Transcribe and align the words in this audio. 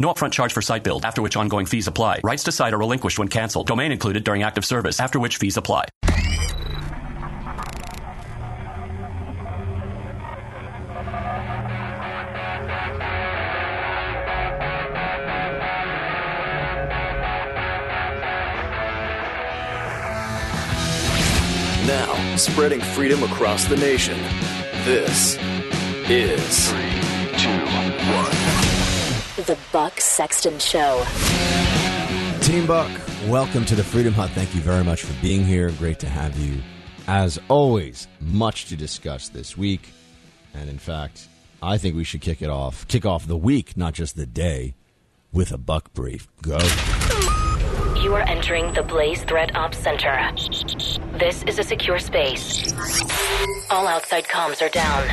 No 0.00 0.08
upfront 0.08 0.32
charge 0.32 0.54
for 0.54 0.62
site 0.62 0.82
build, 0.82 1.04
after 1.04 1.20
which 1.20 1.36
ongoing 1.36 1.66
fees 1.66 1.86
apply. 1.86 2.20
Rights 2.24 2.44
to 2.44 2.52
site 2.52 2.72
are 2.72 2.78
relinquished 2.78 3.18
when 3.18 3.28
canceled. 3.28 3.66
Domain 3.66 3.92
included 3.92 4.24
during 4.24 4.42
active 4.42 4.64
service, 4.64 4.98
after 4.98 5.20
which 5.20 5.36
fees 5.36 5.58
apply. 5.58 5.84
Now, 21.86 22.36
spreading 22.36 22.80
freedom 22.80 23.22
across 23.22 23.66
the 23.66 23.76
nation. 23.76 24.16
This 24.84 25.36
is 26.08 26.70
Three, 26.70 27.36
two, 27.36 27.50
one. 28.14 28.29
The 29.50 29.58
Buck 29.72 30.00
Sexton 30.00 30.60
Show. 30.60 31.04
Team 32.40 32.68
Buck, 32.68 32.88
welcome 33.26 33.64
to 33.64 33.74
the 33.74 33.82
Freedom 33.82 34.14
Hut. 34.14 34.30
Thank 34.30 34.54
you 34.54 34.60
very 34.60 34.84
much 34.84 35.02
for 35.02 35.20
being 35.20 35.44
here. 35.44 35.72
Great 35.72 35.98
to 35.98 36.08
have 36.08 36.38
you. 36.38 36.62
As 37.08 37.36
always, 37.48 38.06
much 38.20 38.66
to 38.66 38.76
discuss 38.76 39.28
this 39.28 39.56
week. 39.56 39.88
And 40.54 40.70
in 40.70 40.78
fact, 40.78 41.26
I 41.60 41.78
think 41.78 41.96
we 41.96 42.04
should 42.04 42.20
kick 42.20 42.42
it 42.42 42.48
off, 42.48 42.86
kick 42.86 43.04
off 43.04 43.26
the 43.26 43.36
week, 43.36 43.76
not 43.76 43.92
just 43.92 44.14
the 44.14 44.24
day, 44.24 44.76
with 45.32 45.50
a 45.50 45.58
Buck 45.58 45.92
brief. 45.94 46.28
Go. 46.42 46.58
You 48.04 48.14
are 48.14 48.22
entering 48.28 48.72
the 48.74 48.84
Blaze 48.84 49.24
Threat 49.24 49.56
Ops 49.56 49.78
Center. 49.78 50.30
This 51.18 51.42
is 51.42 51.58
a 51.58 51.64
secure 51.64 51.98
space. 51.98 52.72
All 53.68 53.88
outside 53.88 54.26
comms 54.28 54.64
are 54.64 54.70
down. 54.70 55.08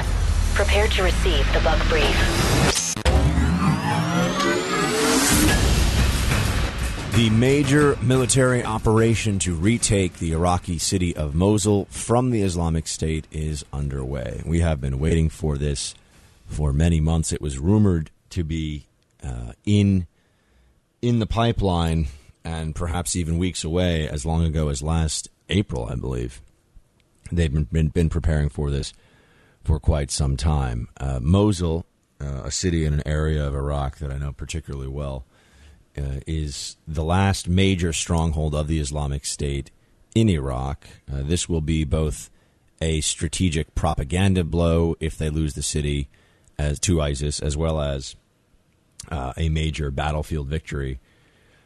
Prepare 0.54 0.86
to 0.90 1.02
receive 1.02 1.52
the 1.54 1.60
Buck 1.62 1.84
brief. 1.90 2.77
The 7.18 7.32
major 7.32 7.98
military 8.04 8.64
operation 8.64 9.40
to 9.40 9.56
retake 9.56 10.20
the 10.20 10.34
Iraqi 10.34 10.78
city 10.78 11.16
of 11.16 11.34
Mosul 11.34 11.86
from 11.86 12.30
the 12.30 12.44
Islamic 12.44 12.86
State 12.86 13.26
is 13.32 13.66
underway. 13.74 14.44
We 14.46 14.60
have 14.60 14.80
been 14.80 15.00
waiting 15.00 15.30
for 15.30 15.58
this 15.58 15.96
for 16.46 16.72
many 16.72 17.00
months. 17.00 17.34
It 17.34 17.42
was 17.42 17.58
rumored 17.58 18.12
to 18.30 18.44
be 18.44 18.86
uh, 19.24 19.54
in 19.66 20.06
in 21.02 21.18
the 21.18 21.26
pipeline 21.26 22.06
and 22.46 22.76
perhaps 22.76 23.16
even 23.16 23.40
weeks 23.40 23.64
away 23.64 24.08
as 24.08 24.24
long 24.24 24.44
ago 24.44 24.70
as 24.70 24.84
last 24.84 25.28
April, 25.50 25.88
I 25.90 25.96
believe. 25.96 26.40
They've 27.32 27.52
been, 27.52 27.88
been, 27.88 28.10
preparing 28.10 28.50
for 28.50 28.70
this 28.70 28.94
for 29.64 29.80
quite 29.80 30.12
some 30.12 30.38
time. 30.38 30.88
Uh, 30.98 31.20
Mosul, 31.20 31.84
uh, 32.22 32.44
a 32.46 32.52
city 32.52 32.86
in 32.86 32.94
an 32.94 33.04
area 33.06 33.46
of 33.46 33.56
Iraq 33.56 33.98
that 34.00 34.12
I 34.12 34.18
know 34.18 34.32
particularly 34.32 34.88
well, 34.88 35.26
uh, 35.98 36.20
is 36.26 36.78
the 36.88 37.04
last 37.04 37.48
major 37.48 37.94
stronghold 37.94 38.54
of 38.54 38.68
the 38.68 38.80
Islamic 38.80 39.26
State 39.26 39.72
in 40.16 40.30
Iraq. 40.30 40.86
Uh, 41.12 41.22
this 41.24 41.50
will 41.50 41.62
be 41.62 41.84
both 41.84 42.30
a 42.82 43.02
strategic 43.02 43.74
propaganda 43.76 44.44
blow 44.44 44.96
if 45.00 45.18
they 45.18 45.30
lose 45.30 45.56
the 45.56 45.64
city 45.64 46.10
as 46.60 46.80
to 46.80 47.02
ISIS, 47.02 47.40
as 47.40 47.58
well 47.58 47.82
as 47.82 48.16
uh, 49.10 49.34
a 49.38 49.50
major 49.50 49.92
battlefield 49.92 50.48
victory 50.48 51.00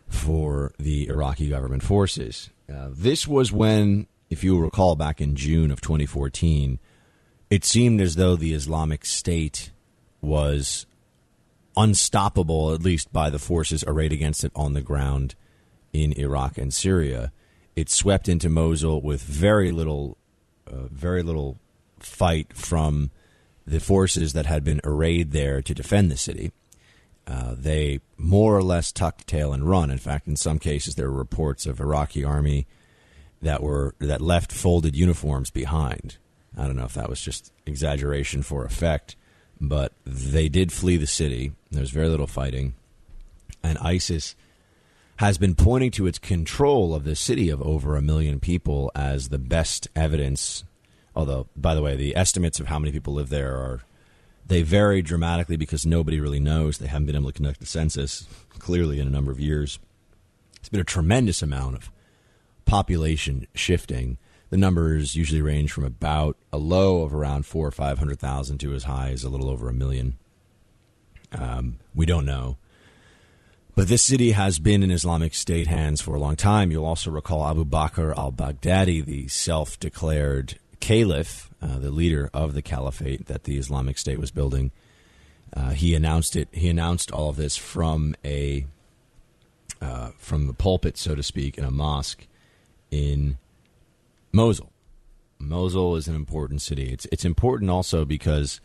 for 0.07 0.73
the 0.77 1.07
Iraqi 1.07 1.49
government 1.49 1.83
forces. 1.83 2.49
Uh, 2.71 2.89
this 2.91 3.27
was 3.27 3.51
when, 3.51 4.07
if 4.29 4.43
you 4.43 4.59
recall, 4.59 4.95
back 4.95 5.21
in 5.21 5.35
June 5.35 5.71
of 5.71 5.81
2014, 5.81 6.79
it 7.49 7.65
seemed 7.65 7.99
as 7.99 8.15
though 8.15 8.35
the 8.35 8.53
Islamic 8.53 9.05
State 9.05 9.71
was 10.21 10.85
unstoppable, 11.75 12.73
at 12.73 12.83
least 12.83 13.11
by 13.11 13.29
the 13.29 13.39
forces 13.39 13.83
arrayed 13.87 14.13
against 14.13 14.43
it 14.43 14.51
on 14.55 14.73
the 14.73 14.81
ground 14.81 15.35
in 15.93 16.13
Iraq 16.13 16.57
and 16.57 16.73
Syria. 16.73 17.31
It 17.75 17.89
swept 17.89 18.27
into 18.27 18.49
Mosul 18.49 19.01
with 19.01 19.21
very 19.21 19.71
little, 19.71 20.17
uh, 20.67 20.87
very 20.91 21.23
little 21.23 21.57
fight 21.99 22.53
from 22.53 23.11
the 23.65 23.79
forces 23.79 24.33
that 24.33 24.45
had 24.45 24.63
been 24.63 24.81
arrayed 24.83 25.31
there 25.31 25.61
to 25.61 25.73
defend 25.73 26.11
the 26.11 26.17
city. 26.17 26.51
Uh, 27.27 27.55
they 27.57 27.99
more 28.17 28.57
or 28.57 28.63
less 28.63 28.91
tucked 28.91 29.27
tail 29.27 29.53
and 29.53 29.69
run. 29.69 29.91
In 29.91 29.99
fact, 29.99 30.27
in 30.27 30.35
some 30.35 30.59
cases, 30.59 30.95
there 30.95 31.09
were 31.09 31.17
reports 31.17 31.65
of 31.65 31.79
Iraqi 31.79 32.23
army 32.23 32.67
that 33.41 33.61
were 33.61 33.95
that 33.99 34.21
left 34.21 34.51
folded 34.51 34.95
uniforms 34.95 35.49
behind. 35.49 36.17
I 36.57 36.65
don't 36.65 36.75
know 36.75 36.85
if 36.85 36.95
that 36.95 37.09
was 37.09 37.21
just 37.21 37.53
exaggeration 37.65 38.43
for 38.43 38.65
effect, 38.65 39.15
but 39.61 39.93
they 40.05 40.49
did 40.49 40.71
flee 40.71 40.97
the 40.97 41.07
city. 41.07 41.53
There 41.69 41.81
was 41.81 41.91
very 41.91 42.09
little 42.09 42.27
fighting, 42.27 42.73
and 43.63 43.77
ISIS 43.77 44.35
has 45.17 45.37
been 45.37 45.53
pointing 45.53 45.91
to 45.91 46.07
its 46.07 46.17
control 46.17 46.95
of 46.95 47.03
the 47.03 47.15
city 47.15 47.49
of 47.49 47.61
over 47.61 47.95
a 47.95 48.01
million 48.01 48.39
people 48.39 48.91
as 48.95 49.29
the 49.29 49.37
best 49.37 49.87
evidence. 49.95 50.63
Although, 51.15 51.47
by 51.55 51.75
the 51.75 51.81
way, 51.81 51.95
the 51.95 52.15
estimates 52.15 52.59
of 52.59 52.67
how 52.67 52.79
many 52.79 52.91
people 52.91 53.13
live 53.13 53.29
there 53.29 53.55
are 53.55 53.81
they 54.47 54.63
vary 54.63 55.01
dramatically 55.01 55.55
because 55.55 55.85
nobody 55.85 56.19
really 56.19 56.39
knows. 56.39 56.77
They 56.77 56.87
haven't 56.87 57.05
been 57.05 57.15
able 57.15 57.29
to 57.29 57.33
conduct 57.33 57.61
a 57.61 57.65
census 57.65 58.27
clearly 58.59 58.99
in 58.99 59.07
a 59.07 59.11
number 59.11 59.31
of 59.31 59.39
years. 59.39 59.79
It's 60.57 60.67
been 60.67 60.81
a 60.81 60.83
tremendous 60.83 61.41
amount 61.41 61.75
of 61.75 61.91
population 62.65 63.47
shifting. 63.53 64.17
The 64.51 64.57
numbers 64.57 65.15
usually 65.15 65.41
range 65.41 65.71
from 65.71 65.85
about 65.85 66.37
a 66.51 66.57
low 66.57 67.03
of 67.03 67.13
around 67.13 67.45
four 67.45 67.65
or 67.65 67.71
five 67.71 67.97
hundred 67.97 68.19
thousand 68.19 68.59
to 68.59 68.73
as 68.73 68.83
high 68.83 69.09
as 69.09 69.23
a 69.23 69.29
little 69.29 69.49
over 69.49 69.69
a 69.69 69.73
million. 69.73 70.17
Um, 71.31 71.79
we 71.95 72.05
don't 72.05 72.25
know. 72.25 72.57
But 73.75 73.87
this 73.87 74.03
city 74.03 74.31
has 74.31 74.59
been 74.59 74.83
in 74.83 74.91
Islamic 74.91 75.33
State 75.33 75.67
hands 75.67 76.01
for 76.01 76.13
a 76.13 76.19
long 76.19 76.35
time. 76.35 76.69
You'll 76.69 76.85
also 76.85 77.09
recall 77.09 77.47
Abu 77.47 77.63
Bakr 77.63 78.15
al 78.17 78.33
Baghdadi, 78.33 79.03
the 79.03 79.29
self 79.29 79.79
declared 79.79 80.59
caliph, 80.81 81.49
uh, 81.61 81.79
the 81.79 81.89
leader 81.89 82.29
of 82.33 82.53
the 82.53 82.61
caliphate 82.61 83.27
that 83.27 83.45
the 83.45 83.57
Islamic 83.57 83.97
State 83.97 84.19
was 84.19 84.31
building. 84.31 84.71
Uh, 85.55 85.69
he 85.69 85.95
announced 85.95 86.35
it. 86.35 86.49
He 86.51 86.67
announced 86.67 87.09
all 87.09 87.29
of 87.29 87.37
this 87.37 87.55
from 87.55 88.15
a 88.25 88.65
uh, 89.81 90.11
from 90.17 90.47
the 90.47 90.53
pulpit, 90.53 90.97
so 90.97 91.15
to 91.15 91.23
speak, 91.23 91.57
in 91.57 91.63
a 91.63 91.71
mosque 91.71 92.27
in 92.91 93.37
Mosul. 94.31 94.71
Mosul 95.39 95.95
is 95.95 96.07
an 96.07 96.15
important 96.15 96.61
city. 96.61 96.91
It's 96.91 97.05
it's 97.11 97.25
important 97.25 97.71
also 97.71 98.05
because 98.05 98.61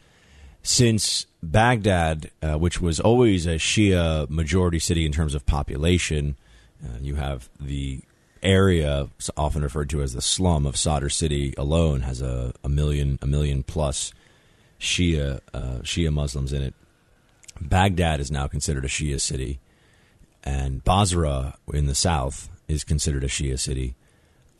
since 0.62 1.26
Baghdad, 1.42 2.30
uh, 2.42 2.58
which 2.58 2.80
was 2.80 3.00
always 3.00 3.46
a 3.46 3.54
Shia 3.54 4.28
majority 4.28 4.78
city 4.78 5.06
in 5.06 5.12
terms 5.12 5.34
of 5.34 5.46
population, 5.46 6.36
uh, 6.84 6.98
you 7.00 7.14
have 7.14 7.48
the 7.60 8.02
area, 8.42 9.08
often 9.36 9.62
referred 9.62 9.90
to 9.90 10.02
as 10.02 10.12
the 10.12 10.22
slum 10.22 10.66
of 10.66 10.76
Sadr 10.76 11.08
City 11.08 11.54
alone, 11.56 12.02
has 12.02 12.20
a, 12.20 12.52
a 12.62 12.68
million 12.68 13.18
a 13.22 13.26
million 13.26 13.62
plus 13.62 14.12
Shia 14.80 15.40
uh, 15.54 15.78
Shia 15.82 16.12
Muslims 16.12 16.52
in 16.52 16.62
it. 16.62 16.74
Baghdad 17.60 18.20
is 18.20 18.30
now 18.30 18.46
considered 18.46 18.84
a 18.84 18.88
Shia 18.88 19.20
city, 19.20 19.60
and 20.44 20.84
Basra 20.84 21.56
in 21.72 21.86
the 21.86 21.94
south 21.94 22.50
is 22.68 22.84
considered 22.84 23.24
a 23.24 23.28
Shia 23.28 23.58
city. 23.58 23.94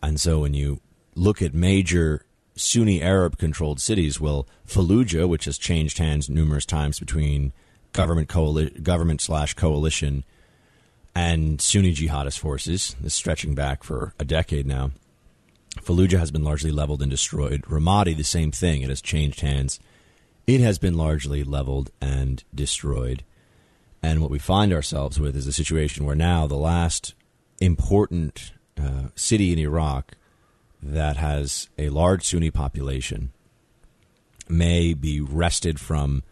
And 0.03 0.21
so 0.21 0.41
when 0.41 0.55
you 0.55 0.81
look 1.17 1.43
at 1.43 1.55
major 1.55 2.25
Sunni 2.55 3.03
Arab 3.03 3.37
controlled 3.39 3.81
cities, 3.81 4.21
well, 4.21 4.47
Fallujah, 4.67 5.29
which 5.29 5.47
has 5.47 5.59
changed 5.59 5.99
hands 5.99 6.31
numerous 6.31 6.65
times 6.65 7.01
between 7.01 7.53
government 7.93 8.29
coali- 8.29 8.83
government 8.83 9.21
slash 9.21 9.55
coalition 9.55 10.25
and 11.15 11.61
Sunni 11.61 11.93
jihadist 11.93 12.39
forces. 12.39 12.95
Is 13.03 13.15
stretching 13.15 13.55
back 13.55 13.83
for 13.83 14.15
a 14.21 14.25
decade 14.25 14.67
now. 14.67 14.93
Fallujah 15.81 16.19
has 16.19 16.31
been 16.31 16.45
largely 16.45 16.71
leveled 16.71 17.03
and 17.03 17.11
destroyed. 17.11 17.63
Ramadi, 17.63 18.17
the 18.17 18.23
same 18.23 18.53
thing. 18.53 18.83
It 18.83 18.89
has 18.89 19.03
changed 19.03 19.41
hands. 19.41 19.79
It 20.47 20.61
has 20.61 20.79
been 20.79 20.97
largely 20.97 21.43
leveled 21.43 21.91
and 22.01 22.43
destroyed. 22.55 23.25
And 24.03 24.21
what 24.21 24.31
we 24.31 24.39
find 24.39 24.73
ourselves 24.73 25.19
with 25.19 25.37
is 25.37 25.47
a 25.47 25.53
situation 25.53 26.07
where 26.07 26.15
now 26.15 26.47
the 26.47 26.57
last 26.57 27.15
important 27.61 28.53
uh, 28.81 29.09
city 29.15 29.53
in 29.53 29.59
Iraq 29.59 30.13
that 30.83 31.17
has 31.17 31.69
a 31.79 31.89
large 31.89 32.25
Sunni 32.27 32.51
population 32.51 33.33
may 34.49 34.95
be 34.95 35.21
wrested 35.21 35.81
from 35.81 36.23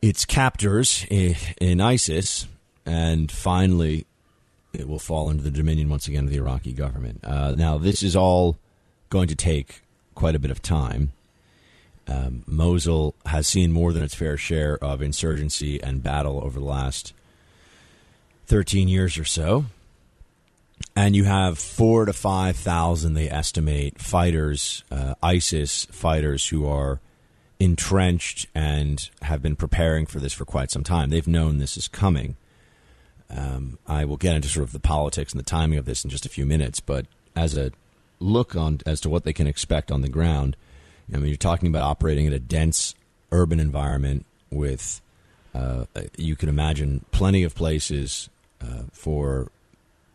its 0.00 0.24
captors 0.24 1.04
in 1.10 1.80
ISIS, 1.80 2.46
and 2.86 3.30
finally 3.30 4.06
it 4.72 4.88
will 4.88 4.98
fall 4.98 5.28
under 5.28 5.42
the 5.42 5.50
dominion 5.50 5.88
once 5.88 6.06
again 6.06 6.24
of 6.24 6.30
the 6.30 6.36
Iraqi 6.36 6.72
government. 6.72 7.20
Uh, 7.24 7.52
now, 7.56 7.78
this 7.78 8.02
is 8.02 8.14
all 8.14 8.56
going 9.10 9.28
to 9.28 9.34
take 9.34 9.82
quite 10.14 10.34
a 10.34 10.38
bit 10.38 10.50
of 10.50 10.62
time. 10.62 11.12
Um, 12.06 12.42
Mosul 12.46 13.14
has 13.26 13.46
seen 13.46 13.72
more 13.72 13.92
than 13.92 14.02
its 14.02 14.14
fair 14.14 14.36
share 14.36 14.82
of 14.82 15.02
insurgency 15.02 15.82
and 15.82 16.02
battle 16.02 16.40
over 16.42 16.58
the 16.58 16.64
last 16.64 17.12
13 18.46 18.88
years 18.88 19.18
or 19.18 19.24
so. 19.24 19.66
And 20.94 21.14
you 21.14 21.24
have 21.24 21.58
four 21.58 22.06
to 22.06 22.12
5,000, 22.12 23.14
they 23.14 23.30
estimate, 23.30 24.00
fighters, 24.00 24.82
uh, 24.90 25.14
ISIS 25.22 25.86
fighters 25.86 26.48
who 26.48 26.66
are 26.66 27.00
entrenched 27.60 28.46
and 28.54 29.08
have 29.22 29.42
been 29.42 29.56
preparing 29.56 30.06
for 30.06 30.18
this 30.18 30.32
for 30.32 30.44
quite 30.44 30.70
some 30.70 30.84
time. 30.84 31.10
They've 31.10 31.26
known 31.26 31.58
this 31.58 31.76
is 31.76 31.88
coming. 31.88 32.36
Um, 33.30 33.78
I 33.86 34.04
will 34.04 34.16
get 34.16 34.34
into 34.34 34.48
sort 34.48 34.64
of 34.64 34.72
the 34.72 34.80
politics 34.80 35.32
and 35.32 35.40
the 35.40 35.44
timing 35.44 35.78
of 35.78 35.84
this 35.84 36.04
in 36.04 36.10
just 36.10 36.26
a 36.26 36.30
few 36.30 36.46
minutes, 36.46 36.80
but 36.80 37.06
as 37.36 37.56
a 37.56 37.72
look 38.20 38.56
on 38.56 38.80
as 38.86 39.00
to 39.02 39.08
what 39.08 39.24
they 39.24 39.32
can 39.32 39.46
expect 39.46 39.92
on 39.92 40.00
the 40.02 40.08
ground, 40.08 40.56
I 41.12 41.16
mean, 41.18 41.28
you're 41.28 41.36
talking 41.36 41.68
about 41.68 41.82
operating 41.82 42.26
in 42.26 42.32
a 42.32 42.38
dense 42.38 42.94
urban 43.30 43.60
environment 43.60 44.26
with, 44.50 45.00
uh, 45.54 45.84
you 46.16 46.36
can 46.36 46.48
imagine, 46.48 47.04
plenty 47.10 47.42
of 47.42 47.54
places 47.54 48.28
uh, 48.60 48.82
for 48.92 49.50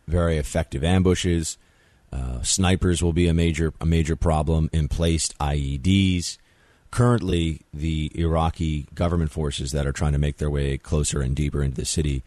very 0.06 0.38
effective 0.38 0.84
ambushes. 0.84 1.58
Uh, 2.12 2.42
snipers 2.42 3.02
will 3.02 3.12
be 3.12 3.26
a 3.26 3.34
major 3.34 3.72
a 3.80 3.86
major 3.86 4.16
problem. 4.16 4.70
Emplaced 4.72 5.36
IEDs. 5.38 6.38
Currently, 6.90 7.62
the 7.72 8.12
Iraqi 8.14 8.86
government 8.94 9.32
forces 9.32 9.72
that 9.72 9.86
are 9.86 9.92
trying 9.92 10.12
to 10.12 10.18
make 10.18 10.36
their 10.36 10.50
way 10.50 10.78
closer 10.78 11.20
and 11.20 11.34
deeper 11.34 11.60
into 11.60 11.76
the 11.76 11.84
city 11.84 12.22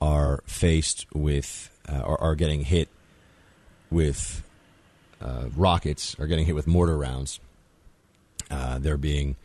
are 0.00 0.42
faced 0.46 1.06
with 1.14 1.70
uh, 1.88 2.00
or 2.00 2.20
are 2.20 2.34
getting 2.34 2.62
hit 2.64 2.90
with 3.90 4.42
uh, 5.22 5.46
rockets, 5.56 6.14
are 6.18 6.26
getting 6.26 6.44
hit 6.44 6.54
with 6.54 6.66
mortar 6.66 6.98
rounds. 6.98 7.40
Uh, 8.50 8.78
they're 8.78 8.98
being 8.98 9.36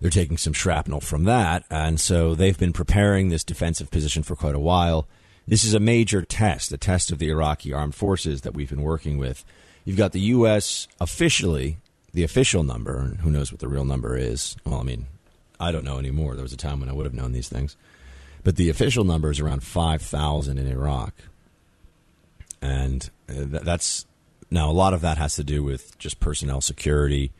they're 0.00 0.10
taking 0.10 0.38
some 0.38 0.54
shrapnel 0.54 1.00
from 1.00 1.24
that, 1.24 1.64
and 1.70 2.00
so 2.00 2.34
they've 2.34 2.58
been 2.58 2.72
preparing 2.72 3.28
this 3.28 3.44
defensive 3.44 3.90
position 3.90 4.22
for 4.22 4.34
quite 4.34 4.54
a 4.54 4.60
while. 4.60 5.06
This 5.50 5.64
is 5.64 5.74
a 5.74 5.80
major 5.80 6.22
test, 6.22 6.70
a 6.70 6.78
test 6.78 7.10
of 7.10 7.18
the 7.18 7.28
Iraqi 7.28 7.72
armed 7.72 7.96
forces 7.96 8.42
that 8.42 8.54
we've 8.54 8.70
been 8.70 8.82
working 8.82 9.18
with. 9.18 9.44
You've 9.84 9.96
got 9.96 10.12
the 10.12 10.20
U.S. 10.20 10.86
officially, 11.00 11.78
the 12.14 12.22
official 12.22 12.62
number, 12.62 13.00
and 13.00 13.20
who 13.22 13.32
knows 13.32 13.50
what 13.50 13.58
the 13.58 13.66
real 13.66 13.84
number 13.84 14.16
is. 14.16 14.54
Well, 14.64 14.78
I 14.78 14.84
mean, 14.84 15.06
I 15.58 15.72
don't 15.72 15.84
know 15.84 15.98
anymore. 15.98 16.36
There 16.36 16.44
was 16.44 16.52
a 16.52 16.56
time 16.56 16.78
when 16.78 16.88
I 16.88 16.92
would 16.92 17.04
have 17.04 17.14
known 17.14 17.32
these 17.32 17.48
things. 17.48 17.76
But 18.44 18.54
the 18.54 18.70
official 18.70 19.02
number 19.02 19.28
is 19.28 19.40
around 19.40 19.64
5,000 19.64 20.56
in 20.56 20.68
Iraq. 20.68 21.14
And 22.62 23.10
uh, 23.28 23.58
that's 23.64 24.06
now 24.52 24.70
a 24.70 24.72
lot 24.72 24.94
of 24.94 25.00
that 25.00 25.18
has 25.18 25.34
to 25.34 25.42
do 25.42 25.64
with 25.64 25.98
just 25.98 26.20
personnel 26.20 26.60
security. 26.60 27.32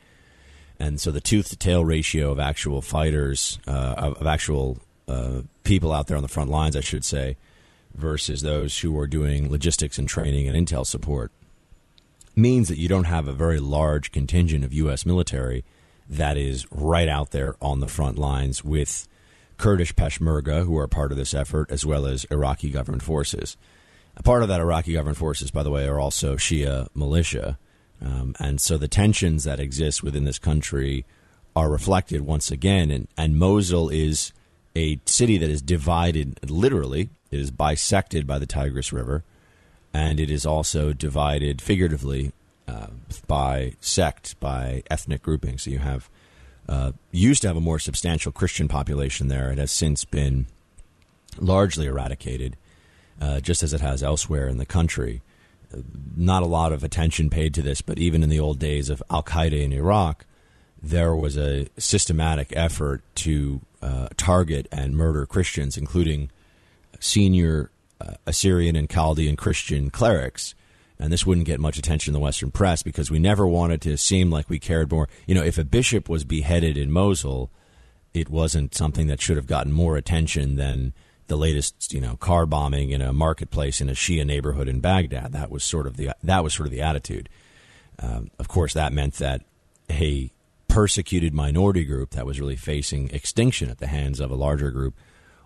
And 0.80 1.00
so 1.00 1.12
the 1.12 1.20
tooth 1.20 1.50
to 1.50 1.56
tail 1.56 1.84
ratio 1.84 2.32
of 2.32 2.40
actual 2.40 2.82
fighters, 2.82 3.60
uh, 3.68 3.94
of, 3.96 4.14
of, 4.14 4.26
actual 4.26 4.78
uh, 5.06 5.42
people 5.62 5.92
out 5.92 6.08
there 6.08 6.16
on 6.16 6.24
the 6.24 6.28
front 6.28 6.50
lines, 6.50 6.74
I 6.74 6.80
should 6.80 7.04
say, 7.04 7.36
versus 7.94 8.42
those 8.42 8.78
who 8.78 8.98
are 8.98 9.06
doing 9.06 9.50
logistics 9.50 9.98
and 9.98 10.08
training 10.08 10.48
and 10.48 10.56
intel 10.56 10.86
support 10.86 11.32
means 12.36 12.68
that 12.68 12.78
you 12.78 12.88
don't 12.88 13.04
have 13.04 13.28
a 13.28 13.32
very 13.32 13.60
large 13.60 14.12
contingent 14.12 14.64
of 14.64 14.72
U.S. 14.72 15.04
military 15.04 15.64
that 16.08 16.36
is 16.36 16.66
right 16.70 17.08
out 17.08 17.30
there 17.30 17.56
on 17.60 17.80
the 17.80 17.88
front 17.88 18.18
lines 18.18 18.64
with 18.64 19.06
Kurdish 19.58 19.94
Peshmerga, 19.94 20.64
who 20.64 20.76
are 20.78 20.88
part 20.88 21.12
of 21.12 21.18
this 21.18 21.34
effort, 21.34 21.70
as 21.70 21.84
well 21.84 22.06
as 22.06 22.24
Iraqi 22.30 22.70
government 22.70 23.02
forces. 23.02 23.56
A 24.16 24.22
part 24.22 24.42
of 24.42 24.48
that 24.48 24.60
Iraqi 24.60 24.94
government 24.94 25.18
forces, 25.18 25.50
by 25.50 25.62
the 25.62 25.70
way, 25.70 25.86
are 25.86 26.00
also 26.00 26.36
Shia 26.36 26.88
militia. 26.94 27.58
Um, 28.02 28.34
and 28.40 28.60
so 28.60 28.78
the 28.78 28.88
tensions 28.88 29.44
that 29.44 29.60
exist 29.60 30.02
within 30.02 30.24
this 30.24 30.38
country 30.38 31.04
are 31.54 31.70
reflected 31.70 32.22
once 32.22 32.50
again. 32.50 32.90
And, 32.90 33.08
and 33.16 33.38
Mosul 33.38 33.88
is 33.90 34.32
a 34.74 34.98
city 35.04 35.36
that 35.38 35.50
is 35.50 35.62
divided, 35.62 36.40
literally, 36.50 37.10
it 37.30 37.38
is 37.38 37.50
bisected 37.50 38.26
by 38.26 38.38
the 38.38 38.46
Tigris 38.46 38.92
River, 38.92 39.24
and 39.92 40.20
it 40.20 40.30
is 40.30 40.46
also 40.46 40.92
divided 40.92 41.60
figuratively 41.60 42.32
uh, 42.68 42.88
by 43.26 43.74
sect, 43.80 44.38
by 44.40 44.82
ethnic 44.90 45.22
grouping. 45.22 45.58
So 45.58 45.70
you 45.70 45.78
have 45.78 46.08
uh, 46.68 46.92
used 47.10 47.42
to 47.42 47.48
have 47.48 47.56
a 47.56 47.60
more 47.60 47.78
substantial 47.78 48.30
Christian 48.32 48.68
population 48.68 49.28
there. 49.28 49.50
It 49.50 49.58
has 49.58 49.72
since 49.72 50.04
been 50.04 50.46
largely 51.38 51.86
eradicated, 51.86 52.56
uh, 53.20 53.40
just 53.40 53.62
as 53.62 53.72
it 53.72 53.80
has 53.80 54.02
elsewhere 54.02 54.46
in 54.46 54.58
the 54.58 54.66
country. 54.66 55.22
Not 56.16 56.42
a 56.42 56.46
lot 56.46 56.72
of 56.72 56.82
attention 56.82 57.30
paid 57.30 57.54
to 57.54 57.62
this, 57.62 57.80
but 57.80 57.98
even 57.98 58.22
in 58.22 58.28
the 58.28 58.40
old 58.40 58.58
days 58.58 58.90
of 58.90 59.02
Al 59.10 59.22
Qaeda 59.22 59.60
in 59.60 59.72
Iraq, 59.72 60.24
there 60.82 61.14
was 61.14 61.36
a 61.36 61.68
systematic 61.78 62.52
effort 62.56 63.02
to 63.16 63.60
uh, 63.82 64.08
target 64.16 64.66
and 64.72 64.96
murder 64.96 65.26
Christians, 65.26 65.76
including 65.76 66.30
senior 67.00 67.70
uh, 68.00 68.14
Assyrian 68.26 68.76
and 68.76 68.88
Chaldean 68.88 69.36
Christian 69.36 69.90
clerics 69.90 70.54
and 71.00 71.10
this 71.10 71.24
wouldn't 71.24 71.46
get 71.46 71.60
much 71.60 71.78
attention 71.78 72.10
in 72.10 72.14
the 72.14 72.22
Western 72.22 72.50
press 72.50 72.82
because 72.82 73.10
we 73.10 73.18
never 73.18 73.46
wanted 73.46 73.80
to 73.80 73.96
seem 73.96 74.30
like 74.30 74.50
we 74.50 74.58
cared 74.58 74.92
more. 74.92 75.08
You 75.26 75.34
know, 75.34 75.42
if 75.42 75.56
a 75.56 75.64
bishop 75.64 76.10
was 76.10 76.24
beheaded 76.24 76.76
in 76.76 76.92
Mosul, 76.92 77.50
it 78.12 78.28
wasn't 78.28 78.74
something 78.74 79.06
that 79.06 79.20
should 79.20 79.36
have 79.36 79.46
gotten 79.46 79.72
more 79.72 79.96
attention 79.96 80.56
than 80.56 80.92
the 81.26 81.36
latest, 81.36 81.94
you 81.94 82.00
know, 82.00 82.16
car 82.16 82.44
bombing 82.44 82.90
in 82.90 83.00
a 83.00 83.14
marketplace 83.14 83.80
in 83.80 83.88
a 83.88 83.94
Shia 83.94 84.26
neighborhood 84.26 84.68
in 84.68 84.80
Baghdad. 84.80 85.32
That 85.32 85.50
was 85.50 85.64
sort 85.64 85.86
of 85.86 85.96
the 85.96 86.10
that 86.22 86.44
was 86.44 86.52
sort 86.52 86.66
of 86.66 86.72
the 86.72 86.82
attitude. 86.82 87.30
Um, 87.98 88.30
of 88.38 88.48
course, 88.48 88.74
that 88.74 88.92
meant 88.92 89.14
that 89.14 89.42
a 89.88 90.30
persecuted 90.68 91.32
minority 91.32 91.84
group 91.84 92.10
that 92.10 92.26
was 92.26 92.40
really 92.40 92.56
facing 92.56 93.10
extinction 93.10 93.70
at 93.70 93.78
the 93.78 93.86
hands 93.86 94.20
of 94.20 94.30
a 94.30 94.36
larger 94.36 94.70
group 94.70 94.94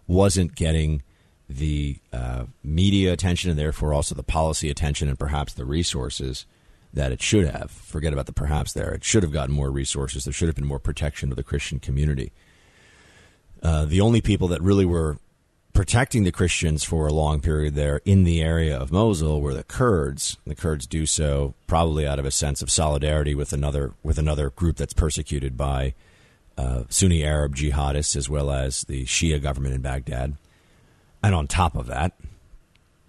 wasn't 0.07 0.55
getting 0.55 1.03
the 1.49 1.99
uh, 2.13 2.45
media 2.63 3.13
attention 3.13 3.51
and 3.51 3.59
therefore 3.59 3.93
also 3.93 4.15
the 4.15 4.23
policy 4.23 4.71
attention 4.71 5.09
and 5.09 5.19
perhaps 5.19 5.53
the 5.53 5.65
resources 5.65 6.47
that 6.93 7.13
it 7.13 7.21
should 7.21 7.47
have. 7.47 7.71
Forget 7.71 8.13
about 8.13 8.27
the 8.27 8.33
perhaps 8.33 8.73
there. 8.73 8.93
It 8.93 9.05
should 9.05 9.23
have 9.23 9.33
gotten 9.33 9.55
more 9.55 9.71
resources. 9.71 10.25
There 10.25 10.33
should 10.33 10.49
have 10.49 10.55
been 10.55 10.67
more 10.67 10.79
protection 10.79 11.31
of 11.31 11.37
the 11.37 11.43
Christian 11.43 11.81
community. 11.81 12.33
Uh, 13.63 13.85
the 13.85 14.01
only 14.01 14.21
people 14.21 14.49
that 14.49 14.63
really 14.63 14.85
were 14.85 15.19
protecting 15.73 16.23
the 16.23 16.33
Christians 16.33 16.85
for 16.85 17.07
a 17.07 17.13
long 17.13 17.41
period 17.41 17.75
there 17.75 18.01
in 18.05 18.23
the 18.25 18.41
area 18.41 18.77
of 18.77 18.93
Mosul 18.93 19.41
were 19.41 19.55
the 19.55 19.65
Kurds. 19.65 20.39
The 20.47 20.55
Kurds 20.55 20.87
do 20.87 21.05
so 21.05 21.55
probably 21.67 22.07
out 22.07 22.21
of 22.21 22.25
a 22.25 22.31
sense 22.31 22.63
of 22.63 22.71
solidarity 22.71 23.35
with 23.35 23.53
another 23.53 23.93
with 24.03 24.19
another 24.19 24.51
group 24.51 24.77
that's 24.77 24.93
persecuted 24.93 25.57
by 25.57 25.95
uh, 26.57 26.85
Sunni 26.89 27.25
Arab 27.25 27.57
jihadists 27.57 28.15
as 28.15 28.29
well 28.29 28.51
as 28.53 28.83
the 28.83 29.05
Shia 29.05 29.43
government 29.43 29.75
in 29.75 29.81
Baghdad. 29.81 30.37
And 31.25 31.35
on 31.35 31.47
top 31.47 31.75
of 31.75 31.87
that, 31.87 32.13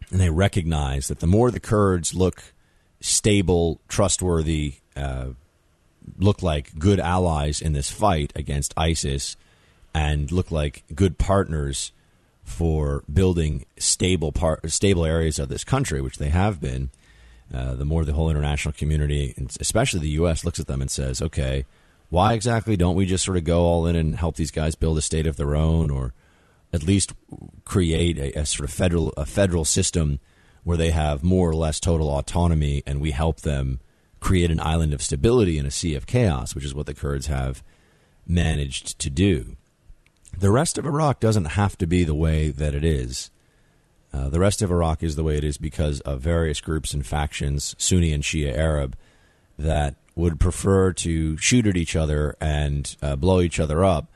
and 0.09 0.21
they 0.21 0.29
recognize 0.29 1.09
that 1.09 1.19
the 1.19 1.27
more 1.27 1.51
the 1.51 1.59
Kurds 1.59 2.13
look 2.13 2.53
stable, 3.01 3.81
trustworthy, 3.89 4.75
uh, 4.95 5.31
look 6.17 6.41
like 6.41 6.79
good 6.79 7.01
allies 7.01 7.61
in 7.61 7.73
this 7.73 7.91
fight 7.91 8.31
against 8.33 8.73
ISIS, 8.77 9.35
and 9.93 10.31
look 10.31 10.49
like 10.49 10.85
good 10.95 11.17
partners 11.17 11.91
for 12.41 13.03
building 13.11 13.65
stable 13.77 14.31
part, 14.31 14.71
stable 14.71 15.03
areas 15.03 15.37
of 15.37 15.49
this 15.49 15.65
country, 15.65 15.99
which 15.99 16.17
they 16.17 16.29
have 16.29 16.61
been. 16.61 16.91
Uh, 17.53 17.75
the 17.75 17.83
more 17.83 18.05
the 18.05 18.13
whole 18.13 18.29
international 18.29 18.71
community, 18.71 19.35
especially 19.59 19.99
the 19.99 20.09
U.S., 20.21 20.45
looks 20.45 20.61
at 20.61 20.67
them 20.67 20.81
and 20.81 20.89
says, 20.89 21.21
"Okay, 21.21 21.65
why 22.09 22.31
exactly 22.31 22.77
don't 22.77 22.95
we 22.95 23.05
just 23.05 23.25
sort 23.25 23.35
of 23.35 23.43
go 23.43 23.63
all 23.63 23.85
in 23.85 23.97
and 23.97 24.15
help 24.15 24.37
these 24.37 24.51
guys 24.51 24.75
build 24.75 24.97
a 24.97 25.01
state 25.01 25.27
of 25.27 25.35
their 25.35 25.53
own, 25.53 25.91
or 25.91 26.13
at 26.75 26.83
least 26.83 27.13
create 27.63 28.19
a, 28.19 28.39
a, 28.39 28.45
sort 28.45 28.69
of 28.69 28.75
federal 28.75 29.09
a 29.17 29.25
federal 29.25 29.65
system 29.65 30.19
where 30.63 30.77
they 30.77 30.91
have 30.91 31.23
more 31.23 31.49
or 31.49 31.55
less 31.55 31.79
total 31.79 32.09
autonomy, 32.09 32.83
and 32.85 32.99
we 32.99 33.11
help 33.11 33.41
them 33.41 33.79
create 34.19 34.51
an 34.51 34.59
island 34.59 34.93
of 34.93 35.01
stability 35.01 35.57
in 35.57 35.65
a 35.65 35.71
sea 35.71 35.95
of 35.95 36.07
chaos, 36.07 36.53
which 36.53 36.65
is 36.65 36.73
what 36.73 36.87
the 36.87 36.93
Kurds 36.93 37.27
have 37.27 37.63
managed 38.27 38.99
to 38.99 39.09
do. 39.09 39.55
The 40.37 40.51
rest 40.51 40.77
of 40.77 40.85
Iraq 40.85 41.19
doesn't 41.19 41.45
have 41.45 41.77
to 41.77 41.87
be 41.87 42.03
the 42.03 42.15
way 42.15 42.49
that 42.49 42.73
it 42.73 42.83
is. 42.83 43.29
Uh, 44.11 44.29
the 44.29 44.39
rest 44.39 44.61
of 44.61 44.71
Iraq 44.71 45.03
is 45.03 45.15
the 45.15 45.23
way 45.23 45.37
it 45.37 45.43
is 45.43 45.57
because 45.57 45.99
of 46.01 46.21
various 46.21 46.61
groups 46.61 46.93
and 46.93 47.05
factions, 47.05 47.75
Sunni 47.77 48.11
and 48.11 48.23
Shia 48.23 48.55
Arab, 48.55 48.97
that 49.59 49.95
would 50.15 50.39
prefer 50.39 50.93
to 50.93 51.37
shoot 51.37 51.67
at 51.67 51.77
each 51.77 51.95
other 51.95 52.35
and 52.41 52.95
uh, 53.01 53.15
blow 53.15 53.41
each 53.41 53.59
other 53.59 53.83
up 53.83 54.07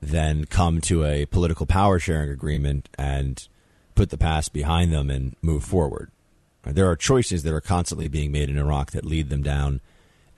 than 0.00 0.44
come 0.44 0.80
to 0.82 1.04
a 1.04 1.26
political 1.26 1.66
power 1.66 1.98
sharing 1.98 2.30
agreement 2.30 2.88
and 2.96 3.48
put 3.94 4.10
the 4.10 4.18
past 4.18 4.52
behind 4.52 4.92
them 4.92 5.10
and 5.10 5.34
move 5.42 5.64
forward. 5.64 6.10
There 6.64 6.88
are 6.88 6.96
choices 6.96 7.42
that 7.42 7.54
are 7.54 7.60
constantly 7.60 8.08
being 8.08 8.30
made 8.30 8.50
in 8.50 8.58
Iraq 8.58 8.92
that 8.92 9.04
lead 9.04 9.30
them 9.30 9.42
down 9.42 9.80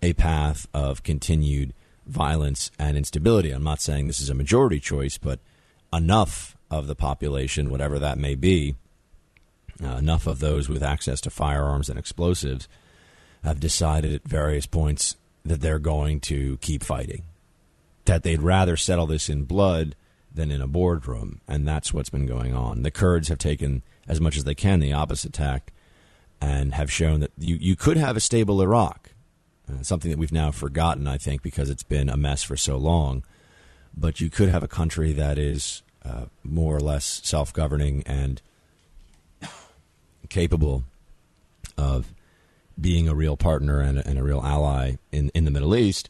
a 0.02 0.12
path 0.14 0.66
of 0.72 1.02
continued 1.02 1.74
violence 2.06 2.70
and 2.78 2.96
instability. 2.96 3.50
I'm 3.50 3.64
not 3.64 3.80
saying 3.80 4.06
this 4.06 4.20
is 4.20 4.30
a 4.30 4.34
majority 4.34 4.80
choice, 4.80 5.18
but 5.18 5.40
enough 5.92 6.56
of 6.70 6.86
the 6.86 6.94
population, 6.94 7.70
whatever 7.70 7.98
that 7.98 8.18
may 8.18 8.34
be, 8.34 8.76
uh, 9.82 9.96
enough 9.96 10.26
of 10.26 10.38
those 10.38 10.68
with 10.68 10.82
access 10.82 11.20
to 11.22 11.30
firearms 11.30 11.88
and 11.88 11.98
explosives 11.98 12.68
have 13.42 13.60
decided 13.60 14.14
at 14.14 14.22
various 14.22 14.66
points 14.66 15.16
that 15.44 15.60
they're 15.60 15.78
going 15.78 16.20
to 16.20 16.58
keep 16.58 16.82
fighting. 16.82 17.22
That 18.06 18.22
they'd 18.22 18.42
rather 18.42 18.76
settle 18.76 19.06
this 19.06 19.28
in 19.28 19.44
blood 19.44 19.94
than 20.32 20.50
in 20.50 20.60
a 20.60 20.66
boardroom, 20.66 21.40
and 21.46 21.66
that's 21.66 21.92
what's 21.92 22.10
been 22.10 22.26
going 22.26 22.54
on. 22.54 22.82
The 22.82 22.90
Kurds 22.90 23.28
have 23.28 23.38
taken 23.38 23.82
as 24.08 24.20
much 24.20 24.36
as 24.36 24.44
they 24.44 24.54
can 24.54 24.80
the 24.80 24.92
opposite 24.92 25.32
tack 25.32 25.72
and 26.40 26.74
have 26.74 26.90
shown 26.90 27.20
that 27.20 27.32
you, 27.38 27.56
you 27.60 27.76
could 27.76 27.96
have 27.96 28.16
a 28.16 28.20
stable 28.20 28.62
Iraq, 28.62 29.10
uh, 29.68 29.82
something 29.82 30.10
that 30.10 30.18
we've 30.18 30.32
now 30.32 30.50
forgotten, 30.50 31.06
I 31.06 31.18
think, 31.18 31.42
because 31.42 31.68
it's 31.68 31.82
been 31.82 32.08
a 32.08 32.16
mess 32.16 32.42
for 32.42 32.56
so 32.56 32.76
long. 32.76 33.24
But 33.96 34.20
you 34.20 34.30
could 34.30 34.48
have 34.48 34.62
a 34.62 34.68
country 34.68 35.12
that 35.12 35.36
is 35.36 35.82
uh, 36.04 36.26
more 36.42 36.76
or 36.76 36.80
less 36.80 37.20
self 37.24 37.52
governing 37.52 38.02
and 38.06 38.40
capable 40.28 40.84
of 41.76 42.14
being 42.80 43.08
a 43.08 43.14
real 43.14 43.36
partner 43.36 43.80
and 43.80 43.98
a, 43.98 44.08
and 44.08 44.18
a 44.18 44.22
real 44.22 44.40
ally 44.40 44.94
in, 45.12 45.30
in 45.34 45.44
the 45.44 45.50
Middle 45.50 45.76
East. 45.76 46.08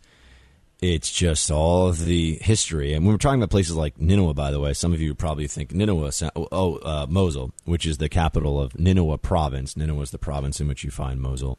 It's 0.82 1.12
just 1.12 1.50
all 1.50 1.88
of 1.88 2.06
the 2.06 2.36
history. 2.36 2.94
And 2.94 3.04
when 3.04 3.12
we're 3.12 3.18
talking 3.18 3.40
about 3.40 3.50
places 3.50 3.76
like 3.76 4.00
Nineveh, 4.00 4.32
by 4.32 4.50
the 4.50 4.60
way, 4.60 4.72
some 4.72 4.94
of 4.94 5.00
you 5.00 5.14
probably 5.14 5.46
think 5.46 5.74
Nineveh, 5.74 6.30
oh, 6.34 6.76
uh, 6.76 7.06
Mosul, 7.08 7.52
which 7.64 7.84
is 7.84 7.98
the 7.98 8.08
capital 8.08 8.58
of 8.58 8.78
Nineveh 8.78 9.18
province. 9.18 9.76
Nineveh 9.76 10.00
is 10.00 10.10
the 10.10 10.18
province 10.18 10.58
in 10.58 10.68
which 10.68 10.82
you 10.82 10.90
find 10.90 11.20
Mosul, 11.20 11.58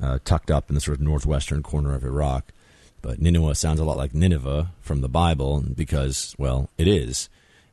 uh, 0.00 0.18
tucked 0.26 0.50
up 0.50 0.68
in 0.68 0.74
the 0.74 0.80
sort 0.82 0.98
of 0.98 1.00
northwestern 1.00 1.62
corner 1.62 1.94
of 1.94 2.04
Iraq. 2.04 2.52
But 3.00 3.18
Nineveh 3.18 3.54
sounds 3.54 3.80
a 3.80 3.84
lot 3.84 3.96
like 3.96 4.14
Nineveh 4.14 4.72
from 4.82 5.00
the 5.00 5.08
Bible 5.08 5.64
because, 5.74 6.34
well, 6.38 6.68
it 6.76 6.86
is. 6.86 7.30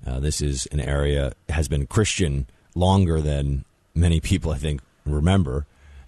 Uh, 0.07 0.21
this 0.21 0.41
is 0.41 0.67
an 0.67 0.79
area 0.79 1.33
has 1.49 1.67
been 1.67 1.85
Christian 1.85 2.47
longer 2.75 3.19
than 3.19 3.65
many 3.93 4.21
people, 4.21 4.51
I 4.51 4.57
think, 4.57 4.81
remember. 5.05 5.65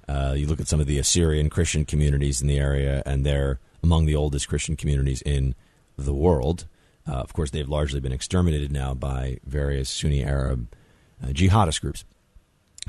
Uh, 0.08 0.36
you 0.38 0.48
look 0.48 0.62
at 0.62 0.67
some 0.67 0.79
of 0.79 0.88
the 0.88 1.00
Assyrian 1.00 1.50
Christian 1.50 1.84
communities 1.84 2.41
in 2.41 2.48
the 2.48 2.60
area, 2.60 3.03
and 3.05 3.25
they're 3.25 3.60
among 3.83 4.05
the 4.05 4.15
oldest 4.15 4.47
Christian 4.47 4.75
communities 4.75 5.21
in 5.21 5.53
the 5.97 6.13
world. 6.13 6.65
Uh, 7.07 7.15
of 7.15 7.33
course, 7.33 7.51
they've 7.51 7.67
largely 7.67 7.99
been 7.99 8.13
exterminated 8.13 8.71
now 8.71 8.93
by 8.93 9.37
various 9.45 9.89
Sunni 9.89 10.23
Arab 10.23 10.73
uh, 11.21 11.27
jihadist 11.27 11.81
groups. 11.81 12.05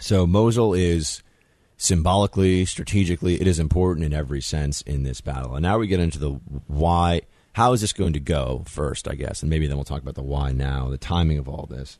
So 0.00 0.26
Mosul 0.26 0.74
is 0.74 1.22
symbolically, 1.76 2.64
strategically, 2.64 3.40
it 3.40 3.46
is 3.46 3.58
important 3.58 4.06
in 4.06 4.12
every 4.12 4.40
sense 4.40 4.82
in 4.82 5.02
this 5.02 5.20
battle. 5.20 5.54
And 5.54 5.62
now 5.62 5.78
we 5.78 5.86
get 5.86 6.00
into 6.00 6.18
the 6.18 6.30
why. 6.66 7.22
How 7.52 7.72
is 7.72 7.80
this 7.80 7.92
going 7.92 8.14
to 8.14 8.20
go 8.20 8.64
first, 8.66 9.06
I 9.06 9.14
guess, 9.14 9.42
and 9.42 9.50
maybe 9.50 9.66
then 9.66 9.76
we'll 9.76 9.84
talk 9.84 10.02
about 10.02 10.16
the 10.16 10.22
why 10.22 10.52
now, 10.52 10.88
the 10.88 10.98
timing 10.98 11.38
of 11.38 11.48
all 11.48 11.66
this 11.66 11.98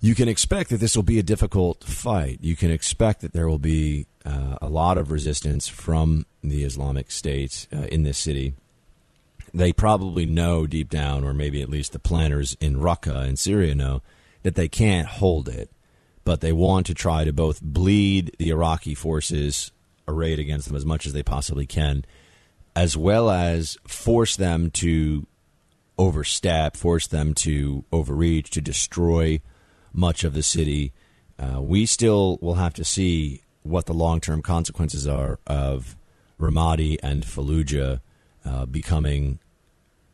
you 0.00 0.14
can 0.14 0.28
expect 0.28 0.70
that 0.70 0.78
this 0.78 0.94
will 0.94 1.02
be 1.02 1.18
a 1.18 1.24
difficult 1.24 1.84
fight. 1.84 2.38
You 2.40 2.56
can 2.56 2.70
expect 2.70 3.20
that 3.20 3.32
there 3.32 3.48
will 3.48 3.58
be 3.58 4.06
uh, 4.24 4.56
a 4.62 4.68
lot 4.68 4.96
of 4.96 5.10
resistance 5.10 5.66
from 5.66 6.24
the 6.42 6.62
Islamic 6.64 7.10
State 7.10 7.66
uh, 7.72 7.82
in 7.82 8.04
this 8.04 8.18
city. 8.18 8.54
They 9.52 9.72
probably 9.72 10.26
know 10.26 10.66
deep 10.66 10.88
down, 10.88 11.24
or 11.24 11.34
maybe 11.34 11.62
at 11.62 11.70
least 11.70 11.92
the 11.92 11.98
planners 11.98 12.56
in 12.60 12.76
Raqqa 12.76 13.26
in 13.28 13.36
Syria 13.36 13.74
know, 13.74 14.02
that 14.42 14.54
they 14.54 14.68
can't 14.68 15.08
hold 15.08 15.48
it, 15.48 15.70
but 16.24 16.40
they 16.40 16.52
want 16.52 16.86
to 16.86 16.94
try 16.94 17.24
to 17.24 17.32
both 17.32 17.60
bleed 17.60 18.36
the 18.38 18.50
Iraqi 18.50 18.94
forces 18.94 19.72
arrayed 20.06 20.38
against 20.38 20.68
them 20.68 20.76
as 20.76 20.86
much 20.86 21.06
as 21.06 21.12
they 21.12 21.22
possibly 21.22 21.66
can, 21.66 22.04
as 22.76 22.96
well 22.96 23.30
as 23.30 23.78
force 23.86 24.36
them 24.36 24.70
to 24.70 25.26
overstep, 25.98 26.76
force 26.76 27.08
them 27.08 27.34
to 27.34 27.84
overreach, 27.92 28.50
to 28.50 28.60
destroy 28.60 29.40
much 29.92 30.24
of 30.24 30.34
the 30.34 30.42
city. 30.42 30.92
Uh, 31.38 31.60
we 31.60 31.86
still 31.86 32.38
will 32.40 32.54
have 32.54 32.74
to 32.74 32.84
see 32.84 33.42
what 33.62 33.86
the 33.86 33.94
long 33.94 34.20
term 34.20 34.42
consequences 34.42 35.06
are 35.06 35.38
of 35.46 35.96
Ramadi 36.40 36.98
and 37.02 37.24
Fallujah 37.24 38.00
uh, 38.44 38.66
becoming 38.66 39.38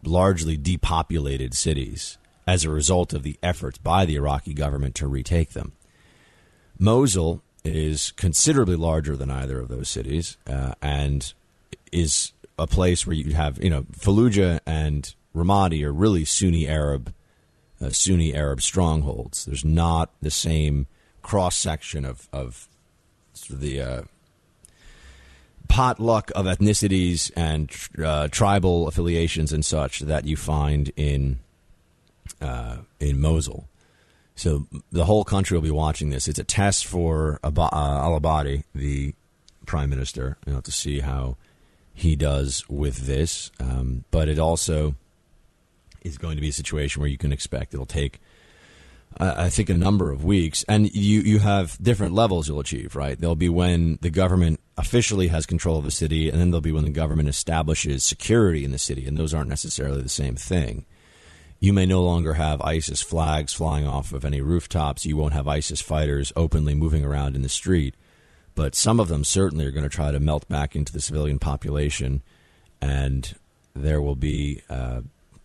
largely 0.02 0.56
depopulated 0.56 1.54
cities 1.54 2.18
as 2.46 2.64
a 2.64 2.70
result 2.70 3.12
of 3.12 3.22
the 3.22 3.38
efforts 3.42 3.78
by 3.78 4.04
the 4.04 4.16
Iraqi 4.16 4.52
government 4.52 4.94
to 4.96 5.06
retake 5.06 5.50
them. 5.50 5.72
Mosul 6.78 7.42
is 7.64 8.12
considerably 8.12 8.76
larger 8.76 9.16
than 9.16 9.30
either 9.30 9.58
of 9.58 9.68
those 9.68 9.88
cities 9.88 10.36
uh, 10.46 10.74
and 10.82 11.32
is 11.92 12.32
a 12.58 12.66
place 12.66 13.06
where 13.06 13.16
you 13.16 13.34
have, 13.34 13.62
you 13.62 13.70
know, 13.70 13.82
Fallujah 13.92 14.60
and 14.66 15.14
Ramadi 15.34 15.82
are 15.82 15.92
really 15.92 16.24
Sunni 16.24 16.68
Arab 16.68 17.12
uh, 17.80 17.90
Sunni 17.90 18.34
Arab 18.34 18.60
strongholds. 18.62 19.44
There's 19.44 19.64
not 19.64 20.10
the 20.20 20.30
same 20.30 20.86
cross 21.22 21.56
section 21.56 22.04
of 22.04 22.28
of 22.32 22.68
the 23.50 23.80
uh, 23.80 24.02
potluck 25.68 26.30
of 26.34 26.46
ethnicities 26.46 27.30
and 27.36 27.70
uh, 28.04 28.28
tribal 28.28 28.86
affiliations 28.86 29.52
and 29.52 29.64
such 29.64 30.00
that 30.00 30.24
you 30.24 30.36
find 30.36 30.92
in 30.96 31.38
uh, 32.40 32.78
in 33.00 33.20
Mosul. 33.20 33.68
So 34.36 34.66
the 34.90 35.04
whole 35.04 35.24
country 35.24 35.56
will 35.56 35.62
be 35.62 35.70
watching 35.70 36.10
this. 36.10 36.26
It's 36.26 36.38
a 36.38 36.44
test 36.44 36.86
for 36.86 37.38
Ab- 37.44 37.58
uh, 37.58 37.68
Al 37.72 38.20
Abadi, 38.20 38.64
the 38.74 39.14
prime 39.66 39.90
minister, 39.90 40.36
you 40.46 40.52
know, 40.52 40.60
to 40.60 40.72
see 40.72 41.00
how 41.00 41.36
he 41.94 42.16
does 42.16 42.64
with 42.68 43.06
this. 43.06 43.50
Um, 43.60 44.04
but 44.10 44.28
it 44.28 44.38
also 44.38 44.96
is 46.04 46.18
going 46.18 46.36
to 46.36 46.42
be 46.42 46.50
a 46.50 46.52
situation 46.52 47.00
where 47.00 47.08
you 47.08 47.18
can 47.18 47.32
expect 47.32 47.74
it'll 47.74 47.86
take, 47.86 48.20
I 49.18 49.48
think, 49.48 49.70
a 49.70 49.74
number 49.74 50.10
of 50.10 50.24
weeks. 50.24 50.64
And 50.68 50.94
you, 50.94 51.20
you 51.20 51.38
have 51.40 51.76
different 51.82 52.12
levels 52.14 52.46
you'll 52.46 52.60
achieve, 52.60 52.94
right? 52.94 53.18
There'll 53.18 53.34
be 53.34 53.48
when 53.48 53.98
the 54.02 54.10
government 54.10 54.60
officially 54.76 55.28
has 55.28 55.46
control 55.46 55.78
of 55.78 55.84
the 55.84 55.90
city, 55.90 56.28
and 56.28 56.40
then 56.40 56.50
there'll 56.50 56.60
be 56.60 56.72
when 56.72 56.84
the 56.84 56.90
government 56.90 57.28
establishes 57.28 58.04
security 58.04 58.64
in 58.64 58.70
the 58.70 58.78
city, 58.78 59.06
and 59.06 59.16
those 59.16 59.32
aren't 59.32 59.48
necessarily 59.48 60.02
the 60.02 60.08
same 60.08 60.36
thing. 60.36 60.84
You 61.60 61.72
may 61.72 61.86
no 61.86 62.02
longer 62.02 62.34
have 62.34 62.60
ISIS 62.60 63.00
flags 63.00 63.54
flying 63.54 63.86
off 63.86 64.12
of 64.12 64.24
any 64.24 64.42
rooftops. 64.42 65.06
You 65.06 65.16
won't 65.16 65.32
have 65.32 65.48
ISIS 65.48 65.80
fighters 65.80 66.32
openly 66.36 66.74
moving 66.74 67.04
around 67.04 67.36
in 67.36 67.42
the 67.42 67.48
street. 67.48 67.94
But 68.54 68.74
some 68.74 69.00
of 69.00 69.08
them 69.08 69.24
certainly 69.24 69.64
are 69.64 69.70
going 69.70 69.84
to 69.84 69.88
try 69.88 70.12
to 70.12 70.20
melt 70.20 70.46
back 70.48 70.76
into 70.76 70.92
the 70.92 71.00
civilian 71.00 71.38
population, 71.38 72.22
and 72.80 73.34
there 73.74 74.00
will 74.00 74.14
be 74.14 74.60
uh, 74.68 75.00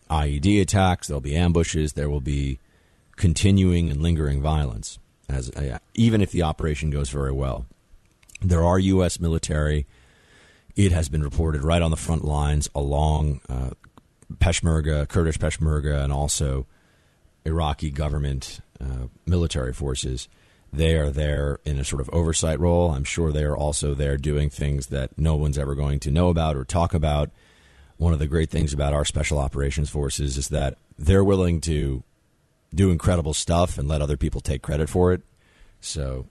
IED 0.10 0.62
attacks, 0.62 1.08
there'll 1.08 1.22
be 1.22 1.36
ambushes, 1.36 1.94
there 1.94 2.10
will 2.10 2.22
be 2.22 2.60
continuing 3.16 3.90
and 3.90 4.02
lingering 4.02 4.42
violence, 4.42 4.98
as 5.28 5.50
uh, 5.52 5.78
even 5.94 6.22
if 6.22 6.32
the 6.32 6.44
operation 6.44 6.90
goes 6.90 7.10
very 7.10 7.32
well. 7.32 7.66
There 8.42 8.64
are 8.64 8.80
U.S. 8.80 9.20
military. 9.20 9.86
It 10.76 10.92
has 10.92 11.10
been 11.10 11.24
reported 11.24 11.64
right 11.64 11.82
on 11.82 11.92
the 11.92 11.98
front 11.98 12.24
lines 12.24 12.70
along 12.74 13.42
uh, 13.50 13.72
Peshmerga, 14.38 15.08
Kurdish 15.08 15.38
Peshmerga, 15.38 16.04
and 16.04 16.14
also 16.14 16.66
Iraqi 17.46 17.92
government 17.92 18.62
uh, 18.80 19.08
military 19.26 19.74
forces. 19.74 20.30
They 20.72 20.96
are 20.96 21.10
there 21.10 21.60
in 21.66 21.80
a 21.80 21.84
sort 21.84 22.02
of 22.02 22.10
oversight 22.14 22.60
role. 22.60 22.92
I'm 22.92 23.04
sure 23.04 23.32
they 23.32 23.44
are 23.44 23.58
also 23.58 23.94
there 23.94 24.18
doing 24.18 24.50
things 24.50 24.88
that 24.88 25.18
no 25.18 25.36
one's 25.36 25.58
ever 25.58 25.76
going 25.76 26.00
to 26.02 26.12
know 26.12 26.30
about 26.30 26.56
or 26.56 26.64
talk 26.64 26.94
about 26.94 27.32
one 28.00 28.14
of 28.14 28.20
the 28.20 28.28
great 28.28 28.50
things 28.50 28.74
about 28.74 28.94
our 28.94 29.04
special 29.04 29.38
operations 29.38 29.90
forces 29.90 30.38
is 30.38 30.48
that 30.48 30.78
they're 30.98 31.24
willing 31.24 31.60
to 31.60 32.02
do 32.74 32.92
incredible 32.92 33.34
stuff 33.34 33.78
and 33.78 33.90
let 33.90 34.02
other 34.02 34.16
people 34.16 34.40
take 34.40 34.62
credit 34.62 34.90
for 34.90 35.12
it. 35.12 35.22
So 35.82 36.26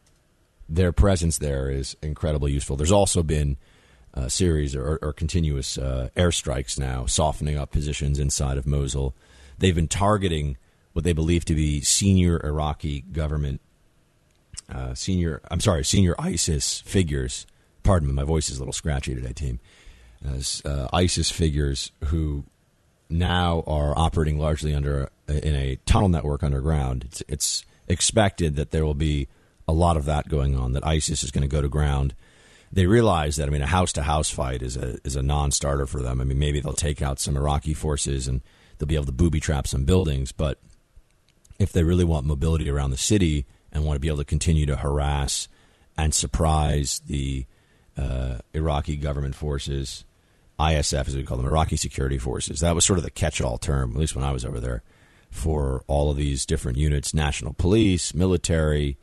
their 0.67 0.93
presence 0.93 1.37
there 1.37 1.71
is 1.71 1.95
incredibly 2.03 2.53
useful. 2.53 2.77
There's 2.77 2.91
also 2.91 3.23
been 3.23 3.59
a 4.15 4.31
series 4.31 4.75
or, 4.75 4.99
or 5.03 5.13
continuous 5.13 5.77
uh, 5.77 6.09
airstrikes 6.17 6.79
now, 6.79 7.05
softening 7.05 7.59
up 7.59 7.71
positions 7.71 8.19
inside 8.19 8.57
of 8.57 8.67
Mosul. 8.67 9.15
They've 9.59 9.75
been 9.75 9.89
targeting 9.89 10.57
what 10.95 11.05
they 11.05 11.13
believe 11.13 11.45
to 11.45 11.55
be 11.55 11.83
senior 11.83 12.41
Iraqi 12.43 13.03
government, 13.13 13.61
uh, 14.73 14.95
senior, 14.95 15.43
I'm 15.51 15.61
sorry, 15.61 15.85
senior 15.85 16.15
ISIS 16.19 16.81
figures. 16.81 17.47
Pardon 17.83 18.09
me, 18.09 18.15
my 18.15 18.25
voice 18.25 18.49
is 18.49 18.57
a 18.57 18.61
little 18.61 18.73
scratchy 18.73 19.15
today, 19.15 19.35
team 19.35 19.61
uh, 20.25 20.89
ISIS 20.93 21.31
figures 21.31 21.93
who 22.07 22.45
now 23.11 23.63
are 23.67 23.97
operating 23.97 24.39
largely 24.39 24.75
under 24.75 25.11
in 25.29 25.55
a 25.55 25.77
tunnel 25.87 26.09
network 26.09 26.43
underground. 26.43 27.05
It's, 27.05 27.23
it's 27.29 27.65
expected 27.87 28.57
that 28.57 28.71
there 28.71 28.85
will 28.85 28.95
be 28.95 29.29
a 29.67 29.73
lot 29.73 29.97
of 29.97 30.05
that 30.07 30.29
going 30.29 30.57
on. 30.57 30.73
That 30.73 30.87
ISIS 30.87 31.23
is 31.23 31.31
going 31.31 31.43
to 31.43 31.49
go 31.49 31.63
to 31.63 31.69
ground. 31.69 32.15
They 32.71 32.87
realize 32.87 33.37
that 33.37 33.49
I 33.49 33.51
mean 33.51 33.63
a 33.63 33.67
house 33.67 33.93
to 33.95 34.03
house 34.03 34.31
fight 34.31 34.63
is 34.63 34.77
a 34.77 34.99
is 35.05 35.17
a 35.17 35.23
non 35.23 35.51
starter 35.53 35.87
for 35.87 36.03
them. 36.03 36.21
I 36.21 36.25
mean 36.25 36.39
maybe 36.39 36.61
they'll 36.61 36.75
take 36.75 37.01
out 37.01 37.19
some 37.19 37.37
Iraqi 37.37 37.75
forces 37.75 38.29
and 38.29 38.43
they'll 38.77 38.87
be 38.87 38.95
able 38.95 39.07
to 39.07 39.13
booby 39.13 39.41
trap 39.41 39.67
some 39.67 39.85
buildings, 39.85 40.33
but 40.33 40.59
if 41.59 41.73
they 41.73 41.83
really 41.83 42.05
want 42.05 42.27
mobility 42.27 42.71
around 42.71 42.91
the 42.91 42.97
city 42.97 43.47
and 43.73 43.85
want 43.85 43.97
to 43.97 44.01
be 44.01 44.09
able 44.09 44.19
to 44.19 44.25
continue 44.25 44.67
to 44.67 44.77
harass 44.77 45.49
and 45.97 46.15
surprise 46.15 47.01
the 47.07 47.47
uh, 47.97 48.39
Iraqi 48.55 48.97
government 48.97 49.35
forces, 49.35 50.05
ISF 50.59 51.09
as 51.09 51.17
we 51.17 51.25
call 51.25 51.37
them, 51.37 51.47
Iraqi 51.47 51.77
security 51.77 52.19
forces. 52.19 52.61
That 52.61 52.75
was 52.75 52.85
sort 52.85 52.99
of 52.99 53.05
the 53.05 53.11
catch-all 53.11 53.59
term, 53.59 53.93
at 53.93 53.99
least 53.99 54.17
when 54.17 54.25
I 54.25 54.33
was 54.33 54.45
over 54.45 54.61
there, 54.61 54.83
for 55.31 55.85
all 55.87 56.11
of 56.11 56.17
these 56.17 56.47
different 56.47 56.79
units: 56.79 57.15
national 57.15 57.55
police, 57.55 58.15
military, 58.15 58.97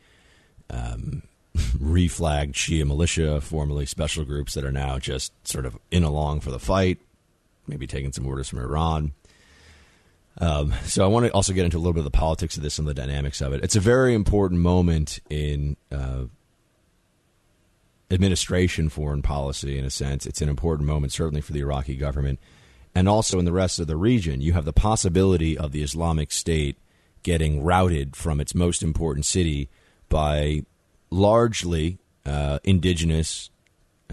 um, 0.70 1.24
reflagged 1.56 2.54
Shia 2.54 2.86
militia, 2.86 3.42
formerly 3.42 3.86
special 3.86 4.26
groups 4.26 4.54
that 4.54 4.66
are 4.66 4.72
now 4.72 5.00
just 5.00 5.32
sort 5.48 5.66
of 5.66 5.78
in 5.92 6.04
along 6.04 6.42
for 6.42 6.52
the 6.52 6.60
fight, 6.60 7.00
maybe 7.68 7.88
taking 7.88 8.12
some 8.12 8.28
orders 8.28 8.50
from 8.50 8.60
Iran. 8.60 9.14
Um, 10.38 10.74
so 10.84 11.04
I 11.04 11.08
want 11.08 11.26
to 11.26 11.32
also 11.32 11.54
get 11.54 11.64
into 11.64 11.78
a 11.78 11.80
little 11.80 11.94
bit 11.94 12.00
of 12.00 12.06
the 12.06 12.12
politics 12.12 12.58
of 12.58 12.64
this 12.64 12.78
and 12.78 12.88
the 12.88 12.94
dynamics 12.94 13.42
of 13.42 13.54
it. 13.54 13.64
It's 13.64 13.78
a 13.78 13.80
very 13.80 14.14
important 14.14 14.60
moment 14.60 15.20
in 15.30 15.78
uh, 15.92 16.26
administration 18.12 18.90
foreign 18.90 19.22
policy, 19.22 19.78
in 19.78 19.86
a 19.86 19.90
sense. 19.90 20.26
It's 20.26 20.42
an 20.42 20.50
important 20.50 20.88
moment, 20.88 21.14
certainly 21.14 21.42
for 21.42 21.54
the 21.54 21.62
Iraqi 21.62 21.96
government, 21.96 22.40
and 22.94 23.10
also 23.10 23.40
in 23.40 23.46
the 23.46 23.52
rest 23.52 23.80
of 23.80 23.88
the 23.88 23.98
region. 23.98 24.42
You 24.42 24.54
have 24.54 24.66
the 24.66 24.74
possibility 24.74 25.58
of 25.58 25.72
the 25.72 25.84
Islamic 25.84 26.32
State 26.32 26.78
getting 27.24 27.64
routed 27.64 28.16
from 28.16 28.40
its 28.40 28.54
most 28.54 28.84
important 28.84 29.26
city 29.26 29.68
by 30.10 30.64
largely 31.10 31.98
uh, 32.26 32.60
indigenous, 32.64 33.50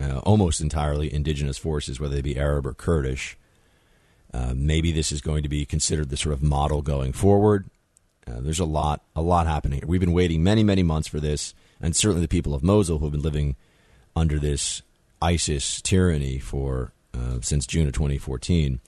uh, 0.00 0.18
almost 0.20 0.60
entirely 0.60 1.12
indigenous 1.12 1.58
forces, 1.58 2.00
whether 2.00 2.14
they 2.14 2.22
be 2.22 2.38
Arab 2.38 2.66
or 2.66 2.72
Kurdish. 2.72 3.36
Uh, 4.32 4.54
maybe 4.56 4.92
this 4.92 5.12
is 5.12 5.20
going 5.20 5.42
to 5.42 5.48
be 5.48 5.66
considered 5.66 6.08
the 6.08 6.16
sort 6.16 6.32
of 6.32 6.42
model 6.42 6.80
going 6.80 7.12
forward. 7.12 7.68
Uh, 8.26 8.40
there's 8.40 8.60
a 8.60 8.64
lot, 8.64 9.02
a 9.14 9.20
lot 9.20 9.46
happening. 9.46 9.82
We've 9.86 10.00
been 10.00 10.12
waiting 10.12 10.42
many, 10.42 10.62
many 10.62 10.82
months 10.82 11.08
for 11.08 11.20
this, 11.20 11.54
and 11.80 11.94
certainly 11.94 12.22
the 12.22 12.28
people 12.28 12.54
of 12.54 12.62
Mosul 12.62 12.98
who 12.98 13.04
have 13.04 13.12
been 13.12 13.20
living 13.20 13.56
under 14.14 14.38
this 14.38 14.82
ISIS 15.20 15.80
tyranny 15.82 16.38
for 16.38 16.92
uh, 17.14 17.38
since 17.40 17.66
June 17.66 17.86
of 17.86 17.94
2014. 17.94 18.80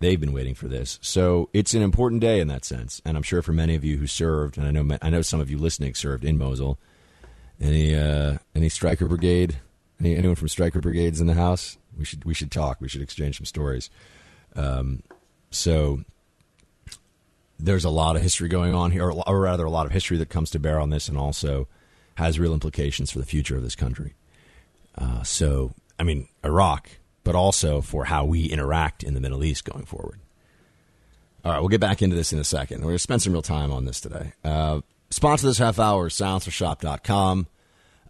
They've 0.00 0.20
been 0.20 0.32
waiting 0.32 0.54
for 0.54 0.68
this, 0.68 1.00
so 1.02 1.50
it's 1.52 1.74
an 1.74 1.82
important 1.82 2.20
day 2.20 2.38
in 2.38 2.46
that 2.48 2.64
sense. 2.64 3.02
And 3.04 3.16
I'm 3.16 3.24
sure 3.24 3.42
for 3.42 3.52
many 3.52 3.74
of 3.74 3.84
you 3.84 3.96
who 3.96 4.06
served, 4.06 4.56
and 4.56 4.64
I 4.64 4.70
know 4.70 4.96
I 5.02 5.10
know 5.10 5.22
some 5.22 5.40
of 5.40 5.50
you 5.50 5.58
listening 5.58 5.94
served 5.94 6.24
in 6.24 6.38
Mosul. 6.38 6.78
Any 7.60 7.96
uh, 7.96 8.38
any 8.54 8.68
Stryker 8.68 9.06
Brigade? 9.06 9.58
Any, 9.98 10.14
anyone 10.14 10.36
from 10.36 10.46
Stryker 10.46 10.80
Brigades 10.80 11.20
in 11.20 11.26
the 11.26 11.34
house? 11.34 11.78
We 11.98 12.04
should 12.04 12.24
we 12.24 12.32
should 12.32 12.52
talk. 12.52 12.80
We 12.80 12.88
should 12.88 13.02
exchange 13.02 13.38
some 13.38 13.44
stories. 13.44 13.90
Um, 14.54 15.02
so 15.50 16.04
there's 17.58 17.84
a 17.84 17.90
lot 17.90 18.14
of 18.14 18.22
history 18.22 18.48
going 18.48 18.74
on 18.74 18.92
here, 18.92 19.10
or 19.10 19.40
rather, 19.40 19.64
a 19.64 19.70
lot 19.70 19.86
of 19.86 19.92
history 19.92 20.16
that 20.18 20.28
comes 20.28 20.50
to 20.50 20.60
bear 20.60 20.78
on 20.78 20.90
this, 20.90 21.08
and 21.08 21.18
also 21.18 21.66
has 22.14 22.38
real 22.38 22.54
implications 22.54 23.10
for 23.10 23.18
the 23.18 23.26
future 23.26 23.56
of 23.56 23.62
this 23.62 23.74
country. 23.74 24.14
Uh, 24.98 25.22
so, 25.22 25.74
I 25.98 26.02
mean, 26.02 26.28
Iraq, 26.44 26.90
but 27.24 27.34
also 27.34 27.80
for 27.80 28.06
how 28.06 28.24
we 28.24 28.46
interact 28.46 29.02
in 29.02 29.14
the 29.14 29.20
Middle 29.20 29.44
East 29.44 29.64
going 29.64 29.84
forward. 29.84 30.20
All 31.44 31.52
right, 31.52 31.60
we'll 31.60 31.68
get 31.68 31.80
back 31.80 32.02
into 32.02 32.16
this 32.16 32.32
in 32.32 32.38
a 32.38 32.44
second. 32.44 32.80
We're 32.80 32.88
going 32.88 32.96
to 32.96 33.02
spend 33.02 33.22
some 33.22 33.32
real 33.32 33.42
time 33.42 33.72
on 33.72 33.84
this 33.84 34.00
today. 34.00 34.32
Uh, 34.44 34.80
sponsor 35.10 35.46
this 35.46 35.58
half 35.58 35.78
hour, 35.78 36.08
silencershop.com. 36.08 37.46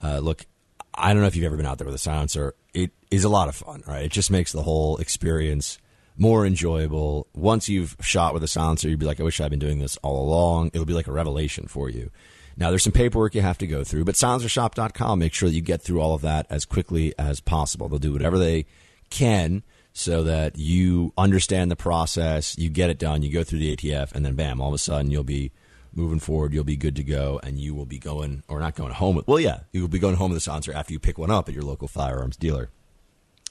Uh, 0.03 0.19
look, 0.19 0.47
I 0.95 1.13
don't 1.13 1.21
know 1.23 1.29
if 1.29 1.37
you've 1.37 1.45
ever 1.45 1.57
been 1.57 1.67
out 1.67 1.79
there 1.79 1.85
with 1.85 1.95
a 1.95 1.99
silencer. 1.99 2.55
It 2.73 2.91
is 3.11 3.25
a 3.25 3.29
lot 3.29 3.49
of 3.49 3.55
fun, 3.55 3.83
right? 3.87 4.05
It 4.05 4.13
just 4.13 4.31
makes 4.31 4.53
the 4.53 4.63
whole 4.63 4.97
experience 4.97 5.79
more 6.17 6.47
enjoyable. 6.47 7.29
Once 7.35 7.69
you've 7.69 7.97
shot 8.01 8.35
with 8.35 8.43
a 8.43 8.49
silencer, 8.49 8.89
you'd 8.89 8.99
be 8.99 9.07
like, 9.07 9.21
I 9.21 9.25
wish 9.25 9.41
I'd 9.41 9.51
been 9.51 9.59
doing 9.59 9.79
this 9.79 9.97
all 9.99 10.23
along. 10.23 10.69
It'll 10.73 10.85
be 10.85 10.95
like 10.95 11.07
a 11.07 11.13
revelation 11.13 11.69
for 11.69 11.89
you. 11.89 12.11
Now, 12.59 12.71
there's 12.71 12.83
some 12.83 12.93
paperwork 12.93 13.37
you 13.37 13.41
have 13.41 13.59
to 13.59 13.69
go 13.69 13.85
through, 13.85 14.05
but 14.05 14.17
silencershop.com, 14.17 15.19
make 15.21 15.33
sure 15.33 15.49
that 15.49 15.55
you 15.55 15.63
get 15.63 15.81
through 15.81 16.01
all 16.01 16.15
of 16.15 16.23
that 16.23 16.45
as 16.51 16.65
quickly 16.65 17.15
as 17.17 17.39
possible. 17.39 17.89
They'll 17.89 18.01
do 18.01 18.13
whatever 18.13 18.37
they 18.37 18.67
can 19.11 19.63
so 19.93 20.25
that 20.25 20.59
you 20.59 21.13
understand 21.17 21.71
the 21.71 21.77
process, 21.77 22.59
you 22.59 22.69
get 22.69 22.91
it 22.91 22.99
done, 22.99 23.23
you 23.23 23.33
go 23.33 23.45
through 23.45 23.61
the 23.61 23.77
ATF, 23.77 24.13
and 24.13 24.25
then 24.25 24.35
bam, 24.35 24.61
all 24.61 24.69
of 24.69 24.75
a 24.75 24.79
sudden 24.79 25.11
you'll 25.11 25.23
be 25.23 25.53
moving 25.95 26.19
forward, 26.19 26.53
you'll 26.53 26.65
be 26.65 26.77
good 26.77 26.97
to 26.97 27.05
go, 27.05 27.41
and 27.45 27.59
you 27.59 27.75
will 27.75 27.87
be 27.87 27.99
going, 27.99 28.43
or 28.49 28.59
not 28.59 28.75
going 28.75 28.93
home. 28.93 29.17
With, 29.17 29.29
well, 29.29 29.41
yeah, 29.41 29.61
you 29.73 29.81
will 29.81 29.89
be 29.89 30.01
going 30.01 30.17
home 30.17 30.31
with 30.31 30.39
a 30.39 30.41
silencer 30.41 30.73
after 30.73 30.93
you 30.93 30.99
pick 30.99 31.17
one 31.17 31.31
up 31.31 31.49
at 31.49 31.55
your 31.55 31.65
local 31.65 31.89
firearms 31.89 32.37
dealer. 32.37 32.71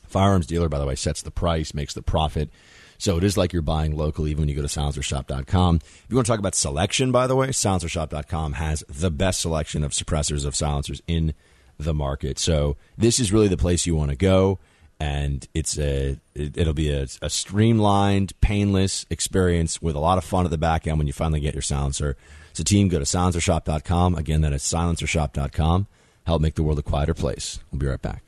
Firearms 0.05 0.47
dealer, 0.47 0.69
by 0.69 0.79
the 0.79 0.85
way, 0.85 0.95
sets 0.95 1.21
the 1.21 1.31
price, 1.31 1.73
makes 1.73 1.93
the 1.93 2.01
profit. 2.01 2.49
So 2.97 3.17
it 3.17 3.23
is 3.23 3.37
like 3.37 3.53
you're 3.53 3.61
buying 3.61 3.95
local 3.95 4.27
even 4.27 4.41
when 4.41 4.49
you 4.49 4.55
go 4.55 4.61
to 4.61 4.67
silencershop.com. 4.67 5.75
If 5.83 6.05
you 6.09 6.15
want 6.15 6.25
to 6.25 6.31
talk 6.31 6.39
about 6.39 6.55
selection, 6.55 7.11
by 7.11 7.27
the 7.27 7.35
way, 7.35 7.49
silencershop.com 7.49 8.53
has 8.53 8.83
the 8.89 9.11
best 9.11 9.41
selection 9.41 9.83
of 9.83 9.91
suppressors 9.91 10.45
of 10.45 10.55
silencers 10.55 11.01
in 11.07 11.33
the 11.77 11.93
market. 11.93 12.39
So 12.39 12.75
this 12.97 13.19
is 13.19 13.31
really 13.31 13.47
the 13.47 13.57
place 13.57 13.85
you 13.85 13.95
want 13.95 14.11
to 14.11 14.17
go. 14.17 14.59
And 14.99 15.47
it's 15.53 15.77
a 15.77 16.17
it, 16.33 16.57
will 16.57 16.73
be 16.73 16.89
a, 16.89 17.05
a, 17.21 17.29
streamlined, 17.29 18.33
painless 18.41 19.05
experience 19.11 19.79
with 19.79 19.95
a 19.95 19.99
lot 19.99 20.17
of 20.17 20.23
fun 20.23 20.45
at 20.45 20.49
the 20.49 20.57
back 20.57 20.87
end 20.87 20.97
when 20.97 21.05
you 21.05 21.13
finally 21.13 21.39
get 21.39 21.53
your 21.53 21.61
silencer. 21.61 22.17
So, 22.53 22.63
team, 22.63 22.87
go 22.87 22.97
to 22.97 23.05
silencershop.com. 23.05 24.15
Again, 24.15 24.41
that 24.41 24.53
is 24.53 24.63
silencershop.com. 24.63 25.85
Help 26.25 26.41
make 26.41 26.55
the 26.55 26.63
world 26.63 26.79
a 26.79 26.83
quieter 26.83 27.13
place. 27.13 27.59
We'll 27.71 27.79
be 27.79 27.85
right 27.85 28.01
back. 28.01 28.26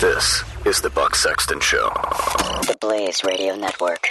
This 0.00 0.44
is 0.66 0.82
the 0.82 0.90
Buck 0.90 1.14
Sexton 1.14 1.58
Show. 1.58 1.88
The 2.66 2.76
Blaze 2.78 3.24
Radio 3.24 3.56
Network. 3.56 4.10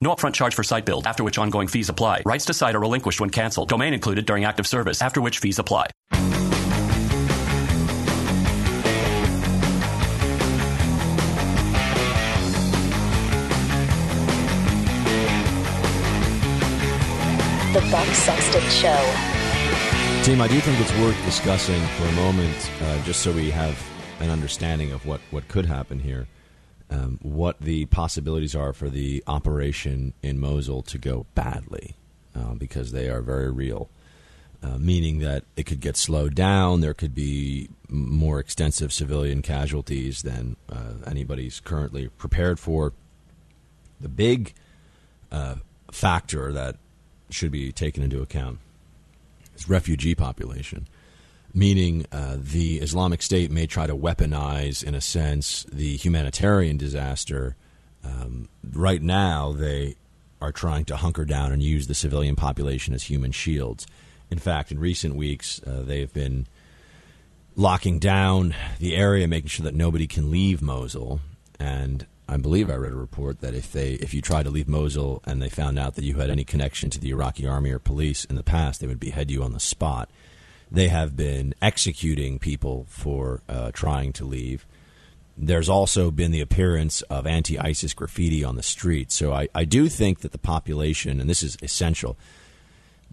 No 0.00 0.14
upfront 0.14 0.34
charge 0.34 0.54
for 0.54 0.62
site 0.62 0.86
build, 0.86 1.08
after 1.08 1.24
which 1.24 1.38
ongoing 1.38 1.66
fees 1.66 1.88
apply. 1.88 2.22
Rights 2.24 2.44
to 2.44 2.54
site 2.54 2.76
are 2.76 2.80
relinquished 2.80 3.20
when 3.20 3.30
canceled. 3.30 3.68
Domain 3.68 3.92
included 3.92 4.26
during 4.26 4.44
active 4.44 4.64
service, 4.64 5.02
after 5.02 5.20
which 5.20 5.40
fees 5.40 5.58
apply. 5.58 5.90
The 17.72 17.80
Buck 17.90 18.06
Sexton 18.06 18.62
Show. 18.70 19.14
Team, 20.22 20.40
I 20.40 20.46
do 20.46 20.60
think 20.60 20.78
it's 20.78 20.96
worth 21.00 21.20
discussing 21.24 21.80
for 21.96 22.04
a 22.04 22.12
moment, 22.12 22.70
uh, 22.82 23.02
just 23.02 23.22
so 23.22 23.32
we 23.32 23.50
have 23.50 23.76
an 24.20 24.30
understanding 24.30 24.92
of 24.92 25.04
what, 25.06 25.20
what 25.32 25.48
could 25.48 25.66
happen 25.66 25.98
here, 25.98 26.28
um, 26.90 27.18
what 27.22 27.60
the 27.60 27.84
possibilities 27.86 28.54
are 28.54 28.72
for 28.72 28.88
the 28.88 29.22
operation 29.26 30.14
in 30.22 30.38
Mosul 30.38 30.82
to 30.82 30.98
go 30.98 31.26
badly, 31.34 31.94
uh, 32.34 32.54
because 32.54 32.92
they 32.92 33.08
are 33.08 33.20
very 33.20 33.50
real. 33.50 33.88
Uh, 34.60 34.76
meaning 34.76 35.20
that 35.20 35.44
it 35.56 35.66
could 35.66 35.80
get 35.80 35.96
slowed 35.96 36.34
down, 36.34 36.80
there 36.80 36.94
could 36.94 37.14
be 37.14 37.68
more 37.88 38.40
extensive 38.40 38.92
civilian 38.92 39.40
casualties 39.40 40.22
than 40.22 40.56
uh, 40.68 40.94
anybody's 41.06 41.60
currently 41.60 42.08
prepared 42.08 42.58
for. 42.58 42.92
The 44.00 44.08
big 44.08 44.54
uh, 45.30 45.56
factor 45.92 46.52
that 46.52 46.76
should 47.30 47.52
be 47.52 47.70
taken 47.70 48.02
into 48.02 48.20
account 48.20 48.58
is 49.56 49.68
refugee 49.68 50.16
population, 50.16 50.88
meaning 51.54 52.06
uh, 52.12 52.36
the 52.38 52.78
Islamic 52.78 53.22
State 53.22 53.50
may 53.50 53.66
try 53.66 53.86
to 53.86 53.96
weaponize, 53.96 54.84
in 54.84 54.94
a 54.94 55.00
sense, 55.00 55.64
the 55.72 55.96
humanitarian 55.96 56.76
disaster. 56.76 57.56
Um, 58.04 58.48
right 58.72 59.02
now, 59.02 59.52
they 59.52 59.96
are 60.40 60.52
trying 60.52 60.84
to 60.86 60.96
hunker 60.96 61.24
down 61.24 61.52
and 61.52 61.62
use 61.62 61.86
the 61.86 61.94
civilian 61.94 62.36
population 62.36 62.94
as 62.94 63.04
human 63.04 63.32
shields. 63.32 63.86
In 64.30 64.38
fact, 64.38 64.70
in 64.70 64.78
recent 64.78 65.16
weeks, 65.16 65.60
uh, 65.66 65.82
they've 65.82 66.12
been 66.12 66.46
locking 67.56 67.98
down 67.98 68.54
the 68.78 68.94
area, 68.94 69.26
making 69.26 69.48
sure 69.48 69.64
that 69.64 69.74
nobody 69.74 70.06
can 70.06 70.30
leave 70.30 70.62
Mosul. 70.62 71.20
And 71.58 72.06
I 72.28 72.36
believe 72.36 72.70
I 72.70 72.74
read 72.74 72.92
a 72.92 72.96
report 72.96 73.40
that 73.40 73.54
if 73.54 73.72
they 73.72 73.94
if 73.94 74.14
you 74.14 74.22
tried 74.22 74.44
to 74.44 74.50
leave 74.50 74.68
Mosul 74.68 75.22
and 75.24 75.42
they 75.42 75.48
found 75.48 75.78
out 75.78 75.94
that 75.96 76.04
you 76.04 76.14
had 76.14 76.30
any 76.30 76.44
connection 76.44 76.90
to 76.90 77.00
the 77.00 77.10
Iraqi 77.10 77.46
army 77.46 77.72
or 77.72 77.78
police 77.78 78.24
in 78.26 78.36
the 78.36 78.42
past, 78.42 78.80
they 78.80 78.86
would 78.86 79.00
behead 79.00 79.30
you 79.30 79.42
on 79.42 79.52
the 79.52 79.60
spot. 79.60 80.10
They 80.70 80.88
have 80.88 81.16
been 81.16 81.54
executing 81.62 82.38
people 82.38 82.86
for 82.88 83.42
uh, 83.48 83.70
trying 83.72 84.12
to 84.14 84.24
leave. 84.24 84.66
There's 85.36 85.68
also 85.68 86.10
been 86.10 86.30
the 86.30 86.40
appearance 86.40 87.02
of 87.02 87.26
anti 87.26 87.58
ISIS 87.58 87.94
graffiti 87.94 88.44
on 88.44 88.56
the 88.56 88.62
street. 88.62 89.12
So 89.12 89.32
I, 89.32 89.48
I 89.54 89.64
do 89.64 89.88
think 89.88 90.20
that 90.20 90.32
the 90.32 90.38
population, 90.38 91.20
and 91.20 91.30
this 91.30 91.42
is 91.42 91.56
essential, 91.62 92.16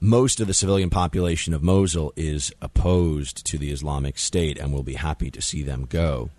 most 0.01 0.39
of 0.39 0.47
the 0.47 0.53
civilian 0.53 0.89
population 0.89 1.53
of 1.53 1.63
Mosul 1.63 2.11
is 2.15 2.51
opposed 2.61 3.45
to 3.45 3.57
the 3.57 3.71
Islamic 3.71 4.17
State 4.17 4.57
and 4.57 4.73
will 4.73 4.83
be 4.83 4.95
happy 4.95 5.31
to 5.31 5.41
see 5.41 5.61
them 5.61 5.85
go. 5.85 6.29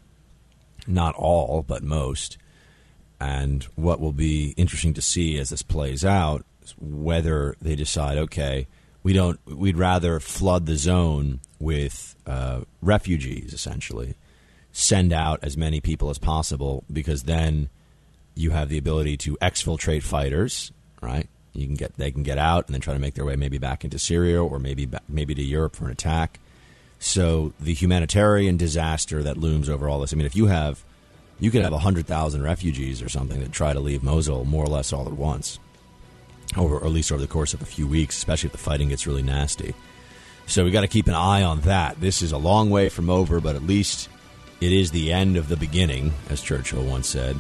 Not 0.87 1.15
all, 1.15 1.63
but 1.63 1.83
most. 1.83 2.37
And 3.19 3.65
what 3.77 3.99
will 3.99 4.13
be 4.13 4.55
interesting 4.57 4.93
to 4.95 5.03
see 5.03 5.39
as 5.39 5.49
this 5.49 5.63
plays 5.63 6.05
out 6.05 6.45
is 6.63 6.75
whether 6.79 7.57
they 7.63 7.75
decide, 7.75 8.19
okay, 8.19 8.67
we 9.07 9.13
don't, 9.13 9.39
we'd 9.47 9.77
rather 9.77 10.19
flood 10.19 10.67
the 10.67 10.75
zone 10.75 11.39
with 11.61 12.17
uh, 12.27 12.63
refugees, 12.83 13.55
essentially, 13.55 14.17
send 14.73 15.13
out 15.13 15.39
as 15.45 15.57
many 15.57 15.81
people 15.81 16.11
as 16.11 16.19
possible, 16.19 16.83
because 16.93 17.23
then 17.23 17.69
you 18.35 18.51
have 18.51 18.69
the 18.69 18.77
ability 18.77 19.17
to 19.17 19.37
exfiltrate 19.37 20.03
fighters, 20.03 20.73
right? 21.01 21.29
You 21.53 21.67
can 21.67 21.77
get 21.77 21.97
they 21.97 22.11
can 22.11 22.25
get 22.25 22.37
out 22.37 22.67
and 22.67 22.75
then 22.75 22.81
try 22.81 22.95
to 22.95 22.99
make 22.99 23.15
their 23.15 23.25
way 23.25 23.37
maybe 23.37 23.59
back 23.59 23.85
into 23.85 23.97
Syria 23.97 24.43
or 24.43 24.59
maybe 24.59 24.89
maybe 25.09 25.37
to 25.37 25.43
Europe 25.43 25.77
for 25.77 25.85
an 25.85 25.93
attack. 25.93 26.41
So 26.99 27.53
the 27.61 27.75
humanitarian 27.75 28.57
disaster 28.57 29.23
that 29.23 29.37
looms 29.37 29.69
over 29.69 29.89
all 29.89 30.01
this. 30.01 30.13
I 30.13 30.17
mean, 30.17 30.27
if 30.27 30.35
you 30.35 30.47
have 30.47 30.83
you 31.39 31.53
could 31.53 31.63
have 31.63 31.73
hundred 31.73 32.09
thousand 32.09 32.43
refugees 32.43 33.01
or 33.01 33.09
something 33.09 33.39
that 33.39 33.53
try 33.53 33.73
to 33.73 33.79
leave 33.79 34.03
Mosul 34.03 34.45
more 34.45 34.65
or 34.65 34.69
less 34.69 34.93
all 34.93 35.07
at 35.07 35.13
once, 35.13 35.61
over 36.57 36.77
at 36.77 36.91
least 36.91 37.13
over 37.13 37.21
the 37.21 37.27
course 37.27 37.55
of 37.55 37.63
a 37.63 37.67
few 37.67 37.87
weeks, 37.87 38.17
especially 38.17 38.49
if 38.49 38.53
the 38.53 38.59
fighting 38.59 38.89
gets 38.89 39.07
really 39.07 39.23
nasty. 39.23 39.75
So 40.47 40.65
we 40.65 40.71
got 40.71 40.83
to 40.83 40.89
keep 40.89 41.09
an 41.09 41.15
eye 41.15 41.43
on 41.43 41.61
that. 41.63 42.01
This 42.01 42.23
is 42.23 42.33
a 42.33 42.39
long 42.39 42.71
way 42.71 42.89
from 42.89 43.11
over, 43.11 43.41
but 43.41 43.57
at 43.57 43.63
least 43.63 44.09
it 44.61 44.73
is 44.73 44.91
the 44.91 45.13
end 45.13 45.37
of 45.37 45.49
the 45.49 45.57
beginning, 45.57 46.13
as 46.31 46.41
Churchill 46.41 46.85
once 46.85 47.09
said. 47.09 47.37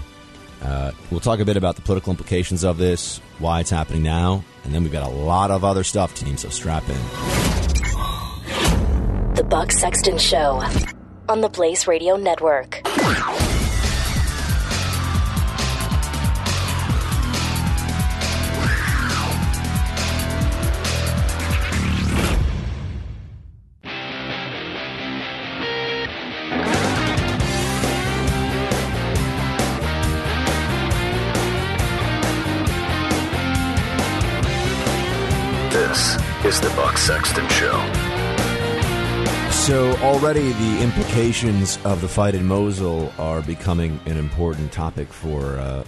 Uh, 0.62 0.90
we'll 1.10 1.20
talk 1.20 1.38
a 1.38 1.44
bit 1.44 1.56
about 1.56 1.76
the 1.76 1.82
political 1.82 2.10
implications 2.10 2.64
of 2.64 2.78
this, 2.78 3.20
why 3.38 3.60
it's 3.60 3.70
happening 3.70 4.02
now, 4.02 4.42
and 4.64 4.74
then 4.74 4.82
we've 4.82 4.92
got 4.92 5.06
a 5.06 5.14
lot 5.14 5.50
of 5.50 5.64
other 5.64 5.84
stuff, 5.84 6.14
team, 6.14 6.36
so 6.36 6.48
strap 6.48 6.82
in. 6.88 6.96
The 9.34 9.44
Buck 9.44 9.70
Sexton 9.70 10.18
Show 10.18 10.62
on 11.28 11.42
the 11.42 11.48
Blaze 11.48 11.86
Radio 11.86 12.16
Network. 12.16 12.82
Sexton 37.06 37.48
Show. 37.50 37.70
So 39.52 39.92
already 39.98 40.50
the 40.50 40.82
implications 40.82 41.78
of 41.84 42.00
the 42.00 42.08
fight 42.08 42.34
in 42.34 42.46
Mosul 42.46 43.12
are 43.16 43.42
becoming 43.42 44.00
an 44.06 44.16
important 44.16 44.72
topic 44.72 45.12
for 45.12 45.56
uh, 45.56 45.84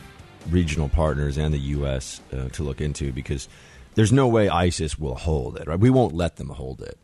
regional 0.48 0.88
partners 0.88 1.36
and 1.36 1.52
the 1.52 1.58
U.S. 1.58 2.20
Uh, 2.32 2.50
to 2.50 2.62
look 2.62 2.80
into 2.80 3.12
because 3.12 3.48
there's 3.96 4.12
no 4.12 4.28
way 4.28 4.48
ISIS 4.48 4.96
will 4.96 5.16
hold 5.16 5.56
it. 5.56 5.66
Right? 5.66 5.80
We 5.80 5.90
won't 5.90 6.14
let 6.14 6.36
them 6.36 6.50
hold 6.50 6.82
it. 6.82 6.96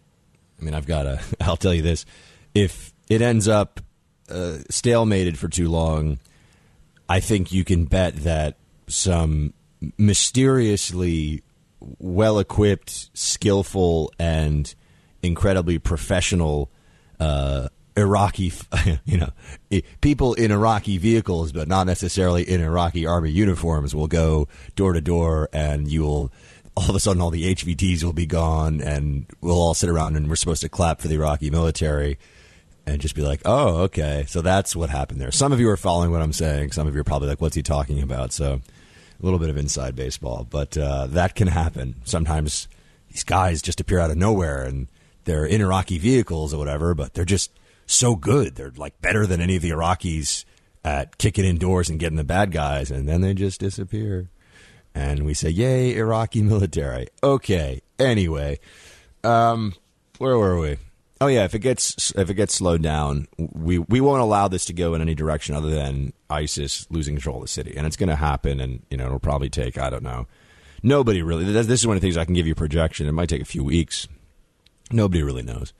I 0.61 0.64
mean, 0.64 0.74
I've 0.74 0.87
got 0.87 1.03
to. 1.03 1.20
I'll 1.40 1.57
tell 1.57 1.74
you 1.74 1.83
this: 1.83 2.07
if 2.55 2.92
it 3.09 3.20
ends 3.20 3.48
up 3.48 3.81
uh, 4.31 4.59
stalemated 4.70 5.37
for 5.37 5.48
too 5.48 5.68
long, 5.68 6.20
I 7.09 7.18
think 7.18 7.50
you 7.50 7.64
can 7.64 7.87
bet 7.87 8.14
that 8.18 8.59
some 8.87 9.55
mysteriously 9.98 11.42
well 11.99 12.38
equipped, 12.38 13.11
skillful, 13.16 14.12
and 14.18 14.75
incredibly 15.23 15.79
professional 15.79 16.70
uh, 17.20 17.68
Iraqi, 17.97 18.53
you 19.05 19.18
know, 19.18 19.81
people 20.01 20.35
in 20.35 20.51
Iraqi 20.51 20.99
vehicles, 20.99 21.53
but 21.53 21.68
not 21.68 21.87
necessarily 21.87 22.42
in 22.42 22.61
Iraqi 22.61 23.07
army 23.07 23.31
uniforms, 23.31 23.94
will 23.94 24.09
go 24.09 24.49
door 24.75 24.92
to 24.92 25.01
door, 25.01 25.49
and 25.53 25.90
you'll 25.90 26.33
all 26.77 26.90
of 26.90 26.97
a 26.97 27.01
sudden 27.01 27.23
all 27.23 27.31
the 27.31 27.55
HVTs 27.55 28.03
will 28.03 28.12
be 28.12 28.27
gone, 28.27 28.81
and 28.81 29.27
we'll 29.40 29.61
all 29.61 29.75
sit 29.75 29.88
around 29.88 30.16
and 30.16 30.29
we're 30.29 30.37
supposed 30.37 30.62
to 30.62 30.68
clap 30.68 31.01
for 31.01 31.09
the 31.09 31.14
Iraqi 31.14 31.51
military. 31.51 32.18
And 32.87 33.01
just 33.01 33.14
be 33.14 33.23
like, 33.23 33.40
oh, 33.47 33.77
okay. 33.85 34.27
So 34.29 34.42
that's 34.42 34.77
what 34.77 34.90
happened 34.90 35.18
there. 35.18 35.31
Some 35.31 35.53
of 35.53 35.61
you 35.61 35.70
are 35.70 35.77
following 35.77 36.11
what 36.11 36.20
I'm 36.20 36.35
saying. 36.35 36.73
Some 36.73 36.87
of 36.87 36.94
you 36.94 37.01
are 37.01 37.05
probably 37.05 37.29
like, 37.29 37.40
what's 37.40 37.57
he 37.57 37.62
talking 37.62 38.03
about? 38.03 38.31
So 38.31 38.61
a 39.24 39.26
little 39.26 39.38
bit 39.38 39.48
of 39.48 39.56
inside 39.56 39.96
baseball, 39.96 40.46
but 40.48 40.76
uh, 40.76 41.06
that 41.06 41.34
can 41.34 41.48
happen. 41.48 41.94
Sometimes 42.04 42.68
these 43.08 43.24
guys 43.24 43.62
just 43.62 43.80
appear 43.80 43.98
out 43.98 44.10
of 44.10 44.18
nowhere 44.18 44.64
and 44.64 44.87
they're 45.24 45.46
in 45.46 45.62
Iraqi 45.62 45.96
vehicles 45.96 46.52
or 46.52 46.58
whatever, 46.58 46.94
but 46.94 47.14
they're 47.14 47.24
just 47.24 47.50
so 47.87 48.16
good. 48.16 48.54
They're 48.54 48.72
like 48.76 49.00
better 49.00 49.26
than 49.26 49.40
any 49.40 49.56
of 49.56 49.62
the 49.62 49.70
Iraqis 49.70 50.44
at 50.84 51.16
kicking 51.16 51.46
indoors 51.46 51.88
and 51.88 51.98
getting 51.98 52.18
the 52.18 52.24
bad 52.24 52.52
guys, 52.52 52.90
and 52.90 53.08
then 53.08 53.22
they 53.22 53.32
just 53.32 53.60
disappear. 53.60 54.28
And 54.94 55.24
we 55.24 55.32
say, 55.32 55.48
"Yay, 55.48 55.96
Iraqi 55.96 56.42
military!" 56.42 57.08
Okay. 57.22 57.80
Anyway, 57.98 58.60
um, 59.24 59.72
where 60.18 60.37
were 60.37 60.60
we? 60.60 60.76
Oh 61.20 61.29
yeah, 61.29 61.44
if 61.44 61.55
it 61.55 61.61
gets 61.61 62.12
if 62.16 62.29
it 62.29 62.35
gets 62.35 62.55
slowed 62.55 62.83
down, 62.83 63.29
we 63.38 63.79
we 63.79 64.00
won't 64.00 64.20
allow 64.20 64.48
this 64.48 64.64
to 64.66 64.72
go 64.72 64.94
in 64.94 65.00
any 65.00 65.14
direction 65.14 65.55
other 65.55 65.70
than 65.70 66.12
ISIS 66.29 66.87
losing 66.90 67.14
control 67.14 67.37
of 67.37 67.42
the 67.42 67.48
city, 67.48 67.74
and 67.77 67.87
it's 67.87 67.96
going 67.96 68.09
to 68.09 68.16
happen. 68.16 68.61
And 68.61 68.83
you 68.90 68.96
know, 68.96 69.07
it'll 69.07 69.20
probably 69.20 69.48
take 69.48 69.79
I 69.79 69.90
don't 69.90 70.03
know. 70.03 70.27
Nobody 70.83 71.22
really. 71.22 71.44
This 71.44 71.81
is 71.81 71.87
one 71.87 71.96
of 71.96 72.03
the 72.03 72.07
things 72.07 72.16
I 72.16 72.24
can 72.24 72.35
give 72.35 72.46
you 72.46 72.53
a 72.53 72.57
projection. 72.57 73.07
It 73.07 73.12
might 73.12 73.29
take 73.29 73.42
a 73.42 73.46
few 73.46 73.64
weeks. 73.64 74.09
Nobody 74.90 75.22
really 75.22 75.42
knows. 75.42 75.72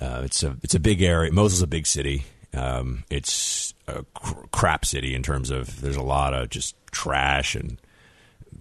Uh, 0.00 0.22
it's 0.24 0.42
a 0.42 0.56
it's 0.62 0.74
a 0.74 0.80
big 0.80 1.02
area. 1.02 1.32
Mosul's 1.32 1.62
a 1.62 1.66
big 1.66 1.86
city. 1.86 2.24
Um, 2.54 3.04
it's 3.10 3.74
a 3.86 4.04
cr- 4.14 4.46
crap 4.50 4.86
city 4.86 5.14
in 5.14 5.22
terms 5.22 5.50
of 5.50 5.80
there's 5.82 5.96
a 5.96 6.02
lot 6.02 6.32
of 6.32 6.48
just 6.48 6.74
trash 6.90 7.54
and 7.54 7.80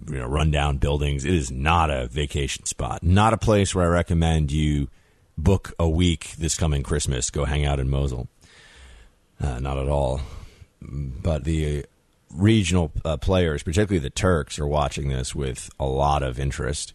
you 0.09 0.19
know 0.19 0.27
rundown 0.27 0.77
buildings. 0.77 1.23
It 1.23 1.33
is 1.33 1.51
not 1.51 1.89
a 1.89 2.07
vacation 2.07 2.65
spot. 2.65 3.01
Not 3.01 3.33
a 3.33 3.37
place 3.37 3.73
where 3.73 3.85
I 3.85 3.89
recommend 3.89 4.51
you 4.51 4.89
book 5.37 5.73
a 5.79 5.89
week 5.89 6.33
this 6.37 6.55
coming 6.55 6.83
Christmas. 6.83 7.29
Go 7.29 7.45
hang 7.45 7.65
out 7.65 7.79
in 7.79 7.89
Mosul. 7.89 8.27
Uh, 9.39 9.59
not 9.59 9.77
at 9.77 9.89
all. 9.89 10.21
But 10.81 11.43
the 11.43 11.85
regional 12.33 12.91
uh, 13.03 13.17
players, 13.17 13.63
particularly 13.63 13.99
the 13.99 14.09
Turks, 14.09 14.59
are 14.59 14.67
watching 14.67 15.09
this 15.09 15.35
with 15.35 15.69
a 15.79 15.85
lot 15.85 16.23
of 16.23 16.39
interest. 16.39 16.93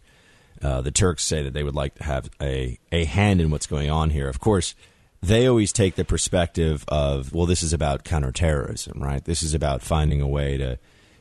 Uh, 0.63 0.81
the 0.81 0.91
Turks 0.91 1.25
say 1.25 1.43
that 1.43 1.53
they 1.53 1.63
would 1.63 1.75
like 1.75 1.95
to 1.97 2.05
have 2.05 2.31
a, 2.41 2.79
a 2.93 3.05
hand 3.05 3.41
in 3.41 3.51
what's 3.51 3.67
going 3.67 3.91
on 3.91 4.11
here. 4.11 4.29
Of 4.29 4.41
course, 4.41 4.75
they 5.23 5.47
always 5.47 5.73
take 5.73 5.97
the 5.97 6.05
perspective 6.05 6.85
of, 6.89 7.33
well, 7.33 7.47
this 7.47 7.63
is 7.63 7.73
about 7.73 8.05
counterterrorism, 8.05 9.03
right? 9.03 9.25
This 9.25 9.43
is 9.43 9.55
about 9.55 9.83
finding 9.83 10.21
a 10.21 10.29
way 10.29 10.57
to 10.57 10.79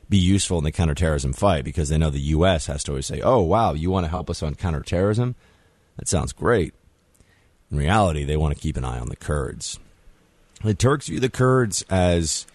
be 0.08 0.18
useful 0.18 0.58
in 0.58 0.64
the 0.64 0.72
counterterrorism 0.72 1.32
fight 1.32 1.64
because 1.64 1.88
they 1.88 1.98
know 1.98 2.10
the 2.10 2.20
U.S. 2.20 2.66
has 2.66 2.82
to 2.84 2.92
always 2.92 3.06
say, 3.06 3.20
oh, 3.20 3.40
wow, 3.40 3.74
you 3.74 3.90
want 3.90 4.04
to 4.04 4.10
help 4.10 4.28
us 4.28 4.42
on 4.42 4.54
counterterrorism? 4.54 5.36
That 5.96 6.08
sounds 6.08 6.32
great. 6.32 6.74
In 7.70 7.78
reality, 7.78 8.24
they 8.24 8.36
want 8.36 8.54
to 8.54 8.60
keep 8.60 8.76
an 8.76 8.84
eye 8.84 8.98
on 8.98 9.08
the 9.08 9.16
Kurds. 9.16 9.78
The 10.62 10.74
Turks 10.74 11.08
view 11.08 11.20
the 11.20 11.30
Kurds 11.30 11.82
as 11.88 12.46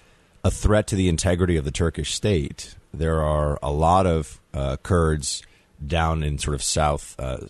a 0.43 0.51
threat 0.51 0.87
to 0.87 0.95
the 0.95 1.09
integrity 1.09 1.57
of 1.57 1.65
the 1.65 1.71
Turkish 1.71 2.13
state. 2.13 2.75
There 2.93 3.21
are 3.21 3.57
a 3.63 3.71
lot 3.71 4.05
of 4.05 4.39
uh, 4.53 4.77
Kurds 4.77 5.41
down 5.85 6.23
in 6.23 6.37
sort 6.37 6.55
of 6.55 6.63
south 6.63 7.15
uh, 7.19 7.47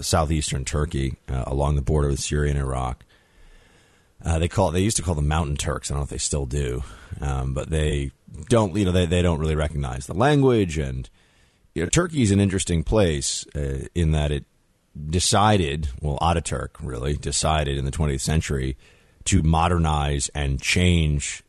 southeastern 0.00 0.64
Turkey, 0.64 1.16
uh, 1.28 1.44
along 1.46 1.76
the 1.76 1.82
border 1.82 2.08
with 2.08 2.20
Syria 2.20 2.50
and 2.50 2.60
Iraq. 2.60 3.04
Uh, 4.24 4.38
they 4.38 4.48
call 4.48 4.70
they 4.70 4.80
used 4.80 4.96
to 4.96 5.02
call 5.02 5.14
them 5.14 5.28
Mountain 5.28 5.56
Turks. 5.56 5.90
I 5.90 5.94
don't 5.94 6.00
know 6.00 6.04
if 6.04 6.10
they 6.10 6.18
still 6.18 6.46
do, 6.46 6.82
um, 7.20 7.54
but 7.54 7.70
they 7.70 8.12
don't. 8.48 8.74
You 8.76 8.86
know, 8.86 8.92
they 8.92 9.06
they 9.06 9.22
don't 9.22 9.38
really 9.38 9.56
recognize 9.56 10.06
the 10.06 10.14
language, 10.14 10.78
and 10.78 11.08
you 11.74 11.82
know, 11.82 11.88
Turkey 11.88 12.22
is 12.22 12.30
an 12.30 12.40
interesting 12.40 12.84
place 12.84 13.46
uh, 13.54 13.86
in 13.94 14.12
that 14.12 14.30
it 14.30 14.44
decided, 15.10 15.88
well, 16.00 16.18
Ataturk 16.20 16.70
really 16.80 17.14
decided 17.14 17.76
in 17.76 17.84
the 17.84 17.90
20th 17.90 18.20
century 18.20 18.76
to 19.24 19.42
modernize 19.42 20.28
and 20.34 20.60
change 20.60 21.42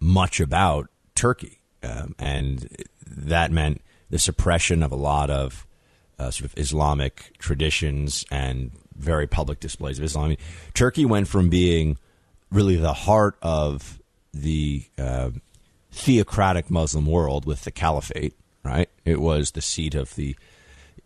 much 0.00 0.40
about 0.40 0.88
Turkey. 1.14 1.60
Um, 1.82 2.14
and 2.18 2.68
that 3.06 3.50
meant 3.50 3.82
the 4.10 4.18
suppression 4.18 4.82
of 4.82 4.92
a 4.92 4.96
lot 4.96 5.30
of 5.30 5.66
uh, 6.18 6.30
sort 6.30 6.52
of 6.52 6.58
Islamic 6.58 7.32
traditions 7.38 8.24
and 8.30 8.70
very 8.96 9.26
public 9.26 9.58
displays 9.58 9.98
of 9.98 10.04
Islam. 10.04 10.26
I 10.26 10.28
mean, 10.28 10.38
Turkey 10.74 11.04
went 11.04 11.28
from 11.28 11.48
being 11.48 11.98
really 12.50 12.76
the 12.76 12.92
heart 12.92 13.36
of 13.42 14.00
the 14.32 14.84
uh, 14.98 15.30
theocratic 15.90 16.70
Muslim 16.70 17.06
world 17.06 17.46
with 17.46 17.62
the 17.64 17.70
caliphate, 17.70 18.34
right? 18.62 18.88
It 19.04 19.20
was 19.20 19.52
the 19.52 19.62
seat 19.62 19.94
of 19.94 20.14
the 20.14 20.36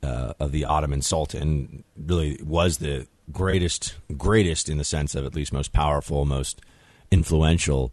uh, 0.07 0.35
of 0.39 0.53
the 0.53 0.65
Ottoman 0.65 1.03
Sultan. 1.03 1.85
Really 1.97 2.39
was 2.43 2.79
the 2.79 3.07
greatest, 3.33 3.97
greatest 4.17 4.69
in 4.69 4.79
the 4.79 4.85
sense 4.85 5.15
of 5.15 5.25
at 5.25 5.35
least 5.35 5.53
most 5.53 5.73
powerful, 5.73 6.25
most 6.25 6.61
influential 7.11 7.93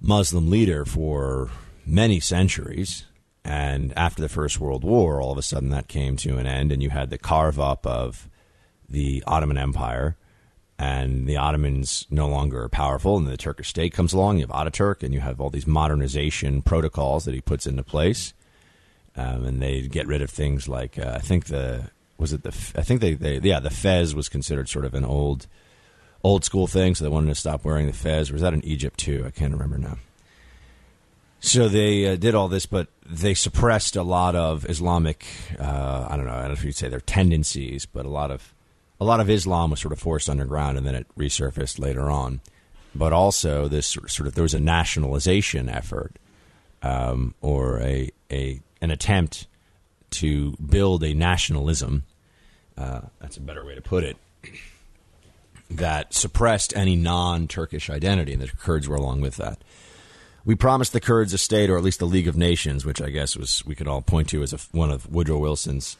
Muslim 0.00 0.50
leader 0.50 0.84
for 0.84 1.50
many 1.86 2.20
centuries. 2.20 3.06
And 3.44 3.92
after 3.96 4.22
the 4.22 4.28
First 4.28 4.60
World 4.60 4.84
War, 4.84 5.20
all 5.20 5.32
of 5.32 5.38
a 5.38 5.42
sudden 5.42 5.70
that 5.70 5.88
came 5.88 6.16
to 6.18 6.38
an 6.38 6.46
end, 6.46 6.70
and 6.70 6.82
you 6.82 6.90
had 6.90 7.10
the 7.10 7.18
carve 7.18 7.58
up 7.58 7.86
of 7.86 8.28
the 8.88 9.24
Ottoman 9.26 9.58
Empire, 9.58 10.16
and 10.78 11.26
the 11.26 11.36
Ottomans 11.36 12.06
no 12.10 12.28
longer 12.28 12.62
are 12.62 12.68
powerful, 12.68 13.16
and 13.16 13.26
the 13.26 13.36
Turkish 13.36 13.68
state 13.68 13.92
comes 13.92 14.12
along. 14.12 14.38
You 14.38 14.46
have 14.46 14.54
Ataturk, 14.54 15.02
and 15.02 15.14
you 15.14 15.20
have 15.20 15.40
all 15.40 15.50
these 15.50 15.66
modernization 15.66 16.62
protocols 16.62 17.24
that 17.24 17.34
he 17.34 17.40
puts 17.40 17.66
into 17.66 17.82
place, 17.82 18.32
um, 19.16 19.44
and 19.44 19.62
they'd 19.62 19.90
get 19.90 20.06
rid 20.06 20.22
of 20.22 20.30
things 20.30 20.68
like 20.68 20.98
uh, 20.98 21.12
I 21.14 21.18
think 21.18 21.46
the 21.46 21.90
was 22.18 22.32
it 22.32 22.42
the 22.42 22.50
I 22.76 22.82
think 22.82 23.00
they, 23.00 23.14
they 23.14 23.38
yeah 23.38 23.60
the 23.60 23.70
fez 23.70 24.14
was 24.14 24.28
considered 24.28 24.68
sort 24.68 24.84
of 24.84 24.94
an 24.94 25.04
old 25.04 25.46
old 26.24 26.44
school 26.44 26.66
thing, 26.66 26.94
so 26.94 27.04
they 27.04 27.10
wanted 27.10 27.28
to 27.28 27.34
stop 27.34 27.64
wearing 27.64 27.86
the 27.86 27.92
fez. 27.92 28.30
Or 28.30 28.34
was 28.34 28.42
that 28.42 28.54
in 28.54 28.64
Egypt 28.64 28.98
too? 28.98 29.24
I 29.26 29.30
can't 29.30 29.52
remember 29.52 29.78
now. 29.78 29.98
So 31.40 31.68
they 31.68 32.06
uh, 32.06 32.16
did 32.16 32.36
all 32.36 32.46
this, 32.46 32.66
but 32.66 32.86
they 33.04 33.34
suppressed 33.34 33.96
a 33.96 34.04
lot 34.04 34.36
of 34.36 34.68
Islamic. 34.70 35.26
Uh, 35.58 36.06
I 36.08 36.16
don't 36.16 36.26
know. 36.26 36.32
I 36.32 36.42
don't 36.42 36.48
know 36.48 36.52
if 36.52 36.64
you'd 36.64 36.76
say 36.76 36.88
their 36.88 37.00
tendencies, 37.00 37.84
but 37.84 38.06
a 38.06 38.10
lot 38.10 38.30
of 38.30 38.54
a 39.00 39.04
lot 39.04 39.18
of 39.18 39.28
Islam 39.28 39.70
was 39.70 39.80
sort 39.80 39.92
of 39.92 39.98
forced 39.98 40.30
underground, 40.30 40.78
and 40.78 40.86
then 40.86 40.94
it 40.94 41.06
resurfaced 41.18 41.80
later 41.80 42.08
on. 42.08 42.40
But 42.94 43.12
also, 43.12 43.66
this 43.66 43.88
sort 43.88 44.28
of 44.28 44.34
there 44.34 44.42
was 44.42 44.54
a 44.54 44.60
nationalization 44.60 45.68
effort, 45.68 46.16
um, 46.82 47.34
or 47.40 47.80
a 47.80 48.10
a 48.30 48.60
an 48.82 48.90
attempt 48.90 49.46
to 50.10 50.52
build 50.56 51.02
a 51.02 51.14
nationalism. 51.14 52.04
Uh, 52.76 53.00
that's 53.18 53.38
a 53.38 53.40
better 53.40 53.64
way 53.64 53.74
to 53.74 53.80
put 53.80 54.04
it. 54.04 54.18
That 55.70 56.12
suppressed 56.12 56.76
any 56.76 56.96
non-Turkish 56.96 57.88
identity, 57.88 58.34
and 58.34 58.42
the 58.42 58.48
Kurds 58.48 58.86
were 58.86 58.96
along 58.96 59.22
with 59.22 59.36
that 59.36 59.62
we 60.44 60.54
promised 60.54 60.92
the 60.92 61.00
Kurds 61.00 61.32
a 61.32 61.38
state, 61.38 61.70
or 61.70 61.76
at 61.76 61.84
least 61.84 62.02
a 62.02 62.06
League 62.06 62.28
of 62.28 62.36
Nations, 62.36 62.84
which 62.84 63.00
I 63.00 63.10
guess 63.10 63.36
was 63.36 63.64
we 63.64 63.74
could 63.74 63.86
all 63.86 64.02
point 64.02 64.28
to 64.30 64.42
as 64.42 64.52
a, 64.52 64.58
one 64.76 64.90
of 64.90 65.10
Woodrow 65.10 65.38
Wilson's 65.38 65.96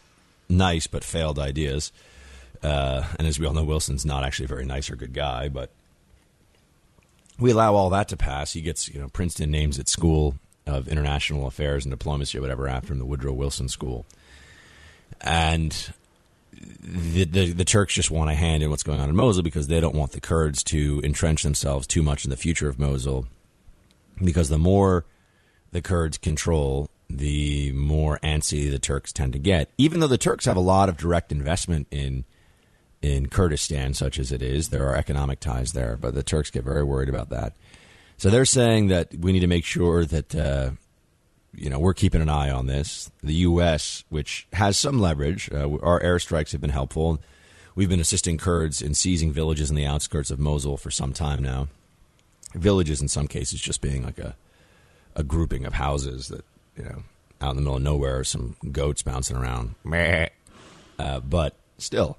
nice 0.49 0.87
but 0.87 1.05
failed 1.05 1.39
ideas. 1.39 1.93
Uh, 2.63 3.05
and 3.19 3.27
as 3.27 3.39
we 3.39 3.47
all 3.47 3.55
know, 3.55 3.65
Wilson's 3.65 4.05
not 4.05 4.25
actually 4.25 4.47
a 4.47 4.49
very 4.49 4.65
nice 4.65 4.91
or 4.91 4.97
good 4.97 5.13
guy, 5.13 5.49
but 5.49 5.71
we 7.39 7.51
allow 7.51 7.75
all 7.75 7.91
that 7.91 8.09
to 8.09 8.17
pass. 8.17 8.53
He 8.53 8.61
gets, 8.61 8.89
you 8.89 9.01
know, 9.01 9.09
Princeton 9.09 9.51
names 9.51 9.79
its 9.79 9.93
school 9.93 10.37
of 10.67 10.89
international 10.89 11.47
affairs 11.47 11.85
and 11.85 11.91
diplomacy 11.91 12.39
or 12.39 12.41
whatever 12.41 12.69
after 12.69 12.93
him, 12.93 12.99
the 12.99 13.05
Woodrow 13.05 13.33
Wilson 13.33 13.69
School. 13.69 14.07
And 15.21 15.93
the, 16.81 17.25
the, 17.25 17.53
the 17.53 17.65
Turks 17.65 17.95
just 17.95 18.11
want 18.11 18.31
a 18.31 18.35
hand 18.35 18.63
in 18.63 18.71
what's 18.71 18.83
going 18.83 19.01
on 19.01 19.09
in 19.09 19.17
Mosul 19.17 19.43
because 19.43 19.67
they 19.67 19.81
don't 19.81 19.95
want 19.95 20.13
the 20.13 20.21
Kurds 20.21 20.63
to 20.65 21.01
entrench 21.05 21.43
themselves 21.43 21.87
too 21.87 22.03
much 22.03 22.25
in 22.25 22.31
the 22.31 22.37
future 22.37 22.69
of 22.69 22.79
Mosul 22.79 23.27
because 24.23 24.49
the 24.49 24.59
more 24.59 25.05
the 25.73 25.83
Kurds 25.83 26.19
control, 26.19 26.89
the 27.09 27.73
more 27.73 28.19
antsy 28.23 28.71
the 28.71 28.79
Turks 28.79 29.13
tend 29.13 29.33
to 29.33 29.39
get. 29.39 29.71
Even 29.79 30.01
though 30.01 30.07
the 30.07 30.19
Turks 30.19 30.45
have 30.45 30.57
a 30.57 30.61
lot 30.61 30.89
of 30.89 30.97
direct 30.97 31.33
investment 31.33 31.87
in 31.91 32.25
in 33.01 33.29
Kurdistan, 33.29 33.95
such 33.95 34.17
as 34.17 34.31
it 34.31 34.43
is, 34.43 34.69
there 34.69 34.89
are 34.89 34.95
economic 34.95 35.41
ties 35.41 35.73
there, 35.73 35.97
but 35.97 36.15
the 36.15 36.23
Turks 36.23 36.51
get 36.51 36.63
very 36.63 36.85
worried 36.85 37.09
about 37.09 37.31
that. 37.31 37.53
So 38.17 38.31
they're 38.31 38.45
saying 38.45 38.89
that 38.89 39.15
we 39.15 39.33
need 39.33 39.41
to 39.41 39.47
make 39.47 39.65
sure 39.65 40.05
that 40.05 40.35
uh, 40.35 40.71
you 41.55 41.71
know 41.71 41.79
we're 41.79 41.95
keeping 41.95 42.23
an 42.23 42.29
eye 42.29 42.51
on 42.51 42.67
this. 42.67 43.11
The 43.23 43.35
U.S., 43.35 44.05
which 44.09 44.47
has 44.53 44.77
some 44.77 45.01
leverage, 45.01 45.51
uh, 45.53 45.77
our 45.79 46.01
airstrikes 46.01 46.53
have 46.53 46.61
been 46.61 46.71
helpful. 46.71 47.19
We've 47.75 47.89
been 47.89 48.01
assisting 48.01 48.39
Kurds 48.39 48.83
in 48.83 48.95
seizing 48.95 49.33
villages 49.33 49.71
in 49.71 49.77
the 49.77 49.87
outskirts 49.87 50.31
of 50.31 50.39
Mosul 50.39 50.77
for 50.77 50.91
some 50.91 51.13
time 51.13 51.43
now 51.43 51.69
villages 52.55 53.01
in 53.01 53.09
some 53.09 53.27
cases 53.27 53.61
just 53.61 53.81
being 53.81 54.05
like 54.05 54.19
a 54.19 54.37
a 55.15 55.23
grouping 55.23 55.65
of 55.67 55.75
houses 55.75 56.29
that 56.29 56.45
you 56.77 56.85
know 56.85 57.03
out 57.41 57.51
in 57.51 57.57
the 57.57 57.63
middle 57.63 57.77
of 57.77 57.83
nowhere, 57.83 58.23
some 58.25 58.57
goats 58.71 59.03
bouncing 59.03 59.37
around. 59.37 59.75
Uh, 60.99 61.19
but 61.19 61.57
still, 61.79 62.17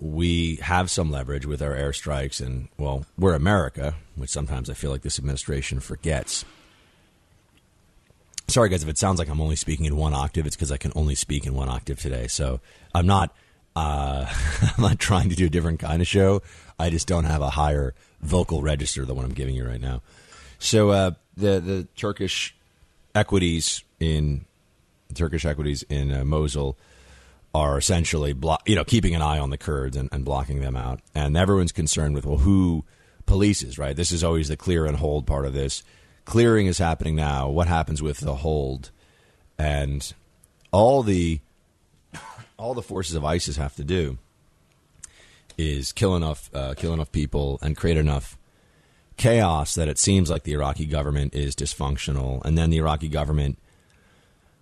we 0.00 0.56
have 0.56 0.90
some 0.90 1.10
leverage 1.10 1.46
with 1.46 1.60
our 1.60 1.74
airstrikes, 1.74 2.44
and 2.44 2.68
well, 2.78 3.04
we're 3.18 3.34
America, 3.34 3.94
which 4.14 4.30
sometimes 4.30 4.70
I 4.70 4.74
feel 4.74 4.90
like 4.90 5.02
this 5.02 5.18
administration 5.18 5.80
forgets. 5.80 6.44
Sorry, 8.46 8.68
guys, 8.68 8.82
if 8.82 8.88
it 8.88 8.96
sounds 8.96 9.18
like 9.18 9.28
I'm 9.28 9.40
only 9.40 9.56
speaking 9.56 9.86
in 9.86 9.96
one 9.96 10.14
octave, 10.14 10.46
it's 10.46 10.56
because 10.56 10.72
I 10.72 10.76
can 10.76 10.92
only 10.94 11.14
speak 11.14 11.46
in 11.46 11.54
one 11.54 11.68
octave 11.68 12.00
today. 12.00 12.28
So 12.28 12.60
I'm 12.94 13.06
not. 13.06 13.34
Uh, 13.76 14.26
I'm 14.76 14.82
not 14.82 14.98
trying 14.98 15.28
to 15.30 15.36
do 15.36 15.46
a 15.46 15.50
different 15.50 15.80
kind 15.80 16.00
of 16.00 16.08
show. 16.08 16.42
I 16.78 16.90
just 16.90 17.06
don't 17.06 17.24
have 17.24 17.42
a 17.42 17.50
higher 17.50 17.94
vocal 18.20 18.62
register 18.62 19.04
than 19.04 19.16
what 19.16 19.24
I'm 19.24 19.34
giving 19.34 19.54
you 19.54 19.66
right 19.66 19.80
now. 19.80 20.02
So 20.58 20.90
uh, 20.90 21.10
the 21.36 21.60
the 21.60 21.88
Turkish 21.96 22.56
equities 23.14 23.82
in 24.00 24.44
Turkish 25.14 25.44
equities 25.44 25.82
in 25.84 26.12
uh, 26.12 26.24
Mosul 26.24 26.76
are 27.54 27.78
essentially 27.78 28.32
blo- 28.32 28.58
you 28.66 28.74
know 28.74 28.84
keeping 28.84 29.14
an 29.14 29.22
eye 29.22 29.38
on 29.38 29.50
the 29.50 29.58
Kurds 29.58 29.96
and, 29.96 30.08
and, 30.12 30.24
blocking 30.24 30.60
them 30.60 30.76
out, 30.76 31.00
and 31.14 31.36
everyone's 31.36 31.72
concerned 31.72 32.14
with 32.14 32.26
well 32.26 32.38
who 32.38 32.84
polices 33.26 33.78
right. 33.78 33.96
This 33.96 34.12
is 34.12 34.24
always 34.24 34.48
the 34.48 34.56
clear 34.56 34.86
and 34.86 34.96
hold 34.96 35.26
part 35.26 35.46
of 35.46 35.54
this. 35.54 35.82
Clearing 36.24 36.66
is 36.66 36.78
happening 36.78 37.16
now. 37.16 37.48
What 37.48 37.68
happens 37.68 38.02
with 38.02 38.18
the 38.18 38.36
hold 38.36 38.90
and 39.58 40.12
all 40.72 41.02
the 41.02 41.40
all 42.58 42.74
the 42.74 42.82
forces 42.82 43.14
of 43.14 43.24
ISIS 43.24 43.56
have 43.56 43.76
to 43.76 43.84
do 43.84 44.18
is 45.56 45.92
kill 45.92 46.14
enough 46.16 46.50
uh, 46.54 46.74
kill 46.74 46.92
enough 46.92 47.12
people 47.12 47.58
and 47.62 47.76
create 47.76 47.96
enough 47.96 48.38
chaos 49.16 49.74
that 49.74 49.88
it 49.88 49.98
seems 49.98 50.30
like 50.30 50.44
the 50.44 50.52
Iraqi 50.52 50.86
government 50.86 51.34
is 51.34 51.54
dysfunctional, 51.54 52.42
and 52.44 52.56
then 52.56 52.70
the 52.70 52.78
Iraqi 52.78 53.08
government, 53.08 53.58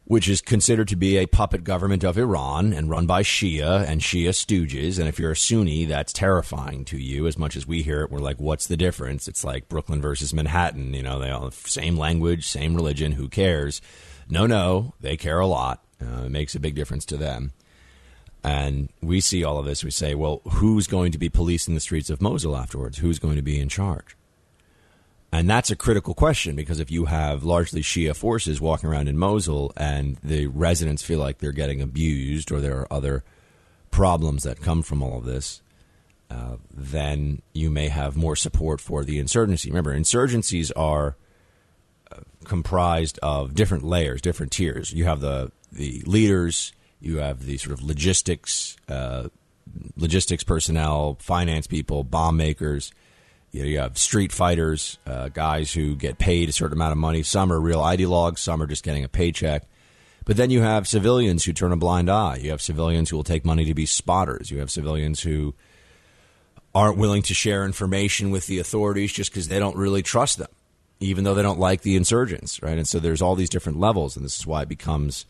which 0.07 0.29
is 0.29 0.40
considered 0.40 0.87
to 0.88 0.97
be 0.97 1.16
a 1.16 1.27
puppet 1.27 1.64
government 1.64 2.05
of 2.05 2.16
Iran 2.16 2.73
and 2.73 2.88
run 2.88 3.07
by 3.07 3.23
Shia 3.23 3.85
and 3.87 4.01
Shia 4.01 4.29
stooges, 4.31 4.99
and 4.99 5.09
if 5.09 5.19
you're 5.19 5.33
a 5.33 5.37
Sunni, 5.37 5.85
that's 5.85 6.12
terrifying 6.12 6.85
to 6.87 6.97
you. 6.97 7.27
As 7.27 7.37
much 7.37 7.57
as 7.57 7.66
we 7.66 7.83
hear 7.83 8.03
it, 8.03 8.11
we're 8.11 8.21
like, 8.21 8.40
"What's 8.40 8.69
the 8.69 8.77
difference?" 8.77 9.27
It's 9.27 9.45
like 9.45 9.69
Brooklyn 9.69 10.01
versus 10.01 10.33
Manhattan. 10.33 10.95
You 10.95 11.03
know, 11.03 11.19
they 11.19 11.31
all 11.31 11.51
same 11.51 11.97
language, 11.97 12.47
same 12.47 12.77
religion. 12.77 13.12
Who 13.12 13.29
cares? 13.29 13.83
No, 14.29 14.47
no, 14.47 14.95
they 15.01 15.16
care 15.16 15.40
a 15.40 15.47
lot. 15.47 15.83
Uh, 16.01 16.25
it 16.25 16.31
makes 16.31 16.55
a 16.55 16.61
big 16.61 16.75
difference 16.75 17.05
to 17.07 17.16
them. 17.16 17.53
And 18.45 18.90
we 19.03 19.21
see 19.21 19.42
all 19.42 19.59
of 19.59 19.66
this. 19.66 19.83
We 19.83 19.90
say, 19.90 20.14
well, 20.14 20.40
who's 20.45 20.87
going 20.87 21.11
to 21.12 21.19
be 21.19 21.29
policing 21.29 21.75
the 21.75 21.81
streets 21.81 22.11
of 22.11 22.23
Mosul 22.23 22.57
afterwards? 22.57 22.99
Who's 22.99 23.19
going 23.19 23.37
to 23.37 23.42
be 23.42 23.59
in 23.59 23.69
charge? 23.69 24.16
And 25.37 25.51
that's 25.51 25.70
a 25.70 25.77
critical 25.77 26.14
question 26.14 26.57
because 26.57 26.81
if 26.81 26.90
you 26.90 27.05
have 27.05 27.44
largely 27.44 27.83
Shia 27.83 28.16
forces 28.16 28.61
walking 28.61 28.88
around 28.88 29.09
in 29.09 29.18
Mosul 29.18 29.72
and 29.77 30.16
the 30.22 30.46
residents 30.46 31.03
feel 31.03 31.18
like 31.18 31.38
they're 31.38 31.53
getting 31.53 31.83
abused 31.83 32.51
or 32.51 32.61
there 32.61 32.79
are 32.79 32.92
other 32.92 33.22
problems 33.90 34.44
that 34.44 34.62
come 34.62 34.83
from 34.83 35.03
all 35.03 35.18
of 35.18 35.25
this, 35.25 35.61
uh, 36.31 36.57
then 36.75 37.42
you 37.53 37.70
may 37.70 37.88
have 37.88 38.16
more 38.16 38.35
support 38.35 38.81
for 38.81 39.05
the 39.05 39.18
insurgency. 39.18 39.68
Remember, 39.70 39.94
insurgencies 39.94 40.72
are 40.75 41.16
uh, 42.11 42.20
comprised 42.44 43.18
of 43.22 43.55
different 43.55 43.85
layers, 43.85 44.22
different 44.22 44.53
tiers. 44.53 44.92
You 44.92 45.05
have 45.05 45.20
the 45.20 45.53
the 45.70 46.03
leaders 46.07 46.72
you 47.01 47.18
have 47.18 47.44
the 47.44 47.59
sort 47.59 47.79
of 47.79 47.85
logistics, 47.85 48.77
uh, 48.88 49.29
logistics 49.96 50.44
personnel, 50.44 51.16
finance 51.20 51.66
people, 51.66 52.05
bomb 52.05 52.37
makers. 52.37 52.92
You, 53.53 53.63
know, 53.63 53.69
you 53.69 53.79
have 53.79 53.97
street 53.97 54.33
fighters, 54.33 54.99
uh, 55.07 55.29
guys 55.29 55.73
who 55.73 55.95
get 55.95 56.19
paid 56.19 56.49
a 56.49 56.53
certain 56.53 56.77
amount 56.77 56.93
of 56.93 56.99
money. 56.99 57.23
Some 57.23 57.53
are 57.53 57.61
real 57.61 57.81
ideologues. 57.81 58.39
Some 58.39 58.61
are 58.63 58.67
just 58.67 58.83
getting 58.83 59.05
a 59.05 59.09
paycheck. 59.09 59.65
But 60.27 60.37
then 60.37 60.51
you 60.51 60.61
have 60.61 60.89
civilians 60.89 61.45
who 61.45 61.53
turn 61.53 61.73
a 61.73 61.77
blind 61.77 62.11
eye. 62.11 62.37
You 62.43 62.51
have 62.51 62.61
civilians 62.61 63.09
who 63.09 63.17
will 63.17 63.25
take 63.25 63.45
money 63.45 63.65
to 63.65 63.75
be 63.75 63.87
spotters. 63.87 64.51
You 64.51 64.59
have 64.59 64.71
civilians 64.71 65.21
who 65.23 65.55
aren't 66.75 66.99
willing 66.99 67.23
to 67.23 67.33
share 67.33 67.65
information 67.65 68.31
with 68.31 68.47
the 68.49 68.59
authorities 68.59 69.13
just 69.13 69.31
because 69.31 69.49
they 69.49 69.59
don't 69.59 69.77
really 69.77 70.03
trust 70.03 70.37
them, 70.37 70.51
even 71.01 71.25
though 71.25 71.35
they 71.35 71.43
don't 71.43 71.61
like 71.61 71.81
the 71.81 71.97
insurgents, 71.97 72.61
right? 72.63 72.77
And 72.77 72.87
so 72.87 72.99
there's 72.99 73.23
all 73.23 73.35
these 73.35 73.49
different 73.49 73.81
levels, 73.81 74.17
and 74.17 74.25
this 74.25 74.39
is 74.39 74.47
why 74.47 74.63
it 74.63 74.69
becomes 74.69 75.25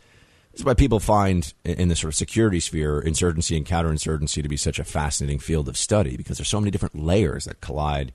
That's 0.57 0.65
why 0.65 0.73
people 0.73 1.01
find 1.01 1.53
in 1.65 1.89
the 1.89 1.97
sort 1.97 2.15
of 2.15 2.17
security 2.17 2.61
sphere 2.61 2.99
insurgency 2.99 3.59
and 3.59 3.67
counterinsurgency 3.67 4.43
to 4.43 4.49
be 4.49 4.57
such 4.57 4.79
a 4.79 4.85
fascinating 4.85 5.39
field 5.39 5.69
of 5.69 5.77
study 5.77 6.17
because 6.17 6.39
there's 6.39 6.49
so 6.49 6.61
many 6.61 6.71
different 6.71 6.99
layers 6.99 7.45
that 7.45 7.61
collide 7.61 8.15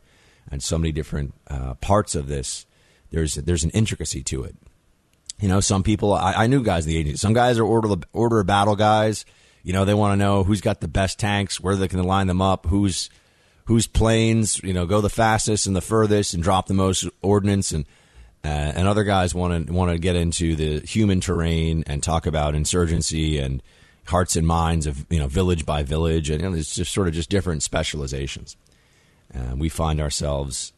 and 0.50 0.64
so 0.64 0.80
many 0.80 0.92
different 0.92 1.36
uh, 1.52 1.76
parts 1.76 2.16
of 2.16 2.28
this. 2.28 2.66
There's 3.12 3.36
there's 3.36 3.64
an 3.64 3.70
intricacy 3.70 4.24
to 4.24 4.44
it. 4.44 4.56
You 5.40 5.50
know, 5.50 5.60
some 5.60 5.84
people 5.84 6.14
I, 6.14 6.34
I 6.34 6.48
knew 6.48 6.64
guys 6.64 6.88
in 6.88 6.94
the 6.94 6.98
agency. 6.98 7.18
Some 7.18 7.34
guys 7.34 7.60
are 7.60 7.64
order 7.64 7.94
order 8.12 8.40
of 8.40 8.48
battle 8.48 8.76
guys. 8.76 9.24
You 9.62 9.74
know, 9.74 9.86
they 9.86 9.94
want 9.94 10.14
to 10.14 10.18
know 10.18 10.44
who's 10.44 10.62
got 10.62 10.82
the 10.82 10.88
best 10.88 11.20
tanks, 11.20 11.62
where 11.62 11.76
they 11.76 11.88
can 11.88 12.02
line 12.02 12.26
them 12.26 12.42
up, 12.42 12.66
who's 12.66 13.12
whose 13.66 13.86
planes 13.86 14.60
you 14.64 14.74
know 14.74 14.88
go 14.88 15.00
the 15.00 15.12
fastest 15.12 15.68
and 15.68 15.76
the 15.76 15.82
furthest 15.82 16.34
and 16.34 16.42
drop 16.42 16.66
the 16.66 16.74
most 16.74 17.08
ordnance 17.22 17.72
and 17.72 17.86
uh, 18.44 18.48
and 18.48 18.88
other 18.88 19.04
guys 19.04 19.36
want 19.36 19.68
to 19.68 19.74
want 19.74 19.92
to 19.92 20.00
get 20.00 20.16
into 20.16 20.56
the 20.56 20.80
human 20.80 21.22
terrain 21.22 21.84
and 21.88 22.02
talk 22.02 22.26
about 22.26 22.56
insurgency 22.56 23.38
and 23.38 23.62
hearts 24.08 24.36
and 24.36 24.48
minds 24.48 24.88
of 24.88 25.06
you 25.10 25.20
know 25.20 25.28
village 25.28 25.66
by 25.66 25.84
village, 25.84 26.30
and 26.30 26.42
you 26.42 26.50
know, 26.50 26.56
it's 26.56 26.76
just 26.76 26.92
sort 26.92 27.08
of 27.08 27.14
just 27.14 27.30
different 27.30 27.62
specializations. 27.64 28.58
And 29.34 29.60
we 29.60 29.70
find 29.70 30.02
ourselves, 30.02 30.74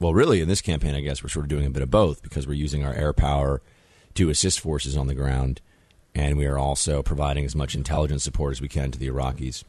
well, 0.00 0.14
really 0.14 0.40
in 0.40 0.48
this 0.48 0.62
campaign, 0.62 0.94
I 0.94 1.00
guess 1.00 1.22
we're 1.22 1.28
sort 1.28 1.44
of 1.44 1.50
doing 1.50 1.66
a 1.66 1.70
bit 1.70 1.82
of 1.82 1.90
both 1.90 2.22
because 2.22 2.46
we're 2.46 2.54
using 2.54 2.84
our 2.84 2.94
air 2.94 3.12
power 3.12 3.62
to 4.14 4.30
assist 4.30 4.60
forces 4.60 4.96
on 4.96 5.06
the 5.06 5.14
ground, 5.14 5.60
and 6.14 6.36
we 6.38 6.46
are 6.46 6.58
also 6.58 7.02
providing 7.02 7.44
as 7.44 7.54
much 7.54 7.74
intelligence 7.74 8.24
support 8.24 8.52
as 8.52 8.60
we 8.60 8.68
can 8.68 8.90
to 8.90 8.98
the 8.98 9.08
Iraqis. 9.08 9.64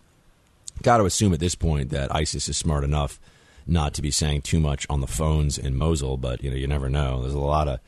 Got 0.82 0.97
to 0.97 1.06
assume 1.06 1.34
at 1.34 1.39
this 1.39 1.56
point 1.56 1.89
that 1.91 2.13
ISIS 2.15 2.49
is 2.49 2.58
smart 2.58 2.84
enough 2.84 3.19
not 3.65 3.93
to 3.95 4.02
be 4.02 4.12
saying 4.12 4.41
too 4.41 4.60
much 4.60 4.86
on 4.89 5.02
the 5.02 5.08
phones 5.08 5.58
in 5.58 5.76
Mosul, 5.76 6.17
but 6.17 6.43
you 6.43 6.49
know 6.49 6.56
you 6.56 6.67
never 6.67 6.89
know. 6.89 7.21
There's 7.21 7.34
a 7.34 7.39
lot 7.39 7.67
of 7.67 7.80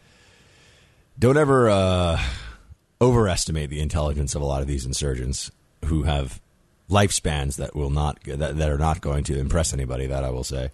don't 1.18 1.38
ever 1.38 1.70
uh, 1.70 2.22
overestimate 3.02 3.70
the 3.70 3.80
intelligence 3.80 4.36
of 4.36 4.42
a 4.42 4.46
lot 4.46 4.62
of 4.62 4.68
these 4.68 4.86
insurgents 4.86 5.52
who 5.86 6.04
have 6.04 6.42
lifespans 6.90 7.58
that 7.58 7.76
will 7.76 7.90
not 7.90 8.24
that, 8.26 8.58
that 8.58 8.70
are 8.70 8.78
not 8.78 9.02
going 9.02 9.24
to 9.26 9.38
impress 9.38 9.74
anybody. 9.74 10.08
That 10.08 10.24
I 10.24 10.30
will 10.30 10.44
say, 10.44 10.72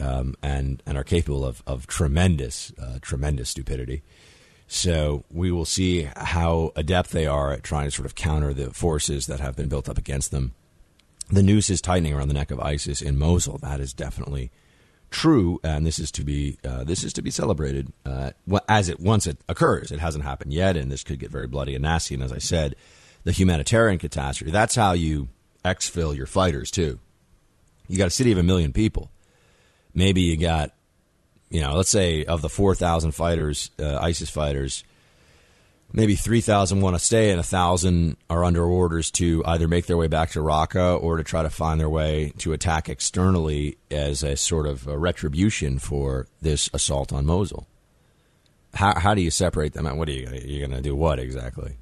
um, 0.00 0.34
and 0.42 0.82
and 0.86 0.98
are 0.98 1.04
capable 1.04 1.44
of 1.44 1.62
of 1.66 1.86
tremendous 1.86 2.72
uh, 2.78 2.98
tremendous 3.00 3.50
stupidity. 3.50 4.02
So 4.66 5.24
we 5.30 5.52
will 5.52 5.66
see 5.66 6.08
how 6.16 6.72
adept 6.74 7.10
they 7.10 7.26
are 7.26 7.52
at 7.52 7.62
trying 7.62 7.84
to 7.84 7.90
sort 7.90 8.06
of 8.06 8.14
counter 8.14 8.54
the 8.54 8.70
forces 8.70 9.26
that 9.26 9.38
have 9.38 9.56
been 9.56 9.68
built 9.68 9.90
up 9.90 9.98
against 9.98 10.30
them 10.30 10.54
the 11.28 11.42
noose 11.42 11.70
is 11.70 11.80
tightening 11.80 12.14
around 12.14 12.28
the 12.28 12.34
neck 12.34 12.50
of 12.50 12.60
ISIS 12.60 13.00
in 13.00 13.18
Mosul. 13.18 13.58
That 13.58 13.80
is 13.80 13.92
definitely 13.92 14.50
true, 15.10 15.60
and 15.62 15.86
this 15.86 15.98
is 15.98 16.10
to 16.12 16.24
be 16.24 16.58
uh, 16.64 16.84
this 16.84 17.04
is 17.04 17.12
to 17.14 17.22
be 17.22 17.30
celebrated 17.30 17.92
uh, 18.04 18.30
as 18.68 18.88
it 18.88 19.00
once 19.00 19.26
it 19.26 19.38
occurs. 19.48 19.90
It 19.90 20.00
hasn't 20.00 20.24
happened 20.24 20.52
yet, 20.52 20.76
and 20.76 20.90
this 20.90 21.04
could 21.04 21.18
get 21.18 21.30
very 21.30 21.46
bloody 21.46 21.74
and 21.74 21.82
nasty. 21.82 22.14
And 22.14 22.22
as 22.22 22.32
I 22.32 22.38
said, 22.38 22.74
the 23.24 23.32
humanitarian 23.32 23.98
catastrophe. 23.98 24.50
That's 24.50 24.74
how 24.74 24.92
you 24.92 25.28
exfil 25.64 26.14
your 26.14 26.26
fighters 26.26 26.70
too. 26.70 26.98
You 27.88 27.96
got 27.96 28.08
a 28.08 28.10
city 28.10 28.32
of 28.32 28.38
a 28.38 28.42
million 28.42 28.72
people. 28.72 29.10
Maybe 29.94 30.22
you 30.22 30.36
got, 30.36 30.72
you 31.48 31.60
know, 31.60 31.74
let's 31.74 31.90
say 31.90 32.24
of 32.24 32.42
the 32.42 32.48
four 32.48 32.74
thousand 32.74 33.12
fighters, 33.12 33.70
uh, 33.78 33.98
ISIS 33.98 34.30
fighters 34.30 34.84
maybe 35.94 36.16
3,000 36.16 36.80
want 36.80 36.96
to 36.96 36.98
stay 36.98 37.30
and 37.30 37.38
1,000 37.38 38.16
are 38.28 38.44
under 38.44 38.64
orders 38.64 39.12
to 39.12 39.42
either 39.46 39.68
make 39.68 39.86
their 39.86 39.96
way 39.96 40.08
back 40.08 40.30
to 40.30 40.40
Raqqa 40.40 41.00
or 41.00 41.16
to 41.16 41.24
try 41.24 41.44
to 41.44 41.48
find 41.48 41.78
their 41.78 41.88
way 41.88 42.32
to 42.38 42.52
attack 42.52 42.88
externally 42.88 43.78
as 43.92 44.24
a 44.24 44.36
sort 44.36 44.66
of 44.66 44.88
a 44.88 44.98
retribution 44.98 45.78
for 45.78 46.26
this 46.42 46.68
assault 46.74 47.12
on 47.12 47.24
Mosul. 47.24 47.68
How, 48.74 48.98
how 48.98 49.14
do 49.14 49.22
you 49.22 49.30
separate 49.30 49.72
them? 49.72 49.84
What 49.96 50.08
are 50.08 50.12
you 50.12 50.26
going 50.26 50.42
you're 50.44 50.68
to 50.68 50.80
do? 50.80 50.96
What 50.96 51.20
exactly? 51.20 51.76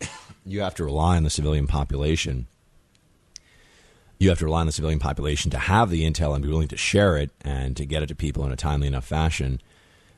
you 0.44 0.60
have 0.60 0.74
to 0.74 0.84
rely 0.84 1.16
on 1.16 1.22
the 1.22 1.30
civilian 1.30 1.68
population. 1.68 2.48
You 4.18 4.30
have 4.30 4.40
to 4.40 4.46
rely 4.46 4.60
on 4.60 4.66
the 4.66 4.72
civilian 4.72 4.98
population 4.98 5.52
to 5.52 5.58
have 5.58 5.90
the 5.90 6.02
intel 6.02 6.34
and 6.34 6.42
be 6.42 6.50
willing 6.50 6.66
to 6.66 6.76
share 6.76 7.16
it 7.16 7.30
and 7.42 7.76
to 7.76 7.86
get 7.86 8.02
it 8.02 8.08
to 8.08 8.16
people 8.16 8.44
in 8.44 8.50
a 8.50 8.56
timely 8.56 8.88
enough 8.88 9.04
fashion, 9.04 9.60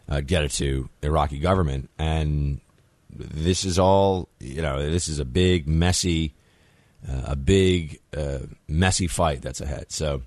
uh, 0.09 0.23
get 0.23 0.45
it 0.45 0.53
to 0.53 0.89
the 1.03 1.09
Iraqi 1.09 1.39
government. 1.39 1.91
And 1.99 2.63
this 3.13 3.65
is 3.65 3.79
all 3.79 4.29
you 4.39 4.63
know. 4.63 4.91
This 4.91 5.09
is 5.09 5.19
a 5.19 5.25
big, 5.25 5.69
messy, 5.69 6.35
uh, 7.09 7.23
a 7.27 7.37
big, 7.37 8.01
uh, 8.17 8.41
messy 8.69 9.07
fight 9.07 9.43
that's 9.43 9.61
ahead. 9.61 9.91
So 9.93 10.23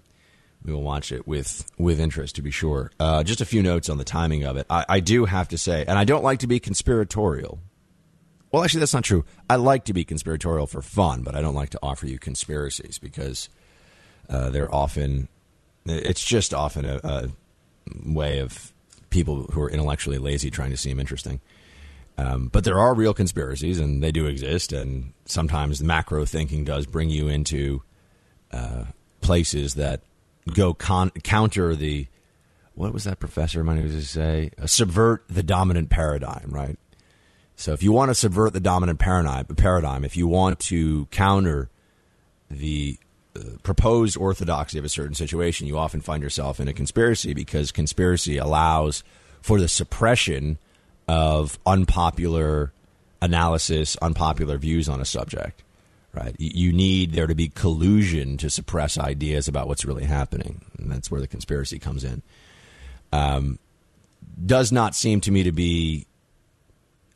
we 0.64 0.74
will 0.74 0.84
watch 0.84 1.12
it 1.12 1.28
with 1.28 1.70
with 1.78 2.00
interest 2.00 2.36
to 2.36 2.42
be 2.42 2.52
sure. 2.52 2.92
Uh, 3.00 3.24
just 3.24 3.42
a 3.42 3.46
few 3.46 3.62
notes 3.62 3.90
on 3.90 3.98
the 3.98 4.04
timing 4.04 4.44
of 4.44 4.58
it. 4.58 4.66
I, 4.70 4.86
I, 4.88 5.00
do 5.00 5.26
have 5.26 5.50
to 5.50 5.58
say, 5.58 5.84
and 5.88 5.98
I 5.98 6.04
don't 6.04 6.24
like 6.24 6.40
to 6.40 6.48
be 6.48 6.60
conspiratorial. 6.60 7.60
Well, 8.52 8.64
actually, 8.64 8.82
that's 8.82 8.94
not 8.94 9.04
true. 9.04 9.26
I 9.50 9.56
like 9.56 9.86
to 9.86 9.94
be 9.94 10.06
conspiratorial 10.06 10.68
for 10.68 10.82
fun, 10.82 11.24
but 11.24 11.36
I 11.36 11.42
don't 11.42 11.56
like 11.56 11.72
to 11.72 11.80
offer 11.82 12.06
you 12.06 12.20
conspiracies 12.20 13.00
because 13.00 13.50
uh, 14.30 14.50
they're 14.52 14.74
often. 14.74 15.28
It's 15.86 16.24
just 16.24 16.54
often 16.54 16.86
a, 16.86 17.00
a 17.04 17.30
way 18.06 18.40
of 18.40 18.72
people 19.10 19.44
who 19.52 19.62
are 19.62 19.70
intellectually 19.70 20.18
lazy 20.18 20.50
trying 20.50 20.72
to 20.72 20.78
seem 20.78 21.00
interesting. 21.00 21.42
Um, 22.18 22.50
but 22.50 22.64
there 22.64 22.80
are 22.80 22.94
real 22.94 23.14
conspiracies, 23.14 23.80
and 23.80 24.04
they 24.04 24.12
do 24.12 24.28
exist. 24.28 24.72
And 24.72 25.14
sometimes 25.26 25.84
macro 25.84 26.26
thinking 26.26 26.64
does 26.64 26.86
bring 26.86 27.10
you 27.10 27.28
into 27.28 27.82
uh, 28.52 28.86
places 29.22 29.76
that 29.76 30.02
go 30.54 30.74
con- 30.74 31.12
counter 31.24 31.76
the 31.76 32.08
what 32.76 32.94
was 32.94 33.04
that 33.04 33.20
professor 33.20 33.64
might 33.64 33.82
to 33.82 34.02
say? 34.02 34.52
Uh, 34.62 34.66
subvert 34.66 35.24
the 35.30 35.44
dominant 35.44 35.90
paradigm, 35.90 36.50
right? 36.50 36.78
So 37.56 37.74
if 37.74 37.84
you 37.84 37.92
want 37.92 38.10
to 38.10 38.16
subvert 38.16 38.54
the 38.54 38.60
dominant 38.60 39.00
paradigm, 39.00 39.46
paradigm, 39.46 40.04
if 40.04 40.18
you 40.18 40.28
want 40.28 40.60
to 40.62 41.06
counter 41.12 41.70
the 42.50 42.98
uh, 43.36 43.58
proposed 43.62 44.18
orthodoxy 44.18 44.80
of 44.80 44.86
a 44.86 44.90
certain 44.90 45.14
situation, 45.14 45.68
you 45.68 45.78
often 45.78 46.02
find 46.02 46.24
yourself 46.24 46.60
in 46.60 46.68
a 46.68 46.74
conspiracy 46.74 47.34
because 47.34 47.72
conspiracy 47.72 48.38
allows 48.38 49.04
for 49.42 49.60
the 49.60 49.68
suppression 49.68 50.58
of 51.08 51.60
unpopular 51.66 52.72
analysis, 53.22 53.96
unpopular 53.98 54.58
views 54.58 54.90
on 54.90 55.02
a 55.02 55.06
subject. 55.06 55.64
Right? 56.14 56.36
You 56.38 56.72
need 56.72 57.14
there 57.14 57.26
to 57.26 57.34
be 57.34 57.50
collusion 57.50 58.38
to 58.38 58.50
suppress 58.52 59.00
ideas 59.00 59.48
about 59.48 59.68
what's 59.68 59.84
really 59.84 60.04
happening, 60.04 60.64
and 60.78 60.92
that's 60.92 61.10
where 61.10 61.20
the 61.20 61.28
conspiracy 61.28 61.80
comes 61.80 62.04
in. 62.04 62.22
Um, 63.12 63.58
does 64.46 64.72
not 64.72 64.94
seem 64.94 65.22
to 65.22 65.32
me 65.32 65.42
to 65.44 65.52
be 65.52 66.06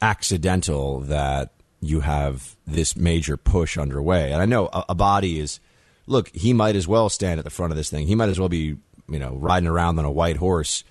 accidental 0.02 1.02
that 1.02 1.52
you 1.80 2.00
have 2.02 2.56
this 2.65 2.95
major 2.95 3.38
push 3.38 3.78
underway. 3.78 4.32
And 4.32 4.41
I 4.41 4.45
know 4.45 4.67
Abadi 4.67 5.38
is 5.38 5.60
look, 6.08 6.30
he 6.30 6.54
might 6.54 6.76
as 6.76 6.88
well 6.88 7.10
stand 7.10 7.39
at 7.39 7.43
the 7.43 7.52
front 7.52 7.71
of 7.71 7.78
this 7.78 7.89
thing. 7.89 8.08
He 8.08 8.15
might 8.15 8.30
as 8.30 8.39
well 8.39 8.50
be, 8.50 8.78
you 9.10 9.19
know, 9.19 9.36
riding 9.36 9.67
around 9.67 10.00
on 10.00 10.06
a 10.06 10.12
white 10.12 10.38
horse 10.38 10.84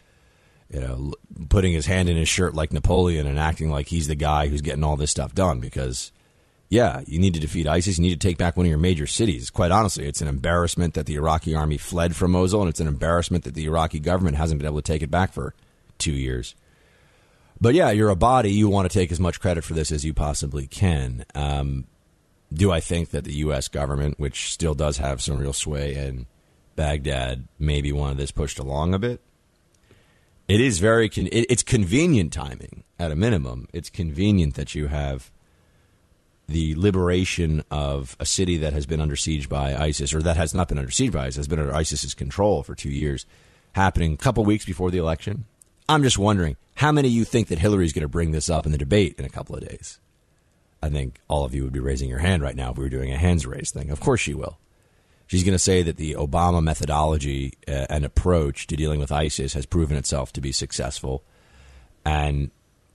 you 0.70 0.80
know, 0.80 1.12
putting 1.48 1.72
his 1.72 1.86
hand 1.86 2.08
in 2.08 2.16
his 2.16 2.28
shirt 2.28 2.54
like 2.54 2.72
Napoleon 2.72 3.26
and 3.26 3.38
acting 3.38 3.70
like 3.70 3.88
he's 3.88 4.08
the 4.08 4.14
guy 4.14 4.48
who's 4.48 4.62
getting 4.62 4.84
all 4.84 4.96
this 4.96 5.10
stuff 5.10 5.34
done 5.34 5.60
because, 5.60 6.10
yeah, 6.68 7.02
you 7.06 7.18
need 7.18 7.34
to 7.34 7.40
defeat 7.40 7.66
ISIS. 7.66 7.98
You 7.98 8.02
need 8.02 8.20
to 8.20 8.28
take 8.28 8.38
back 8.38 8.56
one 8.56 8.66
of 8.66 8.70
your 8.70 8.78
major 8.78 9.06
cities. 9.06 9.50
Quite 9.50 9.70
honestly, 9.70 10.06
it's 10.06 10.20
an 10.20 10.28
embarrassment 10.28 10.94
that 10.94 11.06
the 11.06 11.14
Iraqi 11.14 11.54
army 11.54 11.78
fled 11.78 12.16
from 12.16 12.32
Mosul, 12.32 12.62
and 12.62 12.68
it's 12.68 12.80
an 12.80 12.88
embarrassment 12.88 13.44
that 13.44 13.54
the 13.54 13.66
Iraqi 13.66 14.00
government 14.00 14.36
hasn't 14.36 14.58
been 14.58 14.66
able 14.66 14.82
to 14.82 14.92
take 14.92 15.02
it 15.02 15.10
back 15.10 15.32
for 15.32 15.54
two 15.98 16.12
years. 16.12 16.56
But 17.60 17.74
yeah, 17.74 17.90
you're 17.90 18.14
Abadi. 18.14 18.52
You 18.52 18.68
want 18.68 18.90
to 18.90 18.98
take 18.98 19.12
as 19.12 19.20
much 19.20 19.40
credit 19.40 19.64
for 19.64 19.74
this 19.74 19.92
as 19.92 20.04
you 20.04 20.12
possibly 20.12 20.66
can. 20.66 21.24
Um, 21.34 21.86
do 22.52 22.70
I 22.70 22.80
think 22.80 23.10
that 23.10 23.24
the 23.24 23.34
U.S. 23.34 23.68
government, 23.68 24.18
which 24.18 24.52
still 24.52 24.74
does 24.74 24.98
have 24.98 25.22
some 25.22 25.38
real 25.38 25.52
sway 25.52 25.94
in 25.94 26.26
Baghdad, 26.74 27.48
maybe 27.58 27.92
wanted 27.92 28.18
this 28.18 28.30
pushed 28.30 28.58
along 28.58 28.94
a 28.94 28.98
bit? 28.98 29.20
It 30.48 30.60
is 30.60 30.78
very 30.78 31.08
con- 31.08 31.26
it, 31.26 31.46
it's 31.48 31.62
convenient 31.62 32.32
timing 32.32 32.84
at 32.98 33.10
a 33.10 33.16
minimum. 33.16 33.68
It's 33.72 33.90
convenient 33.90 34.54
that 34.54 34.74
you 34.74 34.86
have 34.86 35.30
the 36.48 36.74
liberation 36.76 37.64
of 37.70 38.16
a 38.20 38.26
city 38.26 38.56
that 38.58 38.72
has 38.72 38.86
been 38.86 39.00
under 39.00 39.16
siege 39.16 39.48
by 39.48 39.74
ISIS, 39.74 40.14
or 40.14 40.22
that 40.22 40.36
has 40.36 40.54
not 40.54 40.68
been 40.68 40.78
under 40.78 40.92
siege 40.92 41.12
by 41.12 41.26
ISIS, 41.26 41.36
has 41.36 41.48
been 41.48 41.58
under 41.58 41.74
ISIS's 41.74 42.14
control 42.14 42.62
for 42.62 42.76
two 42.76 42.90
years, 42.90 43.26
happening 43.72 44.12
a 44.12 44.16
couple 44.16 44.44
weeks 44.44 44.64
before 44.64 44.92
the 44.92 44.98
election. 44.98 45.44
I'm 45.88 46.04
just 46.04 46.18
wondering 46.18 46.56
how 46.76 46.92
many 46.92 47.08
of 47.08 47.14
you 47.14 47.24
think 47.24 47.48
that 47.48 47.58
Hillary's 47.58 47.92
going 47.92 48.02
to 48.02 48.08
bring 48.08 48.30
this 48.30 48.48
up 48.48 48.66
in 48.66 48.72
the 48.72 48.78
debate 48.78 49.16
in 49.18 49.24
a 49.24 49.30
couple 49.30 49.56
of 49.56 49.66
days? 49.66 49.98
I 50.82 50.88
think 50.88 51.20
all 51.26 51.44
of 51.44 51.54
you 51.54 51.64
would 51.64 51.72
be 51.72 51.80
raising 51.80 52.08
your 52.08 52.18
hand 52.18 52.42
right 52.42 52.54
now 52.54 52.70
if 52.70 52.78
we 52.78 52.84
were 52.84 52.90
doing 52.90 53.12
a 53.12 53.16
hands 53.16 53.46
raise 53.46 53.70
thing. 53.70 53.90
Of 53.90 53.98
course 53.98 54.20
she 54.20 54.34
will. 54.34 54.58
She's 55.26 55.42
going 55.42 55.52
to 55.52 55.58
say 55.58 55.82
that 55.82 55.96
the 55.96 56.14
Obama 56.14 56.62
methodology 56.62 57.54
uh, 57.66 57.86
and 57.90 58.04
approach 58.04 58.66
to 58.68 58.76
dealing 58.76 59.00
with 59.00 59.10
ISIS 59.10 59.54
has 59.54 59.66
proven 59.66 59.96
itself 59.96 60.32
to 60.34 60.40
be 60.40 60.52
successful. 60.52 61.24
And 62.04 62.50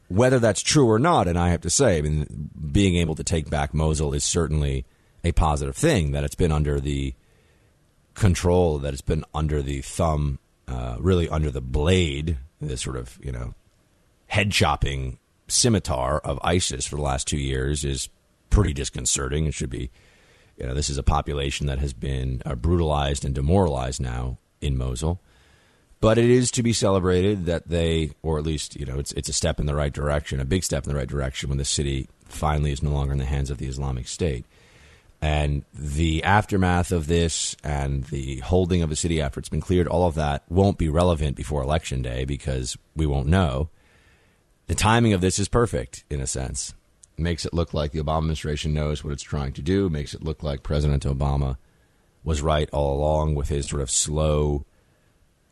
whether 0.08 0.40
that's 0.40 0.62
true 0.62 0.90
or 0.90 1.00
not, 1.00 1.28
and 1.28 1.38
I 1.38 1.50
have 1.50 1.62
to 1.62 1.70
say, 1.70 1.98
I 1.98 2.02
mean, 2.02 2.50
being 2.72 2.96
able 2.96 3.16
to 3.16 3.24
take 3.24 3.50
back 3.50 3.74
Mosul 3.74 4.14
is 4.14 4.24
certainly 4.24 4.86
a 5.24 5.32
positive 5.32 5.76
thing, 5.76 6.12
that 6.12 6.24
it's 6.24 6.36
been 6.36 6.52
under 6.52 6.80
the 6.80 7.14
control, 8.14 8.80
that 8.80 8.94
it's 8.94 9.02
been 9.02 9.26
under 9.34 9.62
the 9.62 9.82
thumb, 9.82 10.40
uh, 10.68 10.98
really 11.00 11.30
under 11.30 11.52
the 11.52 11.62
blade, 11.62 12.38
this 12.60 12.82
sort 12.82 12.96
of, 12.96 13.20
you 13.22 13.32
know, 13.32 13.54
head 14.28 14.52
chopping 14.52 15.20
scimitar 15.48 16.20
of 16.20 16.40
ISIS 16.44 16.86
for 16.86 16.96
the 16.96 17.02
last 17.02 17.28
two 17.28 17.38
years 17.38 17.84
is 17.84 18.10
pretty 18.50 18.74
disconcerting. 18.74 19.46
It 19.46 19.54
should 19.54 19.70
be, 19.70 19.92
you 20.62 20.68
know, 20.68 20.76
this 20.76 20.92
is 20.92 21.00
a 21.00 21.04
population 21.04 21.66
that 21.66 21.80
has 21.80 21.92
been 21.92 22.44
uh, 22.46 22.54
brutalized 22.54 23.26
and 23.26 23.34
demoralized 23.34 24.00
now 24.00 24.38
in 24.62 24.78
Mosul. 24.78 25.20
But 26.00 26.20
it 26.20 26.30
is 26.30 26.52
to 26.52 26.62
be 26.62 26.72
celebrated 26.72 27.48
that 27.48 27.68
they, 27.68 28.12
or 28.22 28.38
at 28.38 28.46
least, 28.46 28.76
you 28.76 28.86
know, 28.86 29.00
it's, 29.00 29.12
it's 29.14 29.30
a 29.30 29.34
step 29.34 29.60
in 29.60 29.66
the 29.66 29.74
right 29.74 29.92
direction, 29.92 30.40
a 30.40 30.46
big 30.46 30.64
step 30.64 30.84
in 30.84 30.90
the 30.90 30.96
right 30.96 31.08
direction 31.08 31.50
when 31.50 31.58
the 31.58 31.66
city 31.66 32.08
finally 32.26 32.72
is 32.72 32.84
no 32.84 32.92
longer 32.92 33.12
in 33.12 33.18
the 33.18 33.26
hands 33.26 33.50
of 33.50 33.58
the 33.58 33.66
Islamic 33.66 34.08
State. 34.08 34.46
And 35.20 35.66
the 35.74 36.24
aftermath 36.24 36.92
of 36.92 37.08
this 37.08 37.56
and 37.64 38.04
the 38.06 38.38
holding 38.40 38.84
of 38.84 38.90
the 38.90 38.96
city 38.96 39.20
after 39.20 39.40
it's 39.40 39.50
been 39.50 39.62
cleared, 39.62 39.88
all 39.88 40.08
of 40.08 40.16
that 40.16 40.44
won't 40.48 40.78
be 40.78 40.90
relevant 40.90 41.36
before 41.36 41.64
Election 41.64 42.04
Day 42.04 42.24
because 42.24 42.78
we 42.96 43.08
won't 43.08 43.28
know. 43.28 43.70
The 44.68 44.76
timing 44.76 45.14
of 45.14 45.22
this 45.22 45.40
is 45.40 45.48
perfect 45.48 46.04
in 46.10 46.22
a 46.22 46.28
sense. 46.28 46.76
Makes 47.22 47.46
it 47.46 47.54
look 47.54 47.74
like 47.74 47.92
the 47.92 48.00
Obama 48.00 48.18
administration 48.18 48.74
knows 48.74 49.04
what 49.04 49.14
it's 49.14 49.22
trying 49.22 49.54
to 49.54 49.62
do, 49.62 49.90
makes 49.90 50.14
it 50.14 50.24
look 50.24 50.42
like 50.42 50.64
President 50.64 51.04
Obama 51.04 51.58
was 52.24 52.42
right 52.42 52.70
all 52.72 52.98
along 52.98 53.36
with 53.36 53.50
his 53.50 53.68
sort 53.68 53.82
of 53.82 53.92
slow. 53.92 54.66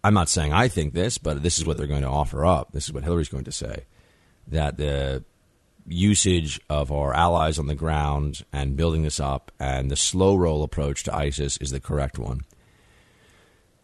I'm 0.04 0.14
not 0.14 0.30
saying 0.30 0.52
I 0.52 0.68
think 0.68 0.94
this, 0.94 1.18
but 1.18 1.44
this 1.44 1.60
is 1.60 1.66
what 1.66 1.78
they're 1.78 1.88
going 1.88 2.02
to 2.02 2.08
offer 2.08 2.46
up. 2.46 2.72
This 2.72 2.86
is 2.86 2.94
what 2.94 3.04
Hillary's 3.04 3.30
going 3.30 3.44
to 3.44 3.52
say 3.52 3.86
that 4.48 4.78
the 4.78 5.24
usage 5.88 6.60
of 6.70 6.92
our 6.92 7.14
allies 7.14 7.60
on 7.60 7.68
the 7.68 7.76
ground 7.76 8.44
and 8.52 8.76
building 8.76 9.04
this 9.04 9.20
up 9.20 9.52
and 9.60 9.90
the 9.90 9.96
slow 9.96 10.36
roll 10.36 10.64
approach 10.64 11.04
to 11.04 11.16
ISIS 11.16 11.58
is 11.58 11.72
the 11.72 11.80
correct 11.80 12.18
one. 12.18 12.42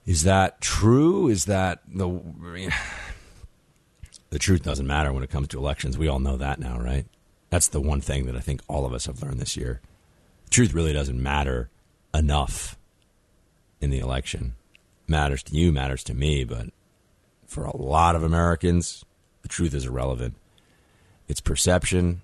Is 0.05 0.23
that 0.23 0.61
true? 0.61 1.27
Is 1.27 1.45
that 1.45 1.81
the 1.87 2.09
the 4.29 4.39
truth 4.39 4.63
doesn't 4.63 4.87
matter 4.87 5.13
when 5.13 5.23
it 5.23 5.29
comes 5.29 5.47
to 5.49 5.57
elections. 5.57 5.97
We 5.97 6.07
all 6.07 6.19
know 6.19 6.37
that 6.37 6.59
now, 6.59 6.79
right? 6.79 7.05
That's 7.49 7.67
the 7.67 7.81
one 7.81 8.01
thing 8.01 8.25
that 8.25 8.35
I 8.35 8.39
think 8.39 8.61
all 8.67 8.85
of 8.85 8.93
us 8.93 9.05
have 9.05 9.21
learned 9.21 9.39
this 9.39 9.55
year. 9.55 9.81
Truth 10.49 10.73
really 10.73 10.93
doesn't 10.93 11.21
matter 11.21 11.69
enough 12.13 12.77
in 13.81 13.89
the 13.89 13.99
election. 13.99 14.55
Matters 15.07 15.43
to 15.43 15.55
you, 15.55 15.71
matters 15.71 16.03
to 16.05 16.13
me, 16.13 16.43
but 16.43 16.69
for 17.45 17.65
a 17.65 17.77
lot 17.77 18.15
of 18.15 18.23
Americans, 18.23 19.05
the 19.41 19.47
truth 19.47 19.73
is 19.73 19.85
irrelevant. 19.85 20.35
It's 21.27 21.41
perception, 21.41 22.21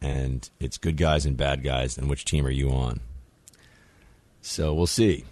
and 0.00 0.48
it's 0.60 0.78
good 0.78 0.96
guys 0.96 1.24
and 1.24 1.36
bad 1.36 1.62
guys, 1.62 1.96
and 1.96 2.08
which 2.08 2.24
team 2.24 2.46
are 2.46 2.50
you 2.50 2.70
on? 2.70 3.00
So 4.42 4.74
we'll 4.74 4.86
see. 4.86 5.24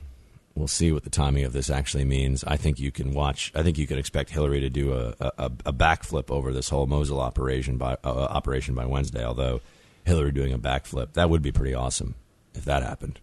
We'll 0.54 0.68
see 0.68 0.92
what 0.92 1.02
the 1.02 1.10
timing 1.10 1.44
of 1.44 1.52
this 1.52 1.68
actually 1.68 2.04
means. 2.04 2.44
I 2.44 2.56
think 2.56 2.78
you 2.78 2.92
can 2.92 3.12
watch. 3.12 3.50
I 3.56 3.64
think 3.64 3.76
you 3.76 3.88
can 3.88 3.98
expect 3.98 4.30
Hillary 4.30 4.60
to 4.60 4.70
do 4.70 4.92
a, 4.92 5.14
a, 5.20 5.50
a 5.66 5.72
backflip 5.72 6.30
over 6.30 6.52
this 6.52 6.68
whole 6.68 6.86
Mosul 6.86 7.20
operation 7.20 7.76
by 7.76 7.96
uh, 8.04 8.08
operation 8.08 8.74
by 8.74 8.86
Wednesday. 8.86 9.24
Although 9.24 9.60
Hillary 10.04 10.30
doing 10.30 10.52
a 10.52 10.58
backflip, 10.58 11.14
that 11.14 11.28
would 11.28 11.42
be 11.42 11.50
pretty 11.50 11.74
awesome 11.74 12.14
if 12.54 12.64
that 12.66 12.84
happened. 12.84 13.18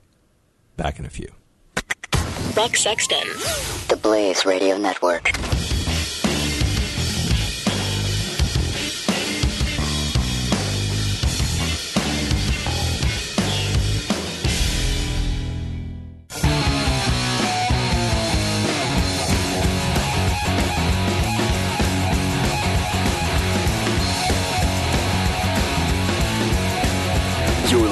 Back 0.75 0.99
in 0.99 1.05
a 1.05 1.09
few. 1.09 1.29
Buck 2.53 2.75
Sexton, 2.75 3.27
the 3.87 3.97
Blaze 4.01 4.45
Radio 4.45 4.77
Network. 4.77 5.31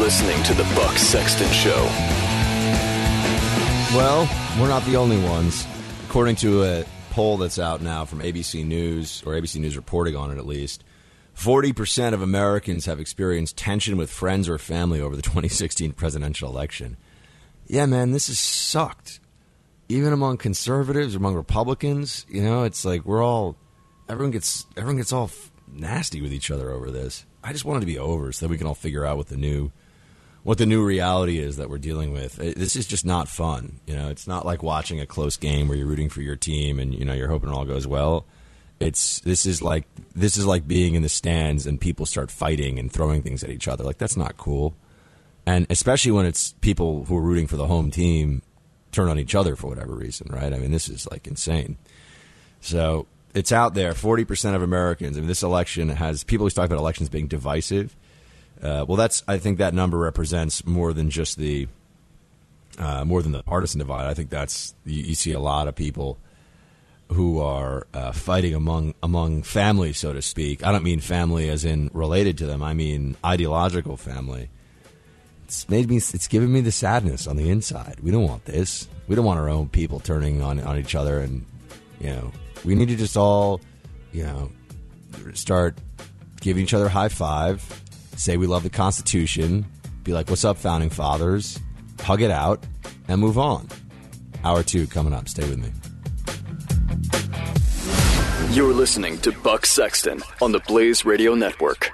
Listening 0.10 0.42
to 0.42 0.56
the 0.56 0.64
Buck 0.74 0.98
Sexton 0.98 1.48
Show. 1.52 1.86
Well, 3.96 4.28
we're 4.60 4.68
not 4.68 4.84
the 4.86 4.96
only 4.96 5.22
ones. 5.22 5.68
According 6.08 6.38
to 6.38 6.64
a 6.64 6.86
poll 7.12 7.38
that's 7.38 7.60
out 7.60 7.84
now 7.84 8.06
from 8.06 8.18
ABC 8.22 8.66
News, 8.66 9.22
or 9.24 9.34
ABC 9.34 9.60
News 9.60 9.76
reporting 9.76 10.16
on 10.16 10.32
it 10.32 10.40
at 10.40 10.48
least, 10.48 10.84
40% 11.36 12.14
of 12.14 12.24
Americans 12.24 12.88
have 12.88 13.00
experienced 13.00 13.56
tension 13.56 13.98
with 13.98 14.10
friends 14.10 14.50
or 14.50 14.58
family 14.58 15.00
over 15.00 15.16
the 15.16 15.22
2016 15.22 15.92
presidential 15.92 16.50
election. 16.50 16.98
Yeah, 17.68 17.86
man, 17.86 18.10
this 18.10 18.30
has 18.30 18.40
sucked. 18.40 19.20
Even 19.90 20.12
among 20.12 20.38
conservatives, 20.38 21.14
among 21.14 21.36
Republicans, 21.36 22.26
you 22.28 22.42
know, 22.42 22.64
it's 22.64 22.84
like 22.84 23.06
we're 23.06 23.24
all 23.24 23.58
everyone 24.10 24.32
gets 24.32 24.66
everyone 24.76 24.98
gets 24.98 25.14
all 25.14 25.30
nasty 25.72 26.20
with 26.20 26.34
each 26.34 26.50
other 26.50 26.72
over 26.72 26.90
this. 26.90 27.28
I 27.44 27.52
just 27.52 27.64
want 27.64 27.78
it 27.78 27.82
to 27.82 27.86
be 27.86 28.00
over 28.00 28.32
so 28.32 28.48
that 28.48 28.50
we 28.50 28.58
can 28.58 28.66
all 28.66 28.74
figure 28.74 29.06
out 29.06 29.18
what 29.18 29.28
the 29.28 29.38
new 29.38 29.72
what 30.44 30.58
the 30.58 30.66
new 30.66 30.84
reality 30.84 31.38
is 31.40 31.58
that 31.58 31.70
we're 31.70 31.78
dealing 31.78 32.14
with. 32.14 32.36
This 32.36 32.76
is 32.76 32.88
just 32.88 33.06
not 33.06 33.28
fun. 33.28 33.80
You 33.86 33.96
know, 33.96 34.10
it's 34.10 34.28
not 34.28 34.46
like 34.46 34.64
watching 34.64 35.00
a 35.00 35.06
close 35.06 35.38
game 35.38 35.68
where 35.68 35.78
you're 35.78 35.88
rooting 35.88 36.10
for 36.10 36.22
your 36.22 36.36
team 36.36 36.80
and 36.80 36.94
you 36.94 37.06
know 37.06 37.14
you're 37.14 37.28
hoping 37.28 37.50
it 37.50 37.54
all 37.54 37.66
goes 37.66 37.88
well. 37.88 38.26
It's 38.80 39.20
this 39.22 39.46
is 39.46 39.62
like 39.62 39.86
this 40.16 40.38
is 40.38 40.46
like 40.46 40.68
being 40.68 40.96
in 40.96 41.02
the 41.02 41.10
stands 41.10 41.66
and 41.66 41.80
people 41.80 42.06
start 42.06 42.32
fighting 42.32 42.80
and 42.80 42.92
throwing 42.92 43.22
things 43.22 43.44
at 43.44 43.50
each 43.50 43.68
other. 43.68 43.84
Like 43.84 43.98
that's 43.98 44.18
not 44.18 44.38
cool. 44.38 44.76
And 45.46 45.68
especially 45.70 46.12
when 46.12 46.26
it's 46.26 46.54
people 46.62 47.06
who 47.06 47.18
are 47.18 47.22
rooting 47.22 47.48
for 47.48 47.58
the 47.58 47.68
home 47.68 47.92
team 47.92 48.42
turn 48.92 49.10
on 49.10 49.20
each 49.20 49.36
other 49.36 49.56
for 49.56 49.68
whatever 49.68 49.94
reason, 49.94 50.28
right? 50.32 50.54
I 50.54 50.58
mean, 50.58 50.72
this 50.72 50.90
is 50.90 51.08
like 51.12 51.28
insane. 51.28 51.78
So 52.62 53.08
it's 53.34 53.52
out 53.52 53.74
there. 53.74 53.94
Forty 53.94 54.24
percent 54.24 54.56
of 54.56 54.62
Americans. 54.62 55.18
I 55.18 55.20
mean, 55.20 55.28
this 55.28 55.44
election 55.44 55.90
has 55.90 56.24
people 56.24 56.46
who 56.46 56.50
talk 56.50 56.66
about 56.66 56.80
elections 56.80 57.10
being 57.10 57.28
divisive. 57.28 57.96
Uh, 58.62 58.86
well, 58.88 58.98
that's 58.98 59.24
I 59.28 59.38
think 59.38 59.58
that 59.58 59.74
number 59.74 59.98
represents 59.98 60.66
more 60.66 60.94
than 60.94 61.10
just 61.10 61.38
the 61.38 61.68
uh, 62.78 63.06
more 63.06 63.22
than 63.22 63.32
the 63.32 63.44
partisan 63.44 63.80
divide. 63.80 64.08
I 64.08 64.14
think 64.14 64.30
that's 64.30 64.74
you, 64.86 65.04
you 65.04 65.16
see 65.16 65.32
a 65.32 65.40
lot 65.40 65.68
of 65.68 65.76
people 65.76 66.18
who 67.12 67.40
are 67.40 67.88
uh, 67.94 68.12
fighting 68.12 68.54
among 68.54 68.94
among 69.02 69.44
family, 69.44 69.94
so 69.94 70.14
to 70.14 70.22
speak. 70.22 70.66
I 70.66 70.72
don't 70.72 70.84
mean 70.84 71.00
family 71.00 71.50
as 71.50 71.66
in 71.66 71.90
related 71.94 72.38
to 72.40 72.46
them. 72.46 72.62
I 72.62 72.74
mean 72.74 73.16
ideological 73.26 73.98
family. 73.98 74.50
It's 75.46 75.68
made 75.68 75.90
me. 75.90 75.98
It's 75.98 76.28
given 76.28 76.52
me 76.52 76.62
the 76.62 76.72
sadness 76.72 77.28
on 77.28 77.36
the 77.36 77.50
inside. 77.50 78.00
We 78.04 78.12
don't 78.12 78.28
want 78.28 78.46
this. 78.46 78.88
We 79.08 79.16
don't 79.16 79.26
want 79.26 79.40
our 79.40 79.50
own 79.50 79.70
people 79.70 80.00
turning 80.00 80.42
on 80.44 80.60
on 80.60 80.78
each 80.78 80.94
other, 80.94 81.20
and 81.20 81.46
you 82.00 82.12
know, 82.12 82.32
we 82.64 82.76
need 82.76 82.90
to 82.90 82.96
just 82.96 83.18
all, 83.18 83.60
you 84.12 84.24
know, 84.24 84.52
start 85.34 85.78
giving 86.42 86.64
each 86.64 86.76
other 86.76 86.88
high 86.88 87.10
five, 87.10 87.84
say 88.20 88.38
we 88.38 88.48
love 88.48 88.64
the 88.64 88.70
Constitution, 88.70 89.66
be 90.04 90.14
like, 90.14 90.30
"What's 90.30 90.46
up, 90.46 90.58
founding 90.58 90.90
fathers?" 90.90 91.60
Hug 92.02 92.22
it 92.22 92.32
out, 92.32 92.64
and 93.08 93.20
move 93.20 93.38
on. 93.38 93.68
Hour 94.44 94.64
two 94.64 94.88
coming 94.88 95.14
up. 95.14 95.28
Stay 95.28 95.48
with 95.48 95.58
me. 95.58 95.72
You're 98.56 98.74
listening 98.74 99.20
to 99.20 99.32
Buck 99.32 99.66
Sexton 99.66 100.22
on 100.42 100.52
the 100.52 100.60
Blaze 100.60 101.06
Radio 101.06 101.36
Network. 101.36 101.92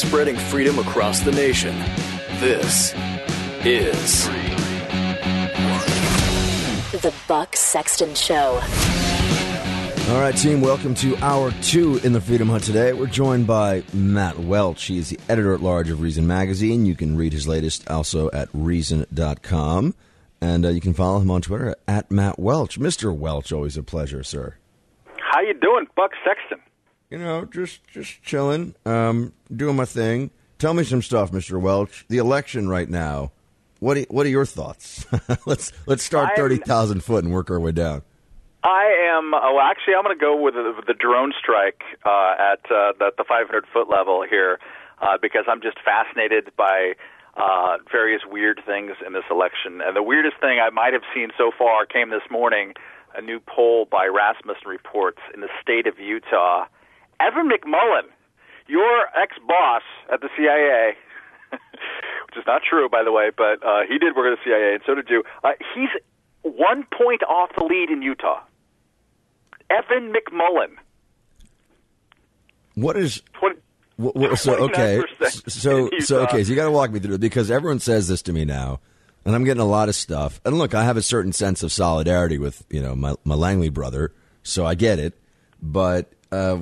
Spreading 0.00 0.36
freedom 0.36 0.78
across 0.78 1.20
the 1.20 1.30
nation. 1.30 1.78
This 2.38 2.94
is 3.66 4.28
The 7.02 7.12
Buck 7.28 7.54
Sexton 7.54 8.14
Show. 8.14 8.62
All 10.08 10.20
right, 10.22 10.34
team, 10.34 10.62
welcome 10.62 10.94
to 10.94 11.18
hour 11.18 11.52
two 11.60 12.00
in 12.02 12.14
the 12.14 12.20
Freedom 12.22 12.48
Hut 12.48 12.62
today. 12.62 12.94
We're 12.94 13.08
joined 13.08 13.46
by 13.46 13.82
Matt 13.92 14.38
Welch. 14.38 14.84
He 14.84 14.96
is 14.96 15.10
the 15.10 15.20
editor 15.28 15.52
at 15.52 15.60
large 15.60 15.90
of 15.90 16.00
Reason 16.00 16.26
Magazine. 16.26 16.86
You 16.86 16.94
can 16.94 17.14
read 17.14 17.34
his 17.34 17.46
latest 17.46 17.86
also 17.90 18.30
at 18.30 18.48
Reason.com. 18.54 19.94
And 20.40 20.64
uh, 20.64 20.70
you 20.70 20.80
can 20.80 20.94
follow 20.94 21.20
him 21.20 21.30
on 21.30 21.42
Twitter 21.42 21.76
at 21.86 22.10
Matt 22.10 22.38
Welch. 22.38 22.80
Mr. 22.80 23.14
Welch, 23.14 23.52
always 23.52 23.76
a 23.76 23.82
pleasure, 23.82 24.22
sir. 24.22 24.54
How 25.18 25.42
you 25.42 25.52
doing, 25.52 25.88
Buck 25.94 26.12
Sexton? 26.24 26.58
You 27.10 27.18
know, 27.18 27.44
just 27.44 27.86
just 27.88 28.22
chilling, 28.22 28.74
um, 28.86 29.32
doing 29.54 29.74
my 29.74 29.84
thing. 29.84 30.30
Tell 30.58 30.74
me 30.74 30.84
some 30.84 31.02
stuff, 31.02 31.32
Mr. 31.32 31.60
Welch. 31.60 32.04
The 32.08 32.18
election 32.18 32.68
right 32.68 32.88
now. 32.88 33.32
What 33.80 33.96
are, 33.96 34.02
what 34.10 34.26
are 34.26 34.30
your 34.30 34.46
thoughts? 34.46 35.06
let's 35.46 35.72
let's 35.86 36.04
start 36.04 36.36
thirty 36.36 36.56
thousand 36.58 37.02
foot 37.02 37.24
and 37.24 37.32
work 37.32 37.50
our 37.50 37.58
way 37.58 37.72
down. 37.72 38.02
I 38.62 39.10
am. 39.10 39.32
Well, 39.32 39.60
actually, 39.60 39.94
I'm 39.94 40.04
going 40.04 40.16
to 40.16 40.20
go 40.20 40.36
with 40.40 40.54
the, 40.54 40.82
the 40.86 40.94
drone 40.94 41.32
strike 41.38 41.82
uh, 42.04 42.34
at 42.38 42.60
uh, 42.70 42.92
the, 42.98 43.10
the 43.16 43.24
500 43.26 43.64
foot 43.72 43.88
level 43.88 44.22
here 44.28 44.58
uh, 45.00 45.16
because 45.20 45.44
I'm 45.48 45.62
just 45.62 45.78
fascinated 45.82 46.52
by 46.58 46.92
uh, 47.36 47.78
various 47.90 48.20
weird 48.28 48.60
things 48.66 48.92
in 49.06 49.14
this 49.14 49.24
election. 49.30 49.80
And 49.80 49.96
the 49.96 50.02
weirdest 50.02 50.36
thing 50.40 50.60
I 50.60 50.68
might 50.68 50.92
have 50.92 51.08
seen 51.14 51.30
so 51.38 51.50
far 51.56 51.86
came 51.86 52.10
this 52.10 52.28
morning. 52.30 52.74
A 53.16 53.22
new 53.22 53.40
poll 53.40 53.86
by 53.90 54.06
Rasmussen 54.06 54.68
reports 54.68 55.18
in 55.32 55.40
the 55.40 55.48
state 55.62 55.86
of 55.86 55.98
Utah. 55.98 56.66
Evan 57.20 57.48
McMullin, 57.48 58.08
your 58.66 59.06
ex-boss 59.20 59.82
at 60.12 60.20
the 60.20 60.28
CIA, 60.36 60.94
which 61.50 62.38
is 62.38 62.44
not 62.46 62.62
true, 62.68 62.88
by 62.88 63.02
the 63.04 63.12
way, 63.12 63.30
but 63.36 63.64
uh, 63.66 63.80
he 63.88 63.98
did 63.98 64.16
work 64.16 64.32
at 64.32 64.38
the 64.38 64.44
CIA, 64.44 64.74
and 64.74 64.82
so 64.86 64.94
did 64.94 65.08
you. 65.08 65.22
Uh, 65.44 65.50
he's 65.74 65.90
one 66.42 66.84
point 66.96 67.22
off 67.24 67.50
the 67.56 67.64
lead 67.64 67.90
in 67.90 68.02
Utah. 68.02 68.40
Evan 69.68 70.12
McMullin. 70.12 70.76
What 72.74 72.96
is 72.96 73.22
20, 73.34 73.56
Wh- 74.00 74.32
wh- 74.32 74.36
so 74.36 74.54
okay, 74.64 75.02
so 75.46 75.90
so 75.98 76.20
okay, 76.20 76.42
so 76.44 76.50
you 76.50 76.56
got 76.56 76.64
to 76.64 76.70
walk 76.70 76.90
me 76.90 77.00
through 77.00 77.16
it 77.16 77.20
because 77.20 77.50
everyone 77.50 77.80
says 77.80 78.08
this 78.08 78.22
to 78.22 78.32
me 78.32 78.44
now, 78.44 78.80
and 79.24 79.34
I'm 79.34 79.44
getting 79.44 79.60
a 79.60 79.66
lot 79.66 79.88
of 79.88 79.94
stuff. 79.94 80.40
And 80.44 80.56
look, 80.56 80.74
I 80.74 80.84
have 80.84 80.96
a 80.96 81.02
certain 81.02 81.32
sense 81.32 81.62
of 81.62 81.70
solidarity 81.70 82.38
with 82.38 82.64
you 82.70 82.80
know 82.80 82.96
my 82.96 83.14
my 83.24 83.34
Langley 83.34 83.68
brother, 83.68 84.12
so 84.42 84.64
I 84.64 84.74
get 84.74 84.98
it. 84.98 85.14
But 85.60 86.12
uh, 86.32 86.58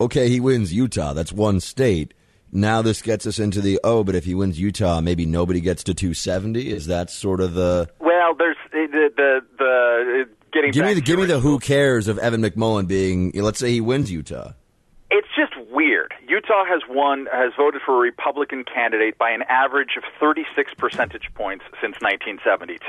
okay, 0.00 0.28
he 0.28 0.40
wins 0.40 0.72
Utah. 0.72 1.12
That's 1.12 1.32
one 1.32 1.60
state. 1.60 2.14
Now 2.52 2.82
this 2.82 3.02
gets 3.02 3.26
us 3.26 3.38
into 3.40 3.60
the 3.60 3.80
oh, 3.82 4.04
but 4.04 4.14
if 4.14 4.24
he 4.24 4.34
wins 4.34 4.60
Utah, 4.60 5.00
maybe 5.00 5.26
nobody 5.26 5.60
gets 5.60 5.82
to 5.84 5.94
270. 5.94 6.70
Is 6.70 6.86
that 6.86 7.10
sort 7.10 7.40
of 7.40 7.54
the 7.54 7.90
Well, 7.98 8.34
there's 8.36 8.56
the 8.70 9.10
the, 9.16 9.40
the 9.58 10.28
getting 10.52 10.70
give 10.70 10.82
back 10.82 10.90
me 10.90 10.94
the 10.94 11.00
give 11.00 11.18
me 11.18 11.26
the 11.26 11.40
who 11.40 11.58
cares 11.58 12.06
of 12.06 12.16
Evan 12.18 12.42
McMullin 12.42 12.86
being? 12.86 13.32
Let's 13.32 13.58
say 13.58 13.72
he 13.72 13.80
wins 13.80 14.10
Utah. 14.10 14.52
It's 15.10 15.28
just 15.36 15.52
weird. 15.70 16.13
Utah 16.34 16.64
has 16.66 16.82
won, 16.88 17.28
has 17.30 17.52
voted 17.56 17.80
for 17.86 17.94
a 17.94 17.98
Republican 18.00 18.64
candidate 18.64 19.16
by 19.16 19.30
an 19.30 19.42
average 19.48 19.94
of 19.96 20.02
36 20.18 20.74
percentage 20.74 21.30
points 21.34 21.62
since 21.80 21.94
1972. 22.02 22.82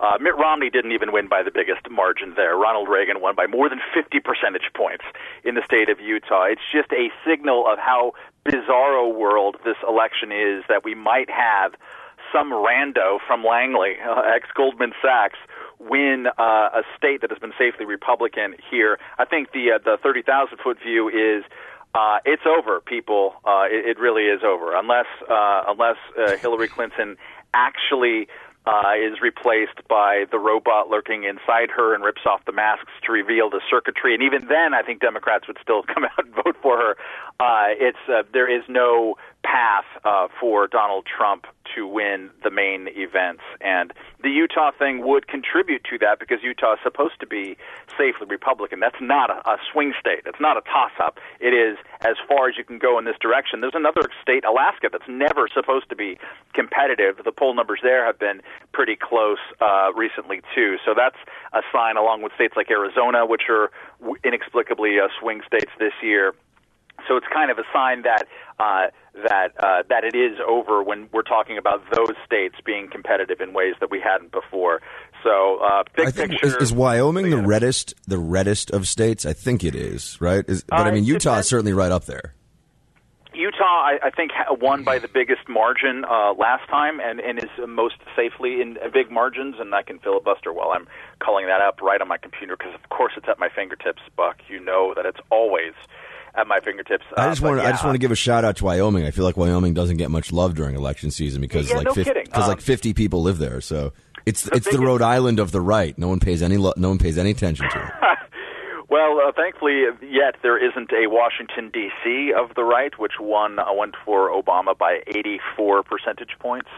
Uh, 0.00 0.18
Mitt 0.20 0.34
Romney 0.34 0.70
didn't 0.70 0.90
even 0.90 1.12
win 1.12 1.28
by 1.28 1.44
the 1.44 1.52
biggest 1.54 1.88
margin 1.88 2.34
there. 2.34 2.56
Ronald 2.56 2.88
Reagan 2.88 3.20
won 3.20 3.36
by 3.36 3.46
more 3.46 3.68
than 3.68 3.78
50 3.94 4.18
percentage 4.18 4.74
points 4.74 5.04
in 5.44 5.54
the 5.54 5.62
state 5.64 5.88
of 5.88 6.00
Utah. 6.00 6.50
It's 6.50 6.66
just 6.74 6.90
a 6.90 7.14
signal 7.22 7.64
of 7.70 7.78
how 7.78 8.14
bizarro 8.44 9.14
world 9.14 9.54
this 9.64 9.78
election 9.86 10.32
is 10.32 10.64
that 10.66 10.82
we 10.82 10.96
might 10.96 11.30
have 11.30 11.78
some 12.34 12.50
rando 12.50 13.18
from 13.24 13.44
Langley, 13.44 14.02
uh, 14.02 14.34
ex 14.34 14.48
Goldman 14.56 14.94
Sachs, 15.00 15.38
win 15.78 16.26
uh, 16.26 16.74
a 16.74 16.82
state 16.98 17.20
that 17.20 17.30
has 17.30 17.38
been 17.38 17.54
safely 17.56 17.86
Republican 17.86 18.56
here. 18.68 18.98
I 19.16 19.26
think 19.26 19.52
the 19.52 19.78
uh, 19.78 19.78
the 19.78 19.96
thirty 20.02 20.22
thousand 20.22 20.58
foot 20.58 20.78
view 20.82 21.08
is. 21.08 21.44
Uh, 21.94 22.18
it's 22.24 22.42
over, 22.46 22.80
people. 22.80 23.34
Uh, 23.44 23.64
it, 23.70 23.96
it 23.96 23.98
really 23.98 24.24
is 24.24 24.42
over, 24.44 24.76
unless 24.76 25.06
uh, 25.28 25.64
unless 25.66 25.96
uh, 26.18 26.36
Hillary 26.36 26.68
Clinton 26.68 27.16
actually 27.52 28.28
uh, 28.66 28.92
is 28.94 29.20
replaced 29.20 29.86
by 29.88 30.24
the 30.30 30.38
robot 30.38 30.88
lurking 30.88 31.24
inside 31.24 31.70
her 31.70 31.94
and 31.94 32.04
rips 32.04 32.22
off 32.26 32.44
the 32.44 32.52
masks 32.52 32.92
to 33.04 33.12
reveal 33.12 33.48
the 33.48 33.60
circuitry. 33.70 34.14
And 34.14 34.22
even 34.22 34.46
then, 34.48 34.74
I 34.74 34.82
think 34.82 35.00
Democrats 35.00 35.48
would 35.48 35.58
still 35.62 35.82
come 35.94 36.04
out 36.04 36.24
and 36.24 36.34
vote 36.34 36.56
for 36.62 36.76
her. 36.76 36.96
Uh, 37.40 37.74
it's 37.78 37.98
uh, 38.08 38.22
there 38.32 38.48
is 38.48 38.62
no 38.68 39.16
path 39.42 39.84
uh, 40.04 40.28
for 40.38 40.66
Donald 40.66 41.06
Trump 41.06 41.46
to 41.74 41.86
win 41.86 42.30
the 42.42 42.50
main 42.50 42.88
events, 42.90 43.42
and 43.60 43.92
the 44.22 44.28
Utah 44.28 44.72
thing 44.76 45.06
would 45.06 45.28
contribute 45.28 45.84
to 45.84 45.98
that 45.98 46.18
because 46.18 46.38
Utah 46.42 46.74
is 46.74 46.78
supposed 46.82 47.20
to 47.20 47.26
be 47.26 47.56
safely 47.96 48.26
Republican. 48.28 48.80
That's 48.80 49.00
not 49.00 49.30
a, 49.30 49.38
a 49.48 49.56
swing 49.72 49.94
state. 49.98 50.22
It's 50.26 50.40
not 50.40 50.56
a 50.56 50.62
toss-up. 50.62 51.18
It 51.38 51.54
is 51.54 51.78
as 52.00 52.16
far 52.28 52.48
as 52.48 52.58
you 52.58 52.64
can 52.64 52.78
go 52.78 52.98
in 52.98 53.04
this 53.04 53.16
direction. 53.20 53.60
There's 53.60 53.74
another 53.74 54.02
state, 54.20 54.44
Alaska, 54.44 54.88
that's 54.90 55.08
never 55.08 55.48
supposed 55.52 55.88
to 55.90 55.96
be 55.96 56.18
competitive. 56.54 57.20
The 57.24 57.32
poll 57.32 57.54
numbers 57.54 57.80
there 57.82 58.04
have 58.04 58.18
been 58.18 58.42
pretty 58.72 58.96
close 58.96 59.38
uh, 59.60 59.92
recently 59.94 60.42
too. 60.54 60.76
So 60.84 60.92
that's 60.96 61.18
a 61.52 61.62
sign, 61.72 61.96
along 61.96 62.22
with 62.22 62.32
states 62.34 62.54
like 62.56 62.70
Arizona, 62.70 63.24
which 63.24 63.42
are 63.48 63.70
inexplicably 64.24 64.98
uh, 64.98 65.08
swing 65.20 65.40
states 65.46 65.70
this 65.78 65.94
year. 66.02 66.34
So 67.10 67.16
it's 67.16 67.26
kind 67.34 67.50
of 67.50 67.58
a 67.58 67.64
sign 67.72 68.02
that 68.02 68.28
uh, 68.60 68.86
that 69.28 69.48
uh, 69.58 69.82
that 69.88 70.04
it 70.04 70.14
is 70.14 70.38
over 70.48 70.80
when 70.80 71.08
we're 71.12 71.22
talking 71.22 71.58
about 71.58 71.82
those 71.92 72.14
states 72.24 72.54
being 72.64 72.88
competitive 72.88 73.40
in 73.40 73.52
ways 73.52 73.74
that 73.80 73.90
we 73.90 73.98
hadn't 74.00 74.30
before. 74.30 74.80
So 75.24 75.58
uh, 75.58 75.82
big 75.96 76.06
I 76.06 76.10
think 76.12 76.30
picture. 76.30 76.46
is, 76.46 76.54
is 76.54 76.72
Wyoming 76.72 77.30
the 77.30 77.38
reddest 77.38 77.94
the 78.06 78.18
reddest 78.18 78.70
of 78.70 78.86
states? 78.86 79.26
I 79.26 79.32
think 79.32 79.64
it 79.64 79.74
is, 79.74 80.20
right? 80.20 80.44
Is, 80.46 80.62
but 80.62 80.86
I 80.86 80.90
Uh, 80.90 80.92
mean 80.92 81.04
Utah 81.04 81.38
is 81.38 81.48
certainly 81.48 81.72
right 81.72 81.90
up 81.90 82.04
there. 82.04 82.34
Utah, 83.34 83.64
I, 83.64 83.98
I 84.04 84.10
think, 84.10 84.30
won 84.60 84.84
by 84.84 85.00
the 85.00 85.08
biggest 85.08 85.48
margin 85.48 86.04
uh, 86.04 86.34
last 86.34 86.68
time, 86.68 87.00
and, 87.00 87.20
and 87.20 87.38
is 87.38 87.50
most 87.66 87.96
safely 88.14 88.60
in 88.60 88.76
big 88.92 89.10
margins. 89.10 89.56
And 89.58 89.74
I 89.74 89.82
can 89.82 89.98
filibuster 89.98 90.52
while 90.52 90.70
I'm 90.70 90.86
calling 91.18 91.46
that 91.46 91.60
up 91.60 91.80
right 91.82 92.00
on 92.00 92.06
my 92.06 92.18
computer 92.18 92.56
because, 92.56 92.74
of 92.74 92.88
course, 92.90 93.14
it's 93.16 93.28
at 93.28 93.38
my 93.40 93.48
fingertips. 93.48 94.02
Buck, 94.16 94.36
you 94.48 94.62
know 94.62 94.94
that 94.94 95.06
it's 95.06 95.20
always 95.30 95.72
at 96.34 96.46
my 96.46 96.60
fingertips. 96.60 97.04
I 97.16 97.26
Uh, 97.26 97.30
just 97.30 97.42
but 97.42 97.48
want 97.56 97.60
I 97.60 97.70
just 97.70 97.84
want 97.84 97.94
to 97.94 97.98
give 97.98 98.10
a 98.12 98.16
shout 98.16 98.44
out 98.44 98.56
to 98.56 98.64
Wyoming. 98.64 99.04
I 99.06 99.10
feel 99.10 99.24
like 99.24 99.36
Wyoming 99.36 99.74
doesn't 99.74 99.96
get 99.96 100.10
much 100.10 100.32
love 100.32 100.54
during 100.54 100.74
election 100.76 101.10
season 101.10 101.40
because 101.40 101.68
Yeah, 101.70 101.76
like 101.78 101.86
no 101.86 101.94
fif- 101.94 102.06
kidding. 102.06 102.24
because 102.24 102.44
Um, 102.44 102.50
like 102.50 102.60
fifty 102.60 102.92
people 102.94 103.22
live 103.22 103.38
there. 103.38 103.60
So 103.60 103.92
it's 104.26 104.42
the 104.44 104.54
it's 104.56 104.70
the 104.70 104.78
Rhode 104.78 105.02
Island 105.02 105.38
of 105.38 105.50
the 105.52 105.60
right. 105.60 105.96
No 105.98 106.08
one 106.08 106.20
pays 106.20 106.42
any 106.42 106.56
lo- 106.56 106.74
no 106.76 106.88
one 106.90 106.98
pays 106.98 107.18
any 107.18 107.30
attention 107.30 107.68
to 107.70 107.78
it. 107.78 107.92
Well, 108.88 109.20
uh, 109.24 109.30
thankfully, 109.36 109.84
yet 110.02 110.34
there 110.42 110.58
isn't 110.58 110.90
a 110.92 111.06
Washington 111.06 111.70
D.C. 111.72 112.32
of 112.36 112.56
the 112.56 112.64
right, 112.64 112.90
which 112.98 113.12
won 113.20 113.60
uh, 113.60 113.66
went 113.72 113.94
for 114.04 114.30
Obama 114.30 114.76
by 114.76 114.98
84 115.06 115.84
percentage 115.84 116.30
points 116.40 116.68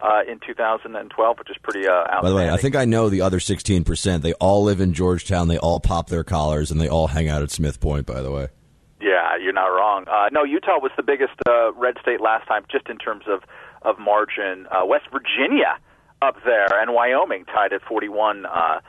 uh, 0.00 0.20
in 0.30 0.38
2012, 0.46 1.38
which 1.40 1.50
is 1.50 1.56
pretty 1.64 1.88
uh, 1.88 1.90
outstanding. 1.92 2.22
By 2.22 2.28
the 2.30 2.36
way, 2.36 2.50
I 2.50 2.56
think 2.56 2.76
I 2.76 2.84
know 2.84 3.08
the 3.08 3.20
other 3.22 3.40
sixteen 3.40 3.82
percent. 3.82 4.22
They 4.22 4.34
all 4.34 4.62
live 4.62 4.80
in 4.80 4.92
Georgetown. 4.94 5.48
They 5.48 5.58
all 5.58 5.80
pop 5.80 6.08
their 6.08 6.22
collars 6.22 6.70
and 6.70 6.80
they 6.80 6.88
all 6.88 7.08
hang 7.08 7.28
out 7.28 7.42
at 7.42 7.50
Smith 7.50 7.80
Point. 7.80 8.06
By 8.06 8.22
the 8.22 8.30
way, 8.30 8.46
Yeah, 9.00 9.36
you're 9.42 9.52
not 9.52 9.66
wrong. 9.66 10.04
Uh, 10.08 10.28
no, 10.32 10.42
Utah 10.44 10.78
was 10.80 10.90
the 10.96 11.02
biggest 11.02 11.34
uh, 11.48 11.72
red 11.74 11.96
state 12.00 12.20
last 12.20 12.46
time, 12.48 12.64
just 12.70 12.88
in 12.88 12.98
terms 12.98 13.24
of 13.28 13.42
of 13.82 13.98
margin. 13.98 14.66
Uh, 14.70 14.84
West 14.86 15.04
Virginia 15.12 15.78
up 16.22 16.36
there, 16.44 16.66
and 16.80 16.92
Wyoming 16.94 17.44
tied 17.44 17.72
at 17.74 17.82
41. 17.82 18.46
Uh, 18.46 18.80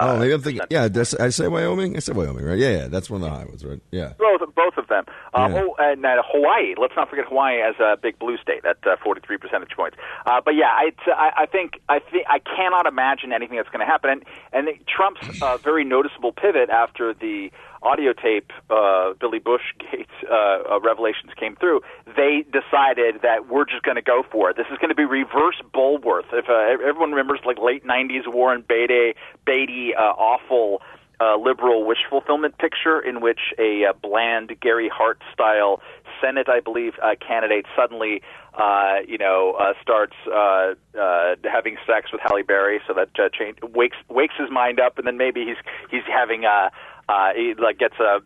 oh, 0.00 0.18
maybe 0.18 0.32
I'm 0.32 0.42
thinking. 0.42 0.62
Yeah, 0.68 0.88
did 0.88 1.06
I 1.20 1.28
say- 1.30 1.46
Wyoming. 1.46 1.96
I 1.96 2.00
said 2.00 2.16
Wyoming, 2.16 2.44
right? 2.44 2.58
Yeah, 2.58 2.70
yeah. 2.70 2.86
That's 2.88 3.08
one 3.08 3.22
of 3.22 3.30
the 3.30 3.34
high 3.34 3.44
ones, 3.44 3.64
right? 3.64 3.80
Yeah. 3.92 4.14
both 4.18 4.40
both 4.54 4.76
of 4.76 4.88
them. 4.88 5.04
Um, 5.32 5.52
Yeah. 5.52 5.62
Oh, 5.64 5.76
and 5.78 6.04
uh, 6.04 6.22
Hawaii. 6.32 6.74
Let's 6.76 6.94
not 6.96 7.08
forget 7.08 7.26
Hawaii 7.28 7.60
as 7.62 7.76
a 7.78 7.96
big 7.96 8.18
blue 8.18 8.36
state 8.38 8.64
at 8.64 8.78
uh, 8.84 8.96
43 9.02 9.38
percentage 9.38 9.70
points. 9.76 9.96
Uh, 10.26 10.40
but 10.44 10.54
yeah, 10.56 10.70
I, 10.74 10.90
I, 11.06 11.42
I 11.42 11.46
think 11.46 11.74
I 11.88 12.00
think 12.00 12.26
I 12.28 12.40
cannot 12.40 12.86
imagine 12.86 13.32
anything 13.32 13.56
that's 13.58 13.68
going 13.70 13.80
to 13.86 13.90
happen. 13.90 14.10
And 14.10 14.22
and 14.52 14.68
Trump's 14.88 15.40
uh, 15.40 15.56
very 15.58 15.84
noticeable 15.84 16.32
pivot 16.32 16.68
after 16.68 17.14
the 17.14 17.50
audio 17.82 18.12
tape 18.12 18.50
uh, 18.70 19.12
Billy 19.20 19.38
Bush 19.38 19.62
Gate 19.78 20.08
uh, 20.30 20.34
uh, 20.34 20.80
revelations 20.80 21.32
came 21.38 21.56
through. 21.56 21.80
They 22.16 22.44
decided 22.52 23.22
that 23.22 23.48
we're 23.48 23.64
just 23.64 23.82
going 23.82 23.96
to 23.96 24.02
go 24.02 24.22
for 24.30 24.50
it. 24.50 24.56
This 24.56 24.66
is 24.70 24.78
going 24.78 24.90
to 24.90 24.94
be 24.94 25.04
reverse 25.04 25.60
Bulworth. 25.74 26.32
If 26.32 26.48
uh, 26.48 26.82
everyone 26.86 27.10
remembers, 27.10 27.40
like 27.44 27.58
late 27.58 27.84
90s 27.84 28.32
Warren 28.32 28.64
Beatty, 28.66 29.14
Beatty 29.44 29.94
uh, 29.94 30.00
awful 30.00 30.82
uh, 31.20 31.36
liberal 31.36 31.84
wish 31.86 31.98
fulfillment 32.08 32.58
picture 32.58 33.00
in 33.00 33.20
which 33.20 33.52
a 33.58 33.86
uh, 33.86 33.92
bland 33.92 34.52
Gary 34.60 34.88
Hart 34.92 35.20
style 35.32 35.80
Senate, 36.20 36.48
I 36.48 36.60
believe, 36.60 36.94
uh, 37.02 37.14
candidate 37.26 37.66
suddenly, 37.76 38.22
uh, 38.54 38.98
you 39.06 39.18
know, 39.18 39.56
uh, 39.58 39.72
starts 39.82 40.14
uh, 40.26 40.74
uh, 40.98 41.34
having 41.44 41.76
sex 41.86 42.12
with 42.12 42.20
Halle 42.22 42.42
Berry, 42.42 42.80
so 42.86 42.94
that 42.94 43.10
uh, 43.18 43.28
change, 43.28 43.58
wakes 43.62 43.96
wakes 44.08 44.34
his 44.38 44.50
mind 44.50 44.80
up, 44.80 44.98
and 44.98 45.06
then 45.06 45.16
maybe 45.16 45.44
he's 45.44 45.56
he's 45.90 46.06
having 46.06 46.44
uh, 46.44 46.70
uh, 47.08 47.32
he 47.34 47.54
like 47.58 47.78
gets 47.78 47.94
a 48.00 48.20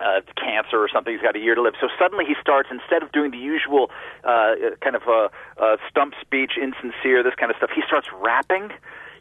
uh, 0.00 0.20
cancer 0.36 0.78
or 0.78 0.88
something. 0.92 1.12
He's 1.12 1.22
got 1.22 1.36
a 1.36 1.38
year 1.38 1.54
to 1.54 1.62
live. 1.62 1.74
So 1.80 1.88
suddenly 1.98 2.24
he 2.24 2.34
starts 2.40 2.68
instead 2.70 3.02
of 3.02 3.12
doing 3.12 3.30
the 3.30 3.38
usual 3.38 3.90
uh, 4.24 4.54
kind 4.80 4.96
of 4.96 5.02
uh, 5.08 5.28
uh, 5.58 5.76
stump 5.90 6.14
speech, 6.20 6.52
insincere, 6.60 7.22
this 7.22 7.34
kind 7.34 7.50
of 7.50 7.56
stuff. 7.56 7.70
He 7.74 7.82
starts 7.86 8.06
rapping. 8.20 8.70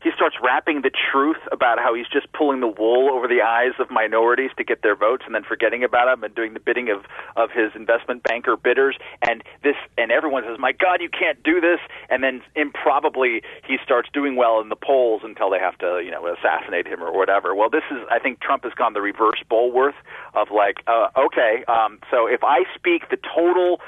He 0.04 0.12
starts 0.16 0.36
rapping 0.44 0.82
the 0.82 0.92
truth 1.12 1.38
about 1.52 1.80
how 1.80 1.94
he's 1.94 2.08
just 2.08 2.32
pulling 2.34 2.60
the 2.60 2.68
wool 2.68 3.10
over 3.12 3.28
the 3.28 3.42
eyes 3.42 3.74
of 3.80 3.90
minorities 3.90 4.52
to 4.58 4.64
get 4.64 4.82
their 4.82 4.96
votes, 4.96 5.24
and 5.26 5.34
then 5.34 5.44
forgetting 5.44 5.84
about 5.84 6.06
them 6.06 6.24
and 6.24 6.34
doing 6.36 6.54
the 6.54 6.60
bidding 6.60 6.90
of 6.90 7.06
of 7.36 7.52
his 7.52 7.72
investment 7.76 8.24
banker 8.24 8.56
bidders. 8.58 8.98
And 9.22 9.44
this, 9.64 9.76
and 9.98 10.12
everyone 10.12 10.44
says, 10.44 10.58
"My 10.60 10.72
God, 10.72 11.02
you 11.02 11.10
can't 11.10 11.42
do 11.44 11.60
this!" 11.62 11.80
And 12.10 12.24
then 12.24 12.42
improbably 12.56 13.42
he 13.68 13.78
starts 13.84 14.10
doing 14.14 14.36
well 14.36 14.60
in 14.62 14.70
the 14.70 14.76
polls 14.76 15.22
until 15.24 15.50
they 15.50 15.60
have 15.60 15.78
to, 15.80 16.02
you 16.04 16.12
know, 16.12 16.26
assassinate 16.28 16.88
him 16.88 17.04
or 17.04 17.12
whatever. 17.12 17.56
Well, 17.56 17.70
this 17.70 17.84
is, 17.92 17.98
I 18.12 18.20
think, 18.20 18.40
Trump 18.40 18.64
has 18.64 18.74
gone 18.74 18.94
the 18.94 19.02
reverse 19.02 19.42
Bulworth 19.50 19.96
of 20.34 20.52
like, 20.52 20.78
uh, 20.88 21.10
okay, 21.18 21.64
um, 21.68 22.00
so 22.12 22.28
if 22.28 22.44
I 22.44 22.64
speak 22.76 23.10
the 23.10 23.18
total 23.18 23.80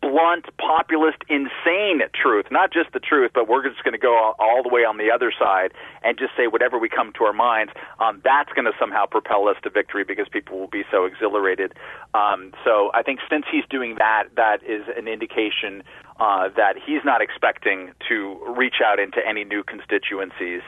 blunt, 0.00 0.46
populist, 0.56 1.18
insane 1.28 2.00
truth, 2.14 2.46
not 2.50 2.72
just 2.72 2.92
the 2.92 3.00
truth, 3.00 3.32
but 3.34 3.48
we're 3.48 3.66
just 3.68 3.84
going 3.84 3.92
to 3.92 3.98
go 3.98 4.34
all, 4.38 4.62
the 4.62 4.68
way 4.68 4.84
on 4.84 4.98
the 4.98 5.10
other 5.10 5.32
side 5.38 5.72
and 6.02 6.18
just 6.18 6.32
say 6.36 6.46
whatever 6.46 6.78
we 6.78 6.88
come 6.88 7.12
to 7.16 7.24
our 7.24 7.32
minds. 7.32 7.72
Um, 7.98 8.20
that's 8.24 8.52
going 8.52 8.66
to 8.66 8.72
somehow 8.78 9.06
propel 9.06 9.48
us 9.48 9.56
to 9.62 9.70
victory 9.70 10.04
because 10.04 10.26
people 10.30 10.58
will 10.58 10.68
be 10.68 10.84
so 10.90 11.04
exhilarated. 11.04 11.72
Um, 12.12 12.52
so 12.64 12.90
I 12.94 13.02
think 13.02 13.20
since 13.30 13.44
he's 13.50 13.64
doing 13.70 13.96
that, 13.98 14.24
that 14.36 14.62
is 14.62 14.82
an 14.96 15.08
indication 15.08 15.82
uh, 16.18 16.48
that 16.56 16.76
he's 16.76 17.00
not 17.04 17.22
expecting 17.22 17.92
to 18.08 18.38
reach 18.56 18.76
out 18.84 18.98
into 18.98 19.18
any 19.26 19.44
new 19.44 19.62
constituencies 19.62 20.60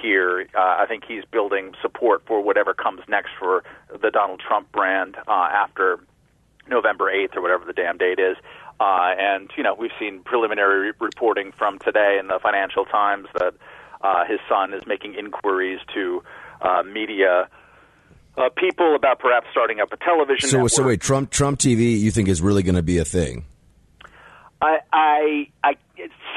here. 0.00 0.46
Uh, 0.56 0.80
I 0.80 0.86
think 0.88 1.04
he's 1.06 1.24
building 1.30 1.74
support 1.82 2.22
for 2.26 2.40
whatever 2.40 2.72
comes 2.72 3.02
next 3.08 3.30
for 3.38 3.62
the 3.90 4.10
Donald 4.10 4.40
Trump 4.40 4.72
brand 4.72 5.16
uh, 5.28 5.48
after 5.52 6.00
November 6.68 7.12
8th 7.12 7.36
or 7.36 7.42
whatever 7.42 7.64
the 7.64 7.72
damn 7.72 7.98
date 7.98 8.18
is. 8.18 8.36
Uh, 8.80 9.12
and, 9.18 9.50
you 9.56 9.62
know, 9.62 9.74
we've 9.74 9.92
seen 9.98 10.20
preliminary 10.24 10.88
re- 10.88 10.92
reporting 11.00 11.52
from 11.52 11.78
today 11.78 12.18
in 12.20 12.26
the 12.26 12.38
Financial 12.42 12.84
Times 12.84 13.28
that 13.38 13.54
uh, 14.02 14.24
his 14.26 14.40
son 14.48 14.74
is 14.74 14.86
making 14.86 15.14
inquiries 15.14 15.80
to 15.94 16.22
uh, 16.60 16.82
media 16.82 17.48
uh, 18.36 18.48
people 18.56 18.96
about 18.96 19.20
perhaps 19.20 19.46
starting 19.52 19.80
up 19.80 19.92
a 19.92 19.96
television 19.96 20.48
So, 20.48 20.56
network. 20.56 20.70
so 20.72 20.82
wait, 20.84 21.00
Trump 21.00 21.30
Trump 21.30 21.58
TV, 21.60 21.98
you 21.98 22.10
think 22.10 22.28
is 22.28 22.42
really 22.42 22.64
going 22.64 22.74
to 22.74 22.82
be 22.82 22.98
a 22.98 23.04
thing? 23.04 23.44
I, 24.60 24.78
I, 24.92 25.48
I, 25.62 25.76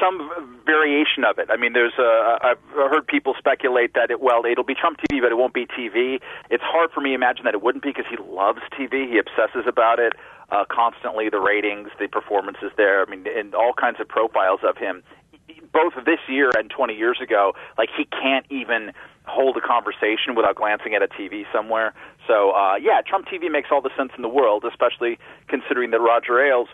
some 0.00 0.60
variation 0.64 1.24
of 1.24 1.38
it. 1.38 1.48
I 1.50 1.56
mean, 1.56 1.72
there's 1.72 1.94
a. 1.98 2.38
I've 2.42 2.62
heard 2.72 3.06
people 3.06 3.34
speculate 3.38 3.94
that 3.94 4.10
it. 4.10 4.20
Well, 4.20 4.44
it'll 4.44 4.64
be 4.64 4.74
Trump 4.74 4.98
TV, 4.98 5.20
but 5.20 5.30
it 5.32 5.36
won't 5.36 5.54
be 5.54 5.66
TV. 5.66 6.20
It's 6.50 6.62
hard 6.62 6.90
for 6.92 7.00
me 7.00 7.10
to 7.10 7.14
imagine 7.14 7.44
that 7.44 7.54
it 7.54 7.62
wouldn't 7.62 7.84
be 7.84 7.90
because 7.90 8.06
he 8.10 8.16
loves 8.16 8.60
TV. 8.78 9.08
He 9.08 9.18
obsesses 9.18 9.64
about 9.66 9.98
it 9.98 10.14
uh, 10.50 10.64
constantly. 10.70 11.28
The 11.28 11.40
ratings, 11.40 11.90
the 11.98 12.08
performances 12.08 12.72
there. 12.76 13.02
I 13.02 13.10
mean, 13.10 13.26
and 13.26 13.54
all 13.54 13.72
kinds 13.72 14.00
of 14.00 14.08
profiles 14.08 14.60
of 14.62 14.76
him. 14.76 15.02
Both 15.72 15.94
this 16.04 16.20
year 16.28 16.50
and 16.56 16.70
20 16.70 16.94
years 16.94 17.18
ago, 17.22 17.52
like 17.76 17.90
he 17.96 18.04
can't 18.04 18.46
even 18.50 18.92
hold 19.28 19.56
a 19.56 19.60
conversation 19.60 20.34
without 20.34 20.56
glancing 20.56 20.94
at 20.94 21.02
a 21.02 21.08
TV 21.08 21.44
somewhere. 21.52 21.92
So, 22.26 22.52
uh, 22.52 22.76
yeah, 22.76 23.00
Trump 23.06 23.26
TV 23.26 23.50
makes 23.50 23.68
all 23.70 23.82
the 23.82 23.90
sense 23.96 24.12
in 24.16 24.22
the 24.22 24.28
world, 24.28 24.64
especially 24.64 25.18
considering 25.48 25.90
that 25.90 26.00
Roger 26.00 26.40
Ailes 26.40 26.68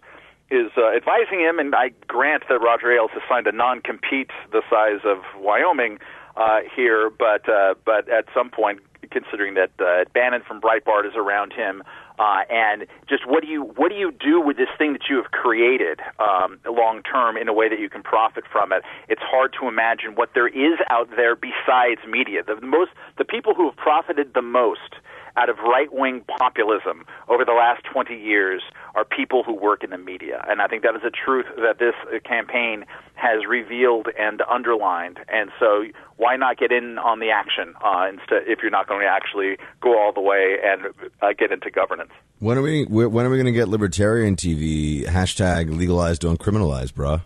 is 0.55 0.71
uh, 0.77 0.95
advising 0.95 1.41
him, 1.41 1.59
and 1.59 1.75
I 1.75 1.91
grant 2.07 2.45
that 2.49 2.61
Roger 2.61 2.93
Ailes 2.93 3.11
has 3.13 3.23
signed 3.29 3.47
a 3.47 3.53
non-compete 3.53 4.31
the 4.53 4.63
size 4.71 5.01
of 5.05 5.19
Wyoming 5.37 5.99
uh, 6.37 6.61
here, 6.75 7.11
but 7.11 7.49
uh, 7.49 7.75
but 7.85 8.09
at 8.09 8.27
some 8.35 8.51
point, 8.51 8.81
considering 9.11 9.55
that 9.55 9.71
uh, 9.79 10.05
Bannon 10.13 10.43
from 10.47 10.61
Breitbart 10.61 11.07
is 11.07 11.15
around 11.17 11.53
him, 11.53 11.83
uh, 12.19 12.43
and 12.51 12.87
just 13.09 13.27
what 13.27 13.43
do 13.43 13.49
you 13.49 13.63
what 13.77 13.91
do 13.91 13.97
you 13.97 14.13
do 14.13 14.41
with 14.41 14.57
this 14.57 14.69
thing 14.79 14.93
that 14.93 15.03
you 15.09 15.17
have 15.17 15.31
created 15.31 16.01
um, 16.19 16.59
long 16.67 17.03
term 17.03 17.37
in 17.37 17.49
a 17.49 17.53
way 17.53 17.69
that 17.69 17.79
you 17.79 17.89
can 17.89 18.03
profit 18.03 18.45
from 18.51 18.73
it? 18.73 18.83
It's 19.09 19.23
hard 19.23 19.55
to 19.61 19.69
imagine 19.69 20.15
what 20.15 20.31
there 20.35 20.49
is 20.49 20.79
out 20.91 21.09
there 21.17 21.37
besides 21.37 22.01
media. 22.09 22.43
The 22.43 22.61
most 22.61 22.91
the 23.19 23.25
people 23.25 23.55
who 23.55 23.67
have 23.67 23.77
profited 23.77 24.35
the 24.35 24.43
most 24.43 25.03
out 25.37 25.49
of 25.49 25.59
right 25.59 25.93
wing 25.93 26.23
populism 26.39 27.05
over 27.29 27.45
the 27.45 27.53
last 27.53 27.83
20 27.93 28.15
years 28.15 28.63
are 28.95 29.05
people 29.05 29.43
who 29.43 29.55
work 29.55 29.83
in 29.83 29.91
the 29.91 29.99
media. 29.99 30.45
And 30.49 30.61
I 30.61 30.67
think 30.69 30.83
that 30.83 30.95
is 30.95 31.03
a 31.05 31.11
truth 31.11 31.47
that 31.57 31.79
this 31.79 31.95
campaign 32.25 32.85
has 33.15 33.45
revealed 33.49 34.09
and 34.19 34.43
underlined. 34.51 35.19
And 35.29 35.51
so 35.59 35.85
why 36.17 36.37
not 36.37 36.59
get 36.59 36.71
in 36.71 36.99
on 36.99 37.21
the 37.21 37.31
action 37.31 37.75
uh, 37.85 38.07
instead 38.09 38.43
if 38.47 38.61
you're 38.63 38.71
not 38.71 38.89
going 38.89 39.01
to 39.01 39.09
actually 39.09 39.59
go 39.81 39.99
all 39.99 40.13
the 40.13 40.21
way 40.21 40.57
and 40.63 40.95
uh, 41.21 41.33
get 41.37 41.51
into 41.51 41.71
governance? 41.71 42.13
When 42.39 42.59
are 42.59 42.63
we 42.63 42.85
when 42.85 43.27
are 43.27 43.31
we 43.31 43.37
going 43.37 43.47
to 43.47 43.53
get 43.53 43.69
libertarian 43.69 44.37
TV 44.37 45.05
hashtag 45.07 45.75
legalize 45.77 46.19
don't 46.19 46.39
criminalize, 46.39 46.93
bruh? 46.93 47.23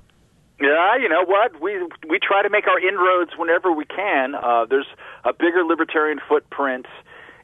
Yeah, 0.61 0.97
you 0.97 1.09
know 1.09 1.25
what? 1.25 1.61
We 1.61 1.79
we 2.09 2.19
try 2.19 2.43
to 2.43 2.51
make 2.51 2.67
our 2.67 2.81
inroads 2.81 3.31
whenever 3.37 3.73
we 3.73 3.85
can. 3.85 4.35
Uh, 4.35 4.67
there's 4.69 4.89
a 5.25 5.33
bigger 5.33 5.65
libertarian 5.65 6.21
footprint 6.29 6.87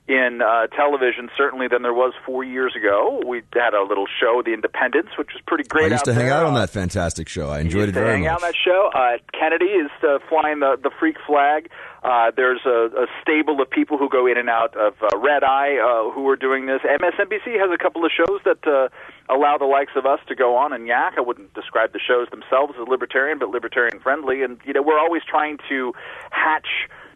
in 0.07 0.43
uh, 0.43 0.67
television 0.67 1.31
certainly 1.35 1.67
than 1.67 1.83
there 1.83 1.95
was 1.95 2.13
four 2.27 2.45
years 2.45 2.75
ago. 2.77 3.23
We 3.27 3.43
had 3.55 3.73
a 3.73 3.83
little 3.83 4.05
show, 4.21 4.43
The 4.45 4.53
Independents, 4.53 5.17
which 5.17 5.31
was 5.33 5.41
pretty 5.47 5.65
great. 5.65 5.93
I 5.93 5.95
used 5.95 6.05
to 6.05 6.13
hang 6.13 6.27
there. 6.27 6.35
out 6.35 6.45
on 6.45 6.55
that 6.55 6.69
fantastic 6.69 7.27
show. 7.27 7.49
I 7.49 7.61
enjoyed 7.61 7.85
it 7.85 7.87
used 7.87 7.95
to 7.95 8.01
very 8.01 8.13
hang 8.17 8.27
out 8.27 8.43
much. 8.43 8.43
on 8.43 8.49
that 8.49 8.57
show. 8.57 8.91
Uh, 8.93 9.17
Kennedy 9.39 9.73
is 9.73 9.91
uh, 10.03 10.19
flying 10.29 10.61
the 10.61 10.77
the 10.83 10.91
freak 11.01 11.17
flag. 11.27 11.71
Uh, 12.03 12.31
there's 12.37 12.61
a, 12.67 12.91
a 13.01 13.07
stable 13.23 13.63
of 13.63 13.71
people 13.71 13.97
who 13.97 14.11
go 14.11 14.27
in 14.27 14.37
and 14.37 14.51
out 14.51 14.77
of 14.77 14.93
uh, 15.01 15.19
Red 15.19 15.43
Eye 15.43 15.79
uh, 15.81 16.11
who 16.11 16.29
are 16.29 16.37
doing 16.37 16.67
this. 16.67 16.83
MSNBC 16.83 17.59
has 17.59 17.71
a 17.73 17.79
couple 17.83 18.05
of 18.05 18.13
shows 18.13 18.41
that 18.45 18.61
uh, 18.67 18.89
allow 19.35 19.57
the 19.57 19.65
likes 19.65 19.93
of 19.97 20.05
us 20.05 20.21
to 20.29 20.35
go 20.35 20.55
on 20.55 20.75
and 20.75 20.87
yak. 20.87 21.15
I 21.17 21.23
wouldn't 21.23 21.55
describe 21.55 21.95
the 21.95 21.99
shows 21.99 22.29
themselves 22.29 22.75
as 22.79 22.87
libertarian, 22.89 23.39
but 23.39 23.49
libertarian 23.49 24.01
friendly. 24.01 24.43
And 24.43 24.61
you 24.67 24.75
know, 24.75 24.83
we're 24.83 24.99
always 24.99 25.23
trying 25.27 25.57
to 25.71 25.95
hatch 26.31 26.69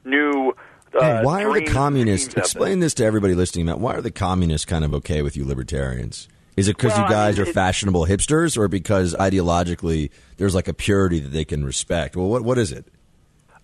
new. 0.06 0.54
Uh, 0.94 1.00
Hey, 1.00 1.24
why 1.24 1.44
are 1.44 1.52
the 1.52 1.66
communists? 1.66 2.26
schemes 2.26 2.30
out 2.30 2.34
there. 2.34 2.42
Explain 2.44 2.80
this 2.80 2.94
to 2.94 3.04
everybody 3.04 3.34
listening, 3.34 3.66
Matt. 3.66 3.78
Why 3.80 3.94
are 3.94 4.00
the 4.00 4.10
communists 4.10 4.64
kind 4.64 4.84
of 4.84 4.94
okay 4.94 5.22
with 5.22 5.36
you 5.36 5.44
libertarians? 5.44 6.28
Is 6.56 6.66
it 6.68 6.76
because 6.76 6.92
Well, 6.92 7.00
you 7.02 7.06
I 7.06 7.10
guys 7.10 7.38
mean, 7.38 7.46
are 7.46 7.50
it- 7.50 7.54
fashionable 7.54 8.06
hipsters, 8.06 8.56
or 8.58 8.66
because 8.68 9.14
ideologically 9.14 10.10
there's 10.38 10.54
like 10.54 10.66
a 10.68 10.74
purity 10.74 11.20
that 11.20 11.28
they 11.28 11.44
can 11.44 11.64
respect? 11.64 12.16
Well, 12.16 12.28
what 12.28 12.42
what 12.42 12.58
is 12.58 12.72
it? 12.72 12.86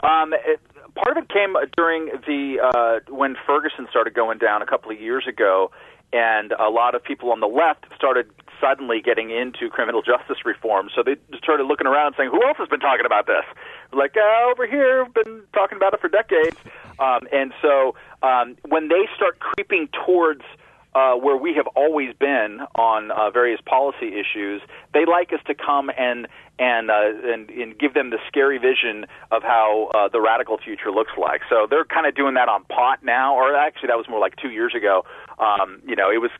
Um, 0.00 0.32
it, 0.32 0.60
part 0.94 1.16
of 1.16 1.24
it 1.24 1.28
came 1.28 1.56
during 1.76 2.06
the 2.26 2.60
uh, 2.62 3.12
when 3.12 3.36
Ferguson 3.46 3.86
started 3.90 4.14
going 4.14 4.38
down 4.38 4.62
a 4.62 4.66
couple 4.66 4.90
of 4.92 5.00
years 5.00 5.26
ago, 5.26 5.72
and 6.12 6.52
a 6.52 6.68
lot 6.70 6.94
of 6.94 7.02
people 7.02 7.32
on 7.32 7.40
the 7.40 7.48
left 7.48 7.86
started 7.96 8.30
suddenly 8.60 9.00
getting 9.02 9.30
into 9.30 9.68
criminal 9.68 10.00
justice 10.00 10.44
reform. 10.44 10.88
So 10.94 11.02
they 11.02 11.16
just 11.32 11.42
started 11.42 11.64
looking 11.64 11.86
around 11.88 12.08
and 12.08 12.14
saying, 12.16 12.30
"Who 12.30 12.44
else 12.46 12.58
has 12.58 12.68
been 12.68 12.80
talking 12.80 13.06
about 13.06 13.26
this?" 13.26 13.44
Like 13.92 14.16
uh, 14.16 14.50
over 14.50 14.66
here, 14.66 15.04
we've 15.04 15.24
been 15.24 15.42
talking 15.52 15.76
about 15.76 15.94
it 15.94 16.00
for 16.00 16.08
decades. 16.08 16.56
Um, 16.98 17.26
and 17.32 17.52
so 17.60 17.94
um, 18.22 18.56
when 18.68 18.88
they 18.88 19.08
start 19.16 19.38
creeping 19.38 19.88
towards 20.06 20.42
uh, 20.94 21.14
where 21.14 21.36
we 21.36 21.52
have 21.54 21.66
always 21.74 22.14
been 22.14 22.60
on 22.76 23.10
uh, 23.10 23.30
various 23.30 23.60
policy 23.66 24.14
issues, 24.14 24.62
they 24.92 25.04
like 25.04 25.32
us 25.32 25.40
to 25.46 25.54
come 25.54 25.90
and 25.98 26.28
and, 26.56 26.88
uh, 26.88 27.10
and 27.24 27.50
and 27.50 27.76
give 27.76 27.94
them 27.94 28.10
the 28.10 28.18
scary 28.28 28.58
vision 28.58 29.06
of 29.32 29.42
how 29.42 29.90
uh, 29.92 30.08
the 30.08 30.20
radical 30.20 30.56
future 30.56 30.92
looks 30.92 31.10
like. 31.18 31.40
So 31.50 31.66
they're 31.68 31.84
kind 31.84 32.06
of 32.06 32.14
doing 32.14 32.34
that 32.34 32.48
on 32.48 32.62
pot 32.66 33.02
now, 33.02 33.34
or 33.34 33.56
actually 33.56 33.88
that 33.88 33.96
was 33.96 34.08
more 34.08 34.20
like 34.20 34.36
two 34.36 34.50
years 34.50 34.72
ago. 34.72 35.04
Um, 35.38 35.82
you 35.84 35.96
know, 35.96 36.10
it 36.12 36.18
was 36.18 36.30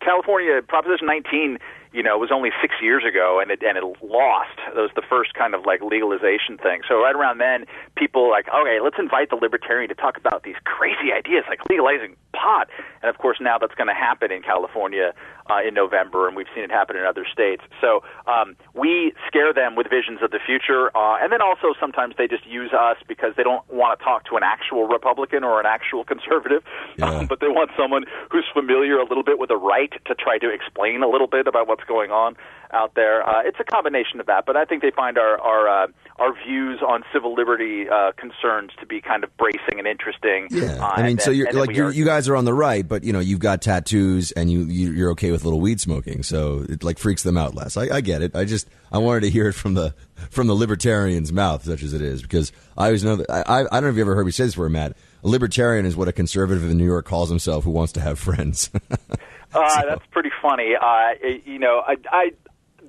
California 0.00 0.62
Proposition 0.66 1.06
19. 1.06 1.58
You 1.94 2.02
know, 2.02 2.16
it 2.16 2.20
was 2.20 2.32
only 2.34 2.50
six 2.60 2.74
years 2.82 3.04
ago, 3.06 3.38
and 3.40 3.52
it 3.52 3.62
and 3.62 3.78
it 3.78 3.84
lost. 4.02 4.58
That 4.74 4.82
was 4.82 4.90
the 4.96 5.06
first 5.08 5.34
kind 5.34 5.54
of 5.54 5.64
like 5.64 5.80
legalization 5.80 6.58
thing. 6.58 6.82
So 6.88 6.98
right 6.98 7.14
around 7.14 7.38
then, 7.38 7.66
people 7.94 8.28
like, 8.28 8.48
okay, 8.50 8.82
let's 8.82 8.98
invite 8.98 9.30
the 9.30 9.36
libertarian 9.36 9.88
to 9.88 9.94
talk 9.94 10.18
about 10.18 10.42
these 10.42 10.58
crazy 10.64 11.14
ideas 11.14 11.44
like 11.48 11.60
legalizing 11.70 12.16
pot. 12.34 12.68
And 13.04 13.10
of 13.10 13.18
course, 13.18 13.36
now 13.38 13.58
that's 13.58 13.74
going 13.74 13.88
to 13.88 13.94
happen 13.94 14.32
in 14.32 14.40
California 14.40 15.12
uh, 15.50 15.60
in 15.60 15.74
November, 15.74 16.26
and 16.26 16.34
we've 16.34 16.48
seen 16.54 16.64
it 16.64 16.70
happen 16.70 16.96
in 16.96 17.04
other 17.04 17.26
states. 17.30 17.60
So 17.78 18.02
um, 18.26 18.56
we 18.72 19.12
scare 19.26 19.52
them 19.52 19.76
with 19.76 19.90
visions 19.90 20.20
of 20.22 20.30
the 20.30 20.40
future, 20.40 20.88
uh, 20.96 21.20
and 21.20 21.30
then 21.30 21.42
also 21.42 21.76
sometimes 21.78 22.14
they 22.16 22.26
just 22.26 22.46
use 22.46 22.72
us 22.72 22.96
because 23.06 23.36
they 23.36 23.42
don't 23.42 23.60
want 23.68 23.98
to 23.98 24.02
talk 24.02 24.24
to 24.32 24.36
an 24.36 24.42
actual 24.42 24.88
Republican 24.88 25.44
or 25.44 25.60
an 25.60 25.66
actual 25.66 26.02
conservative, 26.12 26.64
um, 27.02 27.26
but 27.26 27.40
they 27.40 27.48
want 27.48 27.70
someone 27.76 28.04
who's 28.32 28.46
familiar 28.54 28.96
a 28.96 29.04
little 29.04 29.22
bit 29.22 29.38
with 29.38 29.50
the 29.50 29.60
right 29.60 29.92
to 30.06 30.14
try 30.14 30.38
to 30.38 30.48
explain 30.48 31.02
a 31.02 31.08
little 31.08 31.28
bit 31.28 31.46
about 31.46 31.68
what's 31.68 31.84
going 31.84 32.10
on 32.10 32.34
out 32.74 32.94
there. 32.94 33.26
Uh, 33.28 33.42
it's 33.44 33.58
a 33.60 33.64
combination 33.64 34.20
of 34.20 34.26
that, 34.26 34.44
but 34.46 34.56
I 34.56 34.64
think 34.64 34.82
they 34.82 34.90
find 34.90 35.16
our 35.16 35.40
our 35.40 35.68
uh, 35.68 35.86
our 36.18 36.34
views 36.44 36.80
on 36.86 37.02
civil 37.12 37.34
liberty 37.34 37.88
uh, 37.88 38.12
concerns 38.16 38.72
to 38.80 38.86
be 38.86 39.00
kind 39.00 39.24
of 39.24 39.36
bracing 39.36 39.78
and 39.78 39.86
interesting. 39.86 40.48
Yeah, 40.50 40.76
Uh, 40.84 40.86
I 40.88 40.96
mean, 41.02 41.06
and 41.12 41.22
so 41.22 41.30
you're 41.30 41.52
like 41.52 41.74
you're, 41.76 41.88
are- 41.88 41.92
you 41.92 42.04
guys 42.04 42.28
are 42.28 42.36
on 42.36 42.44
the 42.44 42.52
right, 42.54 42.86
but 42.86 43.04
you 43.04 43.12
know 43.12 43.20
you've 43.20 43.40
got 43.40 43.62
tattoos 43.62 44.32
and 44.32 44.50
you, 44.50 44.64
you 44.64 44.90
you're 44.92 45.10
okay 45.12 45.30
with 45.30 45.42
a 45.42 45.44
little 45.44 45.60
weed 45.60 45.80
smoking, 45.80 46.22
so 46.22 46.64
it 46.68 46.82
like 46.84 46.98
freaks 46.98 47.22
them 47.22 47.36
out 47.38 47.54
less. 47.54 47.76
I, 47.76 47.88
I 47.96 48.00
get 48.00 48.20
it. 48.22 48.34
I 48.36 48.44
just 48.44 48.68
I 48.92 48.98
wanted 48.98 49.20
to 49.22 49.30
hear 49.30 49.48
it 49.48 49.54
from 49.54 49.74
the 49.74 49.94
from 50.30 50.46
the 50.48 50.54
libertarian's 50.54 51.32
mouth, 51.32 51.64
such 51.64 51.82
as 51.82 51.92
it 51.94 52.02
is, 52.02 52.20
because 52.22 52.52
I 52.76 52.86
always 52.86 53.04
know 53.04 53.16
that 53.16 53.30
I 53.30 53.42
I, 53.42 53.60
I 53.60 53.62
don't 53.80 53.84
know 53.84 53.88
if 53.90 53.96
you 53.96 54.02
ever 54.02 54.14
heard 54.14 54.26
me 54.26 54.32
say 54.32 54.44
this 54.44 54.54
before, 54.54 54.68
Matt. 54.68 54.96
A 55.22 55.28
libertarian 55.28 55.86
is 55.86 55.96
what 55.96 56.06
a 56.06 56.12
conservative 56.12 56.68
in 56.70 56.76
New 56.76 56.84
York 56.84 57.06
calls 57.06 57.30
himself 57.30 57.64
who 57.64 57.70
wants 57.70 57.92
to 57.94 58.00
have 58.00 58.18
friends. 58.18 58.70
Uh, 59.54 59.82
That's 59.86 60.04
pretty 60.10 60.30
funny. 60.42 60.72
Uh, 60.74 61.10
you 61.44 61.60
know, 61.60 61.80
I, 61.86 61.94
I 62.10 62.32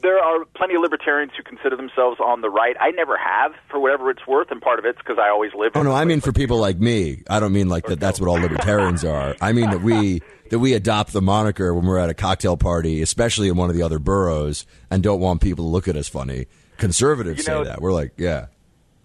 there 0.05 0.19
are 0.19 0.45
plenty 0.55 0.75
of 0.75 0.81
libertarians 0.81 1.31
who 1.35 1.41
consider 1.43 1.75
themselves 1.75 2.19
on 2.23 2.41
the 2.41 2.49
right. 2.49 2.75
I 2.79 2.91
never 2.91 3.17
have, 3.17 3.53
for 3.71 3.79
whatever 3.79 4.11
it's 4.11 4.25
worth, 4.27 4.51
and 4.51 4.61
part 4.61 4.77
of 4.77 4.85
it's 4.85 4.99
because 4.99 5.17
I 5.19 5.29
always 5.29 5.51
live. 5.57 5.71
In 5.75 5.81
Oh 5.81 5.83
no, 5.83 5.91
I 5.93 6.05
mean 6.05 6.21
for 6.21 6.31
people 6.31 6.57
like 6.59 6.77
me. 6.79 7.23
I 7.29 7.39
don't 7.39 7.51
mean 7.53 7.67
like 7.69 7.85
that. 7.87 7.99
That's 7.99 8.19
what 8.19 8.27
all 8.29 8.39
libertarians 8.39 9.03
are. 9.03 9.35
I 9.41 9.51
mean 9.51 9.69
that 9.71 9.81
we 9.81 10.21
that 10.51 10.59
we 10.59 10.73
adopt 10.73 11.11
the 11.13 11.21
moniker 11.21 11.73
when 11.73 11.85
we're 11.85 11.97
at 11.97 12.09
a 12.09 12.13
cocktail 12.13 12.55
party, 12.55 13.01
especially 13.01 13.47
in 13.49 13.57
one 13.57 13.69
of 13.71 13.75
the 13.75 13.81
other 13.81 13.97
boroughs, 13.99 14.65
and 14.91 15.01
don't 15.01 15.19
want 15.19 15.41
people 15.41 15.65
to 15.65 15.69
look 15.69 15.87
at 15.87 15.95
us 15.95 16.07
funny. 16.07 16.45
Conservatives 16.77 17.45
You 17.47 17.53
know- 17.53 17.63
say 17.63 17.69
that. 17.69 17.81
We're 17.81 17.93
like, 17.93 18.13
yeah. 18.17 18.45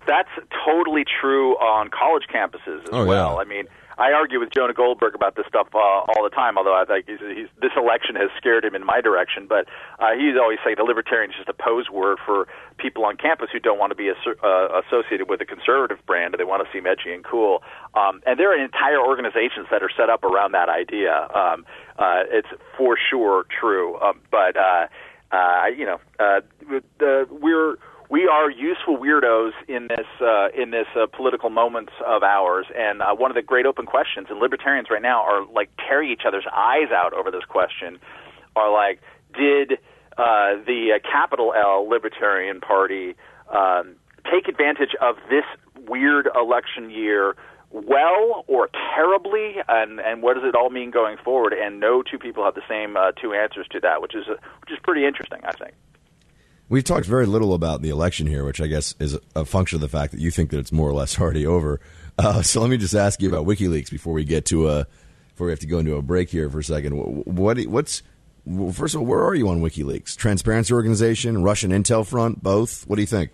that's 0.06 0.28
totally 0.66 1.04
true 1.20 1.54
on 1.56 1.88
college 1.88 2.24
campuses 2.32 2.82
as 2.82 2.88
Oh, 2.92 3.06
well. 3.06 3.34
yeah. 3.34 3.40
I 3.40 3.44
mean, 3.44 3.64
I 4.00 4.12
argue 4.12 4.40
with 4.40 4.48
Jonah 4.50 4.72
Goldberg 4.72 5.14
about 5.14 5.36
this 5.36 5.44
stuff 5.46 5.68
uh, 5.74 5.78
all 5.78 6.24
the 6.24 6.32
time. 6.32 6.56
Although 6.56 6.74
I 6.74 6.84
think 6.86 7.04
he's, 7.06 7.20
he's, 7.20 7.52
this 7.60 7.72
election 7.76 8.16
has 8.16 8.30
scared 8.36 8.64
him 8.64 8.74
in 8.74 8.84
my 8.84 9.00
direction, 9.00 9.46
but 9.46 9.68
uh, 10.00 10.16
he's 10.16 10.40
always 10.40 10.58
saying 10.64 10.76
the 10.78 10.88
libertarian 10.88 11.30
is 11.30 11.36
just 11.36 11.48
a 11.48 11.54
pose 11.54 11.90
word 11.92 12.18
for 12.24 12.48
people 12.78 13.04
on 13.04 13.16
campus 13.16 13.48
who 13.52 13.60
don't 13.60 13.78
want 13.78 13.90
to 13.90 13.94
be 13.94 14.08
asso- 14.08 14.40
uh, 14.42 14.80
associated 14.80 15.28
with 15.28 15.40
a 15.42 15.44
conservative 15.44 15.98
brand. 16.06 16.34
They 16.38 16.44
want 16.44 16.64
to 16.64 16.68
seem 16.72 16.86
edgy 16.86 17.12
and 17.12 17.22
cool. 17.22 17.62
Um, 17.92 18.22
and 18.24 18.40
there 18.40 18.50
are 18.50 18.56
entire 18.56 18.98
organizations 18.98 19.68
that 19.70 19.82
are 19.82 19.90
set 19.94 20.08
up 20.08 20.24
around 20.24 20.52
that 20.52 20.70
idea. 20.70 21.28
Um, 21.34 21.66
uh, 21.98 22.24
it's 22.32 22.48
for 22.78 22.96
sure 22.96 23.44
true, 23.52 24.00
um, 24.00 24.20
but 24.30 24.56
uh, 24.56 24.88
uh, 25.30 25.66
you 25.76 25.84
know, 25.84 26.00
uh, 26.18 26.40
the, 26.98 27.28
we're 27.30 27.76
we 28.10 28.26
are 28.26 28.50
useful 28.50 28.98
weirdos 28.98 29.52
in 29.68 29.86
this 29.86 30.06
uh, 30.20 30.48
in 30.60 30.72
this 30.72 30.88
uh, 30.96 31.06
political 31.06 31.48
moments 31.48 31.92
of 32.04 32.24
ours. 32.24 32.66
And 32.76 33.00
uh, 33.00 33.14
one 33.14 33.30
of 33.30 33.36
the 33.36 33.42
great 33.42 33.66
open 33.66 33.86
questions, 33.86 34.26
and 34.28 34.40
libertarians 34.40 34.88
right 34.90 35.00
now 35.00 35.22
are 35.22 35.46
like 35.46 35.70
tearing 35.88 36.10
each 36.10 36.22
other's 36.26 36.46
eyes 36.52 36.90
out 36.92 37.14
over 37.14 37.30
this 37.30 37.44
question. 37.48 38.00
Are 38.56 38.70
like, 38.70 39.00
did 39.38 39.74
uh, 40.18 40.58
the 40.66 40.96
uh, 40.96 41.08
capital 41.08 41.54
L 41.56 41.88
Libertarian 41.88 42.60
Party 42.60 43.14
um, 43.48 43.94
take 44.24 44.48
advantage 44.48 44.96
of 45.00 45.16
this 45.30 45.44
weird 45.88 46.28
election 46.34 46.90
year? 46.90 47.36
Well 47.72 48.44
or 48.48 48.68
terribly, 48.96 49.54
and 49.68 50.00
and 50.00 50.20
what 50.20 50.34
does 50.34 50.42
it 50.42 50.56
all 50.56 50.70
mean 50.70 50.90
going 50.90 51.16
forward? 51.24 51.52
And 51.52 51.78
no 51.78 52.02
two 52.02 52.18
people 52.18 52.44
have 52.44 52.56
the 52.56 52.66
same 52.68 52.96
uh, 52.96 53.12
two 53.12 53.32
answers 53.32 53.68
to 53.70 53.78
that, 53.78 54.02
which 54.02 54.16
is 54.16 54.26
uh, 54.28 54.34
which 54.62 54.72
is 54.72 54.78
pretty 54.82 55.06
interesting, 55.06 55.38
I 55.44 55.52
think. 55.52 55.74
We've 56.70 56.84
talked 56.84 57.04
very 57.04 57.26
little 57.26 57.52
about 57.52 57.82
the 57.82 57.88
election 57.88 58.28
here, 58.28 58.44
which 58.44 58.60
I 58.60 58.68
guess 58.68 58.94
is 59.00 59.18
a 59.34 59.44
function 59.44 59.74
of 59.74 59.80
the 59.80 59.88
fact 59.88 60.12
that 60.12 60.20
you 60.20 60.30
think 60.30 60.50
that 60.50 60.60
it's 60.60 60.70
more 60.70 60.88
or 60.88 60.92
less 60.92 61.18
already 61.20 61.44
over. 61.44 61.80
Uh, 62.16 62.42
so 62.42 62.60
let 62.60 62.70
me 62.70 62.76
just 62.76 62.94
ask 62.94 63.20
you 63.20 63.28
about 63.28 63.44
WikiLeaks 63.44 63.90
before 63.90 64.14
we 64.14 64.24
get 64.24 64.46
to 64.46 64.68
a 64.68 64.86
before 65.30 65.46
we 65.46 65.52
have 65.52 65.58
to 65.60 65.66
go 65.66 65.80
into 65.80 65.96
a 65.96 66.02
break 66.02 66.30
here 66.30 66.48
for 66.48 66.60
a 66.60 66.64
second. 66.64 66.96
What, 66.96 67.26
what 67.26 67.60
what's 67.66 68.02
well, 68.46 68.72
first 68.72 68.94
of 68.94 69.00
all, 69.00 69.06
where 69.06 69.24
are 69.24 69.34
you 69.34 69.48
on 69.48 69.60
WikiLeaks? 69.60 70.16
Transparency 70.16 70.72
Organization, 70.72 71.42
Russian 71.42 71.72
intel 71.72 72.06
front, 72.06 72.40
both. 72.40 72.86
What 72.86 72.96
do 72.96 73.02
you 73.02 73.06
think? 73.06 73.32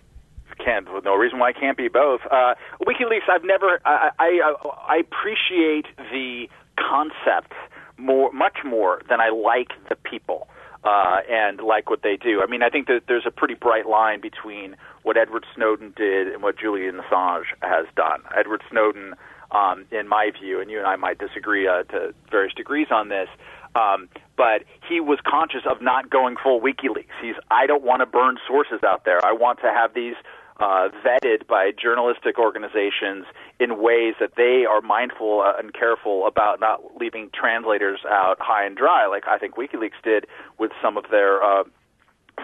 Can't. 0.57 0.87
No 1.03 1.15
reason 1.15 1.37
why 1.37 1.51
it 1.51 1.57
can't 1.59 1.77
be 1.77 1.89
both. 1.89 2.21
Uh, 2.31 2.55
WikiLeaks. 2.81 3.29
I've 3.29 3.43
never. 3.43 3.79
I, 3.85 4.09
I 4.17 4.53
I 4.87 4.97
appreciate 4.97 5.85
the 6.11 6.49
concept 6.75 7.53
more, 7.97 8.31
much 8.31 8.57
more 8.65 9.03
than 9.07 9.21
I 9.21 9.29
like 9.29 9.69
the 9.89 9.95
people 9.95 10.47
uh, 10.87 11.19
and 11.29 11.59
like 11.59 11.89
what 11.89 12.01
they 12.01 12.15
do. 12.15 12.41
I 12.41 12.47
mean, 12.47 12.63
I 12.63 12.69
think 12.69 12.87
that 12.87 13.01
there's 13.07 13.25
a 13.25 13.31
pretty 13.31 13.55
bright 13.55 13.87
line 13.87 14.21
between 14.21 14.77
what 15.03 15.17
Edward 15.17 15.45
Snowden 15.53 15.93
did 15.97 16.27
and 16.29 16.41
what 16.41 16.57
Julian 16.57 17.01
Assange 17.01 17.43
has 17.61 17.85
done. 17.95 18.21
Edward 18.37 18.61
Snowden, 18.71 19.13
um, 19.51 19.85
in 19.91 20.07
my 20.07 20.31
view, 20.39 20.61
and 20.61 20.71
you 20.71 20.77
and 20.77 20.87
I 20.87 20.95
might 20.95 21.17
disagree 21.17 21.67
uh, 21.67 21.83
to 21.83 22.13
various 22.31 22.53
degrees 22.53 22.87
on 22.89 23.09
this, 23.09 23.27
um, 23.75 24.07
but 24.37 24.63
he 24.87 25.01
was 25.01 25.19
conscious 25.27 25.63
of 25.69 25.81
not 25.81 26.09
going 26.09 26.37
full 26.41 26.61
WikiLeaks. 26.61 27.15
He's, 27.21 27.35
I 27.51 27.67
don't 27.67 27.83
want 27.83 27.99
to 27.99 28.05
burn 28.05 28.37
sources 28.47 28.79
out 28.85 29.03
there. 29.03 29.19
I 29.25 29.33
want 29.33 29.59
to 29.61 29.71
have 29.73 29.93
these 29.93 30.15
uh, 30.59 30.89
vetted 31.05 31.47
by 31.47 31.71
journalistic 31.71 32.37
organizations 32.39 33.25
in 33.59 33.81
ways 33.81 34.15
that 34.19 34.31
they 34.35 34.65
are 34.69 34.81
mindful 34.81 35.41
uh, 35.41 35.53
and 35.59 35.73
careful 35.73 36.27
about 36.27 36.59
not 36.59 36.81
leaving 36.99 37.29
translators 37.33 37.99
out 38.09 38.37
high 38.39 38.65
and 38.65 38.75
dry, 38.75 39.07
like 39.07 39.27
I 39.27 39.37
think 39.37 39.55
WikiLeaks 39.55 40.01
did 40.03 40.25
with 40.57 40.71
some 40.81 40.97
of 40.97 41.05
their 41.11 41.43
uh, 41.43 41.63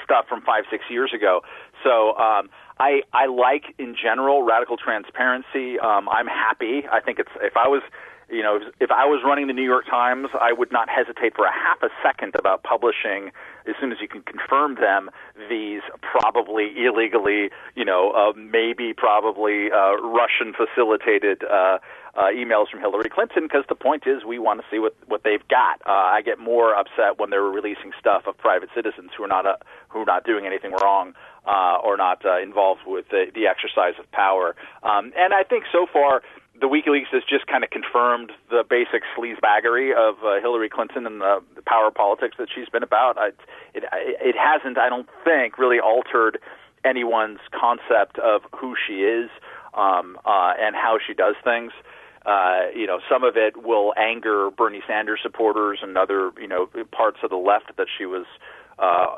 stuff 0.04 0.26
from 0.28 0.42
five, 0.42 0.64
six 0.70 0.84
years 0.90 1.12
ago. 1.14 1.42
So 1.84 2.16
um, 2.18 2.50
I, 2.80 3.02
I 3.14 3.28
like, 3.28 3.76
in 3.78 3.96
general, 3.96 4.44
radical 4.44 4.78
transparency. 4.78 5.80
Um, 5.80 6.10
I'm 6.10 6.28
happy. 6.28 6.84
I 6.92 7.00
think 7.02 7.20
it's 7.20 7.32
if 7.42 7.56
I 7.58 7.68
was 7.68 7.82
you 8.30 8.42
know, 8.42 8.60
if 8.80 8.92
I 8.92 9.06
was 9.06 9.22
running 9.26 9.48
the 9.48 9.54
New 9.54 9.64
York 9.64 9.86
Times, 9.86 10.28
I 10.40 10.54
would 10.54 10.72
not 10.72 10.90
hesitate 10.90 11.36
for 11.36 11.46
a 11.46 11.52
half 11.52 11.82
a 11.84 11.90
second 12.02 12.36
about 12.36 12.64
publishing, 12.64 13.32
as 13.68 13.76
soon 13.80 13.92
as 13.92 14.00
you 14.02 14.08
can 14.08 14.22
confirm 14.22 14.76
them, 14.76 15.10
these 15.50 15.82
probably 16.02 16.72
illegally, 16.86 17.50
you 17.76 17.86
know, 17.86 18.12
uh, 18.12 18.34
maybe 18.38 18.94
probably 18.94 19.72
uh, 19.72 19.96
Russian 20.02 20.54
facilitated 20.54 21.44
uh, 21.44 21.80
uh, 22.16 22.30
emails 22.34 22.70
from 22.70 22.80
Hillary 22.80 23.10
Clinton, 23.10 23.44
because 23.44 23.66
the 23.70 23.76
point 23.76 24.04
is 24.06 24.24
we 24.24 24.40
want 24.40 24.60
to 24.62 24.66
see 24.70 24.80
what, 24.80 24.96
what 25.08 25.24
they've 25.24 25.48
got. 25.50 25.82
Uh, 25.86 25.92
I 25.92 26.22
get 26.22 26.40
more 26.40 26.76
upset 26.76 27.18
when 27.18 27.30
they're 27.30 27.42
releasing 27.42 27.92
stuff 28.00 28.24
of 28.28 28.38
private 28.38 28.70
citizens 28.76 29.12
who 29.18 29.24
are 29.24 29.28
not, 29.28 29.46
uh, 29.46 29.56
who 29.90 30.00
are 30.00 30.06
not 30.06 30.24
doing 30.26 30.46
anything 30.46 30.72
wrong. 30.82 31.14
Uh, 31.46 31.76
or 31.84 31.98
not 31.98 32.26
uh, 32.26 32.40
involved 32.40 32.80
with 32.88 33.04
the, 33.10 33.26
the 33.36 33.48
exercise 33.48 33.96
of 34.00 34.10
power. 34.14 34.56
Um, 34.82 35.12
and 35.18 35.34
I 35.34 35.44
think 35.44 35.66
so 35.74 35.86
far, 35.92 36.22
the 36.64 36.70
WikiLeaks 36.70 37.12
has 37.12 37.24
just 37.28 37.46
kind 37.46 37.66
of 37.66 37.72
confirmed 37.72 38.32
the 38.50 38.64
basic 38.64 39.04
sleazebaggery 39.18 39.92
of 39.94 40.16
uh, 40.24 40.40
Hillary 40.40 40.70
Clinton 40.70 41.06
and 41.06 41.20
the, 41.20 41.44
the 41.58 41.62
power 41.62 41.92
politics 41.92 42.38
that 42.40 42.48
she's 42.56 42.70
been 42.70 42.84
about. 42.84 43.18
I, 43.18 43.32
it, 43.74 43.84
it 43.92 44.36
hasn't, 44.40 44.78
I 44.78 44.88
don't 44.88 45.10
think, 45.26 45.58
really 45.58 45.82
altered 45.82 46.40
anyone's 46.86 47.42
concept 47.52 48.18
of 48.20 48.44
who 48.56 48.76
she 48.80 49.04
is 49.04 49.30
um, 49.74 50.18
uh, 50.24 50.54
and 50.58 50.74
how 50.74 51.00
she 51.06 51.14
does 51.14 51.36
things. 51.44 51.74
Uh, 52.26 52.72
you 52.74 52.88
know, 52.88 53.00
some 53.12 53.26
of 53.26 53.36
it 53.36 53.62
will 53.62 53.94
anger 53.98 54.50
Bernie 54.50 54.84
Sanders 54.88 55.20
supporters 55.22 55.80
and 55.82 55.98
other, 55.98 56.32
you 56.40 56.48
know, 56.48 56.70
parts 56.94 57.18
of 57.24 57.30
the 57.30 57.36
left 57.36 57.76
that 57.76 57.88
she 57.98 58.06
was 58.06 58.26
uh, 58.26 58.38
uh, 58.80 59.16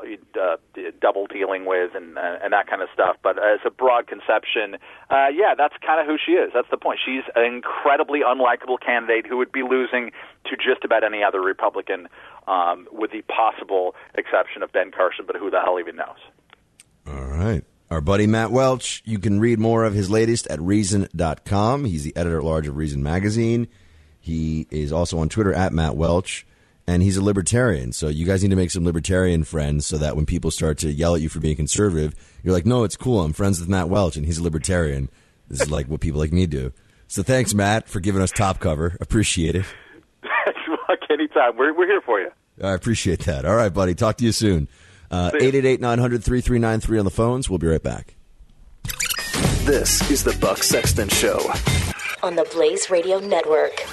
double 1.00 1.26
dealing 1.26 1.64
with 1.64 1.94
and 1.94 2.18
uh, 2.18 2.38
and 2.42 2.52
that 2.52 2.66
kind 2.68 2.82
of 2.82 2.88
stuff. 2.92 3.16
But 3.22 3.38
as 3.38 3.60
a 3.64 3.70
broad 3.70 4.06
conception, 4.06 4.76
uh, 5.10 5.28
yeah, 5.34 5.54
that's 5.56 5.74
kind 5.84 6.00
of 6.00 6.06
who 6.06 6.16
she 6.24 6.32
is. 6.32 6.52
That's 6.54 6.70
the 6.70 6.76
point. 6.76 6.98
She's 7.04 7.24
an 7.34 7.44
incredibly 7.44 8.20
unlikable 8.20 8.78
candidate 8.84 9.26
who 9.26 9.36
would 9.38 9.52
be 9.52 9.62
losing 9.62 10.12
to 10.46 10.56
just 10.56 10.84
about 10.84 11.04
any 11.04 11.22
other 11.22 11.40
Republican, 11.40 12.08
um, 12.46 12.86
with 12.92 13.12
the 13.12 13.22
possible 13.22 13.94
exception 14.14 14.62
of 14.62 14.72
Ben 14.72 14.90
Carson. 14.90 15.24
But 15.26 15.36
who 15.36 15.50
the 15.50 15.60
hell 15.60 15.78
even 15.80 15.96
knows? 15.96 16.18
All 17.06 17.26
right. 17.26 17.64
Our 17.88 18.00
buddy 18.00 18.26
Matt 18.26 18.50
Welch, 18.50 19.00
you 19.04 19.20
can 19.20 19.38
read 19.38 19.60
more 19.60 19.84
of 19.84 19.94
his 19.94 20.10
latest 20.10 20.48
at 20.48 20.60
Reason.com. 20.60 21.84
He's 21.84 22.02
the 22.02 22.16
editor 22.16 22.38
at 22.38 22.44
large 22.44 22.66
of 22.66 22.76
Reason 22.76 23.00
Magazine. 23.00 23.68
He 24.18 24.66
is 24.72 24.92
also 24.92 25.18
on 25.20 25.28
Twitter 25.28 25.54
at 25.54 25.72
Matt 25.72 25.94
Welch, 25.94 26.48
and 26.86 27.02
he's 27.02 27.16
a 27.16 27.24
libertarian. 27.24 27.92
So 27.92 28.08
you 28.08 28.26
guys 28.26 28.42
need 28.42 28.50
to 28.50 28.56
make 28.56 28.70
some 28.70 28.84
libertarian 28.84 29.44
friends 29.44 29.86
so 29.86 29.98
that 29.98 30.16
when 30.16 30.26
people 30.26 30.50
start 30.50 30.78
to 30.78 30.90
yell 30.90 31.14
at 31.14 31.20
you 31.20 31.28
for 31.28 31.40
being 31.40 31.56
conservative, 31.56 32.14
you're 32.42 32.54
like, 32.54 32.66
no, 32.66 32.84
it's 32.84 32.96
cool. 32.96 33.20
I'm 33.22 33.32
friends 33.32 33.60
with 33.60 33.68
Matt 33.68 33.88
Welch, 33.88 34.16
and 34.16 34.24
he's 34.24 34.38
a 34.38 34.42
libertarian. 34.42 35.10
This 35.48 35.62
is 35.62 35.70
like 35.70 35.86
what 35.88 36.00
people 36.00 36.20
like 36.20 36.32
me 36.32 36.46
do. 36.46 36.72
So 37.08 37.22
thanks, 37.22 37.54
Matt, 37.54 37.88
for 37.88 38.00
giving 38.00 38.22
us 38.22 38.30
top 38.30 38.58
cover. 38.58 38.96
Appreciate 39.00 39.54
it. 39.54 39.64
Look, 40.68 41.00
anytime. 41.10 41.56
We're, 41.56 41.72
we're 41.72 41.86
here 41.86 42.00
for 42.00 42.20
you. 42.20 42.30
I 42.62 42.72
appreciate 42.72 43.20
that. 43.20 43.44
All 43.44 43.54
right, 43.54 43.72
buddy. 43.72 43.94
Talk 43.94 44.16
to 44.18 44.24
you 44.24 44.32
soon. 44.32 44.68
Uh, 45.10 45.30
888 45.34 45.80
900 45.80 46.24
3393 46.24 46.98
on 46.98 47.04
the 47.04 47.10
phones. 47.10 47.48
We'll 47.48 47.58
be 47.58 47.68
right 47.68 47.82
back. 47.82 48.14
This 49.64 50.10
is 50.10 50.24
the 50.24 50.36
Buck 50.40 50.62
Sexton 50.62 51.08
Show. 51.08 51.38
On 52.22 52.34
the 52.34 52.48
Blaze 52.52 52.90
Radio 52.90 53.18
Network. 53.18 53.84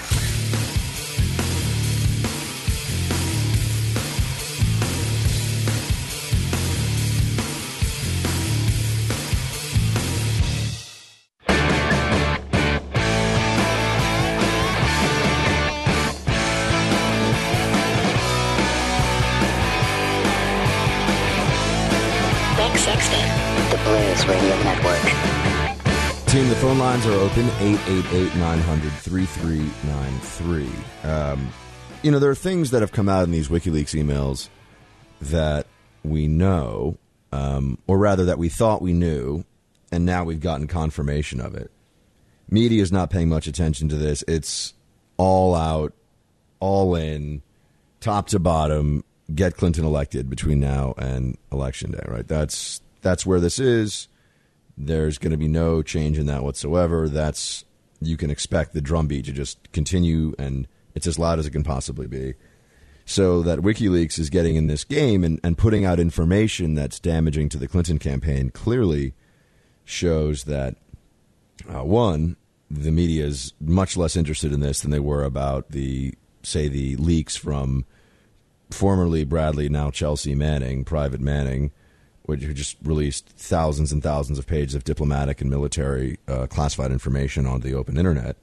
Phone 26.64 26.78
lines 26.78 27.06
are 27.06 27.12
open 27.12 27.44
888 27.60 28.36
900 28.38 28.90
3393. 28.94 30.70
Um, 31.04 31.50
You 32.04 32.10
know, 32.10 32.20
there 32.20 32.30
are 32.30 32.36
things 32.36 32.72
that 32.72 32.80
have 32.80 32.94
come 32.94 33.10
out 33.10 33.26
in 33.26 33.32
these 33.32 33.50
WikiLeaks 33.50 33.94
emails 34.02 34.48
that 35.20 35.68
we 36.06 36.30
know, 36.30 36.98
um, 37.34 37.80
or 37.86 37.98
rather 37.98 38.24
that 38.24 38.38
we 38.38 38.48
thought 38.48 38.82
we 38.82 38.94
knew, 38.94 39.44
and 39.92 40.06
now 40.06 40.24
we've 40.24 40.40
gotten 40.40 40.68
confirmation 40.68 41.42
of 41.42 41.54
it. 41.54 41.70
Media 42.50 42.82
is 42.82 42.94
not 42.94 43.10
paying 43.10 43.28
much 43.28 43.46
attention 43.46 43.90
to 43.90 43.98
this. 43.98 44.24
It's 44.26 44.74
all 45.18 45.56
out, 45.56 45.92
all 46.62 46.96
in, 46.96 47.42
top 48.00 48.28
to 48.30 48.40
bottom. 48.40 49.04
Get 49.36 49.58
Clinton 49.58 49.84
elected 49.84 50.30
between 50.30 50.62
now 50.62 50.94
and 50.98 51.38
election 51.52 51.92
day. 51.92 52.06
Right? 52.08 52.26
That's 52.26 52.80
that's 53.02 53.26
where 53.26 53.42
this 53.42 53.60
is. 53.60 54.08
There's 54.78 55.18
going 55.18 55.32
to 55.32 55.38
be 55.38 55.48
no 55.48 55.82
change 55.82 56.18
in 56.18 56.26
that 56.28 56.44
whatsoever. 56.44 57.08
That's 57.08 57.66
you 58.02 58.18
can 58.18 58.30
expect 58.30 58.74
the 58.74 58.82
drumbeat 58.82 59.26
to 59.26 59.32
just 59.32 59.72
continue, 59.72 60.34
and 60.38 60.68
it's 60.96 61.08
as 61.08 61.20
loud 61.20 61.40
as 61.40 61.46
it 61.46 61.52
can 61.52 61.64
possibly 61.64 62.08
be. 62.08 62.34
So 63.06 63.42
that 63.44 63.60
WikiLeaks 63.60 64.18
is 64.20 64.30
getting 64.30 64.56
in 64.56 64.68
this 64.68 64.84
game 64.84 65.24
and, 65.24 65.40
and 65.44 65.58
putting 65.58 65.86
out 65.86 66.00
information 66.00 66.76
that's 66.76 67.00
damaging 67.00 67.50
to 67.50 67.58
the 67.58 67.68
Clinton 67.68 68.00
campaign 68.00 68.50
clearly 68.50 69.14
shows 69.86 70.46
that 70.46 70.76
Uh, 71.70 71.84
one, 71.84 72.36
the 72.70 72.92
media 72.92 73.26
is 73.26 73.54
much 73.62 73.96
less 73.96 74.18
interested 74.18 74.52
in 74.52 74.60
this 74.60 74.82
than 74.82 74.92
they 74.92 75.00
were 75.00 75.24
about 75.24 75.70
the, 75.70 76.14
say, 76.42 76.68
the 76.68 76.96
leaks 76.98 77.38
from 77.38 77.86
formerly 78.72 79.24
Bradley, 79.24 79.70
now 79.70 79.92
Chelsea 79.92 80.36
Manning, 80.36 80.84
Private 80.84 81.22
Manning, 81.22 81.72
which 82.26 82.42
who 82.42 82.54
just 82.54 82.78
released 82.84 83.28
thousands 83.30 83.92
and 83.92 84.02
thousands 84.02 84.40
of 84.40 84.48
pages 84.48 84.76
of 84.76 84.84
diplomatic 84.84 85.42
and 85.42 85.50
military 85.50 86.18
uh, 86.28 86.48
classified 86.48 86.92
information 86.92 87.46
on 87.46 87.62
the 87.62 87.74
open 87.74 87.98
internet. 87.98 88.38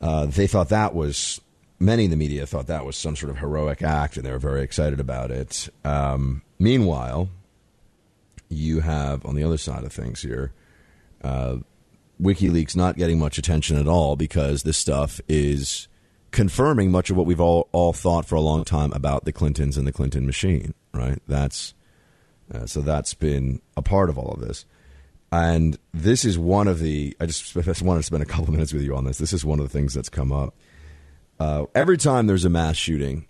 Uh, 0.00 0.26
they 0.26 0.46
thought 0.46 0.68
that 0.68 0.94
was 0.94 1.40
many 1.82 2.04
in 2.04 2.10
the 2.10 2.16
media 2.16 2.46
thought 2.46 2.68
that 2.68 2.86
was 2.86 2.96
some 2.96 3.16
sort 3.16 3.30
of 3.30 3.38
heroic 3.38 3.82
act, 3.82 4.16
and 4.16 4.24
they 4.24 4.30
were 4.30 4.38
very 4.38 4.62
excited 4.62 5.00
about 5.00 5.30
it. 5.30 5.68
Um, 5.84 6.42
meanwhile, 6.58 7.28
you 8.48 8.80
have 8.80 9.26
on 9.26 9.34
the 9.34 9.44
other 9.44 9.58
side 9.58 9.84
of 9.84 9.92
things 9.92 10.22
here, 10.22 10.52
uh, 11.22 11.56
WikiLeaks 12.20 12.76
not 12.76 12.96
getting 12.96 13.18
much 13.18 13.38
attention 13.38 13.76
at 13.76 13.88
all 13.88 14.16
because 14.16 14.62
this 14.62 14.76
stuff 14.76 15.20
is 15.28 15.88
confirming 16.30 16.90
much 16.90 17.10
of 17.10 17.16
what 17.16 17.26
we've 17.26 17.40
all, 17.40 17.68
all 17.72 17.92
thought 17.92 18.26
for 18.26 18.36
a 18.36 18.40
long 18.40 18.64
time 18.64 18.92
about 18.92 19.24
the 19.24 19.32
Clintons 19.32 19.76
and 19.76 19.86
the 19.86 19.92
Clinton 19.92 20.24
machine. 20.24 20.74
Right? 20.94 21.20
That's 21.26 21.74
uh, 22.52 22.66
so 22.66 22.80
that's 22.80 23.14
been 23.14 23.60
a 23.76 23.82
part 23.82 24.10
of 24.10 24.18
all 24.18 24.32
of 24.32 24.40
this. 24.40 24.64
And 25.30 25.78
this 25.94 26.24
is 26.24 26.38
one 26.38 26.68
of 26.68 26.78
the. 26.78 27.16
I 27.18 27.26
just, 27.26 27.56
I 27.56 27.62
just 27.62 27.82
wanted 27.82 28.00
to 28.00 28.06
spend 28.06 28.22
a 28.22 28.26
couple 28.26 28.52
minutes 28.52 28.72
with 28.72 28.82
you 28.82 28.94
on 28.94 29.04
this. 29.04 29.18
This 29.18 29.32
is 29.32 29.44
one 29.44 29.58
of 29.58 29.64
the 29.64 29.72
things 29.72 29.94
that's 29.94 30.08
come 30.08 30.32
up. 30.32 30.54
Uh, 31.40 31.64
every 31.74 31.96
time 31.96 32.26
there's 32.26 32.44
a 32.44 32.50
mass 32.50 32.76
shooting 32.76 33.26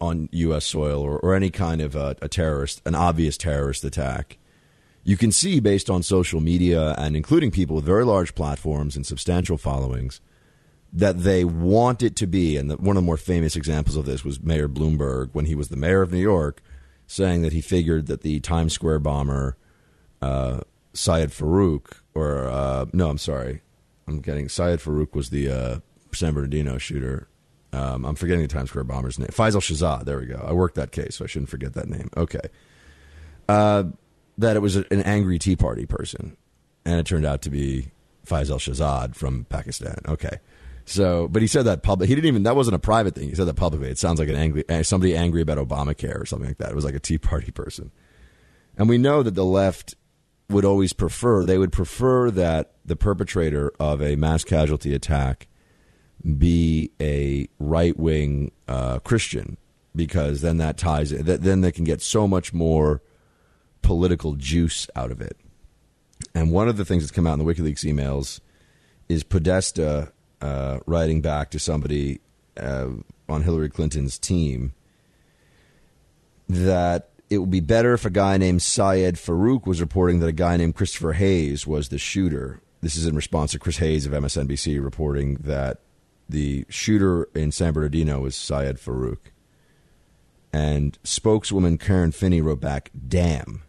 on 0.00 0.28
U.S. 0.32 0.64
soil 0.64 1.02
or, 1.02 1.18
or 1.18 1.34
any 1.34 1.50
kind 1.50 1.80
of 1.80 1.94
a, 1.94 2.16
a 2.22 2.28
terrorist, 2.28 2.80
an 2.86 2.94
obvious 2.94 3.36
terrorist 3.36 3.84
attack, 3.84 4.38
you 5.04 5.16
can 5.16 5.32
see 5.32 5.60
based 5.60 5.90
on 5.90 6.02
social 6.02 6.40
media 6.40 6.94
and 6.96 7.16
including 7.16 7.50
people 7.50 7.76
with 7.76 7.84
very 7.84 8.04
large 8.04 8.34
platforms 8.34 8.96
and 8.96 9.06
substantial 9.06 9.58
followings 9.58 10.20
that 10.92 11.20
they 11.20 11.44
want 11.44 12.02
it 12.02 12.16
to 12.16 12.26
be. 12.26 12.56
And 12.56 12.70
the, 12.70 12.76
one 12.76 12.96
of 12.96 13.02
the 13.02 13.06
more 13.06 13.16
famous 13.16 13.56
examples 13.56 13.96
of 13.96 14.06
this 14.06 14.24
was 14.24 14.42
Mayor 14.42 14.68
Bloomberg 14.68 15.30
when 15.32 15.46
he 15.46 15.54
was 15.54 15.68
the 15.68 15.76
mayor 15.76 16.02
of 16.02 16.12
New 16.12 16.18
York, 16.18 16.62
saying 17.12 17.42
that 17.42 17.52
he 17.52 17.60
figured 17.60 18.06
that 18.06 18.22
the 18.22 18.40
Times 18.40 18.72
Square 18.72 19.00
bomber, 19.00 19.58
uh, 20.22 20.60
Syed 20.94 21.28
Farook, 21.28 21.98
or 22.14 22.48
uh, 22.48 22.86
no, 22.94 23.10
I'm 23.10 23.18
sorry, 23.18 23.60
I'm 24.08 24.20
getting 24.20 24.48
Syed 24.48 24.78
Farook 24.78 25.14
was 25.14 25.28
the 25.28 25.50
uh, 25.50 25.78
San 26.14 26.32
Bernardino 26.32 26.78
shooter. 26.78 27.28
Um, 27.74 28.06
I'm 28.06 28.14
forgetting 28.14 28.40
the 28.40 28.48
Times 28.48 28.70
Square 28.70 28.84
bomber's 28.84 29.18
name. 29.18 29.28
Faisal 29.28 29.60
Shahzad. 29.60 30.06
There 30.06 30.18
we 30.18 30.26
go. 30.26 30.42
I 30.46 30.52
worked 30.54 30.76
that 30.76 30.90
case, 30.90 31.16
so 31.16 31.24
I 31.24 31.28
shouldn't 31.28 31.50
forget 31.50 31.74
that 31.74 31.88
name. 31.88 32.08
Okay. 32.16 32.40
Uh, 33.46 33.84
that 34.38 34.56
it 34.56 34.60
was 34.60 34.76
an 34.76 35.02
angry 35.02 35.38
Tea 35.38 35.56
Party 35.56 35.84
person, 35.84 36.36
and 36.86 36.98
it 36.98 37.04
turned 37.04 37.26
out 37.26 37.42
to 37.42 37.50
be 37.50 37.90
Faisal 38.26 38.56
Shahzad 38.56 39.14
from 39.16 39.44
Pakistan. 39.44 39.98
Okay. 40.08 40.38
So, 40.84 41.28
but 41.28 41.42
he 41.42 41.48
said 41.48 41.64
that 41.66 41.82
public. 41.82 42.08
He 42.08 42.14
didn't 42.14 42.28
even. 42.28 42.42
That 42.42 42.56
wasn't 42.56 42.74
a 42.74 42.80
private 42.80 43.14
thing. 43.14 43.28
He 43.28 43.34
said 43.34 43.46
that 43.46 43.54
publicly. 43.54 43.88
It 43.88 43.98
sounds 43.98 44.18
like 44.18 44.28
an 44.28 44.36
angry 44.36 44.64
eh, 44.68 44.82
somebody 44.82 45.16
angry 45.16 45.40
about 45.40 45.58
Obamacare 45.58 46.20
or 46.20 46.26
something 46.26 46.48
like 46.48 46.58
that. 46.58 46.70
It 46.70 46.74
was 46.74 46.84
like 46.84 46.94
a 46.94 47.00
Tea 47.00 47.18
Party 47.18 47.52
person, 47.52 47.90
and 48.76 48.88
we 48.88 48.98
know 48.98 49.22
that 49.22 49.34
the 49.34 49.44
left 49.44 49.94
would 50.48 50.64
always 50.64 50.92
prefer. 50.92 51.44
They 51.44 51.58
would 51.58 51.72
prefer 51.72 52.30
that 52.32 52.72
the 52.84 52.96
perpetrator 52.96 53.72
of 53.78 54.02
a 54.02 54.16
mass 54.16 54.44
casualty 54.44 54.94
attack 54.94 55.46
be 56.38 56.90
a 57.00 57.48
right 57.58 57.96
wing 57.98 58.52
uh, 58.68 58.98
Christian 59.00 59.56
because 59.94 60.40
then 60.40 60.58
that 60.58 60.76
ties. 60.76 61.10
Then 61.10 61.60
they 61.60 61.72
can 61.72 61.84
get 61.84 62.02
so 62.02 62.26
much 62.26 62.52
more 62.52 63.02
political 63.82 64.34
juice 64.34 64.88
out 64.94 65.10
of 65.10 65.20
it. 65.20 65.36
And 66.34 66.52
one 66.52 66.68
of 66.68 66.76
the 66.76 66.84
things 66.84 67.02
that's 67.02 67.10
come 67.10 67.26
out 67.26 67.38
in 67.38 67.44
the 67.44 67.52
WikiLeaks 67.52 67.84
emails 67.84 68.40
is 69.08 69.22
Podesta 69.22 70.12
uh, 70.42 70.80
writing 70.86 71.20
back 71.20 71.50
to 71.52 71.58
somebody 71.58 72.20
uh, 72.60 72.88
on 73.28 73.42
Hillary 73.42 73.70
Clinton's 73.70 74.18
team 74.18 74.72
that 76.48 77.10
it 77.30 77.38
would 77.38 77.50
be 77.50 77.60
better 77.60 77.94
if 77.94 78.04
a 78.04 78.10
guy 78.10 78.36
named 78.36 78.60
Syed 78.60 79.14
Farook 79.14 79.66
was 79.66 79.80
reporting 79.80 80.18
that 80.20 80.26
a 80.26 80.32
guy 80.32 80.56
named 80.56 80.74
Christopher 80.74 81.14
Hayes 81.14 81.66
was 81.66 81.88
the 81.88 81.96
shooter. 81.96 82.60
This 82.82 82.96
is 82.96 83.06
in 83.06 83.14
response 83.14 83.52
to 83.52 83.58
Chris 83.58 83.78
Hayes 83.78 84.04
of 84.04 84.12
MSNBC 84.12 84.82
reporting 84.82 85.36
that 85.36 85.80
the 86.28 86.66
shooter 86.68 87.28
in 87.34 87.52
San 87.52 87.72
Bernardino 87.72 88.20
was 88.20 88.34
Syed 88.34 88.76
Farook. 88.76 89.30
And 90.52 90.98
spokeswoman 91.04 91.78
Karen 91.78 92.12
Finney 92.12 92.42
wrote 92.42 92.60
back, 92.60 92.90
"Damn." 93.08 93.62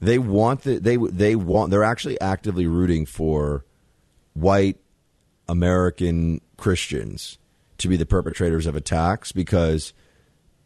They 0.00 0.18
want 0.18 0.62
the, 0.62 0.78
they 0.78 0.96
they 0.96 1.36
want 1.36 1.70
they're 1.70 1.84
actually 1.84 2.18
actively 2.20 2.66
rooting 2.66 3.04
for 3.04 3.66
white 4.32 4.78
American 5.48 6.40
Christians 6.56 7.38
to 7.78 7.88
be 7.88 7.96
the 7.96 8.06
perpetrators 8.06 8.66
of 8.66 8.76
attacks 8.76 9.32
because 9.32 9.92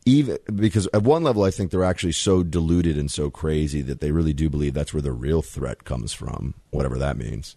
even 0.07 0.39
because 0.55 0.89
at 0.95 1.03
one 1.03 1.23
level 1.23 1.45
I 1.45 1.51
think 1.51 1.71
they're 1.71 1.85
actually 1.85 2.13
so 2.13 2.43
deluded 2.43 2.97
and 2.97 3.11
so 3.11 3.31
crazy 3.31 3.83
that 3.83 4.01
they 4.01 4.13
really 4.13 4.33
do 4.33 4.49
believe 4.49 4.75
that's 4.75 4.95
where 4.95 5.03
the 5.03 5.13
real 5.13 5.43
threat 5.43 5.85
comes 5.85 6.13
from, 6.13 6.55
whatever 6.71 6.99
that 6.99 7.17
means. 7.17 7.57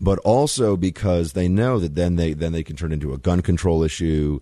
But 0.00 0.18
also 0.20 0.76
because 0.76 1.32
they 1.32 1.48
know 1.48 1.78
that 1.78 1.94
then 1.94 2.16
they 2.16 2.32
then 2.32 2.52
they 2.52 2.62
can 2.62 2.76
turn 2.76 2.92
into 2.92 3.12
a 3.12 3.18
gun 3.18 3.42
control 3.42 3.82
issue 3.82 4.40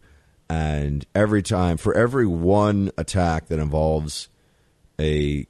and 0.48 1.06
every 1.14 1.42
time 1.42 1.76
for 1.76 1.96
every 1.96 2.26
one 2.26 2.90
attack 2.96 3.46
that 3.46 3.58
involves 3.58 4.28
a 4.98 5.46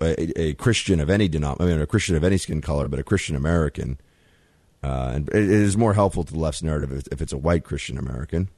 a, 0.00 0.40
a 0.40 0.54
Christian 0.54 1.00
of 1.00 1.10
any 1.10 1.28
denomination, 1.28 1.72
I 1.72 1.74
mean, 1.74 1.82
a 1.82 1.86
Christian 1.86 2.16
of 2.16 2.24
any 2.24 2.38
skin 2.38 2.60
color, 2.60 2.88
but 2.88 2.98
a 2.98 3.04
Christian 3.04 3.36
American. 3.36 3.98
Uh, 4.82 5.12
and 5.14 5.28
it 5.28 5.34
is 5.34 5.76
more 5.76 5.94
helpful 5.94 6.24
to 6.24 6.32
the 6.32 6.38
left's 6.38 6.62
narrative 6.62 6.92
if, 6.92 7.04
if 7.12 7.22
it's 7.22 7.32
a 7.32 7.38
white 7.38 7.64
Christian 7.64 7.98
American. 7.98 8.48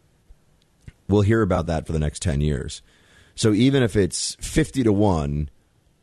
We'll 1.08 1.22
hear 1.22 1.42
about 1.42 1.66
that 1.66 1.86
for 1.86 1.92
the 1.92 1.98
next 1.98 2.22
10 2.22 2.40
years. 2.40 2.82
So 3.34 3.52
even 3.52 3.82
if 3.82 3.94
it's 3.96 4.36
50 4.36 4.84
to 4.84 4.92
1 4.92 5.50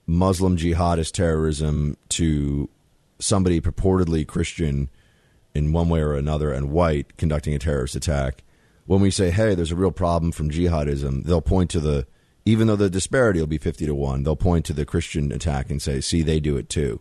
Muslim 0.06 0.58
jihadist 0.58 1.14
terrorism 1.14 1.98
to 2.10 2.70
somebody 3.20 3.62
purportedly 3.62 4.28
Christian 4.28 4.90
in 5.56 5.74
one 5.74 5.90
way 5.90 6.02
or 6.02 6.14
another 6.14 6.52
and 6.52 6.72
white 6.72 7.18
conducting 7.18 7.56
a 7.56 7.60
terrorist 7.60 7.96
attack, 7.96 8.44
when 8.86 9.02
we 9.02 9.10
say, 9.10 9.32
hey, 9.32 9.56
there's 9.56 9.72
a 9.72 9.76
real 9.76 9.92
problem 9.92 10.32
from 10.32 10.52
jihadism, 10.52 11.24
they'll 11.24 11.42
point 11.42 11.72
to 11.72 11.80
the 11.80 12.06
even 12.46 12.68
though 12.68 12.76
the 12.76 12.90
disparity 12.90 13.40
will 13.40 13.48
be 13.48 13.58
50 13.58 13.86
to 13.86 13.96
1 13.96 14.24
they'll 14.24 14.36
point 14.36 14.66
to 14.66 14.74
the 14.74 14.86
christian 14.86 15.32
attack 15.32 15.70
and 15.70 15.82
say 15.82 16.02
see 16.02 16.22
they 16.22 16.40
do 16.40 16.58
it 16.58 16.70
too 16.70 17.00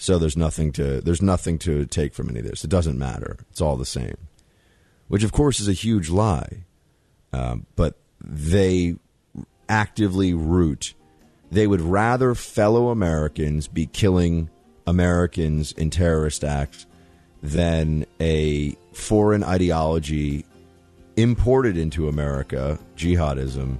so 0.00 0.18
there's 0.18 0.36
nothing 0.36 0.72
to 0.72 1.02
there's 1.02 1.20
nothing 1.20 1.58
to 1.58 1.84
take 1.84 2.14
from 2.14 2.30
any 2.30 2.38
of 2.38 2.46
this. 2.46 2.64
It 2.64 2.70
doesn't 2.70 2.98
matter. 2.98 3.36
It's 3.50 3.60
all 3.60 3.76
the 3.76 3.84
same. 3.84 4.16
Which 5.08 5.22
of 5.22 5.30
course 5.30 5.60
is 5.60 5.68
a 5.68 5.74
huge 5.74 6.08
lie. 6.08 6.64
Um, 7.34 7.66
but 7.76 7.98
they 8.18 8.96
actively 9.68 10.32
root. 10.32 10.94
They 11.50 11.66
would 11.66 11.82
rather 11.82 12.34
fellow 12.34 12.88
americans 12.88 13.68
be 13.68 13.84
killing 13.84 14.48
americans 14.86 15.72
in 15.72 15.90
terrorist 15.90 16.44
acts 16.44 16.86
than 17.42 18.06
a 18.20 18.74
foreign 18.94 19.44
ideology 19.44 20.46
imported 21.16 21.76
into 21.76 22.08
america 22.08 22.78
jihadism 22.96 23.78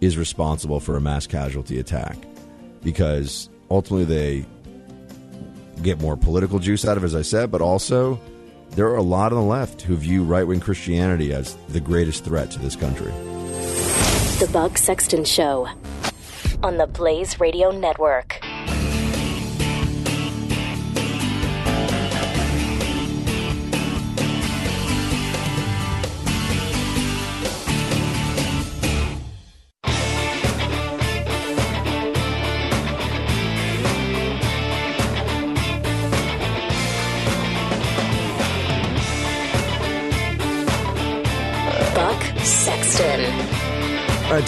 is 0.00 0.18
responsible 0.18 0.80
for 0.80 0.96
a 0.96 1.00
mass 1.00 1.28
casualty 1.28 1.78
attack. 1.78 2.16
Because 2.82 3.48
ultimately 3.70 4.04
they 4.04 4.46
get 5.82 6.00
more 6.00 6.16
political 6.16 6.58
juice 6.58 6.84
out 6.84 6.96
of 6.96 7.04
as 7.04 7.14
I 7.14 7.22
said, 7.22 7.50
but 7.50 7.60
also 7.60 8.20
there 8.70 8.86
are 8.86 8.96
a 8.96 9.02
lot 9.02 9.32
on 9.32 9.38
the 9.38 9.44
left 9.44 9.82
who 9.82 9.96
view 9.96 10.22
right 10.22 10.46
wing 10.46 10.60
Christianity 10.60 11.32
as 11.32 11.56
the 11.68 11.80
greatest 11.80 12.24
threat 12.24 12.50
to 12.52 12.58
this 12.58 12.76
country. 12.76 13.10
The 14.38 14.48
Buck 14.52 14.78
Sexton 14.78 15.24
Show 15.24 15.68
on 16.62 16.76
the 16.76 16.86
Blaze 16.86 17.40
Radio 17.40 17.70
Network. 17.70 18.40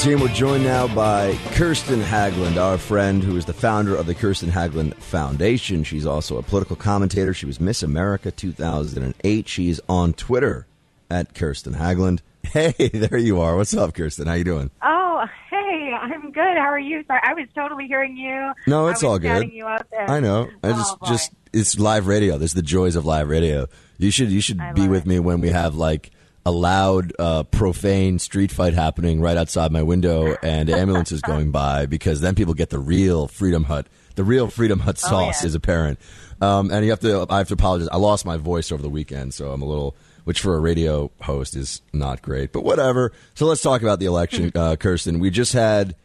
Team, 0.02 0.18
we're 0.18 0.26
joined 0.28 0.64
now 0.64 0.92
by 0.92 1.38
Kirsten 1.52 2.00
Haglund, 2.00 2.56
our 2.56 2.76
friend 2.76 3.22
who 3.22 3.36
is 3.36 3.44
the 3.44 3.52
founder 3.52 3.94
of 3.94 4.06
the 4.06 4.16
Kirsten 4.16 4.50
Haglund 4.50 4.94
Foundation. 4.96 5.84
She's 5.84 6.04
also 6.04 6.38
a 6.38 6.42
political 6.42 6.74
commentator. 6.74 7.32
She 7.32 7.46
was 7.46 7.60
Miss 7.60 7.84
America 7.84 8.32
2008. 8.32 9.46
She's 9.48 9.80
on 9.88 10.12
Twitter 10.14 10.66
at 11.08 11.34
Kirsten 11.34 11.74
Haglund. 11.74 12.20
Hey, 12.52 12.72
there 12.92 13.16
you 13.16 13.40
are. 13.40 13.56
What's 13.56 13.72
up, 13.74 13.94
Kirsten? 13.94 14.26
How 14.26 14.34
you 14.34 14.42
doing? 14.44 14.70
Oh, 14.82 15.24
hey, 15.48 15.92
I'm 15.98 16.32
good. 16.32 16.56
How 16.58 16.68
are 16.70 16.78
you? 16.78 17.02
Sorry, 17.06 17.20
I 17.22 17.32
was 17.32 17.46
totally 17.54 17.86
hearing 17.86 18.16
you. 18.16 18.52
No, 18.66 18.88
it's 18.88 19.02
all 19.04 19.18
good. 19.20 19.28
chatting 19.28 19.52
You 19.52 19.66
up 19.66 19.86
there. 19.90 20.10
I 20.10 20.18
know. 20.20 20.50
I 20.62 20.70
Oh, 20.70 20.72
just 20.72 20.96
just 21.06 21.32
it's 21.54 21.78
live 21.78 22.08
radio. 22.08 22.36
There's 22.36 22.52
the 22.52 22.60
joys 22.60 22.94
of 22.96 23.06
live 23.06 23.28
radio. 23.28 23.68
You 23.96 24.10
should 24.10 24.30
you 24.30 24.40
should 24.42 24.60
be 24.74 24.86
with 24.88 25.06
me 25.06 25.18
when 25.20 25.40
we 25.40 25.48
have 25.50 25.76
like 25.76 26.10
a 26.44 26.50
loud, 26.50 27.12
uh, 27.18 27.44
profane 27.44 28.18
street 28.18 28.50
fight 28.50 28.74
happening 28.74 29.20
right 29.20 29.36
outside 29.36 29.70
my 29.70 29.82
window 29.82 30.36
and 30.42 30.68
ambulances 30.68 31.20
going 31.22 31.50
by 31.52 31.86
because 31.86 32.20
then 32.20 32.34
people 32.34 32.54
get 32.54 32.70
the 32.70 32.78
real 32.80 33.28
Freedom 33.28 33.64
Hut. 33.64 33.86
The 34.16 34.24
real 34.24 34.48
Freedom 34.48 34.80
Hut 34.80 35.00
Oh, 35.04 35.08
sauce 35.08 35.42
yeah. 35.42 35.46
is 35.46 35.54
apparent. 35.54 35.98
Um, 36.40 36.70
and 36.72 36.84
you 36.84 36.90
have 36.90 37.00
to. 37.00 37.24
I 37.30 37.38
have 37.38 37.48
to 37.48 37.54
apologize. 37.54 37.88
I 37.92 37.96
lost 37.96 38.26
my 38.26 38.36
voice 38.36 38.72
over 38.72 38.82
the 38.82 38.90
weekend, 38.90 39.32
so 39.34 39.52
I'm 39.52 39.62
a 39.62 39.66
little. 39.66 39.96
Which 40.24 40.40
for 40.40 40.54
a 40.54 40.60
radio 40.60 41.10
host 41.20 41.56
is 41.56 41.82
not 41.92 42.22
great, 42.22 42.52
but 42.52 42.62
whatever. 42.62 43.10
So 43.34 43.46
let's 43.46 43.60
talk 43.60 43.82
about 43.82 43.98
the 43.98 44.06
election, 44.06 44.52
uh, 44.54 44.76
Kirsten. 44.76 45.18
We 45.18 45.30
just 45.30 45.52
had 45.52 45.96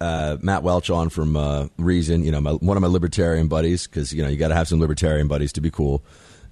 uh, 0.00 0.38
Matt 0.40 0.62
Welch 0.62 0.88
on 0.88 1.10
from 1.10 1.36
uh, 1.36 1.66
Reason. 1.76 2.24
You 2.24 2.30
know, 2.30 2.40
my, 2.40 2.52
one 2.52 2.76
of 2.78 2.80
my 2.82 2.88
libertarian 2.88 3.48
buddies, 3.48 3.86
because 3.86 4.14
you 4.14 4.22
know 4.22 4.28
you 4.28 4.36
got 4.38 4.48
to 4.48 4.54
have 4.54 4.66
some 4.68 4.80
libertarian 4.80 5.28
buddies 5.28 5.52
to 5.54 5.60
be 5.60 5.70
cool. 5.70 6.02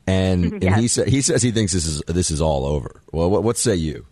And 0.06 0.52
and 0.64 0.76
he 0.76 0.88
sa- 0.88 1.04
he 1.04 1.22
says 1.22 1.42
he 1.42 1.50
thinks 1.50 1.72
this 1.72 1.86
is 1.86 2.02
this 2.06 2.30
is 2.30 2.40
all 2.40 2.66
over. 2.66 3.00
Well, 3.12 3.30
what, 3.30 3.42
what 3.42 3.56
say 3.56 3.74
you? 3.74 4.06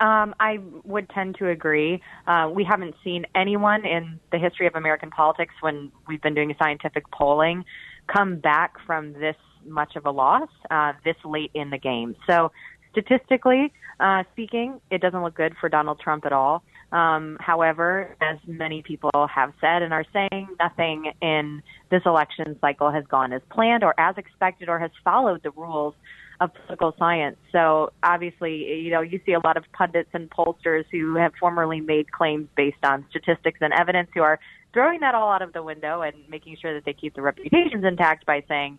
Um, 0.00 0.34
I 0.40 0.58
would 0.84 1.10
tend 1.10 1.36
to 1.36 1.50
agree. 1.50 2.02
Uh, 2.26 2.50
we 2.50 2.64
haven't 2.64 2.94
seen 3.04 3.26
anyone 3.34 3.84
in 3.84 4.20
the 4.32 4.38
history 4.38 4.66
of 4.66 4.74
American 4.74 5.10
politics 5.10 5.52
when 5.60 5.92
we've 6.08 6.22
been 6.22 6.34
doing 6.34 6.54
scientific 6.58 7.10
polling 7.10 7.64
come 8.06 8.36
back 8.36 8.76
from 8.86 9.12
this 9.14 9.36
much 9.66 9.96
of 9.96 10.06
a 10.06 10.10
loss 10.10 10.48
uh, 10.70 10.92
this 11.04 11.16
late 11.24 11.50
in 11.52 11.70
the 11.70 11.78
game. 11.78 12.16
So, 12.26 12.52
statistically 12.92 13.72
uh, 14.00 14.24
speaking, 14.32 14.80
it 14.90 15.00
doesn't 15.00 15.22
look 15.22 15.34
good 15.34 15.54
for 15.60 15.68
Donald 15.68 16.00
Trump 16.00 16.26
at 16.26 16.32
all. 16.32 16.62
Um, 16.92 17.36
however, 17.40 18.16
as 18.20 18.38
many 18.46 18.82
people 18.82 19.10
have 19.34 19.52
said 19.60 19.82
and 19.82 19.92
are 19.92 20.04
saying, 20.12 20.48
nothing 20.60 21.12
in 21.20 21.62
this 21.90 22.02
election 22.06 22.56
cycle 22.60 22.90
has 22.90 23.04
gone 23.06 23.32
as 23.32 23.42
planned 23.50 23.82
or 23.82 23.92
as 23.98 24.16
expected 24.16 24.68
or 24.68 24.78
has 24.78 24.90
followed 25.04 25.42
the 25.42 25.50
rules 25.50 25.94
of 26.40 26.52
political 26.54 26.94
science. 26.98 27.36
So 27.50 27.92
obviously, 28.02 28.80
you 28.80 28.90
know, 28.90 29.00
you 29.00 29.20
see 29.26 29.32
a 29.32 29.40
lot 29.40 29.56
of 29.56 29.64
pundits 29.72 30.10
and 30.12 30.30
pollsters 30.30 30.84
who 30.92 31.16
have 31.16 31.32
formerly 31.40 31.80
made 31.80 32.12
claims 32.12 32.48
based 32.56 32.84
on 32.84 33.04
statistics 33.10 33.58
and 33.60 33.72
evidence 33.72 34.08
who 34.14 34.22
are 34.22 34.38
throwing 34.72 35.00
that 35.00 35.14
all 35.14 35.32
out 35.32 35.42
of 35.42 35.52
the 35.52 35.62
window 35.62 36.02
and 36.02 36.14
making 36.28 36.56
sure 36.60 36.74
that 36.74 36.84
they 36.84 36.92
keep 36.92 37.14
their 37.14 37.24
reputations 37.24 37.84
intact 37.84 38.26
by 38.26 38.44
saying, 38.48 38.78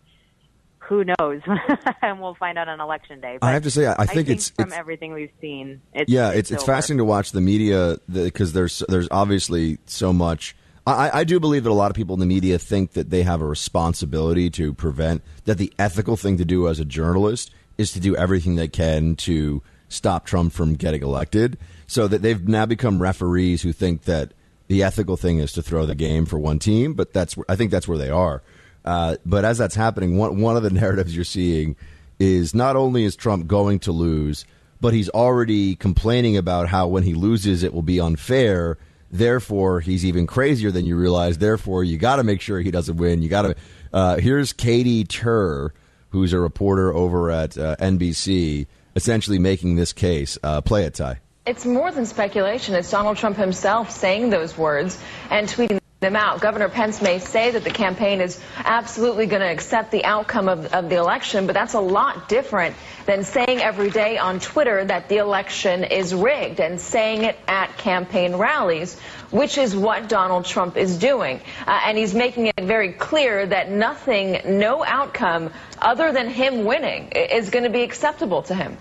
who 0.88 1.04
knows? 1.04 1.42
and 2.02 2.22
we'll 2.22 2.36
find 2.36 2.58
out 2.58 2.68
on 2.68 2.80
election 2.80 3.20
day. 3.22 3.38
I 3.42 3.52
have 3.52 3.64
to 3.64 3.72
say, 3.72 3.88
I- 3.88 3.96
I 4.00 4.06
think 4.06 4.28
it's- 4.30 4.50
from 4.50 4.68
it's- 4.68 4.80
everything 4.80 5.14
we've 5.14 5.32
seen. 5.42 5.82
It's, 5.94 6.12
yeah, 6.12 6.30
it's 6.32 6.52
it's 6.52 6.64
over. 6.64 6.74
fascinating 6.74 7.00
to 7.00 7.06
watch 7.06 7.32
the 7.32 7.42
media 7.42 7.98
because 8.12 8.54
there's 8.54 8.84
there's 8.90 9.08
obviously 9.12 9.78
so 9.86 10.14
much. 10.14 10.56
I, 10.86 11.20
I 11.20 11.24
do 11.26 11.40
believe 11.42 11.66
that 11.66 11.70
a 11.70 11.74
lot 11.74 11.92
of 11.92 11.96
people 11.96 12.14
in 12.14 12.22
the 12.22 12.26
media 12.26 12.58
think 12.58 12.94
that 12.94 13.10
they 13.10 13.24
have 13.24 13.42
a 13.42 13.46
responsibility 13.46 14.50
to 14.52 14.74
prevent 14.74 15.22
that 15.46 15.58
the 15.58 15.74
ethical 15.78 16.16
thing 16.16 16.38
to 16.38 16.46
do 16.46 16.68
as 16.70 16.80
a 16.80 16.86
journalist 16.86 17.52
is 17.78 17.92
to 17.92 18.00
do 18.00 18.16
everything 18.16 18.56
they 18.56 18.70
can 18.70 19.16
to 19.18 19.62
stop 19.90 20.26
Trump 20.26 20.54
from 20.54 20.76
getting 20.76 21.02
elected. 21.04 21.58
So 21.88 22.08
that 22.08 22.22
they've 22.22 22.46
now 22.48 22.66
become 22.66 23.02
referees 23.02 23.62
who 23.62 23.72
think 23.74 24.04
that 24.04 24.34
the 24.68 24.84
ethical 24.84 25.16
thing 25.18 25.40
is 25.40 25.52
to 25.54 25.62
throw 25.62 25.86
the 25.86 25.96
game 25.96 26.26
for 26.26 26.38
one 26.40 26.60
team. 26.60 26.94
But 26.94 27.12
that's 27.14 27.36
I 27.50 27.56
think 27.58 27.72
that's 27.72 27.88
where 27.88 27.98
they 27.98 28.10
are. 28.10 28.42
Uh, 28.88 29.18
but 29.26 29.44
as 29.44 29.58
that's 29.58 29.76
happening, 29.76 30.18
one 30.18 30.40
one 30.40 30.56
of 30.56 30.64
the 30.64 30.70
narratives 30.82 31.14
you're 31.14 31.26
seeing 31.26 31.76
is 32.20 32.56
not 32.56 32.78
only 32.78 33.04
is 33.04 33.16
Trump 33.18 33.46
going 33.46 33.80
to 33.80 33.92
lose, 33.92 34.46
but 34.80 34.94
he's 34.94 35.10
already 35.10 35.76
complaining 35.76 36.38
about 36.38 36.70
how 36.70 36.88
when 36.88 37.04
he 37.04 37.14
loses, 37.14 37.64
it 37.64 37.74
will 37.74 37.82
be 37.82 38.00
unfair. 38.00 38.78
Therefore, 39.12 39.82
he's 39.82 40.06
even 40.06 40.26
crazier 40.26 40.72
than 40.72 40.86
you 40.86 40.96
realize. 40.96 41.38
Therefore, 41.38 41.84
you 41.84 41.98
got 41.98 42.16
to 42.18 42.24
make 42.24 42.42
sure 42.42 42.60
he 42.62 42.72
doesn't 42.72 42.96
win. 42.96 43.22
You 43.22 43.30
got 43.30 43.42
to. 43.44 43.56
Uh, 43.92 44.18
here's 44.18 44.54
Katie 44.54 45.04
Tur, 45.04 45.74
who's 46.10 46.32
a 46.32 46.40
reporter 46.40 46.94
over 46.94 47.30
at 47.30 47.58
uh, 47.58 47.76
NBC, 47.78 48.68
essentially 48.96 49.40
making 49.40 49.76
this 49.76 49.92
case. 49.92 50.38
Uh, 50.42 50.62
play 50.62 50.86
it, 50.86 50.94
Ty. 50.94 51.20
It's 51.46 51.66
more 51.66 51.92
than 51.92 52.06
speculation. 52.06 52.76
It's 52.76 52.90
Donald 52.92 53.18
Trump 53.18 53.36
himself 53.36 53.92
saying 53.92 54.30
those 54.30 54.58
words 54.58 54.98
and 55.30 55.48
tweeting 55.48 55.80
them 56.00 56.16
out. 56.16 56.42
Governor 56.42 56.70
Pence 56.70 57.02
may 57.02 57.18
say 57.18 57.50
that 57.50 57.64
the 57.64 57.72
campaign 57.72 58.22
is 58.22 58.40
absolutely 58.58 59.26
going 59.26 59.42
to 59.42 59.48
accept 59.48 59.90
the 59.90 60.06
outcome 60.06 60.48
of, 60.48 60.72
of 60.72 60.90
the 60.90 60.96
election, 60.96 61.48
but 61.48 61.54
that's 61.54 61.74
a 61.74 61.80
lot 61.80 62.30
different 62.30 62.76
than 63.08 63.24
saying 63.24 63.62
every 63.62 63.90
day 63.90 64.20
on 64.20 64.40
Twitter 64.40 64.86
that 64.86 65.10
the 65.10 65.18
election 65.18 65.84
is 65.84 66.14
rigged 66.14 66.60
and 66.60 66.80
saying 66.80 67.24
it 67.24 67.36
at 67.48 67.80
campaign 67.80 68.36
rallies, 68.36 69.00
which 69.32 69.58
is 69.58 69.76
what 69.76 70.08
Donald 70.08 70.46
Trump 70.46 70.78
is 70.78 71.00
doing. 71.00 71.42
Uh, 71.66 71.80
and 71.86 71.98
he's 71.98 72.14
making 72.14 72.46
it 72.46 72.62
very 72.62 72.94
clear 72.94 73.48
that 73.48 73.72
nothing, 73.72 74.40
no 74.46 74.86
outcome 74.86 75.52
other 75.80 76.12
than 76.12 76.30
him 76.30 76.64
winning 76.64 77.08
is 77.10 77.50
going 77.50 77.64
to 77.64 77.72
be 77.72 77.82
acceptable 77.82 78.44
to 78.44 78.54
him. 78.54 78.78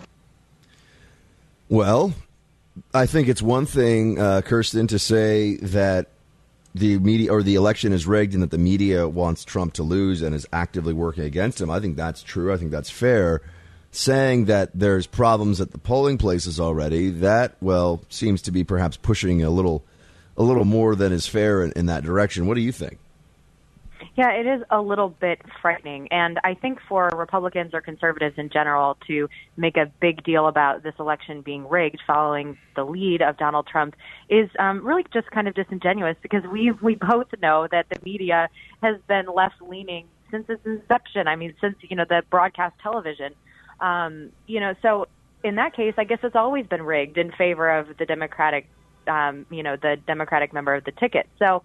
Well, 1.71 2.13
I 2.93 3.07
think 3.07 3.29
it's 3.29 3.41
one 3.41 3.65
thing, 3.65 4.19
uh, 4.21 4.43
Kirsten, 4.43 4.89
to 4.89 4.99
say 4.99 5.57
that 5.57 6.11
the 6.79 6.99
media 6.99 7.33
or 7.33 7.43
the 7.43 7.55
election 7.55 7.93
is 7.93 8.07
rigged 8.07 8.35
and 8.35 8.43
that 8.43 8.51
the 8.51 8.59
media 8.59 9.09
wants 9.09 9.45
Trump 9.45 9.73
to 9.75 9.83
lose 9.83 10.23
and 10.23 10.35
is 10.35 10.47
actively 10.53 10.93
working 10.93 11.25
against 11.25 11.61
him. 11.61 11.71
I 11.71 11.81
think 11.81 11.97
that's 11.97 12.23
true. 12.23 12.53
I 12.53 12.57
think 12.57 12.71
that's 12.71 12.91
fair. 12.91 13.41
Saying 13.91 14.45
that 14.47 14.71
there's 14.75 15.07
problems 15.07 15.61
at 15.61 15.71
the 15.71 15.79
polling 15.79 16.19
places 16.19 16.61
already, 16.61 17.11
that 17.11 17.57
well 17.61 18.03
seems 18.09 18.43
to 18.43 18.51
be 18.51 18.63
perhaps 18.63 18.97
pushing 18.97 19.43
a 19.43 19.51
little, 19.51 19.85
a 20.37 20.43
little 20.43 20.67
more 20.67 20.95
than 20.95 21.13
is 21.13 21.27
fair 21.27 21.63
in, 21.63 21.73
in 21.73 21.87
that 21.87 22.05
direction. 22.05 22.47
What 22.47 22.55
do 22.55 22.61
you 22.61 22.73
think? 22.73 22.99
Yeah, 24.17 24.31
it 24.31 24.47
is 24.47 24.63
a 24.71 24.81
little 24.81 25.11
bit 25.11 25.43
frightening. 25.61 26.09
And 26.11 26.41
I 26.43 26.55
think 26.55 26.79
for 26.89 27.11
Republicans 27.15 27.75
or 27.75 27.83
conservatives 27.83 28.39
in 28.39 28.49
general 28.49 28.97
to 29.09 29.29
make 29.59 29.77
a 29.77 29.93
big 30.01 30.25
deal 30.25 30.49
about 30.49 30.83
this 30.83 30.95
election 30.99 31.43
being 31.43 31.69
rigged 31.69 32.01
following 32.07 32.57
the 32.77 32.85
lead 32.85 33.21
of 33.21 33.37
Donald 33.37 33.67
Trump 33.67 33.95
is 34.31 34.49
um, 34.59 34.87
really 34.87 35.05
just 35.13 35.31
kind 35.33 35.47
of 35.49 35.55
disingenuous 35.55 36.17
because 36.23 36.43
we, 36.51 36.73
we 36.83 36.95
both 36.95 37.27
know 37.43 37.69
that 37.71 37.87
the 37.91 38.01
media 38.05 38.49
has 38.83 38.97
been 39.07 39.27
left 39.27 39.61
leaning 39.61 40.07
since 40.31 40.47
its 40.49 40.65
inception. 40.65 41.29
I 41.29 41.37
mean, 41.37 41.55
since, 41.61 41.77
you 41.83 41.95
know, 41.95 42.07
the 42.09 42.23
broadcast 42.31 42.75
television. 42.83 43.35
Um, 43.81 44.31
you 44.47 44.61
know, 44.61 44.75
so 44.81 45.09
in 45.45 45.57
that 45.57 45.77
case, 45.77 45.93
I 45.99 46.05
guess 46.05 46.21
it's 46.23 46.37
always 46.37 46.67
been 46.67 46.83
rigged 46.83 47.19
in 47.19 47.33
favor 47.33 47.71
of 47.71 47.99
the 47.99 48.07
Democratic, 48.07 48.67
um, 49.07 49.45
you 49.51 49.63
know, 49.63 49.77
the 49.77 49.99
Democratic 50.07 50.55
member 50.55 50.75
of 50.75 50.85
the 50.85 50.93
ticket. 50.93 51.29
So 51.39 51.63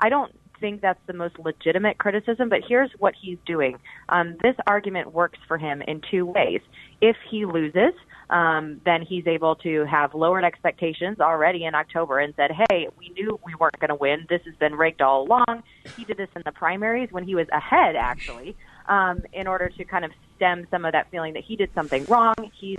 I 0.00 0.08
don't 0.10 0.32
think 0.60 0.80
that's 0.80 1.00
the 1.06 1.12
most 1.12 1.38
legitimate 1.38 1.98
criticism, 1.98 2.48
but 2.48 2.60
here's 2.66 2.90
what 2.98 3.14
he's 3.20 3.38
doing. 3.46 3.78
Um, 4.08 4.36
this 4.42 4.56
argument 4.66 5.12
works 5.12 5.38
for 5.46 5.58
him 5.58 5.82
in 5.82 6.02
two 6.10 6.26
ways. 6.26 6.60
If 7.00 7.16
he 7.30 7.44
loses, 7.44 7.92
um, 8.30 8.80
then 8.84 9.02
he's 9.02 9.26
able 9.26 9.56
to 9.56 9.84
have 9.86 10.14
lowered 10.14 10.44
expectations 10.44 11.20
already 11.20 11.64
in 11.64 11.74
October 11.74 12.18
and 12.18 12.34
said, 12.36 12.50
hey, 12.68 12.88
we 12.98 13.08
knew 13.10 13.40
we 13.44 13.54
weren't 13.54 13.78
going 13.78 13.88
to 13.88 13.94
win. 13.94 14.26
This 14.28 14.42
has 14.44 14.54
been 14.56 14.74
rigged 14.74 15.00
all 15.00 15.22
along. 15.22 15.62
He 15.96 16.04
did 16.04 16.16
this 16.16 16.28
in 16.36 16.42
the 16.44 16.52
primaries 16.52 17.10
when 17.10 17.24
he 17.24 17.34
was 17.34 17.46
ahead, 17.52 17.96
actually, 17.96 18.56
um, 18.86 19.22
in 19.32 19.46
order 19.46 19.68
to 19.70 19.84
kind 19.84 20.04
of 20.04 20.10
stem 20.36 20.66
some 20.70 20.84
of 20.84 20.92
that 20.92 21.10
feeling 21.10 21.34
that 21.34 21.44
he 21.44 21.56
did 21.56 21.70
something 21.74 22.04
wrong. 22.04 22.34
He's 22.58 22.78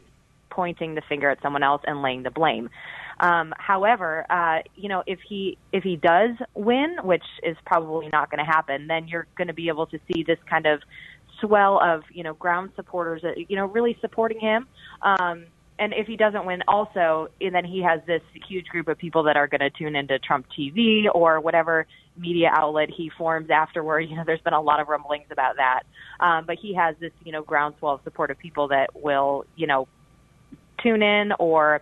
pointing 0.49 0.95
the 0.95 1.01
finger 1.01 1.29
at 1.29 1.41
someone 1.41 1.63
else 1.63 1.81
and 1.85 2.01
laying 2.01 2.23
the 2.23 2.31
blame. 2.31 2.69
Um, 3.19 3.53
however, 3.57 4.25
uh, 4.29 4.59
you 4.75 4.89
know, 4.89 5.03
if 5.05 5.19
he 5.27 5.57
if 5.73 5.83
he 5.83 5.95
does 5.97 6.31
win, 6.53 6.97
which 7.03 7.23
is 7.43 7.57
probably 7.65 8.07
not 8.11 8.31
going 8.31 8.43
to 8.43 8.49
happen, 8.49 8.87
then 8.87 9.07
you're 9.07 9.27
going 9.37 9.47
to 9.47 9.53
be 9.53 9.67
able 9.67 9.87
to 9.87 9.99
see 10.07 10.23
this 10.23 10.39
kind 10.49 10.65
of 10.65 10.81
swell 11.41 11.79
of 11.81 12.03
you 12.13 12.23
know 12.23 12.33
ground 12.33 12.71
supporters, 12.75 13.23
uh, 13.23 13.31
you 13.35 13.55
know, 13.55 13.65
really 13.65 13.97
supporting 14.01 14.39
him. 14.39 14.67
Um, 15.01 15.45
and 15.79 15.93
if 15.93 16.07
he 16.07 16.17
doesn't 16.17 16.45
win, 16.45 16.61
also, 16.67 17.29
and 17.39 17.55
then 17.55 17.63
he 17.63 17.81
has 17.81 18.01
this 18.05 18.21
huge 18.47 18.65
group 18.67 18.89
of 18.89 18.97
people 18.97 19.23
that 19.23 19.37
are 19.37 19.47
going 19.47 19.61
to 19.61 19.69
tune 19.69 19.95
into 19.95 20.19
Trump 20.19 20.45
TV 20.57 21.05
or 21.13 21.39
whatever 21.39 21.87
media 22.17 22.51
outlet 22.53 22.89
he 22.89 23.09
forms 23.17 23.49
afterward. 23.49 23.99
You 24.09 24.17
know, 24.17 24.23
there's 24.25 24.41
been 24.41 24.53
a 24.53 24.61
lot 24.61 24.81
of 24.81 24.89
rumblings 24.89 25.27
about 25.31 25.55
that. 25.55 25.83
Um, 26.19 26.45
but 26.45 26.57
he 26.57 26.73
has 26.73 26.95
this, 26.99 27.11
you 27.23 27.31
know, 27.31 27.43
groundswell 27.43 27.93
of 27.93 28.01
support 28.03 28.29
of 28.29 28.37
people 28.37 28.67
that 28.69 28.89
will, 28.93 29.45
you 29.55 29.67
know, 29.67 29.87
tune 30.83 31.01
in 31.01 31.31
or 31.39 31.81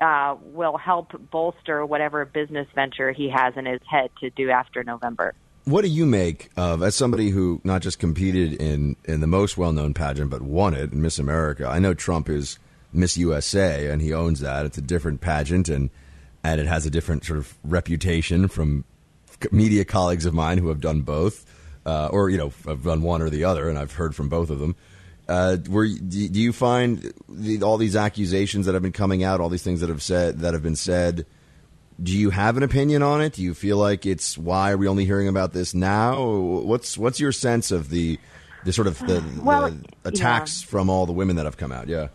uh, 0.00 0.36
will 0.42 0.76
help 0.76 1.12
bolster 1.30 1.84
whatever 1.84 2.24
business 2.24 2.66
venture 2.74 3.12
he 3.12 3.28
has 3.28 3.54
in 3.56 3.66
his 3.66 3.80
head 3.90 4.10
to 4.20 4.30
do 4.30 4.50
after 4.50 4.84
November. 4.84 5.34
What 5.64 5.82
do 5.82 5.88
you 5.88 6.06
make 6.06 6.50
of 6.56 6.82
as 6.82 6.94
somebody 6.94 7.30
who 7.30 7.60
not 7.64 7.82
just 7.82 7.98
competed 7.98 8.52
in 8.54 8.96
in 9.04 9.20
the 9.20 9.26
most 9.26 9.56
well 9.56 9.72
known 9.72 9.94
pageant 9.94 10.30
but 10.30 10.42
won 10.42 10.74
it, 10.74 10.92
Miss 10.92 11.18
America? 11.18 11.66
I 11.66 11.80
know 11.80 11.92
Trump 11.92 12.28
is 12.28 12.58
Miss 12.92 13.16
USA 13.16 13.88
and 13.88 14.00
he 14.00 14.12
owns 14.12 14.40
that. 14.40 14.64
It's 14.64 14.78
a 14.78 14.82
different 14.82 15.20
pageant 15.20 15.68
and 15.68 15.90
and 16.44 16.60
it 16.60 16.68
has 16.68 16.86
a 16.86 16.90
different 16.90 17.24
sort 17.24 17.40
of 17.40 17.56
reputation 17.64 18.46
from 18.46 18.84
media 19.50 19.84
colleagues 19.84 20.24
of 20.24 20.34
mine 20.34 20.58
who 20.58 20.68
have 20.68 20.80
done 20.80 21.02
both, 21.02 21.44
uh, 21.84 22.08
or 22.12 22.30
you 22.30 22.38
know, 22.38 22.52
have 22.66 22.84
done 22.84 23.02
one 23.02 23.20
or 23.20 23.28
the 23.28 23.44
other, 23.44 23.68
and 23.68 23.76
I've 23.76 23.92
heard 23.92 24.14
from 24.14 24.28
both 24.28 24.50
of 24.50 24.60
them. 24.60 24.76
Uh, 25.28 25.56
were 25.68 25.86
do 25.86 26.28
do 26.28 26.40
you 26.40 26.52
find 26.52 27.12
the, 27.28 27.62
all 27.62 27.78
these 27.78 27.96
accusations 27.96 28.66
that 28.66 28.74
have 28.74 28.82
been 28.82 28.92
coming 28.92 29.24
out, 29.24 29.40
all 29.40 29.48
these 29.48 29.62
things 29.62 29.80
that 29.80 29.88
have 29.88 30.02
said 30.02 30.40
that 30.40 30.54
have 30.54 30.62
been 30.62 30.76
said? 30.76 31.26
do 32.02 32.16
you 32.16 32.30
have 32.30 32.56
an 32.56 32.62
opinion 32.62 33.02
on 33.02 33.22
it? 33.22 33.34
Do 33.34 33.42
you 33.42 33.54
feel 33.54 33.78
like 33.78 34.04
it's 34.04 34.36
why 34.36 34.72
are 34.72 34.76
we 34.76 34.88
only 34.88 35.04
hearing 35.04 35.28
about 35.28 35.52
this 35.52 35.74
now? 35.74 36.22
What's 36.22 36.98
what's 36.98 37.20
your 37.20 37.32
sense 37.32 37.70
of 37.70 37.88
the 37.90 38.18
the 38.64 38.72
sort 38.72 38.86
of 38.86 38.98
the, 39.00 39.24
Well, 39.42 39.70
the 39.70 40.08
attacks 40.08 40.62
from 40.62 40.90
all 40.90 41.06
the 41.06 41.12
women 41.12 41.36
that 41.36 41.44
have 41.44 41.56
come 41.56 41.72
out? 41.72 41.88
Yeah. 41.88 42.08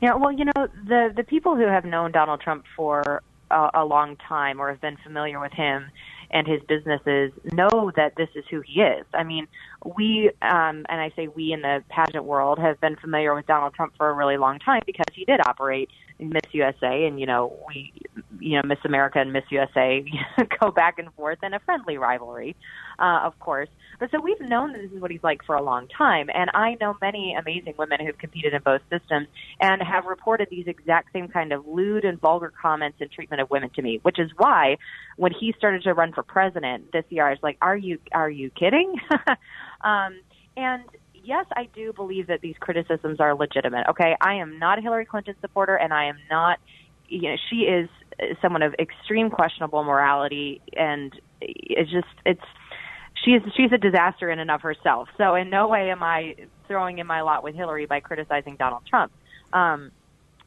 Yeah, 0.00 0.14
well, 0.14 0.32
you 0.32 0.44
know, 0.44 0.68
the 0.86 1.12
the 1.14 1.24
people 1.24 1.56
who 1.56 1.66
have 1.66 1.84
known 1.84 2.12
Donald 2.12 2.40
Trump 2.40 2.64
for 2.76 3.22
a, 3.50 3.70
a 3.74 3.84
long 3.84 4.16
time 4.16 4.60
or 4.60 4.70
have 4.70 4.80
been 4.80 4.96
familiar 4.98 5.40
with 5.40 5.52
him 5.52 5.90
and 6.30 6.46
his 6.46 6.60
businesses 6.68 7.32
know 7.52 7.90
that 7.96 8.14
this 8.16 8.28
is 8.34 8.44
who 8.50 8.60
he 8.60 8.80
is. 8.80 9.04
I 9.12 9.24
mean, 9.24 9.48
we 9.84 10.30
um 10.42 10.86
and 10.88 11.00
I 11.00 11.12
say 11.16 11.28
we 11.28 11.52
in 11.52 11.62
the 11.62 11.82
pageant 11.88 12.24
world 12.24 12.58
have 12.58 12.80
been 12.80 12.96
familiar 12.96 13.34
with 13.34 13.46
Donald 13.46 13.74
Trump 13.74 13.94
for 13.96 14.08
a 14.08 14.14
really 14.14 14.36
long 14.36 14.58
time 14.58 14.82
because 14.86 15.06
he 15.12 15.24
did 15.24 15.40
operate 15.46 15.90
Miss 16.20 16.42
USA 16.52 17.06
and 17.06 17.18
you 17.18 17.26
know, 17.26 17.56
we 17.66 17.92
you 18.38 18.56
know, 18.56 18.62
Miss 18.64 18.78
America 18.84 19.18
and 19.18 19.32
Miss 19.32 19.44
USA 19.50 20.04
go 20.60 20.70
back 20.70 20.98
and 20.98 21.12
forth 21.14 21.38
in 21.42 21.54
a 21.54 21.60
friendly 21.60 21.98
rivalry, 21.98 22.56
uh, 22.98 23.20
of 23.24 23.38
course. 23.38 23.68
But 23.98 24.10
so 24.10 24.20
we've 24.20 24.40
known 24.40 24.72
that 24.72 24.82
this 24.82 24.92
is 24.92 25.00
what 25.00 25.10
he's 25.10 25.22
like 25.22 25.44
for 25.44 25.54
a 25.54 25.62
long 25.62 25.88
time. 25.88 26.28
And 26.32 26.50
I 26.54 26.76
know 26.80 26.96
many 27.00 27.34
amazing 27.38 27.74
women 27.78 28.04
who've 28.04 28.16
competed 28.16 28.54
in 28.54 28.62
both 28.62 28.80
systems 28.90 29.28
and 29.60 29.82
have 29.82 30.06
reported 30.06 30.48
these 30.50 30.66
exact 30.66 31.12
same 31.12 31.28
kind 31.28 31.52
of 31.52 31.66
lewd 31.66 32.04
and 32.04 32.20
vulgar 32.20 32.52
comments 32.60 32.98
and 33.00 33.10
treatment 33.10 33.42
of 33.42 33.50
women 33.50 33.70
to 33.76 33.82
me, 33.82 34.00
which 34.02 34.18
is 34.18 34.30
why 34.36 34.76
when 35.16 35.32
he 35.38 35.54
started 35.58 35.82
to 35.82 35.94
run 35.94 36.12
for 36.12 36.22
president 36.22 36.92
this 36.92 37.04
year, 37.10 37.26
I 37.26 37.30
was 37.30 37.42
like, 37.42 37.58
are 37.60 37.76
you, 37.76 37.98
are 38.12 38.30
you 38.30 38.50
kidding? 38.50 38.94
um, 39.82 40.20
and 40.56 40.84
yes, 41.22 41.46
I 41.54 41.68
do 41.74 41.92
believe 41.92 42.26
that 42.28 42.40
these 42.40 42.56
criticisms 42.60 43.20
are 43.20 43.34
legitimate. 43.34 43.86
Okay. 43.88 44.16
I 44.20 44.34
am 44.34 44.58
not 44.58 44.78
a 44.78 44.82
Hillary 44.82 45.06
Clinton 45.06 45.34
supporter 45.40 45.76
and 45.76 45.92
I 45.92 46.06
am 46.06 46.16
not, 46.30 46.58
you 47.08 47.30
know, 47.30 47.36
she 47.48 47.62
is 47.62 47.88
someone 48.42 48.62
of 48.62 48.74
extreme 48.78 49.30
questionable 49.30 49.82
morality 49.84 50.60
and 50.76 51.12
it's 51.40 51.90
just, 51.90 52.06
it's, 52.26 52.42
she's 53.24 53.40
she's 53.56 53.72
a 53.72 53.78
disaster 53.78 54.30
in 54.30 54.38
and 54.38 54.50
of 54.50 54.62
herself. 54.62 55.08
So 55.18 55.34
in 55.34 55.50
no 55.50 55.68
way 55.68 55.90
am 55.90 56.02
I 56.02 56.36
throwing 56.66 56.98
in 56.98 57.06
my 57.06 57.22
lot 57.22 57.42
with 57.42 57.54
Hillary 57.54 57.86
by 57.86 58.00
criticizing 58.00 58.56
Donald 58.56 58.82
Trump. 58.88 59.12
Um, 59.52 59.90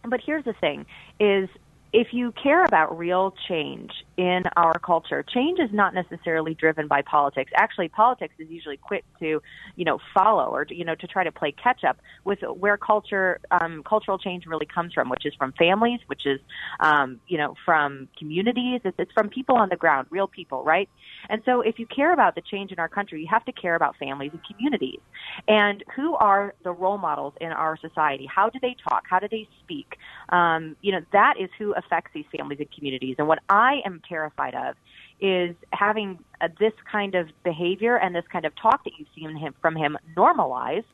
but 0.04 0.20
here's 0.26 0.46
the 0.46 0.54
thing: 0.54 0.86
is 1.20 1.50
if 1.92 2.08
you 2.12 2.32
care 2.32 2.64
about 2.64 2.98
real 2.98 3.34
change 3.48 3.92
in 4.18 4.44
our 4.56 4.78
culture, 4.80 5.24
change 5.24 5.60
is 5.60 5.70
not 5.72 5.94
necessarily 5.94 6.54
driven 6.54 6.88
by 6.88 7.02
politics. 7.02 7.52
Actually, 7.56 7.90
politics 7.90 8.34
is 8.38 8.50
usually 8.50 8.78
quick 8.78 9.04
to, 9.20 9.42
you 9.76 9.86
know, 9.86 10.00
follow 10.14 10.50
or 10.52 10.66
you 10.70 10.86
know 10.86 10.96
to 10.96 11.08
try 11.08 11.24
to 11.24 11.32
play 11.32 11.52
catch 11.52 11.84
up 11.84 11.98
with 12.24 12.40
where 12.42 12.78
culture, 12.78 13.40
um, 13.52 13.84
cultural 13.84 14.18
change 14.18 14.46
really 14.46 14.66
comes 14.66 14.94
from, 14.94 15.10
which 15.10 15.26
is 15.26 15.34
from 15.36 15.52
families, 15.54 16.00
which 16.08 16.26
is, 16.26 16.40
um, 16.80 17.20
you 17.28 17.38
know, 17.38 17.56
from 17.66 18.08
communities. 18.18 18.82
It's, 18.84 18.96
it's 19.00 19.12
from 19.14 19.30
people 19.30 19.56
on 19.56 19.70
the 19.70 19.76
ground, 19.76 20.08
real 20.10 20.28
people, 20.28 20.64
right? 20.64 20.90
And 21.30 21.42
so, 21.46 21.62
if 21.62 21.80
you 21.80 21.88
care 21.88 22.14
about 22.14 22.36
the 22.36 22.42
change 22.42 22.72
in 22.72 22.80
our 22.80 22.90
country, 22.90 23.22
you 23.22 23.28
have 23.32 23.46
to 23.46 23.52
care 23.52 23.76
about 23.76 23.96
families 23.98 24.32
and 24.34 24.42
communities. 24.46 25.00
And 25.48 25.84
who 25.96 26.16
are 26.16 26.54
the 26.64 26.72
role 26.72 26.98
models 26.98 27.34
in 27.42 27.52
our 27.52 27.78
society? 27.78 28.28
How 28.34 28.50
do 28.50 28.60
they 28.62 28.76
talk? 28.88 29.04
How 29.10 29.20
do 29.20 29.28
they 29.30 29.48
speak? 29.64 29.98
Um, 30.30 30.76
you 30.82 30.92
know, 30.92 31.02
that 31.14 31.36
is 31.40 31.50
who 31.58 31.74
affects 31.74 32.12
these 32.14 32.26
families 32.36 32.60
and 32.60 32.72
communities. 32.72 33.16
And 33.18 33.28
what 33.28 33.40
I 33.50 33.82
am 33.86 34.02
terrified 34.08 34.56
of 34.56 34.76
is 35.20 35.56
having 35.72 36.20
uh, 36.42 36.50
this 36.60 36.74
kind 36.92 37.16
of 37.16 37.30
behavior 37.44 37.98
and 37.98 38.16
this 38.16 38.26
kind 38.32 38.46
of 38.46 38.54
talk 38.56 38.84
that 38.84 38.94
you've 38.98 39.08
seen 39.16 39.36
him, 39.36 39.54
from 39.62 39.76
him 39.76 39.98
normalized. 40.16 40.86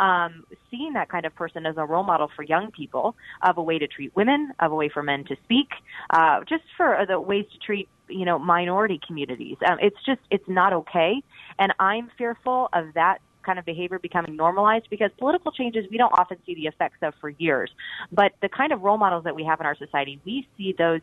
Um, 0.00 0.44
seeing 0.70 0.92
that 0.92 1.08
kind 1.08 1.26
of 1.26 1.34
person 1.34 1.66
as 1.66 1.74
a 1.76 1.84
role 1.84 2.04
model 2.04 2.30
for 2.36 2.44
young 2.44 2.70
people 2.70 3.16
of 3.42 3.58
a 3.58 3.62
way 3.62 3.80
to 3.80 3.88
treat 3.88 4.14
women, 4.14 4.52
of 4.60 4.70
a 4.70 4.74
way 4.76 4.88
for 4.88 5.02
men 5.02 5.24
to 5.24 5.36
speak, 5.42 5.70
uh, 6.10 6.44
just 6.48 6.62
for 6.76 7.04
the 7.08 7.20
ways 7.20 7.46
to 7.52 7.58
treat 7.58 7.88
you 8.08 8.24
know 8.24 8.38
minority 8.38 9.00
communities. 9.04 9.56
Um, 9.66 9.78
it's 9.80 9.96
just 10.06 10.20
it's 10.30 10.48
not 10.48 10.72
okay, 10.72 11.22
and 11.58 11.72
I'm 11.80 12.10
fearful 12.16 12.68
of 12.72 12.94
that 12.94 13.18
kind 13.44 13.58
of 13.58 13.64
behavior 13.64 13.98
becoming 13.98 14.36
normalized 14.36 14.86
because 14.90 15.10
political 15.18 15.50
changes 15.50 15.86
we 15.90 15.96
don't 15.96 16.12
often 16.12 16.36
see 16.44 16.54
the 16.54 16.66
effects 16.66 16.98
of 17.02 17.14
for 17.20 17.30
years. 17.30 17.70
But 18.12 18.32
the 18.42 18.48
kind 18.48 18.72
of 18.72 18.82
role 18.82 18.98
models 18.98 19.24
that 19.24 19.34
we 19.34 19.44
have 19.44 19.58
in 19.60 19.66
our 19.66 19.76
society, 19.76 20.20
we 20.24 20.46
see 20.56 20.74
those 20.76 21.00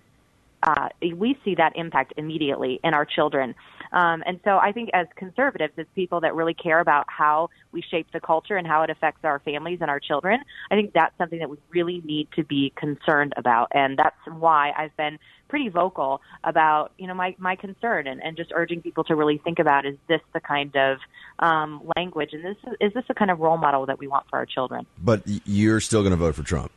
uh, 0.65 0.89
we 1.15 1.37
see 1.45 1.55
that 1.55 1.73
impact 1.75 2.13
immediately 2.17 2.79
in 2.83 2.93
our 2.93 3.05
children. 3.05 3.55
Um, 3.91 4.23
and 4.25 4.39
so 4.43 4.57
I 4.57 4.71
think 4.71 4.89
as 4.93 5.07
conservatives, 5.15 5.73
as 5.77 5.85
people 5.95 6.21
that 6.21 6.35
really 6.35 6.53
care 6.53 6.79
about 6.79 7.05
how 7.07 7.49
we 7.71 7.81
shape 7.81 8.07
the 8.11 8.19
culture 8.19 8.57
and 8.57 8.67
how 8.67 8.81
it 8.81 8.89
affects 8.89 9.23
our 9.23 9.39
families 9.39 9.79
and 9.81 9.89
our 9.89 9.99
children, 9.99 10.41
I 10.71 10.75
think 10.75 10.93
that's 10.93 11.15
something 11.17 11.39
that 11.39 11.49
we 11.49 11.57
really 11.69 12.01
need 12.03 12.27
to 12.35 12.43
be 12.43 12.73
concerned 12.75 13.33
about. 13.37 13.71
And 13.73 13.97
that's 13.97 14.17
why 14.27 14.73
I've 14.75 14.95
been 14.97 15.19
pretty 15.47 15.69
vocal 15.69 16.21
about, 16.43 16.91
you 16.97 17.07
know, 17.07 17.13
my, 17.13 17.35
my 17.37 17.55
concern 17.55 18.07
and, 18.07 18.21
and 18.21 18.35
just 18.35 18.51
urging 18.53 18.81
people 18.81 19.03
to 19.05 19.15
really 19.15 19.37
think 19.37 19.59
about 19.59 19.85
is 19.85 19.95
this 20.07 20.21
the 20.33 20.39
kind 20.39 20.75
of 20.75 20.97
um, 21.39 21.81
language 21.95 22.31
and 22.33 22.43
this 22.43 22.57
is 22.81 22.93
this 22.93 23.03
the 23.07 23.13
kind 23.13 23.29
of 23.29 23.39
role 23.39 23.57
model 23.57 23.85
that 23.85 23.99
we 23.99 24.07
want 24.07 24.25
for 24.29 24.37
our 24.37 24.45
children? 24.45 24.87
But 24.97 25.21
you're 25.45 25.79
still 25.79 26.01
going 26.01 26.11
to 26.11 26.17
vote 26.17 26.35
for 26.35 26.43
Trump. 26.43 26.71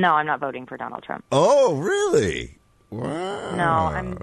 No, 0.00 0.14
I'm 0.14 0.26
not 0.26 0.40
voting 0.40 0.66
for 0.66 0.76
Donald 0.76 1.02
Trump. 1.02 1.24
Oh, 1.32 1.74
really? 1.76 2.56
Wow. 2.90 3.54
No, 3.56 3.64
I'm. 3.96 4.18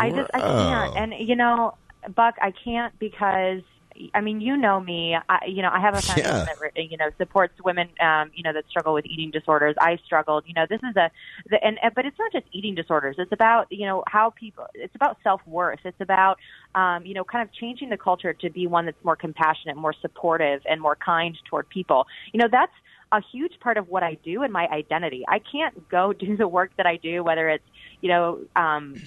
I 0.00 0.10
just 0.10 0.30
I 0.32 0.40
can't, 0.40 0.96
and 0.96 1.28
you 1.28 1.36
know, 1.36 1.74
Buck, 2.14 2.36
I 2.40 2.52
can't 2.64 2.98
because 2.98 3.62
I 4.14 4.20
mean, 4.22 4.40
you 4.40 4.56
know 4.56 4.80
me. 4.80 5.16
I, 5.28 5.44
you 5.46 5.60
know, 5.60 5.68
I 5.70 5.78
have 5.80 5.94
a 5.94 6.00
foundation 6.00 6.34
Yeah. 6.34 6.46
that 6.74 6.90
you 6.90 6.96
know 6.96 7.10
supports 7.18 7.54
women. 7.62 7.88
Um, 8.00 8.30
you 8.34 8.42
know 8.42 8.52
that 8.52 8.64
struggle 8.68 8.94
with 8.94 9.04
eating 9.06 9.30
disorders. 9.30 9.74
I 9.80 9.98
struggled. 10.04 10.44
You 10.46 10.54
know, 10.54 10.66
this 10.68 10.80
is 10.82 10.96
a, 10.96 11.10
the, 11.50 11.62
and 11.62 11.78
and- 11.82 11.94
but 11.94 12.06
it's 12.06 12.18
not 12.18 12.32
just 12.32 12.46
eating 12.52 12.74
disorders. 12.74 13.16
It's 13.18 13.32
about 13.32 13.66
you 13.70 13.86
know 13.86 14.02
how 14.06 14.30
people. 14.30 14.66
It's 14.74 14.94
about 14.94 15.18
self 15.22 15.40
worth. 15.46 15.80
It's 15.84 16.00
about 16.00 16.38
um, 16.74 17.04
you 17.04 17.14
know 17.14 17.24
kind 17.24 17.46
of 17.46 17.52
changing 17.54 17.90
the 17.90 17.98
culture 17.98 18.32
to 18.32 18.50
be 18.50 18.66
one 18.66 18.86
that's 18.86 19.04
more 19.04 19.16
compassionate, 19.16 19.76
more 19.76 19.94
supportive, 20.00 20.62
and 20.68 20.80
more 20.80 20.96
kind 20.96 21.36
toward 21.48 21.68
people. 21.68 22.06
You 22.32 22.40
know, 22.40 22.48
that's 22.50 22.72
a 23.12 23.20
huge 23.32 23.52
part 23.60 23.76
of 23.76 23.88
what 23.88 24.02
I 24.02 24.14
do 24.24 24.42
and 24.42 24.52
my 24.52 24.66
identity. 24.68 25.24
I 25.28 25.38
can't 25.38 25.88
go 25.88 26.12
do 26.18 26.36
the 26.36 26.48
work 26.48 26.72
that 26.76 26.86
I 26.86 26.96
do, 26.96 27.22
whether 27.22 27.48
it's 27.48 27.64
you 28.00 28.08
know 28.08 28.40
um, 28.56 29.00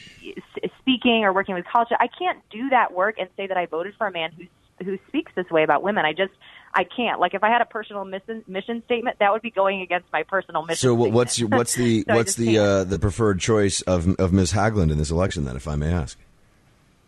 speaking 0.79 1.23
or 1.23 1.33
working 1.33 1.55
with 1.55 1.65
college. 1.65 1.89
I 1.99 2.07
can't 2.07 2.39
do 2.49 2.69
that 2.69 2.93
work 2.93 3.15
and 3.19 3.27
say 3.35 3.47
that 3.47 3.57
I 3.57 3.65
voted 3.65 3.95
for 3.97 4.07
a 4.07 4.11
man 4.11 4.31
who 4.31 4.45
who 4.83 4.97
speaks 5.07 5.31
this 5.35 5.49
way 5.49 5.63
about 5.63 5.83
women. 5.83 6.05
I 6.05 6.13
just 6.13 6.33
I 6.73 6.83
can't. 6.83 7.19
Like 7.19 7.33
if 7.33 7.43
I 7.43 7.49
had 7.49 7.61
a 7.61 7.65
personal 7.65 8.05
mission 8.05 8.43
mission 8.47 8.83
statement, 8.85 9.19
that 9.19 9.31
would 9.31 9.41
be 9.41 9.51
going 9.51 9.81
against 9.81 10.07
my 10.13 10.23
personal 10.23 10.63
mission. 10.63 10.77
So 10.77 10.95
statement. 10.95 11.13
what's 11.13 11.39
your, 11.39 11.49
what's 11.57 11.75
the 11.75 12.03
So 12.07 12.15
what's 12.15 12.35
the 12.35 12.57
uh, 12.57 12.83
the 12.83 12.99
preferred 12.99 13.39
choice 13.39 13.81
of 13.81 14.15
of 14.19 14.33
Ms. 14.33 14.53
Haglund 14.53 14.91
in 14.91 14.97
this 14.97 15.11
election 15.11 15.45
then, 15.45 15.55
if 15.55 15.67
I 15.67 15.75
may 15.75 15.91
ask? 15.91 16.17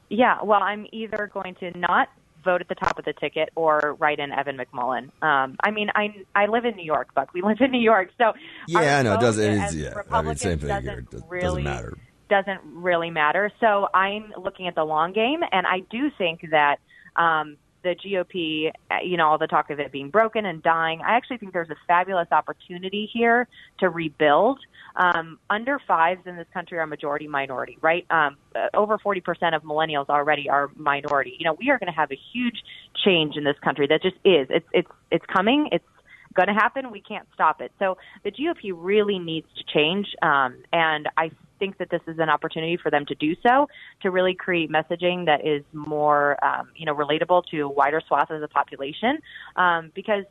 Yeah, 0.10 0.42
well, 0.42 0.64
I'm 0.64 0.88
either 0.94 1.30
going 1.34 1.56
to 1.56 1.78
not 1.78 2.10
vote 2.44 2.62
at 2.62 2.68
the 2.70 2.76
top 2.76 2.98
of 3.00 3.06
the 3.06 3.14
ticket 3.14 3.50
or 3.56 3.96
write 4.00 4.20
in 4.20 4.32
Evan 4.32 4.58
McMullin. 4.58 5.10
Um, 5.22 5.58
I 5.64 5.72
mean, 5.72 5.90
I 5.96 6.14
I 6.36 6.46
live 6.48 6.66
in 6.66 6.76
New 6.76 6.86
York, 6.86 7.14
Buck. 7.14 7.34
We 7.34 7.42
live 7.44 7.58
in 7.62 7.72
New 7.72 7.82
York, 7.82 8.10
so 8.18 8.34
Yeah, 8.68 8.98
our 8.98 9.04
no, 9.04 9.12
it 9.12 9.16
vote 9.16 9.22
does. 9.22 9.38
It 9.40 9.60
as. 9.60 9.76
Yeah, 9.76 9.94
I 10.12 10.22
mean, 10.22 10.36
same 10.36 10.60
thing 10.60 10.70
here. 10.70 10.80
doesn't 10.82 11.00
It 11.00 11.10
does- 11.12 11.24
really 11.30 11.64
doesn't 11.64 11.64
matter. 11.64 11.98
doesn't 12.30 12.60
really 12.66 13.10
matter. 13.10 13.52
So 13.60 13.88
I'm 13.94 14.34
looking 14.38 14.68
at 14.68 14.76
the 14.76 14.84
long 14.86 15.14
game, 15.14 15.42
and 15.52 15.66
I 15.68 15.80
do 15.90 16.10
think 16.18 16.46
that 16.52 16.80
um, 17.16 17.58
the 17.84 17.96
GOP, 17.96 18.72
uh, 18.92 18.96
you 19.04 19.18
know, 19.18 19.28
all 19.28 19.38
the 19.38 19.48
talk 19.48 19.70
of 19.70 19.80
it 19.80 19.92
being 19.92 20.10
broken 20.10 20.46
and 20.46 20.62
dying, 20.62 21.02
I 21.02 21.16
actually 21.16 21.38
think 21.38 21.54
there's 21.54 21.70
a 21.70 21.76
fabulous 21.88 22.28
opportunity 22.32 23.10
here 23.12 23.48
to 23.80 23.90
rebuild. 23.90 24.60
Um, 24.98 25.38
under 25.50 25.80
fives 25.88 26.22
in 26.26 26.36
this 26.36 26.48
country 26.54 26.80
are 26.80 26.88
majority 26.88 27.28
minority, 27.28 27.78
right? 27.82 28.06
Um, 28.10 28.36
uh, 28.56 28.68
over 28.74 28.98
40% 28.98 29.56
of 29.56 29.62
millennials 29.62 30.10
already 30.10 30.50
are 30.50 30.72
minority. 30.76 31.36
You 31.38 31.46
know, 31.46 31.54
we 31.54 31.70
are 31.70 31.78
going 31.78 31.92
to 31.92 31.98
have 31.98 32.12
a 32.12 32.20
huge 32.34 32.64
change 33.06 33.36
in 33.38 33.44
this 33.44 33.58
country. 33.64 33.86
That 33.88 34.02
just 34.02 34.16
is. 34.26 34.48
It's 34.50 34.66
it's 34.74 34.90
it's 35.12 35.26
coming. 35.28 35.70
It's 35.72 35.86
going 36.34 36.48
to 36.48 36.54
happen. 36.54 36.92
We 36.92 37.02
can't 37.02 37.28
stop 37.34 37.62
it. 37.62 37.72
So 37.78 37.98
the 38.24 38.32
GOP 38.32 38.72
really 38.76 39.20
needs 39.20 39.48
to 39.58 39.64
change, 39.72 40.08
um, 40.24 40.64
and 40.74 41.08
I 41.16 41.32
think 41.60 41.78
that 41.78 41.90
this 41.90 42.02
is 42.08 42.20
an 42.20 42.30
opportunity 42.30 42.78
for 42.78 42.92
them 42.92 43.06
to 43.08 43.16
do 43.16 43.36
so 43.42 43.68
to 44.02 44.12
really 44.12 44.36
create 44.36 44.72
messaging 44.72 45.26
that 45.26 45.46
is 45.46 45.64
more, 45.74 46.44
um, 46.46 46.70
you 46.76 46.86
know, 46.86 46.96
relatable 46.96 47.44
to 47.52 47.68
wider 47.68 48.02
swath 48.08 48.30
of 48.30 48.42
the 48.42 48.48
population, 48.48 49.18
um, 49.56 49.92
because 49.96 50.24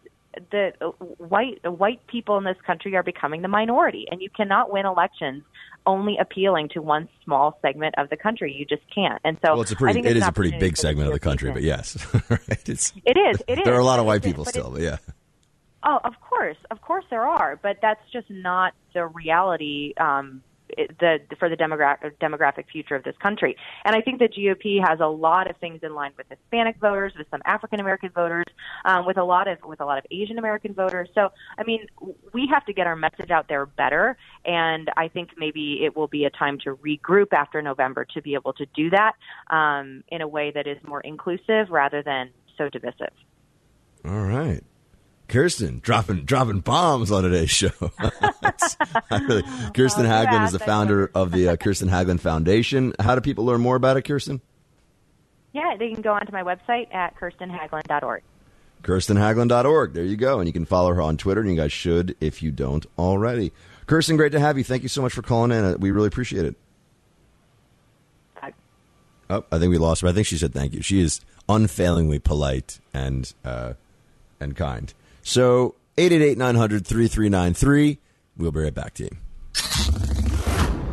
the 0.51 0.73
white 1.19 1.61
white 1.65 2.07
people 2.07 2.39
in 2.39 2.45
this 2.45 2.57
country 2.67 2.95
are 2.97 3.03
becoming 3.03 3.43
the 3.43 3.49
minority, 3.49 4.07
and 4.11 4.21
you 4.21 4.31
cannot 4.31 4.73
win 4.73 4.87
elections 4.87 5.45
only 5.87 6.17
appealing 6.21 6.69
to 6.71 6.83
one 6.83 7.09
small 7.25 7.59
segment 7.63 7.95
of 7.97 8.11
the 8.11 8.17
country. 8.17 8.53
You 8.53 8.65
just 8.65 8.83
can't. 8.93 9.21
And 9.25 9.39
so 9.45 9.53
Well, 9.53 9.63
it's 9.63 9.73
a 9.73 9.77
pretty 9.77 10.01
it 10.01 10.17
it's 10.17 10.27
a 10.27 10.33
pretty 10.33 10.59
big 10.59 10.77
segment 10.77 11.09
of 11.09 11.15
the 11.15 11.21
country, 11.21 11.51
but 11.53 11.63
yes. 11.63 11.97
It's, 12.69 12.93
It 13.05 13.17
is. 13.17 13.43
It 13.47 13.59
is. 13.59 13.65
there 13.65 13.75
are 13.75 13.81
a 13.81 13.85
lot 13.85 14.01
of 14.01 14.07
white 14.07 14.25
people 14.25 14.43
but 14.45 14.51
still, 14.51 14.71
but 14.71 14.81
yeah. 14.81 14.99
Oh, 15.85 16.01
of 16.03 16.15
course, 16.21 16.57
of 16.73 16.81
course 16.81 17.05
there 17.11 17.25
are, 17.25 17.59
but 17.63 17.77
that's 17.81 18.01
just 18.13 18.29
not 18.29 18.75
the 18.93 19.07
reality 19.07 19.95
um, 19.99 20.43
the 20.69 21.21
for 21.39 21.49
the 21.49 21.57
demographic 21.57 22.65
future 22.71 22.95
of 22.95 23.05
this 23.05 23.17
country. 23.19 23.57
And 23.85 23.95
I 23.95 24.01
think 24.01 24.19
the 24.19 24.29
GOP 24.29 24.87
has 24.87 25.01
a 25.01 25.07
lot 25.07 25.49
of 25.49 25.57
things 25.59 25.81
in 25.83 25.95
line 25.95 26.13
with 26.17 26.27
Hispanic 26.29 26.77
voters, 26.79 27.13
with 27.17 27.27
some 27.31 27.43
African 27.45 27.81
American 27.81 28.11
voters, 28.11 28.47
um, 28.85 29.07
with 29.07 29.19
a 29.19 29.25
lot 29.25 29.49
of 29.49 29.59
with 29.65 29.81
a 29.81 29.85
lot 29.85 29.99
of 29.99 30.05
Asian 30.11 30.39
American 30.39 30.75
voters. 30.75 31.09
So 31.15 31.31
I 31.59 31.65
mean, 31.65 31.87
we 32.33 32.49
have 32.53 32.65
to 32.67 32.73
get 32.73 32.87
our 32.87 32.97
message 32.97 33.31
out 33.31 33.49
there 33.49 33.67
better. 33.67 34.17
And 34.45 34.91
I 34.97 35.09
think 35.09 35.31
maybe 35.37 35.85
it 35.85 35.97
will 35.97 36.09
be 36.09 36.25
a 36.25 36.31
time 36.31 36.59
to 36.61 36.77
regroup 36.77 37.33
after 37.33 37.63
November 37.63 38.05
to 38.15 38.23
be 38.23 38.35
able 38.35 38.53
to 38.55 38.67
do 38.75 38.91
that 38.91 39.15
um, 39.51 40.05
in 40.09 40.21
a 40.21 40.29
way 40.29 40.51
that 40.53 40.67
is 40.67 40.79
more 40.87 41.01
inclusive 41.01 41.71
rather 41.71 42.03
than 42.03 42.31
so 42.57 42.69
divisive. 42.69 43.13
All 44.05 44.25
right. 44.25 44.63
Kirsten 45.29 45.81
dropping 45.81 46.25
dropping 46.25 46.61
bombs 46.61 47.11
on 47.11 47.25
today's 47.25 47.51
show. 47.51 47.71
really, 49.11 49.43
Kirsten 49.75 50.07
oh, 50.07 50.09
Haglund 50.09 50.47
is 50.47 50.53
the 50.53 50.61
founder 50.61 51.11
of 51.15 51.33
the 51.33 51.49
uh, 51.49 51.57
Kirsten 51.57 51.89
Haglund 51.89 52.21
Foundation. 52.21 52.95
How 53.01 53.15
do 53.15 53.21
people 53.21 53.45
learn 53.45 53.61
more 53.61 53.77
about 53.77 53.97
it, 53.97 54.03
Kirsten? 54.03 54.41
Yeah, 55.53 55.75
they 55.79 55.93
can 55.93 56.03
go 56.03 56.13
onto 56.13 56.33
my 56.33 56.43
website 56.43 56.95
at 56.95 57.17
kirstenhaglund.org. 57.17 58.23
KirstenHaglund.org. 58.83 59.95
There 59.95 60.05
you 60.05 60.17
go. 60.17 60.39
And 60.39 60.47
you 60.47 60.53
can 60.53 60.65
follow 60.65 60.93
her 60.93 61.01
on 61.01 61.17
Twitter, 61.17 61.41
and 61.41 61.51
you 61.51 61.57
guys 61.57 61.73
should 61.73 62.15
if 62.21 62.43
you 62.43 62.53
don't 62.53 62.87
already. 62.99 63.53
Kirsten, 63.87 64.17
great 64.17 64.33
to 64.33 64.41
have 64.41 64.59
you. 64.59 64.65
Thank 64.65 64.83
you 64.83 64.89
so 64.89 65.03
much 65.03 65.13
for 65.13 65.23
calling 65.23 65.51
in. 65.51 65.65
Uh, 65.65 65.77
we 65.79 65.91
really 65.91 66.09
appreciate 66.09 66.45
it. 66.45 66.57
Oh, 69.29 69.45
I 69.51 69.59
think 69.59 69.71
we 69.71 69.79
lost 69.79 70.03
her. 70.03 70.09
I 70.09 70.13
think 70.13 70.27
she 70.27 70.39
said 70.39 70.53
thank 70.53 70.73
you. 70.73 70.83
She 70.83 71.01
is 71.01 71.21
unfailingly 71.49 72.19
polite 72.19 72.79
and 72.95 73.33
uh, 73.45 73.73
and 74.39 74.55
kind. 74.55 74.93
So 75.27 75.75
888-900-3393. 75.97 77.99
We'll 78.37 78.53
be 78.53 78.61
right 78.61 78.73
back 78.73 78.95
to 78.95 79.03
you. 79.05 79.11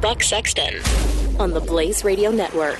Buck 0.01 0.23
Sexton 0.23 0.81
on 1.39 1.51
the 1.51 1.61
Blaze 1.61 2.03
Radio 2.03 2.31
Network. 2.31 2.79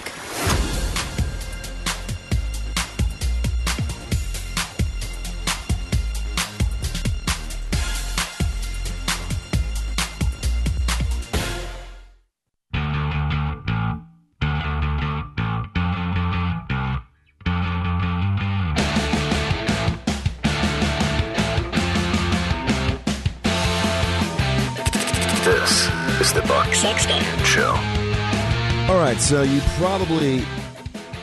So 29.23 29.41
you 29.41 29.59
probably, 29.77 30.43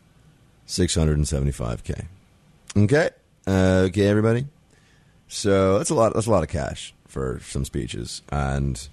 675K. 0.69 2.05
Okay? 2.77 3.09
Uh, 3.47 3.85
okay, 3.87 4.09
everybody? 4.09 4.45
So 5.29 5.79
that's 5.79 5.89
a 5.89 5.95
lot. 5.95 6.13
That's 6.13 6.27
a 6.27 6.31
lot 6.31 6.43
of 6.43 6.51
cash 6.51 6.93
for 7.09 7.41
some 7.45 7.65
speeches, 7.65 8.21
and 8.31 8.87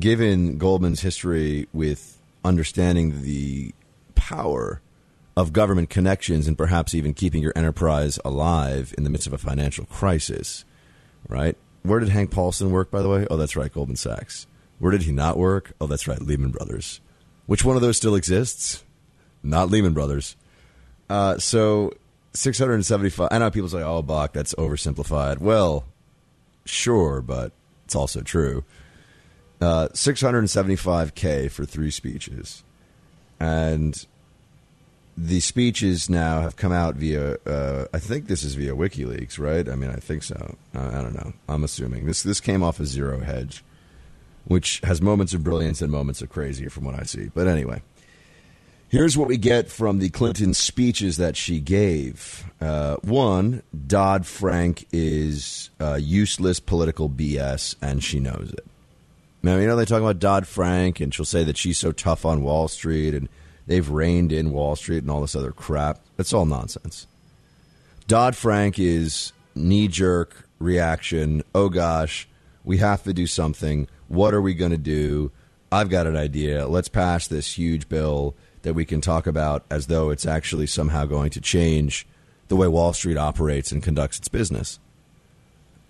given 0.00 0.58
Goldman's 0.58 1.00
history 1.00 1.68
with 1.72 2.18
understanding 2.44 3.22
the 3.22 3.72
power 4.14 4.80
of 5.36 5.52
government 5.52 5.90
connections 5.90 6.48
and 6.48 6.58
perhaps 6.58 6.94
even 6.94 7.14
keeping 7.14 7.42
your 7.42 7.52
enterprise 7.54 8.18
alive 8.24 8.94
in 8.98 9.04
the 9.04 9.10
midst 9.10 9.26
of 9.26 9.32
a 9.32 9.38
financial 9.38 9.84
crisis, 9.86 10.64
right? 11.28 11.56
Where 11.82 12.00
did 12.00 12.08
Hank 12.08 12.30
Paulson 12.30 12.70
work, 12.70 12.90
by 12.90 13.02
the 13.02 13.08
way? 13.08 13.26
Oh, 13.30 13.36
that's 13.36 13.56
right, 13.56 13.72
Goldman 13.72 13.96
Sachs. 13.96 14.46
Where 14.78 14.92
did 14.92 15.02
he 15.02 15.12
not 15.12 15.38
work? 15.38 15.72
Oh, 15.80 15.86
that's 15.86 16.08
right, 16.08 16.20
Lehman 16.20 16.50
Brothers. 16.50 17.00
Which 17.46 17.64
one 17.64 17.76
of 17.76 17.82
those 17.82 17.96
still 17.96 18.14
exists? 18.14 18.84
Not 19.42 19.70
Lehman 19.70 19.94
Brothers. 19.94 20.36
Uh, 21.08 21.38
so 21.38 21.92
675. 22.34 23.28
I 23.30 23.38
know 23.38 23.50
people 23.50 23.68
say, 23.68 23.82
oh, 23.82 24.02
Buck, 24.02 24.32
that's 24.32 24.54
oversimplified. 24.54 25.38
Well, 25.38 25.84
sure, 26.64 27.20
but 27.22 27.52
it's 27.84 27.94
also 27.94 28.20
true. 28.20 28.64
Uh, 29.60 29.88
675K 29.88 31.50
for 31.50 31.66
three 31.66 31.90
speeches. 31.90 32.64
And 33.38 34.06
the 35.16 35.40
speeches 35.40 36.08
now 36.08 36.40
have 36.40 36.56
come 36.56 36.72
out 36.72 36.96
via, 36.96 37.36
uh, 37.46 37.86
I 37.92 37.98
think 37.98 38.26
this 38.26 38.42
is 38.42 38.54
via 38.54 38.74
WikiLeaks, 38.74 39.38
right? 39.38 39.68
I 39.68 39.74
mean, 39.74 39.90
I 39.90 39.96
think 39.96 40.22
so. 40.22 40.56
Uh, 40.74 40.88
I 40.88 41.02
don't 41.02 41.14
know. 41.14 41.34
I'm 41.48 41.62
assuming. 41.62 42.06
This, 42.06 42.22
this 42.22 42.40
came 42.40 42.62
off 42.62 42.80
of 42.80 42.86
Zero 42.86 43.20
Hedge, 43.20 43.62
which 44.44 44.80
has 44.82 45.02
moments 45.02 45.34
of 45.34 45.44
brilliance 45.44 45.82
and 45.82 45.92
moments 45.92 46.22
of 46.22 46.30
crazy 46.30 46.68
from 46.68 46.84
what 46.84 46.98
I 46.98 47.02
see. 47.02 47.30
But 47.34 47.46
anyway. 47.46 47.82
Here's 48.88 49.16
what 49.16 49.28
we 49.28 49.36
get 49.36 49.68
from 49.70 50.00
the 50.00 50.10
Clinton 50.10 50.52
speeches 50.52 51.16
that 51.18 51.36
she 51.36 51.60
gave. 51.60 52.50
Uh, 52.60 52.96
one, 53.02 53.62
Dodd 53.86 54.26
Frank 54.26 54.84
is 54.90 55.70
uh, 55.80 55.94
useless 55.94 56.58
political 56.58 57.08
BS, 57.08 57.76
and 57.80 58.02
she 58.02 58.18
knows 58.18 58.52
it. 58.52 58.66
Now, 59.42 59.56
you 59.56 59.66
know, 59.66 59.76
they 59.76 59.84
talk 59.84 60.00
about 60.00 60.18
Dodd 60.18 60.46
Frank, 60.46 61.00
and 61.00 61.14
she'll 61.14 61.24
say 61.24 61.44
that 61.44 61.56
she's 61.56 61.78
so 61.78 61.92
tough 61.92 62.26
on 62.26 62.42
Wall 62.42 62.68
Street, 62.68 63.14
and 63.14 63.28
they've 63.66 63.88
reined 63.88 64.32
in 64.32 64.52
Wall 64.52 64.76
Street 64.76 64.98
and 64.98 65.10
all 65.10 65.22
this 65.22 65.36
other 65.36 65.52
crap. 65.52 66.00
That's 66.16 66.32
all 66.32 66.44
nonsense. 66.44 67.06
Dodd 68.06 68.36
Frank 68.36 68.78
is 68.78 69.32
knee 69.54 69.88
jerk 69.88 70.48
reaction. 70.58 71.42
Oh 71.54 71.68
gosh, 71.68 72.28
we 72.64 72.78
have 72.78 73.02
to 73.04 73.12
do 73.12 73.26
something. 73.26 73.88
What 74.08 74.34
are 74.34 74.42
we 74.42 74.54
going 74.54 74.72
to 74.72 74.76
do? 74.76 75.30
I've 75.72 75.88
got 75.88 76.06
an 76.06 76.16
idea. 76.16 76.66
Let's 76.66 76.88
pass 76.88 77.28
this 77.28 77.56
huge 77.56 77.88
bill 77.88 78.34
that 78.62 78.74
we 78.74 78.84
can 78.84 79.00
talk 79.00 79.26
about 79.26 79.64
as 79.70 79.86
though 79.86 80.10
it's 80.10 80.26
actually 80.26 80.66
somehow 80.66 81.06
going 81.06 81.30
to 81.30 81.40
change 81.40 82.06
the 82.48 82.56
way 82.56 82.68
Wall 82.68 82.92
Street 82.92 83.16
operates 83.16 83.72
and 83.72 83.82
conducts 83.82 84.18
its 84.18 84.28
business. 84.28 84.78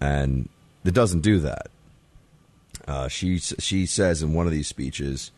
And 0.01 0.49
it 0.85 0.95
doesn't 0.95 1.21
do 1.21 1.41
that. 1.41 1.69
Uh, 2.91 3.07
she 3.07 3.39
she 3.39 3.87
says 3.87 4.21
in 4.21 4.35
one 4.35 4.47
of 4.47 4.53
these 4.53 4.67
speeches, 4.67 5.31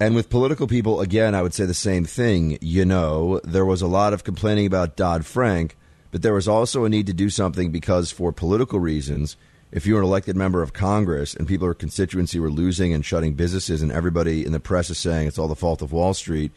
and 0.00 0.16
with 0.16 0.28
political 0.28 0.66
people, 0.66 1.00
again, 1.00 1.32
I 1.32 1.42
would 1.42 1.54
say 1.54 1.66
the 1.66 1.72
same 1.72 2.04
thing. 2.04 2.58
You 2.60 2.84
know, 2.84 3.40
there 3.44 3.64
was 3.64 3.80
a 3.80 3.86
lot 3.86 4.12
of 4.12 4.24
complaining 4.24 4.66
about 4.66 4.96
Dodd 4.96 5.24
Frank, 5.24 5.76
but 6.10 6.22
there 6.22 6.34
was 6.34 6.48
also 6.48 6.84
a 6.84 6.88
need 6.88 7.06
to 7.06 7.12
do 7.12 7.30
something 7.30 7.70
because, 7.70 8.10
for 8.10 8.32
political 8.32 8.80
reasons, 8.80 9.36
if 9.70 9.86
you 9.86 9.94
were 9.94 10.00
an 10.00 10.06
elected 10.06 10.34
member 10.34 10.60
of 10.60 10.72
Congress 10.72 11.32
and 11.32 11.46
people 11.46 11.68
in 11.68 11.74
constituency 11.74 12.40
were 12.40 12.50
losing 12.50 12.92
and 12.92 13.06
shutting 13.06 13.34
businesses, 13.34 13.80
and 13.80 13.92
everybody 13.92 14.44
in 14.44 14.50
the 14.50 14.58
press 14.58 14.90
is 14.90 14.98
saying 14.98 15.28
it's 15.28 15.38
all 15.38 15.46
the 15.46 15.54
fault 15.54 15.80
of 15.80 15.92
Wall 15.92 16.12
Street, 16.12 16.50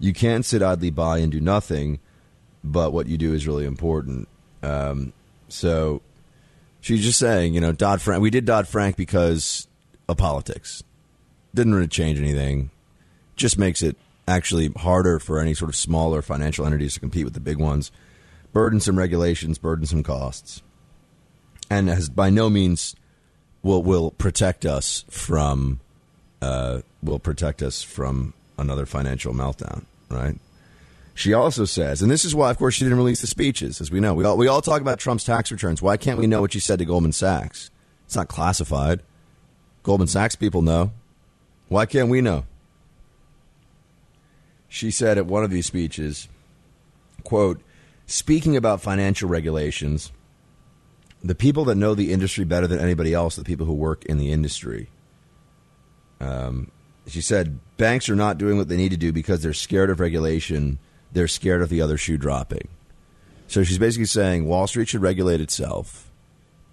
you 0.00 0.14
can't 0.14 0.46
sit 0.46 0.62
idly 0.62 0.90
by 0.90 1.18
and 1.18 1.30
do 1.30 1.42
nothing. 1.42 1.98
But 2.64 2.94
what 2.94 3.06
you 3.06 3.18
do 3.18 3.34
is 3.34 3.46
really 3.46 3.66
important. 3.66 4.28
Um, 4.62 5.12
so 5.48 6.00
She's 6.82 7.04
just 7.04 7.18
saying, 7.20 7.54
you 7.54 7.60
know, 7.60 7.70
Dodd 7.70 8.02
Frank. 8.02 8.20
We 8.22 8.30
did 8.30 8.44
Dodd 8.44 8.66
Frank 8.66 8.96
because 8.96 9.68
of 10.08 10.16
politics. 10.16 10.82
Didn't 11.54 11.74
really 11.74 11.86
change 11.86 12.18
anything. 12.18 12.70
Just 13.36 13.56
makes 13.56 13.82
it 13.82 13.96
actually 14.26 14.68
harder 14.76 15.20
for 15.20 15.38
any 15.38 15.54
sort 15.54 15.68
of 15.68 15.76
smaller 15.76 16.22
financial 16.22 16.66
entities 16.66 16.94
to 16.94 17.00
compete 17.00 17.24
with 17.24 17.34
the 17.34 17.40
big 17.40 17.56
ones. 17.56 17.92
Burdensome 18.52 18.98
regulations, 18.98 19.58
burdensome 19.58 20.02
costs, 20.02 20.60
and 21.70 21.88
has 21.88 22.08
by 22.08 22.30
no 22.30 22.50
means 22.50 22.96
will 23.62 23.82
will 23.82 24.10
protect 24.10 24.66
us 24.66 25.04
from 25.08 25.78
uh, 26.42 26.80
will 27.00 27.20
protect 27.20 27.62
us 27.62 27.82
from 27.82 28.34
another 28.58 28.86
financial 28.86 29.32
meltdown. 29.32 29.84
Right. 30.10 30.36
She 31.14 31.34
also 31.34 31.64
says, 31.64 32.00
and 32.00 32.10
this 32.10 32.24
is 32.24 32.34
why, 32.34 32.50
of 32.50 32.58
course, 32.58 32.74
she 32.74 32.84
didn't 32.84 32.98
release 32.98 33.20
the 33.20 33.26
speeches, 33.26 33.80
as 33.80 33.90
we 33.90 34.00
know. 34.00 34.14
We 34.14 34.24
all, 34.24 34.36
we 34.36 34.48
all 34.48 34.62
talk 34.62 34.80
about 34.80 34.98
Trump's 34.98 35.24
tax 35.24 35.52
returns. 35.52 35.82
Why 35.82 35.96
can't 35.96 36.18
we 36.18 36.26
know 36.26 36.40
what 36.40 36.52
she 36.52 36.60
said 36.60 36.78
to 36.78 36.84
Goldman 36.84 37.12
Sachs? 37.12 37.70
It's 38.06 38.16
not 38.16 38.28
classified. 38.28 39.02
Goldman 39.82 40.08
Sachs 40.08 40.36
people 40.36 40.62
know. 40.62 40.92
Why 41.68 41.84
can't 41.86 42.08
we 42.08 42.20
know? 42.20 42.44
She 44.68 44.90
said 44.90 45.18
at 45.18 45.26
one 45.26 45.44
of 45.44 45.50
these 45.50 45.66
speeches, 45.66 46.28
quote, 47.24 47.60
speaking 48.06 48.56
about 48.56 48.80
financial 48.80 49.28
regulations, 49.28 50.12
the 51.22 51.34
people 51.34 51.66
that 51.66 51.74
know 51.74 51.94
the 51.94 52.10
industry 52.10 52.44
better 52.44 52.66
than 52.66 52.78
anybody 52.78 53.12
else 53.12 53.36
the 53.36 53.44
people 53.44 53.66
who 53.66 53.74
work 53.74 54.04
in 54.06 54.16
the 54.16 54.32
industry. 54.32 54.88
Um, 56.20 56.70
she 57.06 57.20
said, 57.20 57.58
banks 57.76 58.08
are 58.08 58.16
not 58.16 58.38
doing 58.38 58.56
what 58.56 58.68
they 58.68 58.76
need 58.76 58.92
to 58.92 58.96
do 58.96 59.12
because 59.12 59.42
they're 59.42 59.52
scared 59.52 59.90
of 59.90 60.00
regulation– 60.00 60.78
they're 61.12 61.28
scared 61.28 61.62
of 61.62 61.68
the 61.68 61.82
other 61.82 61.96
shoe 61.96 62.16
dropping. 62.16 62.68
So 63.48 63.62
she's 63.64 63.78
basically 63.78 64.06
saying 64.06 64.46
Wall 64.46 64.66
Street 64.66 64.88
should 64.88 65.02
regulate 65.02 65.40
itself, 65.40 66.10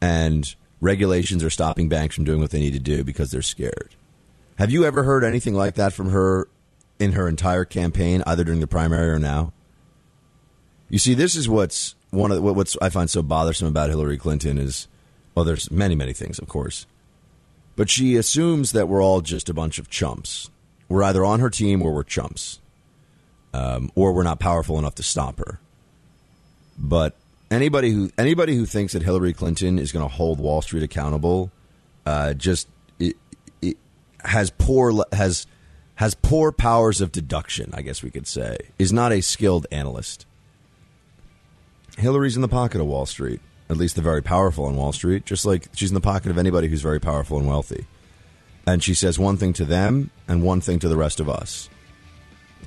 and 0.01 0.55
regulations 0.81 1.43
are 1.43 1.49
stopping 1.49 1.89
banks 1.89 2.15
from 2.15 2.23
doing 2.23 2.39
what 2.39 2.51
they 2.51 2.59
need 2.59 2.73
to 2.73 2.79
do 2.79 3.03
because 3.03 3.31
they're 3.31 3.41
scared. 3.41 3.95
Have 4.57 4.71
you 4.71 4.85
ever 4.85 5.03
heard 5.03 5.23
anything 5.23 5.53
like 5.53 5.75
that 5.75 5.93
from 5.93 6.09
her 6.09 6.47
in 6.99 7.13
her 7.13 7.27
entire 7.27 7.65
campaign, 7.65 8.23
either 8.25 8.43
during 8.43 8.59
the 8.59 8.67
primary 8.67 9.09
or 9.09 9.19
now? 9.19 9.53
You 10.89 10.99
see, 10.99 11.13
this 11.13 11.35
is 11.35 11.47
what's 11.47 11.95
one 12.11 12.31
of 12.31 12.37
the, 12.37 12.53
what's 12.53 12.75
I 12.81 12.89
find 12.89 13.09
so 13.09 13.21
bothersome 13.21 13.67
about 13.67 13.89
Hillary 13.89 14.17
Clinton 14.17 14.57
is, 14.57 14.87
well, 15.35 15.45
there's 15.45 15.69
many 15.69 15.95
many 15.95 16.13
things, 16.13 16.39
of 16.39 16.47
course, 16.47 16.85
but 17.75 17.89
she 17.89 18.15
assumes 18.15 18.71
that 18.71 18.87
we're 18.87 19.03
all 19.03 19.21
just 19.21 19.49
a 19.49 19.53
bunch 19.53 19.79
of 19.79 19.89
chumps. 19.89 20.49
We're 20.87 21.03
either 21.03 21.23
on 21.23 21.39
her 21.39 21.49
team 21.49 21.81
or 21.81 21.93
we're 21.93 22.03
chumps, 22.03 22.58
um, 23.53 23.91
or 23.95 24.13
we're 24.13 24.23
not 24.23 24.39
powerful 24.39 24.77
enough 24.79 24.95
to 24.95 25.03
stop 25.03 25.39
her. 25.39 25.59
But 26.77 27.15
anybody 27.51 27.91
who 27.91 28.11
anybody 28.17 28.55
who 28.55 28.65
thinks 28.65 28.93
that 28.93 29.03
Hillary 29.03 29.33
Clinton 29.33 29.79
is 29.79 29.91
going 29.91 30.07
to 30.07 30.13
hold 30.13 30.39
Wall 30.39 30.61
Street 30.61 30.83
accountable, 30.83 31.51
uh, 32.05 32.33
just 32.33 32.67
it, 32.99 33.15
it 33.61 33.77
has 34.23 34.49
poor 34.51 35.03
has 35.11 35.45
has 35.95 36.15
poor 36.15 36.51
powers 36.51 37.01
of 37.01 37.11
deduction. 37.11 37.71
I 37.73 37.81
guess 37.81 38.03
we 38.03 38.11
could 38.11 38.27
say 38.27 38.57
is 38.77 38.93
not 38.93 39.11
a 39.11 39.21
skilled 39.21 39.67
analyst. 39.71 40.25
Hillary's 41.97 42.35
in 42.37 42.41
the 42.41 42.47
pocket 42.47 42.79
of 42.79 42.87
Wall 42.87 43.05
Street, 43.05 43.41
at 43.69 43.75
least 43.75 43.95
the 43.95 44.01
very 44.01 44.23
powerful 44.23 44.65
on 44.65 44.77
Wall 44.77 44.93
Street, 44.93 45.25
just 45.25 45.45
like 45.45 45.67
she's 45.73 45.89
in 45.89 45.95
the 45.95 46.01
pocket 46.01 46.31
of 46.31 46.37
anybody 46.37 46.69
who's 46.69 46.81
very 46.81 46.99
powerful 46.99 47.37
and 47.37 47.47
wealthy. 47.47 47.85
And 48.65 48.81
she 48.81 48.93
says 48.93 49.19
one 49.19 49.35
thing 49.35 49.51
to 49.53 49.65
them 49.65 50.11
and 50.27 50.43
one 50.43 50.61
thing 50.61 50.79
to 50.79 50.87
the 50.87 50.95
rest 50.95 51.19
of 51.19 51.27
us. 51.27 51.69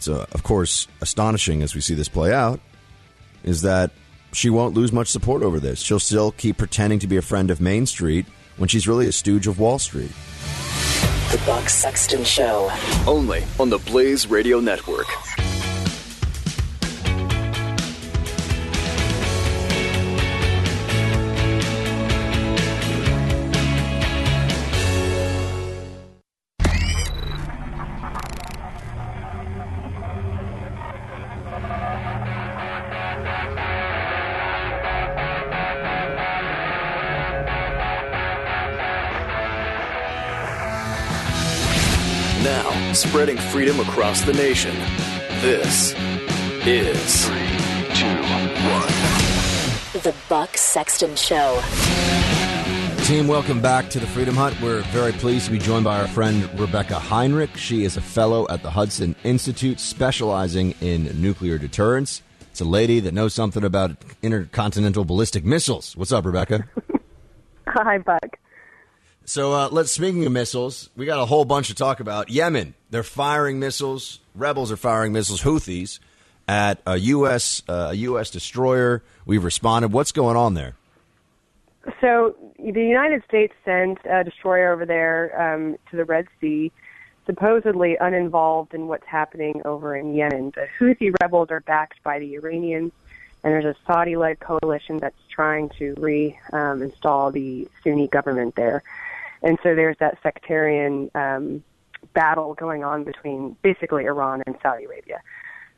It's, 0.02 0.08
uh, 0.08 0.26
of 0.32 0.42
course, 0.42 0.88
astonishing 1.00 1.62
as 1.62 1.76
we 1.76 1.80
see 1.80 1.94
this 1.94 2.08
play 2.08 2.34
out, 2.34 2.58
is 3.44 3.62
that 3.62 3.92
she 4.32 4.50
won't 4.50 4.74
lose 4.74 4.92
much 4.92 5.06
support 5.06 5.44
over 5.44 5.60
this. 5.60 5.78
She'll 5.78 6.00
still 6.00 6.32
keep 6.32 6.58
pretending 6.58 6.98
to 6.98 7.06
be 7.06 7.16
a 7.18 7.22
friend 7.22 7.52
of 7.52 7.60
Main 7.60 7.86
Street 7.86 8.26
when 8.56 8.68
she's 8.68 8.88
really 8.88 9.06
a 9.06 9.12
stooge 9.12 9.46
of 9.46 9.60
Wall 9.60 9.78
Street. 9.78 10.10
The 11.30 11.40
Buck 11.46 11.70
Sexton 11.70 12.24
Show. 12.24 12.68
Only 13.06 13.44
on 13.60 13.70
the 13.70 13.78
Blaze 13.78 14.26
Radio 14.26 14.58
Network. 14.58 15.06
Spreading 43.02 43.36
freedom 43.36 43.80
across 43.80 44.22
the 44.22 44.32
nation. 44.32 44.74
This 45.40 45.92
is 46.64 47.26
three, 47.26 47.34
two, 47.96 48.06
one. 48.70 50.02
The 50.02 50.14
Buck 50.28 50.56
Sexton 50.56 51.16
Show. 51.16 51.60
Team, 53.02 53.26
welcome 53.26 53.60
back 53.60 53.90
to 53.90 53.98
the 53.98 54.06
Freedom 54.06 54.36
Hut. 54.36 54.56
We're 54.62 54.82
very 54.92 55.10
pleased 55.10 55.46
to 55.46 55.50
be 55.50 55.58
joined 55.58 55.82
by 55.82 55.98
our 56.00 56.06
friend 56.06 56.48
Rebecca 56.58 56.94
Heinrich. 56.94 57.56
She 57.56 57.84
is 57.84 57.96
a 57.96 58.00
fellow 58.00 58.46
at 58.48 58.62
the 58.62 58.70
Hudson 58.70 59.16
Institute 59.24 59.80
specializing 59.80 60.72
in 60.80 61.20
nuclear 61.20 61.58
deterrence. 61.58 62.22
It's 62.52 62.60
a 62.60 62.64
lady 62.64 63.00
that 63.00 63.12
knows 63.12 63.34
something 63.34 63.64
about 63.64 63.96
intercontinental 64.22 65.04
ballistic 65.04 65.44
missiles. 65.44 65.96
What's 65.96 66.12
up, 66.12 66.24
Rebecca? 66.24 66.68
Hi, 67.66 67.98
Buck. 67.98 68.38
So 69.24 69.52
uh, 69.52 69.68
let's. 69.70 69.92
Speaking 69.92 70.24
of 70.26 70.32
missiles, 70.32 70.90
we 70.96 71.06
got 71.06 71.20
a 71.20 71.26
whole 71.26 71.44
bunch 71.44 71.68
to 71.68 71.74
talk 71.74 72.00
about. 72.00 72.28
Yemen, 72.28 72.74
they're 72.90 73.02
firing 73.02 73.58
missiles. 73.58 74.20
Rebels 74.34 74.72
are 74.72 74.76
firing 74.76 75.12
missiles. 75.12 75.42
Houthis 75.42 76.00
at 76.48 76.80
a 76.86 76.96
U.S. 76.96 77.62
Uh, 77.68 77.88
a 77.90 77.94
U.S. 77.94 78.30
destroyer. 78.30 79.02
We've 79.24 79.44
responded. 79.44 79.92
What's 79.92 80.12
going 80.12 80.36
on 80.36 80.54
there? 80.54 80.74
So 82.00 82.36
the 82.58 82.84
United 82.84 83.24
States 83.24 83.54
sent 83.64 83.98
a 84.04 84.24
destroyer 84.24 84.72
over 84.72 84.86
there 84.86 85.54
um, 85.54 85.76
to 85.90 85.96
the 85.96 86.04
Red 86.04 86.26
Sea, 86.40 86.70
supposedly 87.26 87.96
uninvolved 88.00 88.74
in 88.74 88.86
what's 88.86 89.06
happening 89.06 89.62
over 89.64 89.96
in 89.96 90.14
Yemen. 90.14 90.52
The 90.54 90.68
Houthi 90.78 91.14
rebels 91.20 91.48
are 91.50 91.60
backed 91.60 92.02
by 92.04 92.18
the 92.18 92.34
Iranians, 92.34 92.92
and 93.42 93.52
there's 93.52 93.64
a 93.64 93.76
Saudi-led 93.86 94.38
coalition 94.40 94.98
that's 94.98 95.16
trying 95.28 95.70
to 95.70 95.94
reinstall 95.94 97.26
um, 97.26 97.32
the 97.32 97.68
Sunni 97.82 98.06
government 98.06 98.54
there. 98.54 98.82
And 99.42 99.58
so 99.62 99.74
there's 99.74 99.96
that 100.00 100.18
sectarian 100.22 101.10
um, 101.14 101.64
battle 102.14 102.54
going 102.54 102.84
on 102.84 103.04
between 103.04 103.56
basically 103.62 104.04
Iran 104.04 104.42
and 104.46 104.56
Saudi 104.62 104.84
Arabia. 104.84 105.20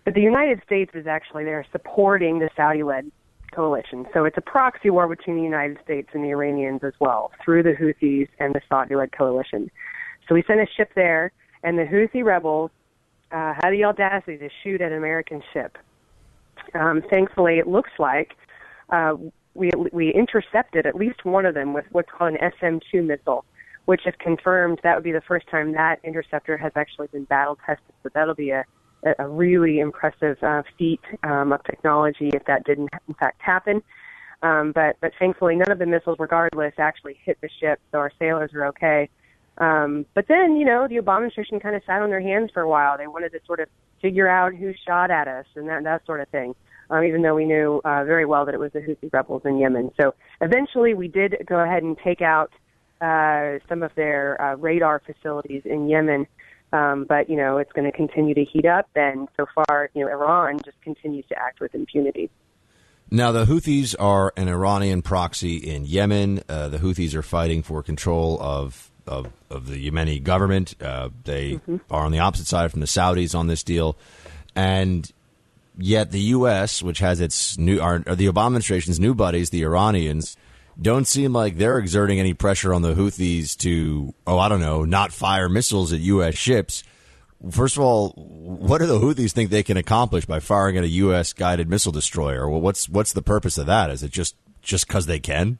But 0.04 0.14
the 0.14 0.20
United 0.20 0.62
States 0.66 0.92
is 0.94 1.06
actually 1.06 1.44
there 1.44 1.64
supporting 1.72 2.38
the 2.38 2.50
Saudi 2.56 2.82
led 2.82 3.10
coalition. 3.54 4.06
So 4.12 4.24
it's 4.24 4.36
a 4.36 4.42
proxy 4.42 4.90
war 4.90 5.08
between 5.08 5.36
the 5.36 5.42
United 5.42 5.78
States 5.82 6.08
and 6.12 6.24
the 6.24 6.30
Iranians 6.30 6.82
as 6.82 6.92
well 7.00 7.30
through 7.42 7.62
the 7.62 7.72
Houthis 7.72 8.28
and 8.38 8.54
the 8.54 8.60
Saudi 8.68 8.96
led 8.96 9.12
coalition. 9.12 9.70
So 10.28 10.34
we 10.34 10.42
sent 10.46 10.60
a 10.60 10.66
ship 10.76 10.90
there, 10.94 11.32
and 11.62 11.78
the 11.78 11.84
Houthi 11.84 12.24
rebels 12.24 12.70
uh, 13.30 13.54
had 13.54 13.70
the 13.70 13.84
audacity 13.84 14.38
to 14.38 14.48
shoot 14.62 14.80
at 14.80 14.92
an 14.92 14.98
American 14.98 15.42
ship. 15.52 15.78
Um, 16.74 17.02
thankfully, 17.10 17.58
it 17.58 17.66
looks 17.66 17.90
like 17.98 18.34
uh, 18.90 19.14
we 19.54 19.70
we 19.92 20.12
intercepted 20.12 20.86
at 20.86 20.94
least 20.94 21.24
one 21.24 21.46
of 21.46 21.54
them 21.54 21.72
with 21.72 21.84
what's 21.92 22.10
called 22.10 22.34
an 22.34 22.52
SM-2 22.58 23.04
missile, 23.04 23.44
which 23.86 24.02
if 24.06 24.16
confirmed, 24.18 24.80
that 24.82 24.94
would 24.94 25.04
be 25.04 25.12
the 25.12 25.20
first 25.20 25.46
time 25.48 25.72
that 25.72 26.00
interceptor 26.04 26.56
has 26.56 26.72
actually 26.76 27.08
been 27.08 27.24
battle 27.24 27.58
tested. 27.66 27.94
So 28.02 28.08
that'll 28.14 28.34
be 28.34 28.50
a, 28.50 28.64
a 29.18 29.28
really 29.28 29.80
impressive 29.80 30.36
uh, 30.42 30.62
feat 30.78 31.00
um, 31.22 31.52
of 31.52 31.62
technology 31.64 32.30
if 32.32 32.44
that 32.46 32.64
didn't 32.64 32.90
in 33.08 33.14
fact 33.14 33.40
happen. 33.42 33.82
Um, 34.42 34.72
but 34.72 34.96
but 35.00 35.12
thankfully, 35.18 35.56
none 35.56 35.70
of 35.70 35.78
the 35.78 35.86
missiles, 35.86 36.18
regardless, 36.18 36.74
actually 36.78 37.18
hit 37.24 37.38
the 37.40 37.48
ship, 37.60 37.80
so 37.92 37.98
our 37.98 38.12
sailors 38.18 38.50
are 38.54 38.66
okay. 38.66 39.08
Um, 39.56 40.04
but 40.14 40.26
then, 40.28 40.56
you 40.56 40.64
know, 40.64 40.88
the 40.88 40.96
Obama 40.96 41.16
administration 41.18 41.60
kind 41.60 41.76
of 41.76 41.82
sat 41.86 42.02
on 42.02 42.10
their 42.10 42.20
hands 42.20 42.50
for 42.52 42.62
a 42.62 42.68
while. 42.68 42.98
They 42.98 43.06
wanted 43.06 43.30
to 43.32 43.40
sort 43.46 43.60
of 43.60 43.68
figure 44.02 44.28
out 44.28 44.54
who 44.54 44.72
shot 44.86 45.10
at 45.10 45.28
us 45.28 45.46
and 45.54 45.68
that 45.68 45.84
that 45.84 46.04
sort 46.06 46.20
of 46.20 46.28
thing. 46.28 46.54
Um, 46.90 47.04
even 47.04 47.22
though 47.22 47.34
we 47.34 47.46
knew 47.46 47.80
uh, 47.84 48.04
very 48.04 48.26
well 48.26 48.44
that 48.44 48.54
it 48.54 48.60
was 48.60 48.72
the 48.72 48.80
Houthi 48.80 49.10
rebels 49.10 49.42
in 49.46 49.56
Yemen. 49.56 49.90
So 49.98 50.14
eventually, 50.42 50.92
we 50.92 51.08
did 51.08 51.36
go 51.46 51.60
ahead 51.60 51.82
and 51.82 51.96
take 52.04 52.20
out 52.20 52.52
uh, 53.04 53.58
some 53.68 53.82
of 53.82 53.94
their 53.94 54.40
uh, 54.40 54.56
radar 54.56 55.00
facilities 55.04 55.62
in 55.64 55.88
Yemen. 55.88 56.26
Um, 56.72 57.04
but 57.08 57.30
you 57.30 57.36
know 57.36 57.58
it's 57.58 57.70
going 57.72 57.88
to 57.88 57.96
continue 57.96 58.34
to 58.34 58.44
heat 58.44 58.66
up, 58.66 58.88
and 58.96 59.28
so 59.36 59.46
far, 59.54 59.90
you 59.94 60.04
know, 60.04 60.10
Iran 60.10 60.58
just 60.64 60.80
continues 60.82 61.24
to 61.28 61.38
act 61.38 61.60
with 61.60 61.72
impunity. 61.72 62.30
Now, 63.10 63.30
the 63.30 63.44
Houthis 63.44 63.94
are 63.96 64.32
an 64.36 64.48
Iranian 64.48 65.02
proxy 65.02 65.56
in 65.56 65.84
Yemen. 65.84 66.42
Uh, 66.48 66.68
the 66.68 66.78
Houthis 66.78 67.14
are 67.14 67.22
fighting 67.22 67.62
for 67.62 67.80
control 67.82 68.40
of 68.40 68.90
of, 69.06 69.30
of 69.50 69.68
the 69.68 69.88
Yemeni 69.88 70.20
government. 70.22 70.74
Uh, 70.82 71.10
they 71.24 71.52
mm-hmm. 71.52 71.76
are 71.90 72.04
on 72.04 72.10
the 72.10 72.18
opposite 72.18 72.46
side 72.46 72.70
from 72.72 72.80
the 72.80 72.86
Saudis 72.86 73.38
on 73.38 73.46
this 73.46 73.62
deal, 73.62 73.96
and 74.56 75.12
yet 75.78 76.10
the 76.10 76.20
U.S., 76.20 76.82
which 76.82 76.98
has 77.00 77.20
its 77.20 77.58
new, 77.58 77.80
our, 77.80 77.98
the 77.98 78.26
Obama 78.26 78.46
administration's 78.46 78.98
new 78.98 79.14
buddies, 79.14 79.50
the 79.50 79.62
Iranians, 79.62 80.36
don't 80.80 81.06
seem 81.06 81.32
like 81.32 81.56
they're 81.56 81.78
exerting 81.78 82.18
any 82.18 82.34
pressure 82.34 82.74
on 82.74 82.82
the 82.82 82.94
Houthis 82.94 83.56
to, 83.58 84.14
oh, 84.26 84.38
I 84.38 84.48
don't 84.48 84.60
know, 84.60 84.84
not 84.84 85.12
fire 85.12 85.48
missiles 85.48 85.92
at 85.92 86.00
U.S. 86.00 86.34
ships. 86.34 86.82
First 87.50 87.76
of 87.76 87.82
all, 87.82 88.10
what 88.10 88.78
do 88.78 88.86
the 88.86 88.98
Houthis 88.98 89.32
think 89.32 89.50
they 89.50 89.62
can 89.62 89.76
accomplish 89.76 90.24
by 90.24 90.40
firing 90.40 90.76
at 90.76 90.84
a 90.84 90.88
U.S. 90.88 91.32
guided 91.32 91.68
missile 91.68 91.92
destroyer? 91.92 92.48
Well, 92.48 92.60
what's 92.60 92.88
what's 92.88 93.12
the 93.12 93.22
purpose 93.22 93.58
of 93.58 93.66
that? 93.66 93.90
Is 93.90 94.02
it 94.02 94.10
just 94.10 94.34
just 94.62 94.86
because 94.86 95.06
they 95.06 95.20
can? 95.20 95.58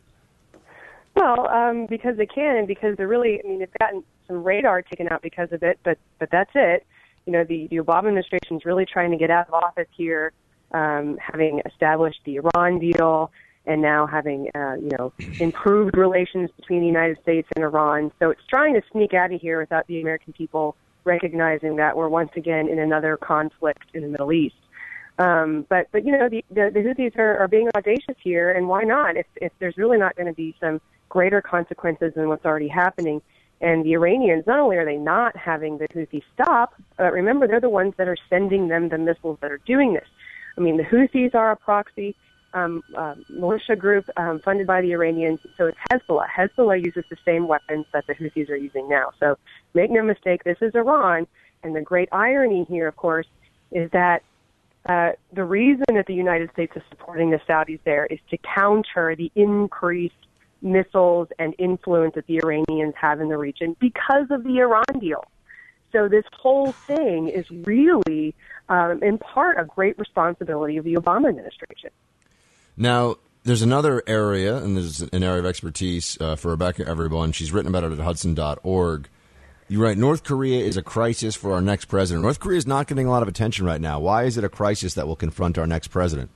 Well, 1.15 1.49
um, 1.49 1.87
because 1.87 2.17
they 2.17 2.27
can, 2.27 2.57
and 2.57 2.67
because 2.67 2.97
they're 2.97 3.07
really, 3.07 3.41
I 3.43 3.47
mean, 3.47 3.61
they've 3.61 3.69
gotten 3.79 4.03
some 4.27 4.43
radar 4.43 4.83
taken 4.83 5.09
out 5.09 5.23
because 5.23 5.53
of 5.53 5.63
it, 5.63 5.79
but 5.85 5.99
but 6.19 6.31
that's 6.31 6.51
it. 6.55 6.87
You 7.27 7.33
know, 7.33 7.45
the, 7.45 7.69
the 7.69 7.77
Obama 7.77 8.09
administration 8.09 8.57
is 8.57 8.65
really 8.65 8.85
trying 8.85 9.11
to 9.13 9.17
get 9.17 9.31
out 9.31 9.49
of 9.49 9.55
office 9.55 9.89
here, 9.97 10.33
um, 10.73 11.17
having 11.19 11.63
established 11.65 12.21
the 12.25 12.37
Iran 12.37 12.79
deal, 12.79 13.31
and 13.67 13.81
now 13.81 14.07
having 14.07 14.51
uh, 14.55 14.75
you 14.75 14.91
know 14.99 15.13
improved 15.41 15.97
relations 15.97 16.51
between 16.57 16.81
the 16.81 16.87
United 16.87 17.19
States 17.23 17.49
and 17.55 17.65
Iran. 17.65 18.13
So 18.19 18.31
it's 18.31 18.47
trying 18.49 18.75
to 18.75 18.83
sneak 18.93 19.15
out 19.15 19.33
of 19.33 19.41
here 19.41 19.59
without 19.59 19.87
the 19.87 20.01
American 20.01 20.33
people 20.33 20.77
recognizing 21.05 21.77
that 21.77 21.97
we're 21.97 22.09
once 22.09 22.31
again 22.37 22.69
in 22.69 22.79
another 22.79 23.17
conflict 23.17 23.85
in 23.95 24.03
the 24.03 24.09
Middle 24.09 24.33
East. 24.33 24.57
Um, 25.19 25.67
but 25.69 25.89
but 25.93 26.05
you 26.05 26.13
know 26.13 26.29
the 26.29 26.45
the, 26.51 26.71
the 26.73 26.81
Houthis 26.81 27.17
are, 27.19 27.39
are 27.39 27.49
being 27.49 27.69
audacious 27.77 28.17
here, 28.23 28.51
and 28.51 28.69
why 28.69 28.83
not? 28.83 29.17
If 29.17 29.27
if 29.37 29.53
there's 29.61 29.77
really 29.77 29.99
not 29.99 30.17
going 30.17 30.27
to 30.27 30.33
be 30.33 30.57
some 30.61 30.81
greater 31.09 31.41
consequences 31.41 32.13
than 32.15 32.29
what's 32.29 32.45
already 32.45 32.69
happening. 32.69 33.23
And 33.61 33.85
the 33.85 33.93
Iranians, 33.93 34.45
not 34.47 34.59
only 34.59 34.77
are 34.77 34.85
they 34.85 34.97
not 34.97 35.37
having 35.37 35.79
the 35.79 35.87
Houthis 35.89 36.25
stop, 36.35 36.75
but 36.99 37.13
remember 37.13 37.47
they're 37.47 37.61
the 37.61 37.71
ones 37.71 37.95
that 37.97 38.09
are 38.09 38.17
sending 38.29 38.67
them 38.69 38.89
the 38.89 38.99
missiles 38.99 39.39
that 39.41 39.53
are 39.53 39.61
doing 39.65 39.95
this. 39.95 40.09
I 40.59 40.61
mean, 40.61 40.77
the 40.77 40.83
Houthis 40.83 41.35
are 41.35 41.53
a 41.53 41.57
proxy 41.57 42.17
um, 42.55 42.83
uh, 42.97 43.15
militia 43.29 43.77
group 43.77 44.09
um, 44.17 44.41
funded 44.41 44.67
by 44.67 44.81
the 44.81 44.93
Iranians. 44.93 45.41
So 45.57 45.67
it's 45.67 45.79
Hezbollah. 45.91 46.29
Hezbollah 46.29 46.85
uses 46.85 47.05
the 47.11 47.17
same 47.25 47.47
weapons 47.49 47.87
that 47.93 48.07
the 48.07 48.15
Houthis 48.15 48.49
are 48.49 48.57
using 48.57 48.89
now. 48.89 49.11
So 49.21 49.37
make 49.75 49.91
no 49.91 50.03
mistake, 50.03 50.45
this 50.45 50.59
is 50.61 50.75
Iran. 50.75 51.27
And 51.63 51.75
the 51.75 51.83
great 51.83 52.09
irony 52.13 52.65
here, 52.69 52.89
of 52.89 52.97
course, 52.97 53.27
is 53.73 53.91
that 53.91 54.23
uh, 54.87 55.13
the 55.33 55.45
reason 55.45 55.85
that 55.95 56.07
the 56.07 56.15
United 56.15 56.51
States 56.53 56.73
is 56.77 56.83
supporting 56.91 57.31
the 57.31 57.41
Saudis 57.49 57.81
there 57.85 58.07
is 58.07 58.19
to 58.31 58.39
counter 58.39 59.17
the 59.17 59.33
increased 59.35 60.15
missiles 60.61 61.29
and 61.39 61.55
influence 61.59 62.15
that 62.15 62.27
the 62.27 62.39
Iranians 62.43 62.95
have 63.01 63.21
in 63.21 63.29
the 63.29 63.37
region 63.37 63.77
because 63.81 64.27
of 64.31 64.45
the 64.45 64.59
Iran 64.59 64.99
deal. 65.01 65.25
So 65.93 66.09
this 66.09 66.25
whole 66.33 66.73
thing 66.73 67.29
is 67.29 67.49
really, 67.51 68.35
um, 68.69 69.03
in 69.03 69.17
part, 69.19 69.59
a 69.59 69.65
great 69.65 69.99
responsibility 69.99 70.77
of 70.77 70.85
the 70.85 70.95
Obama 70.95 71.29
administration. 71.29 71.91
Now, 72.77 73.17
there's 73.45 73.63
another 73.63 74.03
area, 74.07 74.57
and 74.57 74.77
there's 74.77 75.01
an 75.01 75.23
area 75.23 75.39
of 75.39 75.47
expertise 75.47 76.19
uh, 76.21 76.35
for 76.37 76.51
Rebecca 76.51 76.87
Everyone. 76.87 77.33
She's 77.33 77.53
written 77.53 77.69
about 77.69 77.85
it 77.85 77.93
at 77.93 77.99
Hudson.org. 77.99 79.09
You 79.69 79.83
write. 79.83 79.97
North 79.97 80.25
Korea 80.25 80.65
is 80.65 80.77
a 80.77 80.83
crisis 80.83 81.35
for 81.35 81.53
our 81.53 81.61
next 81.61 81.87
president. 81.87 82.23
North 82.23 82.41
Korea 82.41 82.59
is 82.59 82.67
not 82.67 82.87
getting 82.87 83.07
a 83.07 83.11
lot 83.11 83.23
of 83.23 83.29
attention 83.29 83.65
right 83.65 83.81
now. 83.81 83.99
Why 84.01 84.25
is 84.25 84.37
it 84.37 84.45
a 84.45 84.49
crisis 84.49 84.95
that 84.95 85.07
will 85.07 85.17
confront 85.17 85.57
our 85.57 85.67
next 85.67 85.89
president? 85.89 86.31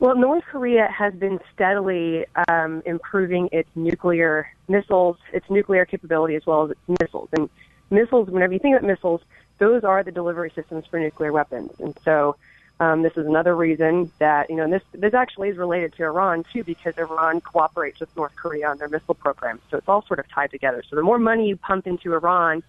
Well, 0.00 0.16
North 0.16 0.44
Korea 0.50 0.88
has 0.90 1.12
been 1.14 1.38
steadily 1.54 2.24
um, 2.48 2.82
improving 2.86 3.50
its 3.52 3.68
nuclear 3.74 4.50
missiles, 4.66 5.18
its 5.32 5.48
nuclear 5.50 5.84
capability, 5.84 6.34
as 6.36 6.46
well 6.46 6.64
as 6.64 6.70
its 6.70 7.00
missiles. 7.00 7.28
And 7.32 7.50
missiles, 7.90 8.30
whenever 8.30 8.52
you 8.52 8.58
think 8.58 8.76
about 8.76 8.86
missiles, 8.88 9.20
those 9.58 9.84
are 9.84 10.02
the 10.02 10.10
delivery 10.10 10.50
systems 10.54 10.86
for 10.86 10.98
nuclear 10.98 11.32
weapons. 11.32 11.72
And 11.78 11.94
so 12.02 12.36
um, 12.80 13.02
this 13.02 13.12
is 13.16 13.26
another 13.26 13.54
reason 13.54 14.10
that, 14.18 14.48
you 14.50 14.56
know, 14.56 14.64
and 14.64 14.72
this, 14.72 14.82
this 14.92 15.14
actually 15.14 15.50
is 15.50 15.58
related 15.58 15.92
to 15.98 16.04
Iran, 16.04 16.44
too, 16.50 16.64
because 16.64 16.94
Iran 16.96 17.42
cooperates 17.42 18.00
with 18.00 18.14
North 18.16 18.34
Korea 18.34 18.68
on 18.70 18.78
their 18.78 18.88
missile 18.88 19.14
programs. 19.14 19.60
So 19.70 19.76
it's 19.76 19.88
all 19.88 20.02
sort 20.06 20.18
of 20.18 20.26
tied 20.28 20.50
together. 20.50 20.82
So 20.88 20.96
the 20.96 21.02
more 21.02 21.18
money 21.18 21.46
you 21.46 21.56
pump 21.56 21.86
into 21.86 22.14
Iran 22.14 22.62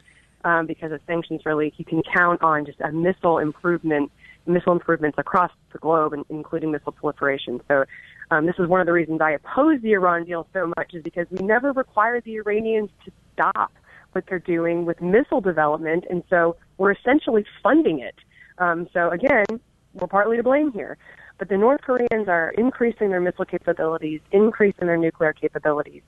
um, 0.44 0.68
because 0.68 0.92
of 0.92 1.00
sanctions 1.08 1.46
relief, 1.46 1.74
you 1.78 1.86
can 1.86 2.04
count 2.04 2.44
on 2.44 2.66
just 2.66 2.82
a 2.82 2.92
missile 2.92 3.38
improvement, 3.38 4.12
missile 4.46 4.74
improvements 4.74 5.18
across 5.18 5.52
the 5.72 5.80
globe, 5.80 6.14
including 6.30 6.72
missile 6.72 6.92
proliferation. 6.92 7.62
So 7.70 7.86
um, 8.32 8.46
this 8.46 8.56
is 8.60 8.68
one 8.68 8.82
of 8.82 8.88
the 8.88 8.94
reasons 8.94 9.22
I 9.22 9.32
oppose 9.32 9.82
the 9.82 9.94
Iran 9.94 10.26
deal 10.26 10.46
so 10.52 10.74
much, 10.76 10.94
is 10.94 11.04
because 11.04 11.28
we 11.32 11.46
never 11.46 11.72
required 11.72 12.26
the 12.26 12.36
Iranians 12.36 12.90
to 13.06 13.12
stop 13.34 13.72
what 14.12 14.26
they're 14.28 14.40
doing 14.40 14.84
with 14.86 15.02
missile 15.02 15.40
development, 15.40 16.04
and 16.10 16.22
so 16.30 16.58
we're 16.78 16.92
essentially 16.92 17.46
funding 17.64 18.00
it. 18.00 18.16
Um, 18.58 18.90
so 18.92 19.10
again, 19.10 19.46
we're 19.94 20.08
partly 20.08 20.38
to 20.38 20.44
blame 20.44 20.72
here. 20.72 20.98
But 21.38 21.50
the 21.50 21.58
North 21.58 21.82
Koreans 21.82 22.28
are 22.28 22.52
increasing 22.52 23.10
their 23.10 23.20
missile 23.20 23.46
capabilities, 23.46 24.22
increasing 24.32 24.88
their 24.88 24.98
nuclear 24.98 25.34
capabilities. 25.34 26.04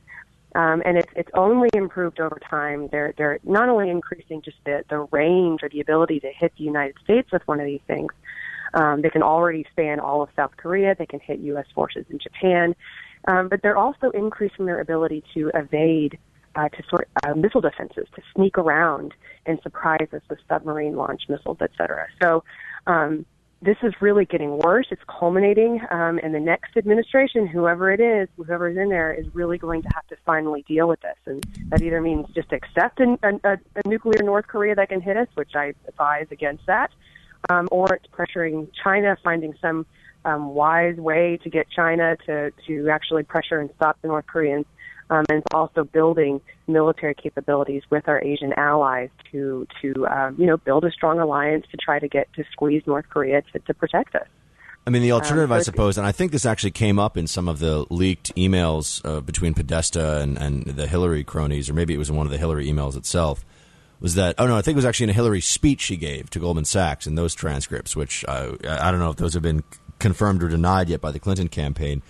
Um, 0.55 0.84
and 0.85 0.97
it's 0.97 1.11
it's 1.15 1.31
only 1.34 1.69
improved 1.73 2.19
over 2.19 2.39
time. 2.47 2.88
They're 2.91 3.14
they're 3.18 3.39
not 3.43 3.69
only 3.69 3.89
increasing 3.89 4.41
just 4.43 4.57
the 4.65 4.84
the 4.89 5.07
range 5.11 5.64
or 5.64 5.69
the 5.69 5.80
ability 5.80 6.19
to 6.19 6.31
hit 6.31 6.53
the 6.57 6.64
United 6.64 6.95
States 7.03 7.31
with 7.31 7.41
one 7.47 7.60
of 7.60 7.65
these 7.65 7.81
things. 7.88 8.14
Um, 8.76 9.01
they 9.01 9.10
can 9.10 9.23
already 9.23 9.65
span 9.72 9.99
all 9.99 10.22
of 10.22 10.30
South 10.35 10.51
Korea. 10.57 10.95
They 10.95 11.05
can 11.05 11.19
hit 11.19 11.39
U.S. 11.39 11.65
forces 11.73 12.05
in 12.10 12.19
Japan, 12.19 12.76
um, 13.27 13.47
but 13.49 13.61
they're 13.61 13.77
also 13.77 14.10
increasing 14.11 14.65
their 14.65 14.80
ability 14.80 15.23
to 15.34 15.51
evade, 15.53 16.18
uh, 16.55 16.69
to 16.69 16.84
sort 16.89 17.07
uh, 17.26 17.34
missile 17.35 17.61
defenses, 17.61 18.07
to 18.15 18.22
sneak 18.35 18.57
around 18.57 19.14
and 19.45 19.60
surprise 19.61 20.07
us 20.14 20.22
with 20.30 20.39
submarine 20.47 20.95
launch 20.95 21.23
missiles, 21.30 21.57
et 21.61 21.72
cetera. 21.77 22.07
So 22.22 22.43
um, 22.88 23.26
this 23.64 23.77
is 23.81 23.94
really 24.02 24.26
getting 24.26 24.57
worse. 24.57 24.88
It's 24.91 25.02
culminating, 25.07 25.80
um, 25.90 26.19
and 26.22 26.35
the 26.35 26.40
next 26.40 26.76
administration, 26.76 27.48
whoever 27.48 27.91
it 27.91 28.02
is, 28.02 28.27
whoever's 28.35 28.77
in 28.77 28.90
there, 28.90 29.14
is 29.14 29.26
really 29.34 29.57
going 29.57 29.81
to 29.84 29.90
have 29.95 30.06
to 30.07 30.18
finally 30.26 30.65
deal 30.68 30.88
with 30.88 30.99
this. 31.02 31.15
And 31.26 31.44
that 31.69 31.81
either 31.81 32.02
means 32.02 32.27
just 32.35 32.52
accept 32.52 32.99
a, 32.99 33.18
a, 33.23 33.53
a 33.53 33.88
nuclear 33.88 34.22
North 34.22 34.48
Korea 34.48 34.76
that 34.76 34.90
can 34.90 34.99
hit 34.99 35.15
us, 35.15 35.27
which 35.35 35.56
I 35.56 35.73
advise 35.88 36.27
against 36.31 36.65
that, 36.65 36.91
um, 37.49 37.69
or 37.72 37.94
it's 37.94 38.06
pressuring 38.07 38.68
China, 38.84 39.15
finding 39.23 39.53
some 39.61 39.85
um, 40.26 40.53
wise 40.53 40.98
way 40.98 41.40
to 41.44 41.49
get 41.49 41.68
China 41.69 42.18
to 42.26 42.52
to 42.68 42.90
actually 42.90 43.23
pressure 43.23 43.60
and 43.60 43.69
stop 43.76 43.98
the 44.02 44.07
North 44.07 44.26
Koreans 44.27 44.65
um, 45.10 45.26
and 45.30 45.44
also 45.54 45.84
building 45.84 46.42
military 46.68 47.16
capabilities 47.16 47.84
with 47.90 48.08
our 48.08 48.22
Asian 48.24 48.54
allies 48.54 49.10
to 49.32 49.68
to 49.82 50.08
um, 50.08 50.36
you 50.38 50.46
know 50.46 50.58
build 50.58 50.86
a 50.86 50.92
strong 50.92 51.20
alliance 51.20 51.66
to 51.72 51.78
try 51.78 52.00
to 52.00 52.08
get 52.08 52.32
to 52.34 52.44
squeeze 52.52 52.84
North 52.86 53.06
Korea 53.10 53.42
to, 53.54 53.60
to 53.60 53.74
protect 53.74 54.16
us. 54.16 54.28
I 54.86 54.90
mean, 54.90 55.02
the 55.02 55.14
alternative, 55.14 55.52
um, 55.52 55.58
I 55.58 55.62
suppose, 55.62 55.98
and 55.98 56.06
I 56.06 56.12
think 56.12 56.34
this 56.34 56.46
actually 56.46 56.72
came 56.72 57.00
up 57.00 57.16
in 57.16 57.26
some 57.26 57.48
of 57.48 57.60
the 57.60 57.86
leaked 57.90 58.36
emails 58.36 59.02
uh, 59.06 59.22
between 59.22 59.54
Podesta 59.54 60.20
and, 60.20 60.38
and 60.38 60.66
the 60.66 60.88
Hillary 60.88 61.24
cronies, 61.24 61.70
or 61.70 61.74
maybe 61.74 61.94
it 61.94 61.98
was 61.98 62.10
in 62.10 62.18
one 62.18 62.28
of 62.28 62.32
the 62.32 62.38
Hillary 62.38 62.68
emails 62.68 62.98
itself. 62.98 63.46
Was 64.02 64.16
that? 64.16 64.36
Oh 64.38 64.46
no, 64.46 64.58
I 64.58 64.62
think 64.62 64.76
it 64.76 64.80
was 64.80 64.86
actually 64.86 65.06
in 65.06 65.10
a 65.12 65.14
Hillary 65.14 65.40
speech 65.40 65.80
she 65.80 65.96
gave 65.96 66.30
to 66.32 66.40
Goldman 66.40 66.66
Sachs 66.66 67.08
in 67.08 67.16
those 67.16 67.34
transcripts, 67.34 67.96
which 67.96 68.26
uh, 68.28 68.58
I 68.68 68.92
don't 68.92 69.00
know 69.00 69.10
if 69.10 69.16
those 69.16 69.34
have 69.36 69.44
been 69.44 69.64
confirmed 70.00 70.44
or 70.44 70.50
denied 70.50 70.90
yet 70.90 71.00
by 71.00 71.12
the 71.12 71.20
Clinton 71.20 71.48
campaign. 71.48 72.02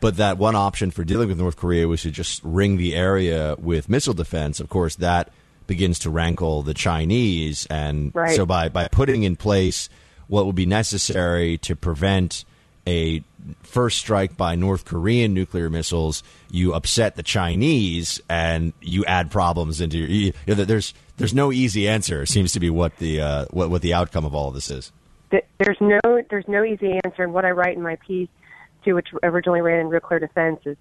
But 0.00 0.16
that 0.16 0.38
one 0.38 0.56
option 0.56 0.90
for 0.90 1.04
dealing 1.04 1.28
with 1.28 1.38
North 1.38 1.56
Korea 1.56 1.86
was 1.86 2.02
to 2.02 2.10
just 2.10 2.42
ring 2.42 2.76
the 2.78 2.94
area 2.94 3.54
with 3.58 3.88
missile 3.88 4.14
defense. 4.14 4.58
Of 4.58 4.68
course, 4.68 4.96
that 4.96 5.30
begins 5.66 6.00
to 6.00 6.10
rankle 6.10 6.62
the 6.62 6.74
Chinese. 6.74 7.66
And 7.66 8.14
right. 8.14 8.34
so 8.34 8.44
by, 8.46 8.68
by 8.70 8.88
putting 8.88 9.22
in 9.22 9.36
place 9.36 9.88
what 10.26 10.46
would 10.46 10.56
be 10.56 10.66
necessary 10.66 11.58
to 11.58 11.76
prevent 11.76 12.44
a 12.86 13.22
first 13.62 13.98
strike 13.98 14.36
by 14.36 14.54
North 14.54 14.84
Korean 14.84 15.34
nuclear 15.34 15.70
missiles, 15.70 16.22
you 16.50 16.72
upset 16.74 17.16
the 17.16 17.22
Chinese 17.22 18.20
and 18.28 18.72
you 18.80 19.04
add 19.04 19.30
problems 19.30 19.80
into 19.80 19.98
your. 19.98 20.08
You 20.08 20.32
know, 20.46 20.64
there's 20.64 20.94
there's 21.16 21.34
no 21.34 21.52
easy 21.52 21.88
answer. 21.88 22.26
Seems 22.26 22.52
to 22.52 22.60
be 22.60 22.70
what 22.70 22.96
the 22.96 23.20
uh, 23.20 23.44
what 23.50 23.70
what 23.70 23.82
the 23.82 23.94
outcome 23.94 24.24
of 24.24 24.34
all 24.34 24.48
of 24.48 24.54
this 24.54 24.70
is. 24.70 24.92
There's 25.30 25.80
no 25.80 26.00
there's 26.30 26.48
no 26.48 26.64
easy 26.64 26.98
answer. 27.04 27.22
And 27.22 27.32
what 27.32 27.44
I 27.44 27.50
write 27.50 27.76
in 27.76 27.82
my 27.82 27.96
piece 27.96 28.28
to 28.84 28.94
which 28.94 29.08
originally 29.22 29.60
ran 29.60 29.80
in 29.80 29.88
Real 29.88 30.00
Clear 30.00 30.20
Defense 30.20 30.60
is 30.64 30.76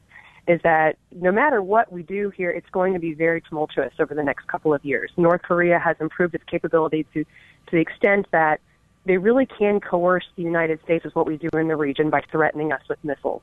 is 0.47 0.59
that 0.63 0.97
no 1.11 1.31
matter 1.31 1.61
what 1.61 1.91
we 1.91 2.01
do 2.01 2.31
here, 2.31 2.49
it's 2.49 2.69
going 2.71 2.93
to 2.93 2.99
be 2.99 3.13
very 3.13 3.39
tumultuous 3.39 3.93
over 3.99 4.15
the 4.15 4.23
next 4.23 4.47
couple 4.47 4.73
of 4.73 4.83
years. 4.83 5.11
North 5.15 5.43
Korea 5.43 5.77
has 5.77 5.95
improved 5.99 6.33
its 6.33 6.43
capability 6.45 7.05
to 7.13 7.23
to 7.23 7.71
the 7.71 7.79
extent 7.79 8.25
that 8.31 8.59
they 9.05 9.17
really 9.17 9.45
can 9.45 9.79
coerce 9.79 10.25
the 10.35 10.43
United 10.43 10.79
States 10.83 11.05
with 11.05 11.15
what 11.15 11.27
we 11.27 11.37
do 11.37 11.49
in 11.53 11.67
the 11.67 11.75
region 11.75 12.09
by 12.09 12.21
threatening 12.31 12.71
us 12.71 12.81
with 12.89 12.97
missiles. 13.03 13.41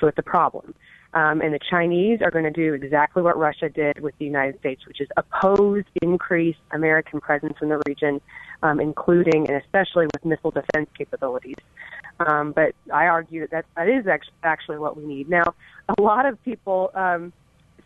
So 0.00 0.06
it's 0.08 0.18
a 0.18 0.22
problem. 0.22 0.74
Um, 1.12 1.40
and 1.40 1.52
the 1.52 1.58
Chinese 1.58 2.20
are 2.22 2.30
going 2.30 2.44
to 2.44 2.52
do 2.52 2.74
exactly 2.74 3.22
what 3.22 3.36
Russia 3.36 3.68
did 3.68 4.00
with 4.00 4.16
the 4.18 4.24
United 4.24 4.60
States, 4.60 4.86
which 4.86 5.00
is 5.00 5.08
oppose 5.16 5.82
increased 6.00 6.60
American 6.70 7.20
presence 7.20 7.54
in 7.60 7.68
the 7.68 7.82
region, 7.86 8.20
um, 8.62 8.78
including 8.78 9.48
and 9.48 9.60
especially 9.60 10.06
with 10.06 10.24
missile 10.24 10.52
defense 10.52 10.88
capabilities. 10.96 11.56
Um, 12.26 12.52
but 12.52 12.74
I 12.92 13.06
argue 13.06 13.40
that, 13.42 13.50
that 13.50 13.66
that 13.76 13.88
is 13.88 14.06
actually 14.42 14.78
what 14.78 14.96
we 14.96 15.06
need. 15.06 15.28
Now, 15.28 15.54
a 15.96 16.02
lot 16.02 16.26
of 16.26 16.42
people 16.44 16.90
um, 16.94 17.32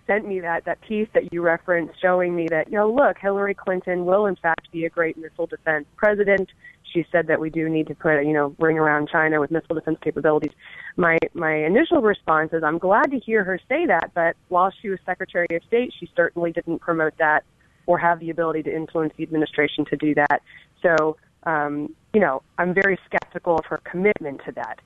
sent 0.06 0.26
me 0.26 0.40
that, 0.40 0.64
that 0.64 0.80
piece 0.82 1.08
that 1.14 1.32
you 1.32 1.40
referenced 1.42 1.94
showing 2.00 2.34
me 2.34 2.48
that, 2.50 2.68
you 2.70 2.76
know, 2.76 2.90
look, 2.90 3.16
Hillary 3.18 3.54
Clinton 3.54 4.04
will 4.04 4.26
in 4.26 4.36
fact 4.36 4.70
be 4.72 4.84
a 4.84 4.90
great 4.90 5.16
missile 5.16 5.46
defense 5.46 5.86
president. 5.96 6.50
She 6.92 7.06
said 7.10 7.26
that 7.28 7.40
we 7.40 7.50
do 7.50 7.68
need 7.68 7.86
to 7.88 7.94
put, 7.94 8.22
you 8.22 8.32
know, 8.32 8.54
ring 8.58 8.78
around 8.78 9.08
China 9.08 9.40
with 9.40 9.50
missile 9.50 9.74
defense 9.74 9.98
capabilities. 10.02 10.52
My 10.96 11.18
my 11.32 11.54
initial 11.54 12.00
response 12.02 12.52
is 12.52 12.62
I'm 12.62 12.78
glad 12.78 13.10
to 13.10 13.18
hear 13.18 13.42
her 13.44 13.58
say 13.68 13.86
that, 13.86 14.10
but 14.14 14.36
while 14.48 14.72
she 14.80 14.88
was 14.88 14.98
Secretary 15.04 15.46
of 15.50 15.62
State, 15.66 15.92
she 15.98 16.08
certainly 16.14 16.52
didn't 16.52 16.80
promote 16.80 17.16
that 17.18 17.44
or 17.86 17.98
have 17.98 18.20
the 18.20 18.30
ability 18.30 18.62
to 18.64 18.74
influence 18.74 19.12
the 19.16 19.22
administration 19.22 19.84
to 19.86 19.96
do 19.96 20.14
that. 20.14 20.40
So 20.82 21.16
um, 21.44 21.94
you 22.14 22.20
know, 22.20 22.42
I'm 22.58 22.72
very 22.72 22.98
skeptical 23.04 23.58
of 23.58 23.66
her 23.66 23.80
commitment 23.84 24.40
to 24.46 24.52
that. 24.52 24.80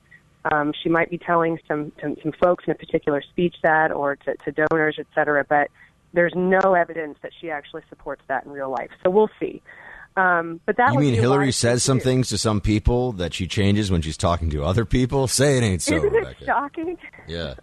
Um, 0.51 0.73
she 0.81 0.89
might 0.89 1.09
be 1.09 1.17
telling 1.17 1.59
some, 1.67 1.91
some 2.01 2.15
some 2.23 2.31
folks 2.31 2.63
in 2.65 2.71
a 2.71 2.75
particular 2.75 3.21
speech 3.21 3.55
that, 3.61 3.91
or 3.91 4.15
to, 4.15 4.35
to 4.37 4.51
donors, 4.51 4.95
et 4.97 5.05
cetera, 5.13 5.45
but 5.47 5.69
there's 6.13 6.33
no 6.35 6.73
evidence 6.73 7.17
that 7.21 7.31
she 7.39 7.51
actually 7.51 7.83
supports 7.89 8.23
that 8.27 8.45
in 8.45 8.51
real 8.51 8.71
life. 8.71 8.89
So 9.03 9.09
we'll 9.09 9.29
see. 9.39 9.61
Um, 10.17 10.59
but 10.65 10.77
that 10.77 10.93
you 10.93 10.99
mean 10.99 11.13
Hillary 11.13 11.51
says 11.51 11.83
some 11.83 11.99
things 11.99 12.29
to 12.29 12.37
some 12.37 12.61
people 12.61 13.13
that 13.13 13.33
she 13.33 13.47
changes 13.47 13.91
when 13.91 14.01
she's 14.01 14.17
talking 14.17 14.49
to 14.49 14.63
other 14.63 14.85
people? 14.85 15.27
Say 15.27 15.57
it 15.57 15.63
ain't 15.63 15.81
so. 15.81 15.97
Isn't 15.97 16.11
Rebecca. 16.11 16.43
it 16.43 16.45
shocking? 16.45 16.97
Yeah. 17.27 17.53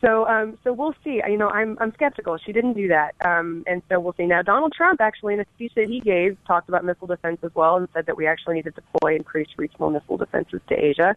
So, 0.00 0.26
um, 0.26 0.58
so 0.62 0.72
we'll 0.72 0.94
see. 1.02 1.22
You 1.26 1.38
know, 1.38 1.48
I'm 1.48 1.78
I'm 1.80 1.92
skeptical. 1.94 2.36
She 2.38 2.52
didn't 2.52 2.74
do 2.74 2.88
that, 2.88 3.14
um, 3.24 3.64
and 3.66 3.82
so 3.88 3.98
we'll 3.98 4.12
see. 4.14 4.26
Now, 4.26 4.42
Donald 4.42 4.72
Trump 4.76 5.00
actually, 5.00 5.34
in 5.34 5.40
a 5.40 5.46
speech 5.54 5.72
that 5.74 5.88
he 5.88 6.00
gave, 6.00 6.36
talked 6.46 6.68
about 6.68 6.84
missile 6.84 7.06
defense 7.06 7.38
as 7.42 7.54
well, 7.54 7.76
and 7.76 7.88
said 7.94 8.06
that 8.06 8.16
we 8.16 8.26
actually 8.26 8.56
need 8.56 8.64
to 8.64 8.72
deploy 8.72 9.16
increased 9.16 9.52
regional 9.56 9.90
missile 9.90 10.18
defenses 10.18 10.60
to 10.68 10.74
Asia. 10.74 11.16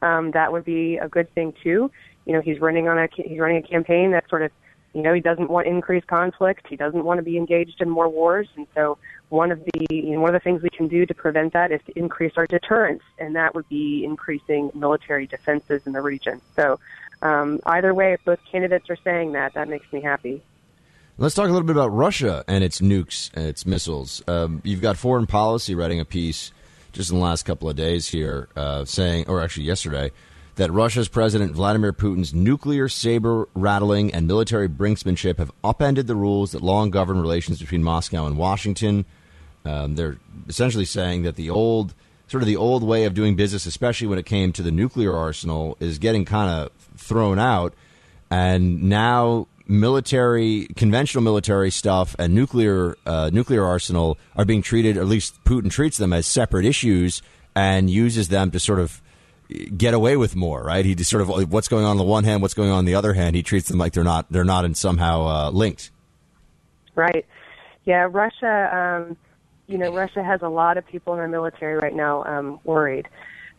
Um, 0.00 0.30
that 0.30 0.52
would 0.52 0.64
be 0.64 0.96
a 0.96 1.08
good 1.08 1.32
thing 1.34 1.52
too. 1.62 1.90
You 2.24 2.32
know, 2.32 2.40
he's 2.40 2.60
running 2.60 2.88
on 2.88 2.98
a 2.98 3.08
he's 3.14 3.38
running 3.38 3.58
a 3.58 3.62
campaign 3.62 4.12
that 4.12 4.28
sort 4.30 4.42
of 4.42 4.50
you 4.94 5.02
know, 5.02 5.12
he 5.12 5.20
doesn't 5.20 5.50
want 5.50 5.66
increased 5.66 6.06
conflict. 6.06 6.66
He 6.68 6.76
doesn't 6.76 7.04
want 7.04 7.18
to 7.18 7.24
be 7.24 7.36
engaged 7.36 7.80
in 7.80 7.90
more 7.90 8.08
wars. 8.08 8.48
And 8.56 8.66
so 8.76 8.96
one 9.28 9.50
of 9.50 9.58
the 9.64 9.86
you 9.90 10.12
know, 10.12 10.20
one 10.20 10.32
of 10.32 10.40
the 10.40 10.44
things 10.44 10.62
we 10.62 10.70
can 10.70 10.86
do 10.86 11.04
to 11.04 11.14
prevent 11.14 11.52
that 11.52 11.72
is 11.72 11.80
to 11.86 11.98
increase 11.98 12.32
our 12.36 12.46
deterrence, 12.46 13.02
and 13.18 13.34
that 13.34 13.54
would 13.56 13.68
be 13.68 14.04
increasing 14.04 14.70
military 14.72 15.26
defenses 15.26 15.82
in 15.86 15.92
the 15.92 16.00
region. 16.00 16.40
So 16.54 16.78
um, 17.24 17.58
either 17.66 17.92
way, 17.92 18.12
if 18.12 18.24
both 18.24 18.38
candidates 18.52 18.88
are 18.90 18.98
saying 19.02 19.32
that, 19.32 19.54
that 19.54 19.68
makes 19.68 19.90
me 19.92 20.02
happy. 20.02 20.42
Let's 21.16 21.34
talk 21.34 21.48
a 21.48 21.52
little 21.52 21.66
bit 21.66 21.76
about 21.76 21.88
Russia 21.88 22.44
and 22.46 22.62
its 22.62 22.80
nukes 22.80 23.30
and 23.34 23.46
its 23.46 23.64
missiles. 23.64 24.22
Um, 24.28 24.60
you've 24.62 24.82
got 24.82 24.96
Foreign 24.96 25.26
Policy 25.26 25.74
writing 25.74 26.00
a 26.00 26.04
piece 26.04 26.52
just 26.92 27.10
in 27.10 27.16
the 27.16 27.22
last 27.22 27.44
couple 27.44 27.68
of 27.68 27.76
days 27.76 28.08
here, 28.08 28.48
uh, 28.56 28.84
saying, 28.84 29.26
or 29.26 29.40
actually 29.40 29.64
yesterday, 29.64 30.10
that 30.56 30.70
Russia's 30.70 31.08
President 31.08 31.52
Vladimir 31.52 31.92
Putin's 31.92 32.34
nuclear 32.34 32.88
saber 32.88 33.48
rattling 33.54 34.12
and 34.12 34.26
military 34.26 34.68
brinksmanship 34.68 35.38
have 35.38 35.50
upended 35.62 36.06
the 36.06 36.14
rules 36.14 36.52
that 36.52 36.62
long 36.62 36.90
govern 36.90 37.20
relations 37.20 37.58
between 37.58 37.82
Moscow 37.82 38.26
and 38.26 38.36
Washington. 38.36 39.04
Um, 39.64 39.94
they're 39.94 40.18
essentially 40.48 40.84
saying 40.84 41.22
that 41.22 41.36
the 41.36 41.48
old, 41.48 41.94
sort 42.28 42.42
of 42.42 42.46
the 42.46 42.56
old 42.56 42.84
way 42.84 43.04
of 43.04 43.14
doing 43.14 43.34
business, 43.34 43.66
especially 43.66 44.08
when 44.08 44.18
it 44.18 44.26
came 44.26 44.52
to 44.52 44.62
the 44.62 44.70
nuclear 44.70 45.16
arsenal, 45.16 45.76
is 45.80 45.98
getting 45.98 46.24
kind 46.24 46.50
of 46.50 46.70
thrown 46.96 47.38
out. 47.38 47.74
And 48.30 48.84
now 48.84 49.46
military, 49.66 50.66
conventional 50.76 51.22
military 51.22 51.70
stuff 51.70 52.14
and 52.18 52.34
nuclear 52.34 52.96
uh, 53.06 53.30
nuclear 53.32 53.64
arsenal 53.64 54.18
are 54.36 54.44
being 54.44 54.62
treated, 54.62 54.96
at 54.96 55.06
least 55.06 55.42
Putin 55.44 55.70
treats 55.70 55.96
them 55.96 56.12
as 56.12 56.26
separate 56.26 56.64
issues 56.64 57.22
and 57.54 57.88
uses 57.88 58.28
them 58.28 58.50
to 58.50 58.60
sort 58.60 58.80
of 58.80 59.00
get 59.76 59.94
away 59.94 60.16
with 60.16 60.34
more. 60.34 60.62
Right? 60.62 60.84
He 60.84 60.94
just 60.94 61.10
sort 61.10 61.22
of 61.22 61.52
what's 61.52 61.68
going 61.68 61.84
on 61.84 61.92
on 61.92 61.96
the 61.96 62.04
one 62.04 62.24
hand, 62.24 62.42
what's 62.42 62.54
going 62.54 62.70
on, 62.70 62.78
on 62.78 62.84
the 62.84 62.94
other 62.94 63.12
hand. 63.12 63.36
He 63.36 63.42
treats 63.42 63.68
them 63.68 63.78
like 63.78 63.92
they're 63.92 64.04
not 64.04 64.26
they're 64.30 64.44
not 64.44 64.64
in 64.64 64.74
somehow 64.74 65.26
uh, 65.26 65.50
linked. 65.50 65.90
Right. 66.94 67.26
Yeah. 67.84 68.08
Russia. 68.10 69.06
Um, 69.08 69.16
you 69.66 69.78
know, 69.78 69.94
Russia 69.94 70.22
has 70.22 70.42
a 70.42 70.48
lot 70.48 70.76
of 70.76 70.86
people 70.86 71.14
in 71.14 71.18
their 71.18 71.28
military 71.28 71.76
right 71.76 71.94
now 71.94 72.22
um, 72.24 72.60
worried. 72.64 73.08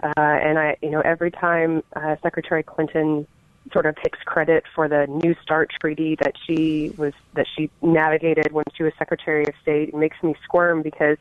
Uh, 0.06 0.12
and 0.18 0.60
I, 0.60 0.78
you 0.84 0.92
know, 0.92 1.02
every 1.02 1.32
time 1.32 1.82
uh, 1.96 2.16
Secretary 2.22 2.62
Clinton 2.62 3.26
sort 3.74 3.88
of 3.88 3.96
takes 3.96 4.20
credit 4.20 4.64
for 4.76 4.88
the 4.88 5.08
New 5.08 5.36
START 5.42 5.72
treaty 5.82 6.16
that 6.22 6.36
she 6.46 6.94
was 6.96 7.14
that 7.34 7.48
she 7.56 7.72
navigated 7.82 8.52
when 8.52 8.66
she 8.76 8.84
was 8.84 8.94
Secretary 9.00 9.44
of 9.48 9.56
State. 9.64 9.90
It 9.90 9.96
makes 9.96 10.22
me 10.22 10.36
squirm 10.44 10.84
because 10.84 11.18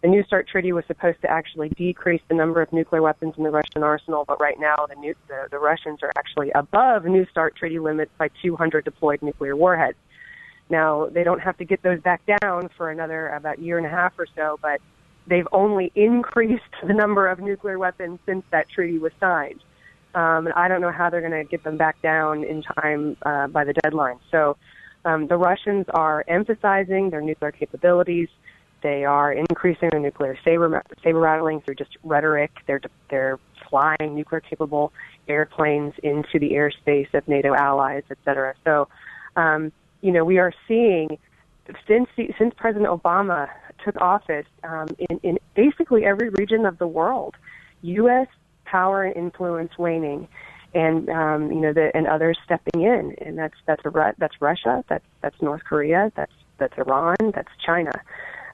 the 0.00 0.06
New 0.06 0.22
START 0.22 0.46
treaty 0.46 0.72
was 0.72 0.84
supposed 0.86 1.20
to 1.22 1.30
actually 1.30 1.70
decrease 1.70 2.22
the 2.28 2.34
number 2.34 2.62
of 2.62 2.72
nuclear 2.72 3.02
weapons 3.02 3.34
in 3.36 3.42
the 3.42 3.50
Russian 3.50 3.82
arsenal, 3.82 4.24
but 4.24 4.40
right 4.40 4.60
now 4.60 4.86
the 4.88 4.94
new, 4.94 5.14
the, 5.26 5.48
the 5.50 5.58
Russians 5.58 5.98
are 6.04 6.12
actually 6.16 6.52
above 6.52 7.06
New 7.06 7.26
START 7.26 7.56
treaty 7.56 7.80
limits 7.80 8.12
by 8.16 8.30
200 8.42 8.84
deployed 8.84 9.22
nuclear 9.22 9.56
warheads. 9.56 9.98
Now 10.68 11.06
they 11.06 11.24
don't 11.24 11.40
have 11.40 11.58
to 11.58 11.64
get 11.64 11.82
those 11.82 12.00
back 12.00 12.22
down 12.40 12.70
for 12.76 12.90
another 12.90 13.28
about 13.28 13.58
year 13.58 13.76
and 13.76 13.86
a 13.86 13.90
half 13.90 14.16
or 14.20 14.26
so, 14.36 14.56
but 14.62 14.80
they've 15.30 15.48
only 15.52 15.90
increased 15.94 16.74
the 16.86 16.92
number 16.92 17.26
of 17.26 17.38
nuclear 17.38 17.78
weapons 17.78 18.18
since 18.26 18.44
that 18.50 18.68
treaty 18.68 18.98
was 18.98 19.12
signed. 19.18 19.60
Um, 20.14 20.46
and 20.46 20.52
I 20.54 20.66
don't 20.68 20.80
know 20.80 20.90
how 20.90 21.08
they're 21.08 21.26
going 21.28 21.40
to 21.44 21.48
get 21.48 21.62
them 21.62 21.76
back 21.76 22.02
down 22.02 22.44
in 22.44 22.62
time 22.62 23.16
uh, 23.22 23.46
by 23.46 23.62
the 23.64 23.72
deadline. 23.72 24.18
So 24.30 24.56
um, 25.04 25.28
the 25.28 25.36
Russians 25.36 25.86
are 25.90 26.24
emphasizing 26.28 27.10
their 27.10 27.22
nuclear 27.22 27.52
capabilities. 27.52 28.28
They 28.82 29.04
are 29.04 29.32
increasing 29.32 29.90
their 29.90 30.00
nuclear 30.00 30.36
saber 30.44 30.82
saber 31.04 31.20
rattling 31.20 31.60
through 31.60 31.76
just 31.76 31.96
rhetoric. 32.02 32.50
They're 32.66 32.80
they're 33.10 33.38
flying 33.68 34.14
nuclear 34.14 34.40
capable 34.40 34.92
airplanes 35.28 35.94
into 36.02 36.38
the 36.40 36.52
airspace 36.52 37.12
of 37.14 37.28
NATO 37.28 37.54
allies, 37.54 38.02
et 38.10 38.18
cetera. 38.24 38.54
So, 38.64 38.88
um, 39.36 39.70
you 40.00 40.12
know, 40.12 40.24
we 40.24 40.38
are 40.38 40.52
seeing 40.66 41.18
since 41.86 42.08
since 42.38 42.52
President 42.56 42.88
Obama 42.88 43.48
took 43.84 44.00
office 44.00 44.46
um, 44.64 44.88
in, 44.98 45.18
in 45.22 45.38
basically 45.54 46.04
every 46.04 46.28
region 46.30 46.66
of 46.66 46.78
the 46.78 46.86
world, 46.86 47.36
U.S 47.82 48.26
power 48.70 49.02
and 49.04 49.16
influence 49.16 49.76
waning, 49.78 50.28
and 50.74 51.08
um, 51.08 51.50
you 51.50 51.60
know, 51.60 51.72
the, 51.72 51.90
and 51.94 52.06
others 52.06 52.38
stepping 52.44 52.82
in, 52.82 53.16
and 53.20 53.36
that's 53.36 53.54
that's 53.66 53.84
a, 53.84 54.14
that's 54.18 54.40
Russia, 54.40 54.84
that's 54.88 55.04
that's 55.20 55.40
North 55.42 55.64
Korea, 55.64 56.12
that's 56.14 56.32
that's 56.58 56.76
Iran, 56.78 57.16
that's 57.34 57.48
China. 57.64 57.92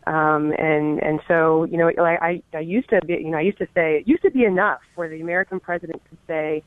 Um, 0.07 0.53
and 0.53 1.03
and 1.03 1.21
so 1.29 1.65
you 1.65 1.77
know, 1.77 1.91
I 1.99 2.43
I 2.55 2.59
used 2.61 2.89
to 2.91 3.01
be, 3.05 3.15
you 3.15 3.31
know, 3.31 3.39
I 3.39 3.43
used 3.43 3.59
to 3.59 3.69
say 3.75 3.99
it 3.99 4.09
used 4.09 4.23
to 4.23 4.31
be 4.31 4.45
enough 4.45 4.81
where 4.95 5.09
the 5.09 5.21
American 5.21 5.61
president 5.61 6.01
could 6.09 6.19
say, 6.27 6.63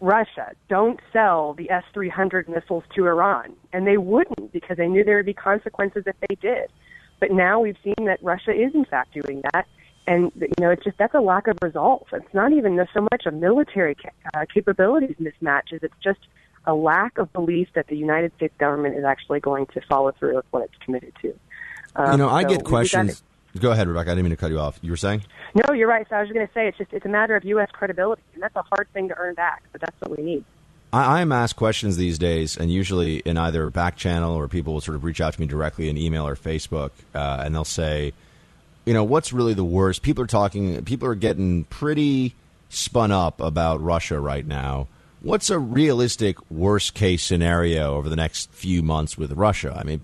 Russia, 0.00 0.50
don't 0.68 1.00
sell 1.12 1.54
the 1.54 1.70
S 1.70 1.84
300 1.94 2.48
missiles 2.48 2.84
to 2.96 3.06
Iran. 3.06 3.54
And 3.72 3.86
they 3.86 3.96
wouldn't 3.96 4.52
because 4.52 4.76
they 4.76 4.88
knew 4.88 5.04
there 5.04 5.16
would 5.16 5.26
be 5.26 5.34
consequences 5.34 6.04
if 6.06 6.16
they 6.28 6.34
did. 6.34 6.68
But 7.22 7.30
now 7.30 7.60
we've 7.60 7.76
seen 7.84 8.06
that 8.06 8.18
Russia 8.20 8.50
is, 8.50 8.74
in 8.74 8.84
fact, 8.84 9.14
doing 9.14 9.42
that. 9.52 9.68
And 10.08 10.32
you 10.34 10.48
know 10.58 10.70
it's 10.70 10.82
just 10.82 10.98
that's 10.98 11.14
a 11.14 11.20
lack 11.20 11.46
of 11.46 11.56
resolve. 11.62 12.08
It's 12.12 12.34
not 12.34 12.52
even 12.52 12.84
so 12.92 13.02
much 13.12 13.26
a 13.26 13.30
military 13.30 13.96
uh, 14.34 14.44
capabilities 14.52 15.14
mismatch 15.20 15.72
as 15.72 15.84
it's 15.84 15.94
just 16.02 16.18
a 16.66 16.74
lack 16.74 17.18
of 17.18 17.32
belief 17.32 17.68
that 17.76 17.86
the 17.86 17.96
united 17.96 18.32
states 18.34 18.54
government 18.58 18.96
is 18.96 19.04
actually 19.04 19.38
going 19.38 19.66
to 19.66 19.80
follow 19.88 20.10
through 20.10 20.34
with 20.34 20.44
what 20.50 20.64
it's 20.64 20.74
committed 20.84 21.12
to. 21.22 21.32
Um, 21.94 22.12
you 22.12 22.18
know 22.18 22.28
i 22.28 22.42
so 22.42 22.48
get 22.48 22.64
questions. 22.64 23.22
Go 23.60 23.70
ahead 23.70 23.86
rebecca. 23.86 24.10
I 24.10 24.14
didn't 24.14 24.24
mean 24.24 24.30
to 24.30 24.36
cut 24.36 24.50
you 24.50 24.58
off. 24.58 24.80
You 24.82 24.90
were 24.90 24.96
saying? 24.96 25.22
No 25.54 25.72
you're 25.72 25.86
right. 25.86 26.04
So 26.10 26.16
i 26.16 26.22
was 26.22 26.32
going 26.32 26.44
to 26.44 26.52
say 26.52 26.66
it's 26.66 26.78
just 26.78 26.92
it's 26.92 27.06
a 27.06 27.08
matter 27.08 27.36
of 27.36 27.44
u.s 27.44 27.68
credibility 27.72 28.22
and 28.34 28.42
that's 28.42 28.56
a 28.56 28.62
hard 28.62 28.88
thing 28.92 29.06
to 29.10 29.16
earn 29.16 29.34
back 29.34 29.62
but 29.70 29.80
that's 29.80 30.00
what 30.00 30.18
we 30.18 30.24
need 30.24 30.44
I, 30.92 31.22
am 31.22 31.32
asked 31.32 31.56
questions 31.56 31.96
these 31.96 32.18
days, 32.18 32.56
and 32.56 32.70
usually 32.70 33.18
in 33.20 33.38
either 33.38 33.70
back 33.70 33.96
channel 33.96 34.34
or 34.34 34.46
people 34.46 34.74
will 34.74 34.82
sort 34.82 34.96
of 34.96 35.04
reach 35.04 35.22
out 35.22 35.32
to 35.32 35.40
me 35.40 35.46
directly 35.46 35.88
in 35.88 35.96
email 35.96 36.26
or 36.26 36.36
Facebook, 36.36 36.90
uh, 37.14 37.42
and 37.44 37.54
they'll 37.54 37.64
say, 37.64 38.12
you 38.84 38.92
know, 38.92 39.02
what's 39.02 39.32
really 39.32 39.54
the 39.54 39.64
worst? 39.64 40.02
People 40.02 40.24
are 40.24 40.28
talking, 40.28 40.84
people 40.84 41.08
are 41.08 41.14
getting 41.14 41.64
pretty 41.64 42.34
spun 42.68 43.10
up 43.10 43.40
about 43.40 43.80
Russia 43.80 44.20
right 44.20 44.46
now. 44.46 44.88
What's 45.20 45.50
a 45.50 45.58
realistic 45.58 46.36
worst 46.50 46.94
case 46.94 47.22
scenario 47.22 47.94
over 47.94 48.08
the 48.08 48.16
next 48.16 48.50
few 48.52 48.82
months 48.82 49.16
with 49.16 49.32
Russia? 49.32 49.74
I 49.78 49.84
mean, 49.84 50.02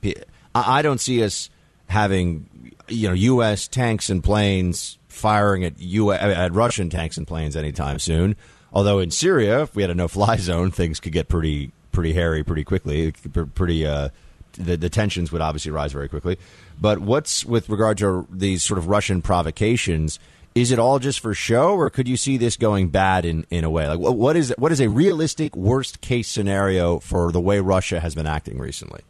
I 0.54 0.80
don't 0.80 1.00
see 1.00 1.22
us 1.22 1.50
having, 1.88 2.74
you 2.88 3.08
know, 3.08 3.14
U.S. 3.14 3.68
tanks 3.68 4.10
and 4.10 4.22
planes 4.22 4.96
firing 5.08 5.64
at 5.64 5.78
U.S. 5.80 6.22
at 6.22 6.54
Russian 6.54 6.88
tanks 6.88 7.16
and 7.16 7.26
planes 7.26 7.56
anytime 7.56 7.98
soon. 7.98 8.36
Although 8.72 8.98
in 8.98 9.10
Syria, 9.10 9.62
if 9.62 9.74
we 9.74 9.82
had 9.82 9.90
a 9.90 9.94
no-fly 9.94 10.36
zone, 10.38 10.70
things 10.70 11.00
could 11.00 11.12
get 11.12 11.28
pretty 11.28 11.72
pretty 11.92 12.12
hairy 12.12 12.44
pretty 12.44 12.64
quickly. 12.64 13.12
Pretty, 13.54 13.84
uh, 13.84 14.10
the, 14.52 14.76
the 14.76 14.88
tensions 14.88 15.32
would 15.32 15.40
obviously 15.40 15.72
rise 15.72 15.92
very 15.92 16.08
quickly. 16.08 16.38
But 16.80 17.00
what's 17.00 17.44
with 17.44 17.68
regard 17.68 17.98
to 17.98 18.26
these 18.30 18.62
sort 18.62 18.78
of 18.78 18.86
Russian 18.86 19.20
provocations? 19.20 20.20
Is 20.54 20.70
it 20.70 20.78
all 20.78 20.98
just 20.98 21.20
for 21.20 21.34
show, 21.34 21.74
or 21.74 21.90
could 21.90 22.08
you 22.08 22.16
see 22.16 22.36
this 22.36 22.56
going 22.56 22.88
bad 22.88 23.24
in, 23.24 23.46
in 23.50 23.64
a 23.64 23.70
way? 23.70 23.86
Like, 23.88 23.98
what 23.98 24.36
is 24.36 24.54
what 24.58 24.72
is 24.72 24.80
a 24.80 24.88
realistic 24.88 25.54
worst 25.54 26.00
case 26.00 26.28
scenario 26.28 26.98
for 26.98 27.30
the 27.32 27.40
way 27.40 27.60
Russia 27.60 28.00
has 28.00 28.14
been 28.14 28.26
acting 28.26 28.58
recently? 28.58 29.00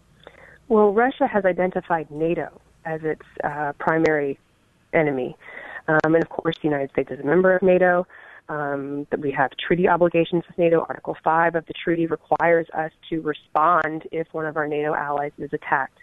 Well, 0.68 0.92
Russia 0.92 1.26
has 1.26 1.44
identified 1.44 2.10
NATO 2.10 2.60
as 2.84 3.02
its 3.02 3.22
uh, 3.44 3.72
primary 3.78 4.38
enemy, 4.92 5.36
um, 5.86 6.14
and 6.14 6.22
of 6.22 6.28
course, 6.28 6.56
the 6.60 6.68
United 6.68 6.90
States 6.90 7.10
is 7.10 7.20
a 7.20 7.24
member 7.24 7.54
of 7.54 7.62
NATO. 7.62 8.06
Um, 8.50 9.06
that 9.10 9.20
we 9.20 9.30
have 9.32 9.50
treaty 9.58 9.88
obligations 9.88 10.42
with 10.48 10.56
NATO. 10.56 10.80
Article 10.88 11.14
5 11.22 11.54
of 11.54 11.66
the 11.66 11.74
treaty 11.74 12.06
requires 12.06 12.66
us 12.72 12.90
to 13.10 13.20
respond 13.20 14.04
if 14.10 14.26
one 14.32 14.46
of 14.46 14.56
our 14.56 14.66
NATO 14.66 14.94
allies 14.94 15.32
is 15.36 15.52
attacked 15.52 15.98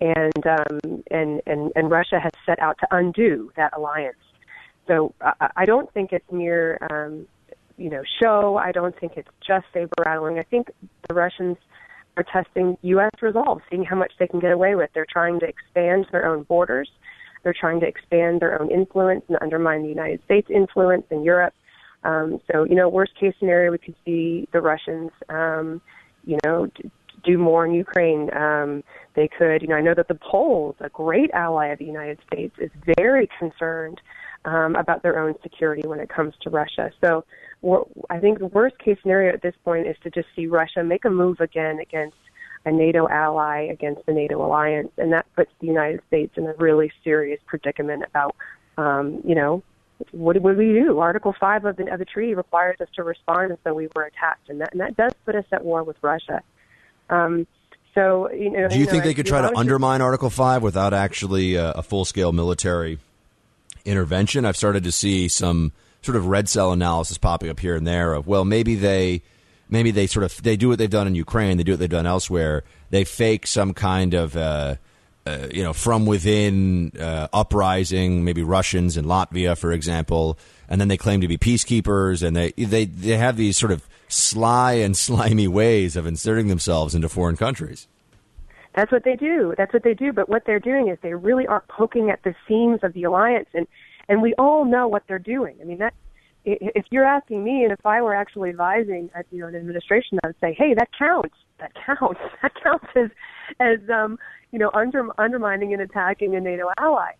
and 0.00 0.46
um, 0.46 1.02
and 1.10 1.42
and 1.46 1.72
and 1.74 1.90
Russia 1.90 2.18
has 2.20 2.32
set 2.46 2.58
out 2.60 2.78
to 2.80 2.86
undo 2.90 3.52
that 3.56 3.76
alliance. 3.76 4.16
So 4.86 5.14
I, 5.20 5.50
I 5.56 5.66
don't 5.66 5.92
think 5.92 6.12
it's 6.12 6.30
mere 6.32 6.78
um, 6.90 7.26
you 7.76 7.90
know 7.90 8.02
show. 8.20 8.56
I 8.56 8.72
don't 8.72 8.98
think 8.98 9.12
it's 9.16 9.28
just 9.46 9.66
saber 9.72 9.90
rattling. 10.04 10.38
I 10.38 10.42
think 10.42 10.68
the 11.08 11.14
Russians 11.14 11.56
are 12.16 12.24
testing 12.24 12.76
U.S. 12.82 13.10
resolve, 13.20 13.60
seeing 13.70 13.84
how 13.84 13.96
much 13.96 14.12
they 14.18 14.26
can 14.26 14.40
get 14.40 14.52
away 14.52 14.74
with. 14.74 14.90
They're 14.94 15.06
trying 15.10 15.38
to 15.40 15.46
expand 15.46 16.06
their 16.10 16.26
own 16.26 16.42
borders. 16.44 16.90
They're 17.42 17.54
trying 17.58 17.80
to 17.80 17.86
expand 17.86 18.40
their 18.40 18.60
own 18.60 18.70
influence 18.70 19.22
and 19.28 19.38
undermine 19.40 19.82
the 19.82 19.88
United 19.88 20.20
States' 20.24 20.48
influence 20.50 21.04
in 21.10 21.22
Europe. 21.22 21.54
Um, 22.04 22.40
so, 22.50 22.64
you 22.64 22.74
know, 22.74 22.88
worst 22.88 23.14
case 23.18 23.34
scenario, 23.38 23.70
we 23.72 23.78
could 23.78 23.96
see 24.04 24.48
the 24.52 24.60
Russians, 24.60 25.10
um, 25.28 25.80
you 26.24 26.38
know, 26.44 26.68
do 27.24 27.36
more 27.36 27.66
in 27.66 27.74
Ukraine. 27.74 28.30
Um, 28.34 28.82
they 29.14 29.28
could, 29.28 29.62
you 29.62 29.68
know, 29.68 29.76
I 29.76 29.82
know 29.82 29.94
that 29.94 30.08
the 30.08 30.14
Poles, 30.14 30.76
a 30.80 30.88
great 30.88 31.30
ally 31.32 31.66
of 31.66 31.78
the 31.78 31.84
United 31.84 32.18
States, 32.26 32.54
is 32.58 32.70
very 32.96 33.28
concerned 33.38 34.00
um, 34.44 34.74
about 34.76 35.02
their 35.02 35.18
own 35.18 35.34
security 35.42 35.86
when 35.86 36.00
it 36.00 36.08
comes 36.08 36.34
to 36.42 36.50
Russia. 36.50 36.90
So 37.02 37.24
I 38.08 38.18
think 38.18 38.38
the 38.38 38.46
worst 38.46 38.78
case 38.78 38.96
scenario 39.02 39.34
at 39.34 39.42
this 39.42 39.54
point 39.64 39.86
is 39.86 39.96
to 40.02 40.10
just 40.10 40.28
see 40.34 40.46
Russia 40.46 40.82
make 40.82 41.04
a 41.04 41.10
move 41.10 41.40
again 41.40 41.78
against 41.80 42.16
a 42.64 42.72
NATO 42.72 43.08
ally, 43.08 43.68
against 43.70 44.04
the 44.06 44.12
NATO 44.12 44.44
alliance, 44.44 44.90
and 44.98 45.12
that 45.12 45.26
puts 45.34 45.50
the 45.60 45.66
United 45.66 46.00
States 46.08 46.32
in 46.36 46.46
a 46.46 46.54
really 46.54 46.92
serious 47.02 47.40
predicament 47.46 48.04
about, 48.06 48.34
um, 48.76 49.20
you 49.24 49.34
know, 49.34 49.62
what 50.12 50.40
would 50.40 50.56
we 50.56 50.72
do? 50.72 50.98
Article 50.98 51.34
5 51.38 51.64
of 51.64 51.76
the, 51.76 51.92
of 51.92 51.98
the 51.98 52.04
treaty 52.04 52.34
requires 52.34 52.80
us 52.80 52.88
to 52.96 53.02
respond 53.02 53.52
as 53.52 53.58
though 53.64 53.74
we 53.74 53.88
were 53.94 54.04
attacked, 54.04 54.48
and 54.48 54.60
that, 54.60 54.72
and 54.72 54.80
that 54.80 54.96
does 54.96 55.12
put 55.24 55.34
us 55.34 55.44
at 55.52 55.64
war 55.64 55.82
with 55.84 55.96
Russia. 56.02 56.42
Um, 57.08 57.46
So, 57.94 58.30
you 58.30 58.50
know, 58.50 58.68
Do 58.68 58.78
you 58.78 58.84
know, 58.84 58.90
think 58.90 59.04
they 59.04 59.14
could 59.14 59.26
try 59.26 59.42
to 59.42 59.56
undermine 59.56 60.00
Article 60.00 60.30
5 60.30 60.62
without 60.62 60.94
actually 60.94 61.58
uh, 61.58 61.72
a 61.72 61.82
full 61.82 62.04
scale 62.04 62.32
military 62.32 62.98
intervention? 63.84 64.44
I've 64.44 64.56
started 64.56 64.84
to 64.84 64.92
see 64.92 65.26
some 65.28 65.72
sort 66.02 66.16
of 66.16 66.26
red 66.26 66.48
cell 66.48 66.72
analysis 66.72 67.18
popping 67.18 67.50
up 67.50 67.58
here 67.60 67.74
and 67.74 67.86
there 67.86 68.14
of, 68.14 68.26
well, 68.26 68.44
maybe 68.44 68.74
they. 68.74 69.22
Maybe 69.72 69.92
they 69.92 70.08
sort 70.08 70.24
of 70.24 70.42
they 70.42 70.56
do 70.56 70.68
what 70.68 70.78
they've 70.78 70.90
done 70.90 71.06
in 71.06 71.14
Ukraine. 71.14 71.56
They 71.56 71.62
do 71.62 71.74
what 71.74 71.78
they've 71.78 71.88
done 71.88 72.04
elsewhere. 72.04 72.64
They 72.90 73.04
fake 73.04 73.46
some 73.46 73.72
kind 73.72 74.14
of 74.14 74.36
uh, 74.36 74.74
uh, 75.30 75.48
you 75.52 75.62
know 75.62 75.72
from 75.72 76.06
within 76.06 76.92
uh, 76.98 77.28
uprising, 77.32 78.24
maybe 78.24 78.42
Russians 78.42 78.96
in 78.96 79.04
Latvia, 79.04 79.56
for 79.56 79.72
example, 79.72 80.38
and 80.68 80.80
then 80.80 80.88
they 80.88 80.96
claim 80.96 81.20
to 81.20 81.28
be 81.28 81.38
peacekeepers, 81.38 82.26
and 82.26 82.36
they 82.36 82.52
they 82.52 82.84
they 82.84 83.16
have 83.16 83.36
these 83.36 83.56
sort 83.56 83.72
of 83.72 83.86
sly 84.08 84.74
and 84.74 84.96
slimy 85.06 85.48
ways 85.48 85.96
of 85.96 86.06
inserting 86.06 86.48
themselves 86.48 86.94
into 86.94 87.08
foreign 87.08 87.36
countries. 87.36 87.86
That's 88.74 88.92
what 88.92 89.04
they 89.04 89.16
do. 89.16 89.54
That's 89.58 89.72
what 89.72 89.82
they 89.82 89.94
do. 89.94 90.12
But 90.12 90.28
what 90.28 90.44
they're 90.46 90.60
doing 90.60 90.88
is 90.88 90.98
they 91.02 91.14
really 91.14 91.46
are 91.46 91.64
poking 91.68 92.10
at 92.10 92.22
the 92.22 92.34
seams 92.46 92.80
of 92.82 92.92
the 92.92 93.04
alliance, 93.04 93.48
and 93.54 93.66
and 94.08 94.22
we 94.22 94.34
all 94.38 94.64
know 94.64 94.88
what 94.88 95.04
they're 95.06 95.18
doing. 95.18 95.56
I 95.60 95.64
mean, 95.64 95.78
that 95.78 95.94
if 96.44 96.86
you're 96.90 97.04
asking 97.04 97.44
me, 97.44 97.64
and 97.64 97.72
if 97.72 97.84
I 97.84 98.00
were 98.00 98.14
actually 98.14 98.50
advising 98.50 99.10
at 99.14 99.26
you 99.30 99.40
know 99.40 99.48
an 99.48 99.56
administration, 99.56 100.18
I 100.22 100.28
would 100.28 100.36
say, 100.40 100.54
hey, 100.56 100.74
that 100.74 100.88
counts. 100.96 101.34
That 101.58 101.72
counts. 101.74 102.20
That 102.42 102.52
counts 102.62 102.86
as 102.96 103.10
as 103.60 103.78
um, 103.92 104.18
you 104.52 104.58
know 104.58 104.70
under, 104.74 105.08
undermining 105.18 105.72
and 105.72 105.82
attacking 105.82 106.34
a 106.34 106.40
NATO 106.40 106.70
ally. 106.78 107.12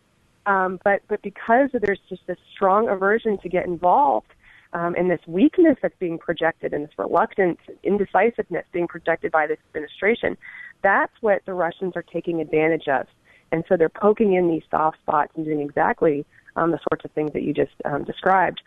Um, 0.46 0.80
but 0.84 1.02
but 1.08 1.22
because 1.22 1.70
there's 1.72 2.00
just 2.08 2.26
this 2.26 2.38
strong 2.52 2.88
aversion 2.88 3.38
to 3.38 3.48
get 3.48 3.66
involved, 3.66 4.32
um, 4.72 4.94
and 4.96 5.10
this 5.10 5.20
weakness 5.26 5.76
that's 5.82 5.96
being 5.98 6.18
projected, 6.18 6.72
and 6.72 6.84
this 6.84 6.98
reluctance, 6.98 7.58
indecisiveness 7.82 8.64
being 8.72 8.88
projected 8.88 9.32
by 9.32 9.46
this 9.46 9.58
administration, 9.68 10.36
that's 10.82 11.12
what 11.20 11.44
the 11.46 11.52
Russians 11.54 11.94
are 11.96 12.02
taking 12.02 12.40
advantage 12.40 12.88
of. 12.88 13.06
And 13.52 13.64
so 13.68 13.76
they're 13.76 13.88
poking 13.88 14.34
in 14.34 14.48
these 14.48 14.62
soft 14.70 14.98
spots 15.02 15.32
and 15.36 15.44
doing 15.44 15.60
exactly 15.60 16.24
um, 16.56 16.70
the 16.70 16.78
sorts 16.90 17.04
of 17.04 17.10
things 17.12 17.32
that 17.32 17.42
you 17.42 17.52
just 17.52 17.72
um, 17.84 18.04
described. 18.04 18.60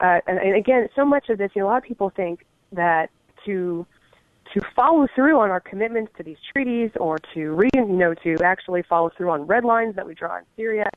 Uh, 0.00 0.20
and, 0.26 0.38
and 0.38 0.54
again, 0.54 0.88
so 0.94 1.04
much 1.04 1.28
of 1.28 1.38
this, 1.38 1.50
you 1.54 1.60
know, 1.60 1.66
a 1.66 1.70
lot 1.70 1.78
of 1.78 1.84
people 1.84 2.10
think 2.10 2.44
that 2.72 3.10
to 3.44 3.84
to 4.54 4.60
follow 4.74 5.06
through 5.14 5.38
on 5.38 5.50
our 5.50 5.60
commitments 5.60 6.12
to 6.16 6.22
these 6.22 6.38
treaties, 6.52 6.90
or 6.98 7.18
to 7.34 7.52
re, 7.52 7.68
you 7.74 7.84
know, 7.84 8.14
to 8.14 8.36
actually 8.42 8.82
follow 8.82 9.10
through 9.16 9.30
on 9.30 9.46
red 9.46 9.64
lines 9.64 9.96
that 9.96 10.06
we 10.06 10.14
draw 10.14 10.38
in 10.38 10.44
Syria, 10.56 10.90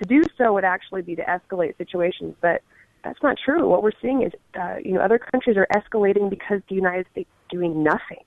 to 0.00 0.04
do 0.08 0.22
so 0.36 0.52
would 0.54 0.64
actually 0.64 1.02
be 1.02 1.16
to 1.16 1.22
escalate 1.24 1.76
situations. 1.78 2.34
But 2.40 2.62
that's 3.04 3.22
not 3.22 3.36
true. 3.42 3.68
What 3.68 3.82
we're 3.82 3.92
seeing 4.02 4.22
is, 4.22 4.32
uh, 4.58 4.76
you 4.84 4.92
know, 4.92 5.00
other 5.00 5.18
countries 5.18 5.56
are 5.56 5.66
escalating 5.74 6.28
because 6.28 6.60
the 6.68 6.74
United 6.74 7.06
States 7.12 7.28
is 7.28 7.50
doing 7.50 7.82
nothing. 7.82 8.24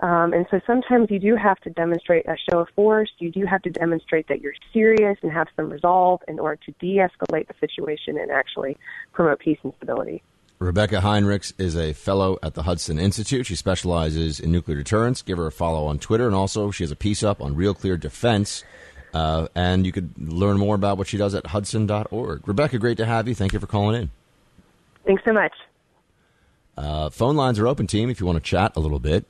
Um, 0.00 0.32
and 0.32 0.46
so 0.50 0.60
sometimes 0.66 1.10
you 1.10 1.18
do 1.18 1.34
have 1.34 1.58
to 1.60 1.70
demonstrate 1.70 2.26
a 2.26 2.36
show 2.48 2.60
of 2.60 2.68
force. 2.76 3.10
You 3.18 3.32
do 3.32 3.44
have 3.46 3.62
to 3.62 3.70
demonstrate 3.70 4.28
that 4.28 4.40
you're 4.40 4.54
serious 4.72 5.18
and 5.22 5.32
have 5.32 5.48
some 5.56 5.68
resolve 5.70 6.20
in 6.28 6.38
order 6.38 6.60
to 6.66 6.72
de-escalate 6.78 7.48
the 7.48 7.54
situation 7.58 8.16
and 8.16 8.30
actually 8.30 8.76
promote 9.12 9.40
peace 9.40 9.58
and 9.64 9.72
stability. 9.76 10.22
Rebecca 10.58 10.96
Heinrichs 10.96 11.52
is 11.56 11.76
a 11.76 11.92
fellow 11.92 12.36
at 12.42 12.54
the 12.54 12.64
Hudson 12.64 12.98
Institute. 12.98 13.46
She 13.46 13.54
specializes 13.54 14.40
in 14.40 14.50
nuclear 14.50 14.78
deterrence. 14.78 15.22
Give 15.22 15.38
her 15.38 15.46
a 15.46 15.52
follow 15.52 15.86
on 15.86 16.00
Twitter, 16.00 16.26
and 16.26 16.34
also 16.34 16.72
she 16.72 16.82
has 16.82 16.90
a 16.90 16.96
piece 16.96 17.22
up 17.22 17.40
on 17.40 17.54
Real 17.54 17.74
Clear 17.74 17.96
Defense. 17.96 18.64
Uh, 19.14 19.46
and 19.54 19.86
you 19.86 19.92
could 19.92 20.10
learn 20.18 20.58
more 20.58 20.74
about 20.74 20.98
what 20.98 21.06
she 21.06 21.16
does 21.16 21.32
at 21.34 21.46
hudson.org. 21.46 22.46
Rebecca, 22.46 22.78
great 22.78 22.96
to 22.96 23.06
have 23.06 23.28
you. 23.28 23.36
Thank 23.36 23.52
you 23.52 23.60
for 23.60 23.68
calling 23.68 24.02
in. 24.02 24.10
Thanks 25.06 25.22
so 25.24 25.32
much. 25.32 25.52
Uh, 26.76 27.08
phone 27.10 27.36
lines 27.36 27.58
are 27.58 27.66
open, 27.68 27.86
team, 27.86 28.10
if 28.10 28.20
you 28.20 28.26
want 28.26 28.36
to 28.36 28.42
chat 28.42 28.72
a 28.76 28.80
little 28.80 28.98
bit. 28.98 29.24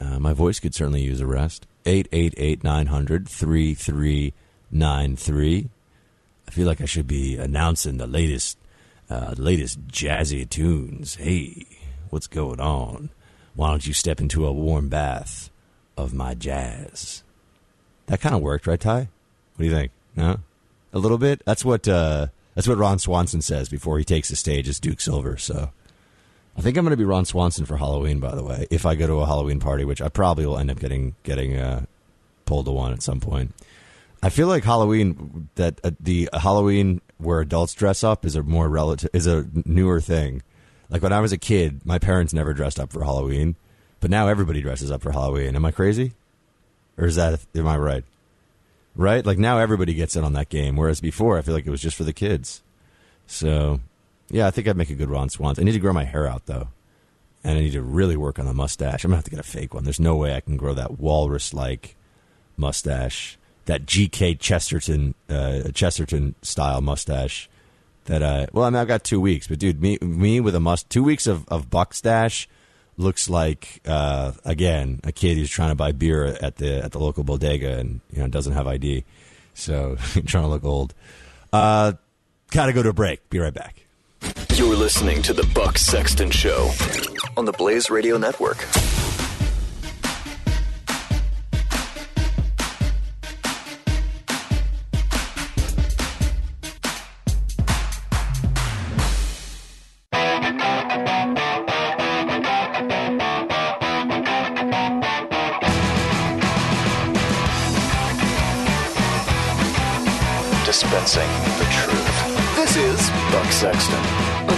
Uh, 0.00 0.18
my 0.18 0.32
voice 0.32 0.58
could 0.60 0.74
certainly 0.74 1.02
use 1.02 1.20
a 1.20 1.26
rest. 1.26 1.66
888 1.86 2.64
900 2.64 3.28
3393. 3.28 5.68
I 6.46 6.50
feel 6.50 6.66
like 6.66 6.80
I 6.80 6.86
should 6.86 7.06
be 7.06 7.36
announcing 7.36 7.98
the 7.98 8.06
latest, 8.06 8.56
uh, 9.10 9.34
latest 9.36 9.86
jazzy 9.88 10.48
tunes. 10.48 11.16
Hey, 11.16 11.66
what's 12.10 12.26
going 12.26 12.60
on? 12.60 13.10
Why 13.54 13.70
don't 13.70 13.86
you 13.86 13.92
step 13.92 14.20
into 14.20 14.46
a 14.46 14.52
warm 14.52 14.88
bath 14.88 15.50
of 15.96 16.14
my 16.14 16.34
jazz? 16.34 17.22
That 18.06 18.20
kind 18.20 18.34
of 18.34 18.40
worked, 18.40 18.66
right, 18.66 18.80
Ty? 18.80 19.08
What 19.54 19.58
do 19.58 19.64
you 19.64 19.72
think? 19.72 19.92
No, 20.16 20.38
a 20.92 20.98
little 20.98 21.18
bit. 21.18 21.42
That's 21.44 21.64
what 21.64 21.86
uh, 21.88 22.28
that's 22.54 22.68
what 22.68 22.78
Ron 22.78 22.98
Swanson 22.98 23.42
says 23.42 23.68
before 23.68 23.98
he 23.98 24.04
takes 24.04 24.28
the 24.28 24.36
stage 24.36 24.68
as 24.68 24.80
Duke 24.80 25.00
Silver. 25.00 25.36
So. 25.36 25.70
I 26.54 26.60
think 26.60 26.76
I'm 26.76 26.84
going 26.84 26.90
to 26.90 26.98
be 26.98 27.04
Ron 27.04 27.24
Swanson 27.24 27.64
for 27.64 27.78
Halloween. 27.78 28.20
By 28.20 28.34
the 28.34 28.44
way, 28.44 28.66
if 28.70 28.84
I 28.84 28.94
go 28.94 29.06
to 29.06 29.20
a 29.20 29.26
Halloween 29.26 29.58
party, 29.58 29.86
which 29.86 30.02
I 30.02 30.10
probably 30.10 30.44
will 30.44 30.58
end 30.58 30.70
up 30.70 30.78
getting 30.78 31.14
getting 31.22 31.56
uh, 31.56 31.86
pulled 32.44 32.66
to 32.66 32.72
one 32.72 32.92
at 32.92 33.02
some 33.02 33.20
point. 33.20 33.54
I 34.22 34.28
feel 34.28 34.46
like 34.46 34.62
Halloween 34.62 35.48
that 35.54 35.80
uh, 35.82 35.92
the 35.98 36.28
Halloween 36.32 37.00
where 37.22 37.40
adults 37.40 37.74
dress 37.74 38.04
up 38.04 38.24
is 38.24 38.36
a 38.36 38.42
more 38.42 38.68
relative 38.68 39.10
is 39.12 39.26
a 39.26 39.46
newer 39.64 40.00
thing. 40.00 40.42
Like 40.90 41.02
when 41.02 41.12
I 41.12 41.20
was 41.20 41.32
a 41.32 41.38
kid, 41.38 41.80
my 41.84 41.98
parents 41.98 42.32
never 42.32 42.52
dressed 42.52 42.78
up 42.78 42.92
for 42.92 43.02
Halloween, 43.02 43.56
but 44.00 44.10
now 44.10 44.28
everybody 44.28 44.60
dresses 44.60 44.90
up 44.90 45.02
for 45.02 45.12
Halloween. 45.12 45.56
Am 45.56 45.64
I 45.64 45.70
crazy, 45.70 46.12
or 46.98 47.06
is 47.06 47.16
that 47.16 47.40
am 47.54 47.66
I 47.66 47.78
right? 47.78 48.04
Right? 48.94 49.24
Like 49.24 49.38
now 49.38 49.58
everybody 49.58 49.94
gets 49.94 50.16
in 50.16 50.24
on 50.24 50.34
that 50.34 50.50
game, 50.50 50.76
whereas 50.76 51.00
before 51.00 51.38
I 51.38 51.42
feel 51.42 51.54
like 51.54 51.66
it 51.66 51.70
was 51.70 51.80
just 51.80 51.96
for 51.96 52.04
the 52.04 52.12
kids. 52.12 52.62
So 53.26 53.80
yeah, 54.30 54.46
I 54.46 54.50
think 54.50 54.68
I'd 54.68 54.76
make 54.76 54.90
a 54.90 54.94
good 54.94 55.10
Ron 55.10 55.28
Swanson. 55.28 55.62
I 55.62 55.66
need 55.66 55.72
to 55.72 55.78
grow 55.78 55.92
my 55.92 56.04
hair 56.04 56.26
out 56.26 56.46
though, 56.46 56.68
and 57.42 57.58
I 57.58 57.62
need 57.62 57.72
to 57.72 57.82
really 57.82 58.16
work 58.16 58.38
on 58.38 58.46
the 58.46 58.54
mustache. 58.54 59.04
I'm 59.04 59.10
gonna 59.10 59.16
have 59.16 59.24
to 59.24 59.30
get 59.30 59.40
a 59.40 59.44
fake 59.44 59.74
one. 59.74 59.84
There's 59.84 60.00
no 60.00 60.16
way 60.16 60.34
I 60.34 60.40
can 60.40 60.56
grow 60.56 60.74
that 60.74 60.98
walrus-like 60.98 61.96
mustache, 62.56 63.38
that 63.66 63.86
G.K. 63.86 64.36
Chesterton, 64.36 65.14
uh, 65.28 65.70
Chesterton 65.72 66.34
style 66.42 66.80
mustache. 66.80 67.48
That 68.06 68.22
uh, 68.22 68.46
well, 68.52 68.64
I 68.64 68.70
mean, 68.70 68.80
I've 68.80 68.88
got 68.88 69.04
two 69.04 69.20
weeks, 69.20 69.46
but 69.46 69.58
dude, 69.58 69.80
me 69.80 69.98
me 70.00 70.40
with 70.40 70.54
a 70.54 70.60
must, 70.60 70.90
two 70.90 71.04
weeks 71.04 71.26
of 71.26 71.46
of 71.48 71.70
buck 71.70 71.94
stash 71.94 72.48
looks 72.96 73.28
like 73.30 73.80
uh, 73.86 74.32
again 74.44 75.00
a 75.04 75.12
kid 75.12 75.36
who's 75.36 75.50
trying 75.50 75.70
to 75.70 75.74
buy 75.74 75.92
beer 75.92 76.26
at 76.26 76.56
the 76.56 76.82
at 76.82 76.92
the 76.92 76.98
local 76.98 77.24
bodega 77.24 77.78
and 77.78 78.00
you 78.12 78.20
know 78.20 78.28
doesn't 78.28 78.54
have 78.54 78.66
ID, 78.66 79.04
so 79.54 79.96
trying 80.26 80.44
to 80.44 80.48
look 80.48 80.64
old. 80.64 80.94
Uh, 81.52 81.92
gotta 82.50 82.72
go 82.72 82.82
to 82.82 82.88
a 82.88 82.94
break. 82.94 83.28
Be 83.30 83.38
right 83.38 83.54
back. 83.54 83.86
You're 84.54 84.76
listening 84.76 85.22
to 85.22 85.32
the 85.32 85.48
Buck 85.54 85.78
Sexton 85.78 86.30
Show 86.30 86.70
on 87.36 87.44
the 87.44 87.52
Blaze 87.52 87.90
Radio 87.90 88.18
Network. 88.18 88.58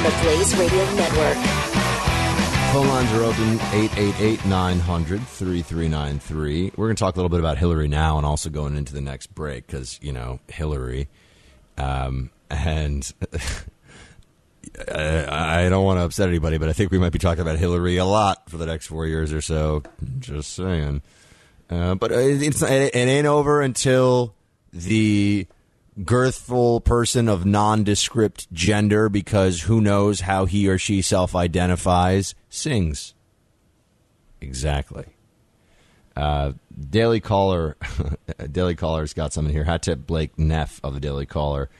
The 0.04 0.10
Blaze 0.20 0.54
Radio 0.58 0.84
Network. 0.96 1.36
Phone 2.74 2.88
lines 2.88 3.10
are 3.12 3.22
open 3.22 3.54
888 3.72 4.44
900 4.44 5.22
3393. 5.22 6.72
We're 6.76 6.86
going 6.88 6.96
to 6.96 7.00
talk 7.00 7.14
a 7.14 7.16
little 7.16 7.30
bit 7.30 7.40
about 7.40 7.56
Hillary 7.56 7.88
now 7.88 8.18
and 8.18 8.26
also 8.26 8.50
going 8.50 8.76
into 8.76 8.92
the 8.92 9.00
next 9.00 9.28
break 9.28 9.66
because, 9.66 9.98
you 10.02 10.12
know, 10.12 10.40
Hillary. 10.48 11.08
Um, 11.78 12.28
and 12.50 13.10
I 14.92 15.64
I 15.64 15.68
don't 15.70 15.86
want 15.86 16.00
to 16.00 16.04
upset 16.04 16.28
anybody, 16.28 16.58
but 16.58 16.68
I 16.68 16.74
think 16.74 16.90
we 16.90 16.98
might 16.98 17.12
be 17.12 17.18
talking 17.18 17.40
about 17.40 17.56
Hillary 17.56 17.96
a 17.96 18.04
lot 18.04 18.50
for 18.50 18.58
the 18.58 18.66
next 18.66 18.88
four 18.88 19.06
years 19.06 19.32
or 19.32 19.40
so. 19.40 19.84
Just 20.18 20.52
saying. 20.52 21.00
Uh, 21.70 21.94
but 21.94 22.12
it's, 22.12 22.60
it, 22.60 22.94
it 22.94 22.94
ain't 22.94 23.26
over 23.26 23.62
until 23.62 24.34
the 24.70 25.46
girthful 26.02 26.80
person 26.80 27.28
of 27.28 27.46
nondescript 27.46 28.52
gender 28.52 29.08
because 29.08 29.62
who 29.62 29.80
knows 29.80 30.20
how 30.20 30.44
he 30.44 30.68
or 30.68 30.78
she 30.78 31.02
self 31.02 31.34
identifies 31.34 32.34
sings. 32.48 33.14
Exactly. 34.40 35.06
Uh, 36.16 36.52
Daily 36.90 37.20
Caller, 37.20 37.76
Daily 38.52 38.76
Caller's 38.76 39.12
got 39.12 39.32
something 39.32 39.52
here. 39.52 39.64
Hatip 39.64 40.06
Blake 40.06 40.38
Neff 40.38 40.80
of 40.84 40.94
the 40.94 41.00
Daily 41.00 41.26
Caller, 41.26 41.70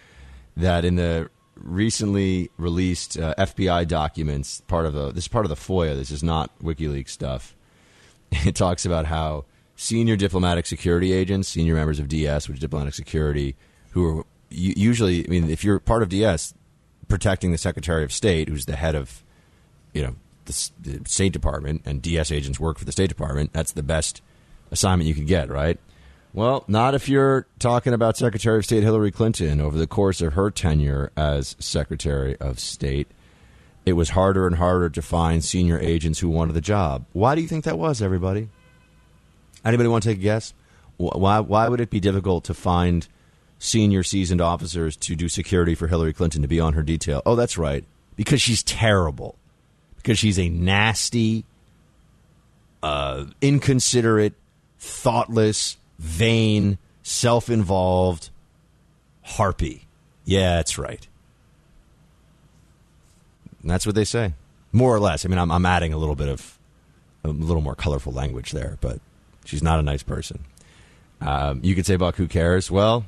that 0.57 0.85
in 0.85 0.97
the 0.97 1.31
recently 1.57 2.51
released 2.57 3.17
uh, 3.17 3.35
FBI 3.39 3.87
documents, 3.87 4.61
part 4.63 4.87
of 4.87 4.93
the 4.95 5.13
this 5.13 5.25
is 5.25 5.29
part 5.29 5.45
of 5.45 5.51
the 5.51 5.57
FOIA. 5.57 5.95
This 5.95 6.11
is 6.11 6.23
not 6.23 6.57
WikiLeaks 6.61 7.11
stuff. 7.11 7.57
It 8.45 8.57
talks 8.57 8.85
about 8.85 9.07
how 9.07 9.45
senior 9.77 10.17
diplomatic 10.17 10.67
security 10.67 11.13
agents, 11.13 11.47
senior 11.47 11.77
members 11.77 12.01
of 12.01 12.09
DS, 12.09 12.49
which 12.49 12.57
is 12.57 12.61
diplomatic 12.61 12.95
security, 12.95 13.55
who 13.95 14.19
are 14.19 14.25
usually, 14.51 15.25
I 15.25 15.31
mean, 15.31 15.49
if 15.49 15.63
you're 15.63 15.79
part 15.79 16.03
of 16.03 16.09
DS, 16.09 16.53
protecting 17.07 17.53
the 17.53 17.59
Secretary 17.59 18.03
of 18.03 18.13
State, 18.13 18.49
who's 18.49 18.67
the 18.67 18.75
head 18.75 18.97
of, 18.97 19.23
you 19.93 20.03
know, 20.03 20.17
the, 20.47 20.71
the 20.81 21.09
State 21.09 21.33
Department, 21.33 21.83
and 21.85 22.03
DS 22.03 22.33
agents 22.33 22.59
work 22.59 22.77
for 22.77 22.85
the 22.85 22.93
State 22.93 23.09
Department. 23.09 23.53
That's 23.53 23.71
the 23.71 23.85
best 23.85 24.21
assignment 24.73 25.09
you 25.09 25.15
could 25.15 25.29
get, 25.29 25.49
right? 25.49 25.79
Well, 26.33 26.65
not 26.67 26.97
if 26.97 27.09
you're 27.09 27.47
talking 27.61 27.93
about 27.93 28.17
Secretary 28.17 28.59
of 28.59 28.65
State 28.65 28.83
Hillary 28.83 29.13
Clinton 29.13 29.61
over 29.61 29.79
the 29.79 29.87
course 29.87 30.21
of 30.21 30.33
her 30.33 30.51
tenure 30.51 31.13
as 31.17 31.55
Secretary 31.61 32.37
of 32.39 32.59
State. 32.59 33.07
It 33.87 33.93
was 33.93 34.11
harder 34.11 34.49
and 34.49 34.57
harder 34.57 34.91
to 34.91 35.03
find 35.03 35.45
senior 35.45 35.79
agents 35.79 36.19
who 36.19 36.29
wanted 36.29 36.55
the 36.55 36.61
job. 36.61 37.05
Why 37.13 37.37
do 37.37 37.43
you 37.43 37.49
think 37.49 37.65
that 37.65 37.79
was, 37.79 38.03
everybody? 38.03 38.49
Anybody 39.65 39.89
want 39.89 40.03
to 40.03 40.09
take 40.09 40.19
a 40.19 40.23
guess? 40.23 40.53
Why, 40.97 41.39
why 41.39 41.69
would 41.69 41.81
it 41.81 41.91
be 41.91 42.01
difficult 42.01 42.45
to 42.45 42.55
find 42.55 43.07
senior 43.65 44.03
seasoned 44.03 44.41
officers 44.41 44.97
to 44.99 45.17
do 45.17 45.29
security 45.29 45.75
for 45.75 45.89
Hillary 45.89 46.13
Clinton 46.13 46.43
to 46.43 46.49
be 46.49 46.61
on 46.61 46.75
her 46.75 46.83
detail? 46.83 47.23
Oh, 47.25 47.35
that's 47.35 47.57
right. 47.57 47.85
Because 48.15 48.41
she's 48.41 48.63
terrible. 48.63 49.37
Because 49.97 50.19
she's 50.19 50.39
a 50.39 50.49
nasty, 50.49 51.45
uh, 52.83 53.25
inconsiderate, 53.41 54.35
thoughtless, 54.79 55.79
vain, 55.99 56.79
self 57.03 57.49
involved 57.49 58.31
harpy. 59.23 59.87
Yeah, 60.27 60.57
that's 60.57 60.77
right. 60.79 61.07
And 63.63 63.71
that's 63.71 63.87
what 63.87 63.95
they 63.95 64.05
say, 64.05 64.35
more 64.73 64.95
or 64.95 65.01
less. 65.01 65.25
I 65.25 65.29
mean, 65.31 65.39
I'm, 65.39 65.51
I'm 65.51 65.65
adding 65.65 65.95
a 65.95 65.97
little 65.97 66.17
bit 66.17 66.29
of 66.29 66.59
a 67.25 67.29
little 67.29 67.63
more 67.63 67.75
colorful 67.75 68.13
language 68.13 68.53
there, 68.53 68.77
but 68.83 69.01
she's 69.47 69.63
not 69.63 69.81
a 69.81 69.83
nice 69.83 70.03
person. 70.03 70.45
Um, 71.23 71.61
you 71.63 71.75
could 71.75 71.87
say, 71.87 71.97
Buck, 71.97 72.17
who 72.17 72.29
cares? 72.29 72.71
Well, 72.71 73.07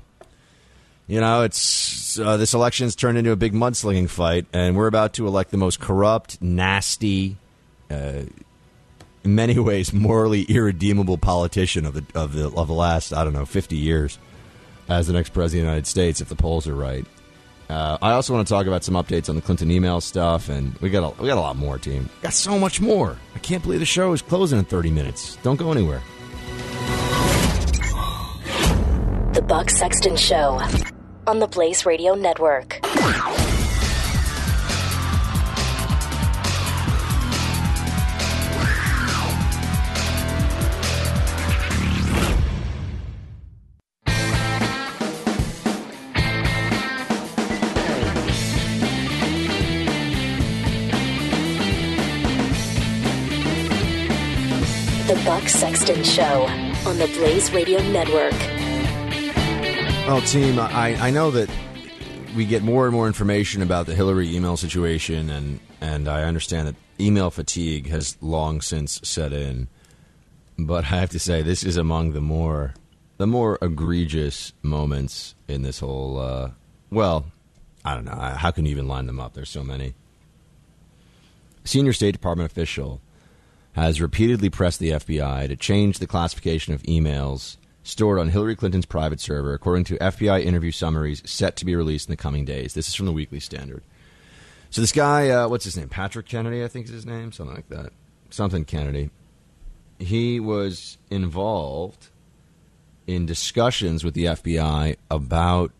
you 1.06 1.20
know, 1.20 1.42
it's 1.42 2.18
uh, 2.18 2.36
this 2.36 2.54
election's 2.54 2.96
turned 2.96 3.16
into 3.18 3.30
a 3.30 3.36
big 3.36 3.52
mudslinging 3.52 4.08
fight, 4.10 4.46
and 4.52 4.76
we're 4.76 4.88
about 4.88 5.14
to 5.14 5.26
elect 5.26 5.50
the 5.50 5.56
most 5.56 5.78
corrupt, 5.80 6.42
nasty, 6.42 7.36
uh, 7.90 8.22
in 9.22 9.34
many 9.34 9.58
ways 9.58 9.92
morally 9.92 10.42
irredeemable 10.42 11.18
politician 11.18 11.86
of 11.86 11.94
the 11.94 12.04
of 12.18 12.32
the 12.32 12.50
of 12.50 12.66
the 12.68 12.74
last 12.74 13.12
I 13.12 13.22
don't 13.22 13.32
know 13.32 13.44
fifty 13.44 13.76
years 13.76 14.18
as 14.88 15.06
the 15.06 15.12
next 15.12 15.30
president 15.30 15.62
of 15.62 15.66
the 15.66 15.70
United 15.70 15.86
States 15.86 16.20
if 16.20 16.28
the 16.28 16.36
polls 16.36 16.66
are 16.66 16.74
right. 16.74 17.06
Uh, 17.68 17.98
I 18.00 18.12
also 18.12 18.32
want 18.32 18.46
to 18.46 18.54
talk 18.54 18.66
about 18.68 18.84
some 18.84 18.94
updates 18.94 19.28
on 19.28 19.34
the 19.34 19.42
Clinton 19.42 19.72
email 19.72 20.00
stuff, 20.00 20.48
and 20.48 20.76
we 20.78 20.88
got 20.88 21.18
a, 21.18 21.20
we 21.20 21.26
got 21.26 21.36
a 21.36 21.40
lot 21.40 21.56
more, 21.56 21.78
team. 21.78 22.08
got 22.22 22.32
so 22.32 22.58
much 22.60 22.80
more. 22.80 23.16
I 23.34 23.40
can't 23.40 23.60
believe 23.62 23.80
the 23.80 23.86
show 23.86 24.12
is 24.12 24.22
closing 24.22 24.58
in 24.58 24.64
thirty 24.64 24.90
minutes. 24.90 25.36
Don't 25.44 25.56
go 25.56 25.70
anywhere. 25.70 26.02
The 29.32 29.42
Buck 29.42 29.68
Sexton 29.68 30.16
Show 30.16 30.60
on 31.26 31.40
the 31.40 31.48
Blaze 31.48 31.84
Radio 31.84 32.14
Network. 32.14 32.80
The 55.06 55.22
Buck 55.24 55.48
Sexton 55.48 56.04
Show 56.04 56.46
on 56.86 56.98
the 56.98 57.10
Blaze 57.18 57.52
Radio 57.52 57.80
Network. 57.90 58.65
Well, 60.06 60.20
team, 60.20 60.60
I, 60.60 60.94
I 61.00 61.10
know 61.10 61.32
that 61.32 61.50
we 62.36 62.44
get 62.44 62.62
more 62.62 62.84
and 62.86 62.94
more 62.94 63.08
information 63.08 63.60
about 63.60 63.86
the 63.86 63.94
Hillary 63.96 64.36
email 64.36 64.56
situation, 64.56 65.28
and, 65.30 65.58
and 65.80 66.06
I 66.06 66.22
understand 66.22 66.68
that 66.68 66.76
email 67.00 67.32
fatigue 67.32 67.88
has 67.88 68.16
long 68.20 68.60
since 68.60 69.00
set 69.02 69.32
in. 69.32 69.66
But 70.56 70.84
I 70.84 70.98
have 71.00 71.10
to 71.10 71.18
say, 71.18 71.42
this 71.42 71.64
is 71.64 71.76
among 71.76 72.12
the 72.12 72.20
more 72.20 72.74
the 73.16 73.26
more 73.26 73.58
egregious 73.60 74.52
moments 74.62 75.34
in 75.48 75.62
this 75.62 75.80
whole. 75.80 76.20
Uh, 76.20 76.50
well, 76.88 77.26
I 77.84 77.94
don't 77.94 78.04
know. 78.04 78.12
How 78.12 78.52
can 78.52 78.64
you 78.64 78.70
even 78.70 78.86
line 78.86 79.06
them 79.06 79.18
up? 79.18 79.34
There's 79.34 79.50
so 79.50 79.64
many. 79.64 79.94
Senior 81.64 81.92
State 81.92 82.12
Department 82.12 82.48
official 82.48 83.00
has 83.72 84.00
repeatedly 84.00 84.50
pressed 84.50 84.78
the 84.78 84.90
FBI 84.90 85.48
to 85.48 85.56
change 85.56 85.98
the 85.98 86.06
classification 86.06 86.74
of 86.74 86.82
emails 86.84 87.56
stored 87.86 88.18
on 88.18 88.28
Hillary 88.28 88.56
Clinton's 88.56 88.86
private 88.86 89.20
server, 89.20 89.54
according 89.54 89.84
to 89.84 89.98
FBI 89.98 90.44
interview 90.44 90.72
summaries 90.72 91.22
set 91.24 91.56
to 91.56 91.64
be 91.64 91.76
released 91.76 92.08
in 92.08 92.12
the 92.12 92.16
coming 92.16 92.44
days. 92.44 92.74
This 92.74 92.88
is 92.88 92.94
from 92.94 93.06
the 93.06 93.12
Weekly 93.12 93.40
Standard. 93.40 93.82
So 94.70 94.80
this 94.80 94.92
guy, 94.92 95.30
uh, 95.30 95.48
what's 95.48 95.64
his 95.64 95.76
name? 95.76 95.88
Patrick 95.88 96.26
Kennedy, 96.26 96.64
I 96.64 96.68
think 96.68 96.86
is 96.86 96.92
his 96.92 97.06
name, 97.06 97.32
something 97.32 97.54
like 97.54 97.68
that. 97.68 97.92
Something 98.30 98.64
Kennedy. 98.64 99.10
He 99.98 100.40
was 100.40 100.98
involved 101.10 102.08
in 103.06 103.24
discussions 103.24 104.02
with 104.02 104.14
the 104.14 104.24
FBI 104.24 104.96
about 105.10 105.70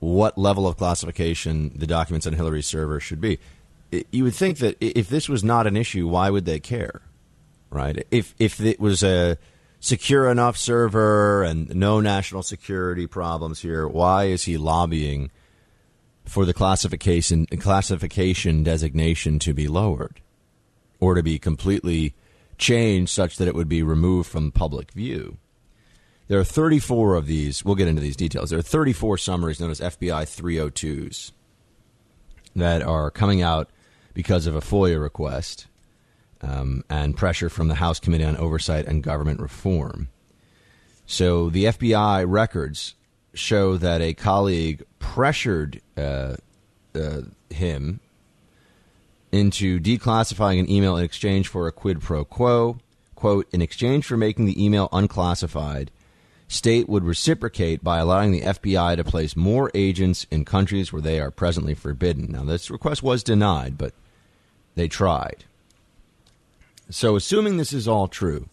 what 0.00 0.36
level 0.36 0.66
of 0.66 0.76
classification 0.76 1.72
the 1.76 1.86
documents 1.86 2.26
on 2.26 2.32
Hillary's 2.32 2.66
server 2.66 2.98
should 2.98 3.20
be 3.20 3.38
you 4.10 4.24
would 4.24 4.34
think 4.34 4.58
that 4.58 4.76
if 4.80 5.08
this 5.08 5.28
was 5.28 5.44
not 5.44 5.66
an 5.66 5.76
issue, 5.76 6.08
why 6.08 6.30
would 6.30 6.46
they 6.46 6.58
care, 6.58 7.02
right? 7.70 8.06
If 8.10 8.34
if 8.38 8.60
it 8.60 8.80
was 8.80 9.02
a 9.02 9.36
secure 9.82 10.30
enough 10.30 10.56
server 10.56 11.42
and 11.42 11.74
no 11.74 12.00
national 12.00 12.44
security 12.44 13.04
problems 13.04 13.60
here, 13.60 13.86
why 13.86 14.26
is 14.26 14.44
he 14.44 14.56
lobbying 14.56 15.28
for 16.24 16.44
the 16.44 16.54
classification 16.54 17.46
classification 17.46 18.62
designation 18.62 19.40
to 19.40 19.52
be 19.52 19.66
lowered 19.66 20.20
or 21.00 21.14
to 21.14 21.22
be 21.22 21.36
completely 21.36 22.14
changed 22.56 23.10
such 23.10 23.36
that 23.36 23.48
it 23.48 23.56
would 23.56 23.68
be 23.68 23.82
removed 23.82 24.30
from 24.30 24.52
public 24.52 24.92
view? 24.92 25.36
There 26.28 26.38
are 26.38 26.44
34 26.44 27.16
of 27.16 27.26
these. 27.26 27.64
We'll 27.64 27.74
get 27.74 27.88
into 27.88 28.00
these 28.00 28.16
details. 28.16 28.50
There 28.50 28.60
are 28.60 28.62
34 28.62 29.18
summaries 29.18 29.58
known 29.58 29.72
as 29.72 29.80
FBI 29.80 30.22
302s 30.22 31.32
that 32.54 32.82
are 32.82 33.10
coming 33.10 33.42
out 33.42 33.68
because 34.14 34.46
of 34.46 34.54
a 34.54 34.60
FOIA 34.60 35.02
request 35.02 35.66
um, 36.42 36.84
and 36.90 37.16
pressure 37.16 37.48
from 37.48 37.68
the 37.68 37.76
House 37.76 38.00
Committee 38.00 38.24
on 38.24 38.36
Oversight 38.36 38.86
and 38.86 39.02
Government 39.02 39.40
Reform. 39.40 40.08
So 41.06 41.50
the 41.50 41.64
FBI 41.66 42.24
records 42.26 42.94
show 43.34 43.76
that 43.76 44.00
a 44.00 44.14
colleague 44.14 44.84
pressured 44.98 45.80
uh, 45.96 46.36
uh, 46.94 47.22
him 47.50 48.00
into 49.30 49.80
declassifying 49.80 50.60
an 50.60 50.70
email 50.70 50.96
in 50.96 51.04
exchange 51.04 51.48
for 51.48 51.66
a 51.66 51.72
quid 51.72 52.00
pro 52.00 52.24
quo. 52.24 52.78
Quote, 53.14 53.46
in 53.52 53.62
exchange 53.62 54.04
for 54.04 54.16
making 54.16 54.46
the 54.46 54.62
email 54.64 54.88
unclassified, 54.92 55.90
state 56.48 56.88
would 56.88 57.04
reciprocate 57.04 57.82
by 57.82 57.98
allowing 57.98 58.32
the 58.32 58.40
FBI 58.40 58.96
to 58.96 59.04
place 59.04 59.36
more 59.36 59.70
agents 59.74 60.26
in 60.30 60.44
countries 60.44 60.92
where 60.92 61.00
they 61.00 61.20
are 61.20 61.30
presently 61.30 61.74
forbidden. 61.74 62.32
Now, 62.32 62.44
this 62.44 62.70
request 62.70 63.02
was 63.02 63.22
denied, 63.22 63.78
but 63.78 63.94
they 64.74 64.88
tried. 64.88 65.44
So, 66.92 67.16
assuming 67.16 67.56
this 67.56 67.72
is 67.72 67.88
all 67.88 68.06
true, 68.06 68.50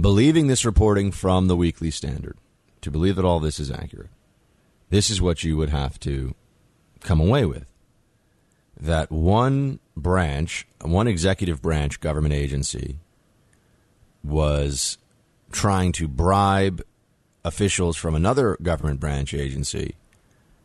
believing 0.00 0.46
this 0.46 0.64
reporting 0.64 1.10
from 1.10 1.48
the 1.48 1.56
Weekly 1.56 1.90
Standard, 1.90 2.38
to 2.82 2.90
believe 2.92 3.16
that 3.16 3.24
all 3.24 3.40
this 3.40 3.58
is 3.58 3.68
accurate, 3.68 4.10
this 4.90 5.10
is 5.10 5.20
what 5.20 5.42
you 5.42 5.56
would 5.56 5.70
have 5.70 5.98
to 6.00 6.36
come 7.00 7.20
away 7.20 7.44
with. 7.44 7.66
That 8.80 9.10
one 9.10 9.80
branch, 9.96 10.68
one 10.82 11.08
executive 11.08 11.60
branch 11.60 11.98
government 11.98 12.32
agency, 12.32 13.00
was 14.22 14.96
trying 15.50 15.90
to 15.92 16.06
bribe 16.06 16.80
officials 17.44 17.96
from 17.96 18.14
another 18.14 18.56
government 18.62 19.00
branch 19.00 19.34
agency 19.34 19.96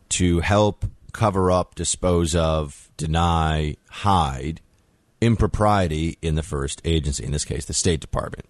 to 0.09 0.41
help 0.41 0.85
cover 1.11 1.49
up, 1.49 1.73
dispose 1.73 2.35
of, 2.35 2.91
deny, 2.97 3.77
hide 3.89 4.61
impropriety 5.23 6.17
in 6.21 6.35
the 6.35 6.43
first 6.43 6.81
agency, 6.83 7.23
in 7.23 7.31
this 7.31 7.45
case, 7.45 7.65
the 7.65 7.73
State 7.73 8.01
Department. 8.01 8.45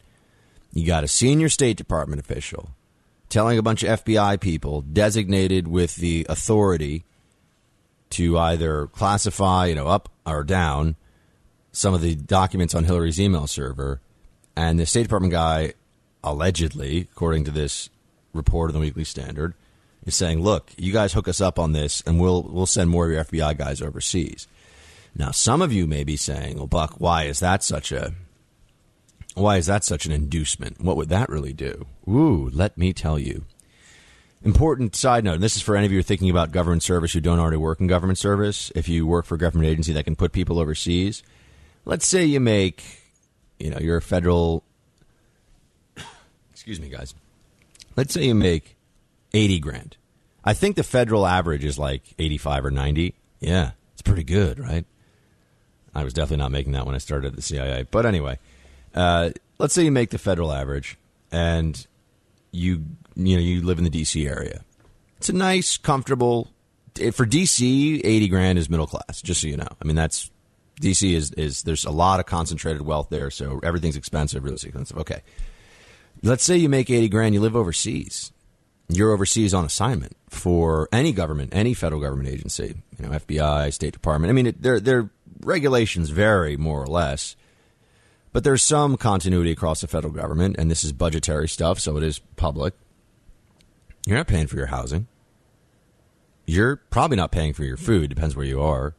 You 0.74 0.88
got 0.88 1.04
a 1.04 1.08
senior 1.08 1.50
State 1.50 1.78
Department 1.78 2.20
official 2.20 2.72
telling 3.30 3.58
a 3.58 3.64
bunch 3.64 3.84
of 3.84 4.04
FBI 4.04 4.40
people 4.40 4.82
designated 4.82 5.68
with 5.68 5.96
the 5.98 6.26
authority 6.30 7.04
to 8.12 8.38
either 8.38 8.88
classify, 8.88 9.68
you 9.68 9.76
know, 9.76 9.88
up 9.88 10.10
or 10.26 10.44
down 10.44 10.96
some 11.72 11.94
of 11.94 12.02
the 12.02 12.16
documents 12.16 12.76
on 12.76 12.84
Hillary's 12.84 13.20
email 13.20 13.48
server. 13.48 14.02
And 14.56 14.80
the 14.80 14.86
State 14.86 15.04
Department 15.04 15.32
guy, 15.32 15.74
allegedly, 16.24 17.08
according 17.12 17.44
to 17.46 17.52
this 17.52 17.90
report 18.34 18.70
in 18.70 18.76
the 18.76 18.80
Weekly 18.80 19.04
Standard, 19.04 19.56
is 20.06 20.16
saying, 20.16 20.42
"Look, 20.42 20.72
you 20.78 20.94
guys 20.94 21.14
hook 21.14 21.28
us 21.28 21.42
up 21.42 21.58
on 21.58 21.72
this, 21.72 22.02
and 22.06 22.20
we'll 22.20 22.44
we'll 22.44 22.66
send 22.66 22.90
more 22.90 23.06
of 23.06 23.12
your 23.12 23.24
FBI 23.24 23.58
guys 23.58 23.82
overseas." 23.82 24.48
Now, 25.16 25.32
some 25.32 25.62
of 25.62 25.72
you 25.72 25.86
may 25.86 26.04
be 26.04 26.18
saying, 26.18 26.58
"Well, 26.58 26.68
Buck, 26.68 26.96
why 26.98 27.24
is 27.24 27.40
that 27.40 27.64
such 27.64 27.92
a 27.92 28.14
why 29.36 29.58
is 29.58 29.66
that 29.66 29.84
such 29.84 30.06
an 30.06 30.12
inducement? 30.12 30.82
What 30.82 30.98
would 30.98 31.10
that 31.10 31.30
really 31.30 31.54
do?" 31.54 31.86
Ooh, 32.08 32.50
let 32.52 32.78
me 32.78 32.94
tell 32.94 33.20
you. 33.20 33.46
Important 34.44 34.96
side 34.96 35.24
note, 35.24 35.36
and 35.36 35.44
this 35.44 35.56
is 35.56 35.62
for 35.62 35.78
any 35.78 35.86
of 35.86 35.92
you 35.92 36.04
thinking 36.04 36.30
about 36.30 36.52
government 36.52 36.84
service 36.84 37.14
who 37.14 37.22
don't 37.22 37.40
already 37.40 37.58
work 37.58 37.80
in 37.80 37.88
government 37.88 38.18
service. 38.18 38.72
If 38.76 38.90
you 38.90 39.08
work 39.08 39.26
for 39.26 39.36
a 39.36 39.38
government 39.38 39.70
agency 39.70 39.94
that 39.94 40.04
can 40.04 40.18
put 40.18 40.34
people 40.34 40.60
overseas, 40.60 41.24
let's 41.86 42.06
say 42.06 42.26
you 42.26 42.42
make, 42.42 42.84
you 43.58 43.70
know, 43.70 43.78
you're 43.80 43.98
a 43.98 44.02
federal 44.02 44.64
excuse 46.52 46.82
me, 46.82 46.90
guys. 46.90 47.16
Let's 47.96 48.14
say 48.14 48.26
you 48.26 48.36
make 48.36 48.76
80 49.34 49.60
grand. 49.60 49.98
I 50.44 50.54
think 50.54 50.76
the 50.76 50.84
federal 50.84 51.26
average 51.26 51.64
is 51.64 51.80
like 51.80 52.04
85 52.20 52.66
or 52.66 52.72
90. 52.72 53.16
Yeah, 53.40 53.72
it's 53.94 54.02
pretty 54.02 54.24
good, 54.24 54.60
right? 54.60 54.86
I 55.96 56.04
was 56.04 56.14
definitely 56.14 56.38
not 56.38 56.52
making 56.52 56.74
that 56.74 56.86
when 56.86 56.96
I 56.96 57.00
started 57.00 57.28
at 57.28 57.36
the 57.36 57.42
CIA. 57.42 57.86
But 57.90 58.06
anyway, 58.06 58.40
uh, 58.96 59.32
let's 59.58 59.74
say 59.74 59.84
you 59.84 59.92
make 59.92 60.10
the 60.10 60.18
federal 60.18 60.52
average 60.52 60.98
and 61.32 61.86
you 62.52 62.84
you 63.16 63.36
know 63.36 63.42
you 63.42 63.62
live 63.62 63.78
in 63.78 63.84
the 63.84 63.90
DC 63.90 64.30
area. 64.30 64.64
It's 65.18 65.30
a 65.30 65.34
nice, 65.34 65.78
comfortable 65.78 66.50
for 66.96 67.26
DC. 67.26 68.02
80 68.04 68.28
grand 68.28 68.60
is 68.60 68.70
middle 68.70 68.88
class. 68.88 69.22
Just 69.22 69.42
so 69.42 69.48
you 69.48 69.58
know, 69.58 69.68
I 69.82 69.86
mean 69.86 69.96
that's 69.96 70.30
DC 70.82 71.14
is 71.14 71.32
is 71.32 71.64
there's 71.64 71.86
a 71.86 71.92
lot 71.92 72.20
of 72.20 72.26
concentrated 72.26 72.82
wealth 72.82 73.10
there, 73.10 73.30
so 73.30 73.60
everything's 73.64 73.96
expensive, 73.96 74.44
really 74.44 74.56
expensive. 74.56 74.98
Okay, 74.98 75.22
let's 76.22 76.44
say 76.44 76.58
you 76.58 76.70
make 76.70 76.90
80 76.90 77.10
grand, 77.10 77.34
you 77.34 77.42
live 77.42 77.56
overseas. 77.56 78.32
You're 78.90 79.12
overseas 79.12 79.54
on 79.54 79.64
assignment 79.64 80.16
for 80.30 80.90
any 80.92 81.14
government, 81.14 81.56
any 81.56 81.74
federal 81.74 82.02
government 82.02 82.28
agency, 82.28 82.76
you 83.00 83.06
know, 83.06 83.18
FBI, 83.18 83.72
State 83.74 83.94
Department. 83.94 84.30
I 84.30 84.34
mean, 84.34 84.48
it, 84.48 84.62
their 84.62 84.80
their 84.80 85.10
regulations 85.46 86.10
vary 86.10 86.58
more 86.58 86.82
or 86.82 86.88
less, 86.88 87.36
but 88.32 88.44
there's 88.44 88.64
some 88.64 88.98
continuity 88.98 89.52
across 89.52 89.82
the 89.82 89.88
federal 89.88 90.14
government, 90.14 90.56
and 90.58 90.70
this 90.70 90.84
is 90.84 90.92
budgetary 90.92 91.48
stuff, 91.48 91.80
so 91.80 91.98
it 91.98 92.04
is 92.04 92.20
public. 92.36 92.74
You're 94.06 94.18
not 94.18 94.28
paying 94.28 94.48
for 94.48 94.58
your 94.58 94.68
housing. 94.68 95.08
You're 96.46 96.78
probably 96.78 97.16
not 97.16 97.32
paying 97.32 97.54
for 97.54 97.64
your 97.64 97.78
food. 97.78 98.10
Depends 98.10 98.36
where 98.36 98.46
you 98.46 98.62
are. 98.62 98.96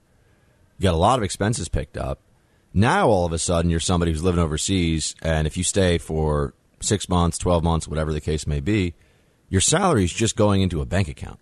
You 0.79 0.85
got 0.85 0.95
a 0.95 0.99
lot 0.99 1.19
of 1.19 1.25
expenses 1.25 1.69
picked 1.69 1.97
up. 1.97 2.21
Now 2.73 3.09
all 3.09 3.27
of 3.27 3.33
a 3.33 3.39
sudden 3.39 3.71
you're 3.71 3.81
somebody 3.81 4.13
who's 4.13 4.25
living 4.25 4.43
overseas, 4.43 5.15
and 5.21 5.47
if 5.47 5.57
you 5.57 5.65
stay 5.65 5.99
for 5.99 6.55
six 6.81 7.09
months, 7.09 7.39
twelve 7.39 7.63
months, 7.63 7.87
whatever 7.87 8.13
the 8.13 8.21
case 8.21 8.47
may 8.47 8.61
be, 8.61 8.95
your 9.49 9.61
salary 9.61 10.05
is 10.05 10.13
just 10.13 10.37
going 10.37 10.63
into 10.63 10.81
a 10.81 10.87
bank 10.87 11.07
account. 11.07 11.39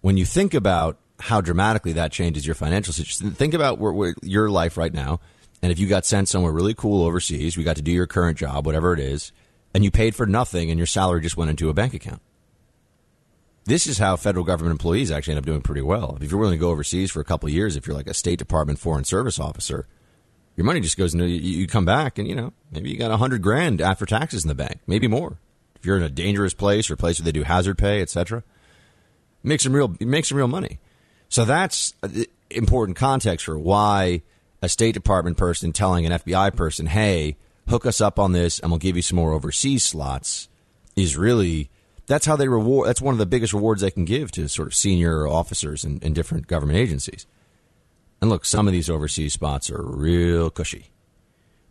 When 0.00 0.16
you 0.16 0.24
think 0.24 0.54
about 0.54 0.98
how 1.20 1.40
dramatically 1.40 1.92
that 1.94 2.12
changes 2.12 2.46
your 2.46 2.54
financial 2.54 2.92
situation, 2.92 3.30
think 3.32 3.54
about 3.54 3.78
where, 3.78 3.92
where 3.92 4.14
your 4.22 4.50
life 4.50 4.76
right 4.76 4.92
now. 4.92 5.20
And 5.62 5.70
if 5.70 5.78
you 5.78 5.86
got 5.86 6.06
sent 6.06 6.28
somewhere 6.28 6.52
really 6.52 6.74
cool 6.74 7.04
overseas, 7.04 7.56
we 7.56 7.64
got 7.64 7.76
to 7.76 7.82
do 7.82 7.92
your 7.92 8.06
current 8.06 8.38
job, 8.38 8.64
whatever 8.64 8.94
it 8.94 9.00
is, 9.00 9.32
and 9.74 9.84
you 9.84 9.90
paid 9.90 10.14
for 10.14 10.26
nothing 10.26 10.70
and 10.70 10.78
your 10.78 10.86
salary 10.86 11.20
just 11.20 11.36
went 11.36 11.50
into 11.50 11.68
a 11.68 11.74
bank 11.74 11.94
account. 11.94 12.22
This 13.66 13.86
is 13.86 13.98
how 13.98 14.16
federal 14.16 14.44
government 14.44 14.72
employees 14.72 15.12
actually 15.12 15.32
end 15.32 15.40
up 15.40 15.46
doing 15.46 15.60
pretty 15.60 15.82
well. 15.82 16.18
If 16.20 16.30
you're 16.30 16.40
willing 16.40 16.58
to 16.58 16.60
go 16.60 16.70
overseas 16.70 17.10
for 17.10 17.20
a 17.20 17.24
couple 17.24 17.48
years, 17.48 17.76
if 17.76 17.86
you're 17.86 17.94
like 17.94 18.08
a 18.08 18.14
State 18.14 18.38
Department 18.38 18.78
Foreign 18.78 19.04
Service 19.04 19.38
officer, 19.38 19.86
your 20.56 20.64
money 20.64 20.80
just 20.80 20.96
goes 20.96 21.14
into 21.14 21.26
you, 21.26 21.60
you 21.60 21.66
come 21.66 21.84
back 21.84 22.18
and 22.18 22.26
you 22.26 22.34
know 22.34 22.52
maybe 22.72 22.90
you 22.90 22.98
got 22.98 23.10
a 23.10 23.16
hundred 23.16 23.42
grand 23.42 23.80
after 23.80 24.06
taxes 24.06 24.44
in 24.44 24.48
the 24.48 24.54
bank, 24.54 24.80
maybe 24.86 25.06
more. 25.06 25.38
If 25.76 25.86
you're 25.86 25.96
in 25.96 26.02
a 26.02 26.10
dangerous 26.10 26.52
place 26.52 26.90
or 26.90 26.94
a 26.94 26.96
place 26.96 27.18
where 27.18 27.24
they 27.24 27.32
do 27.32 27.44
hazard 27.44 27.78
pay, 27.78 28.02
etc., 28.02 28.42
make 29.42 29.60
some 29.60 29.72
real 29.72 29.94
make 30.00 30.24
some 30.24 30.36
real 30.36 30.48
money. 30.48 30.78
So 31.30 31.44
that's 31.44 31.94
important 32.50 32.98
context 32.98 33.46
for 33.46 33.58
why 33.58 34.22
a 34.60 34.68
State 34.68 34.92
Department 34.92 35.38
person 35.38 35.72
telling 35.72 36.04
an 36.04 36.12
FBI 36.12 36.54
person, 36.54 36.86
"Hey, 36.86 37.36
hook 37.68 37.86
us 37.86 38.00
up 38.00 38.18
on 38.18 38.32
this, 38.32 38.58
and 38.58 38.70
we'll 38.70 38.78
give 38.78 38.96
you 38.96 39.02
some 39.02 39.16
more 39.16 39.32
overseas 39.32 39.84
slots," 39.84 40.48
is 40.96 41.16
really 41.16 41.70
that's 42.06 42.26
how 42.26 42.34
they 42.34 42.48
reward. 42.48 42.88
That's 42.88 43.00
one 43.00 43.14
of 43.14 43.18
the 43.18 43.26
biggest 43.26 43.52
rewards 43.52 43.80
they 43.80 43.92
can 43.92 44.04
give 44.04 44.32
to 44.32 44.48
sort 44.48 44.66
of 44.66 44.74
senior 44.74 45.28
officers 45.28 45.84
in, 45.84 46.00
in 46.00 46.12
different 46.12 46.48
government 46.48 46.78
agencies. 46.78 47.26
And 48.20 48.28
look, 48.28 48.44
some 48.44 48.66
of 48.66 48.72
these 48.72 48.90
overseas 48.90 49.32
spots 49.32 49.70
are 49.70 49.82
real 49.82 50.50
cushy. 50.50 50.90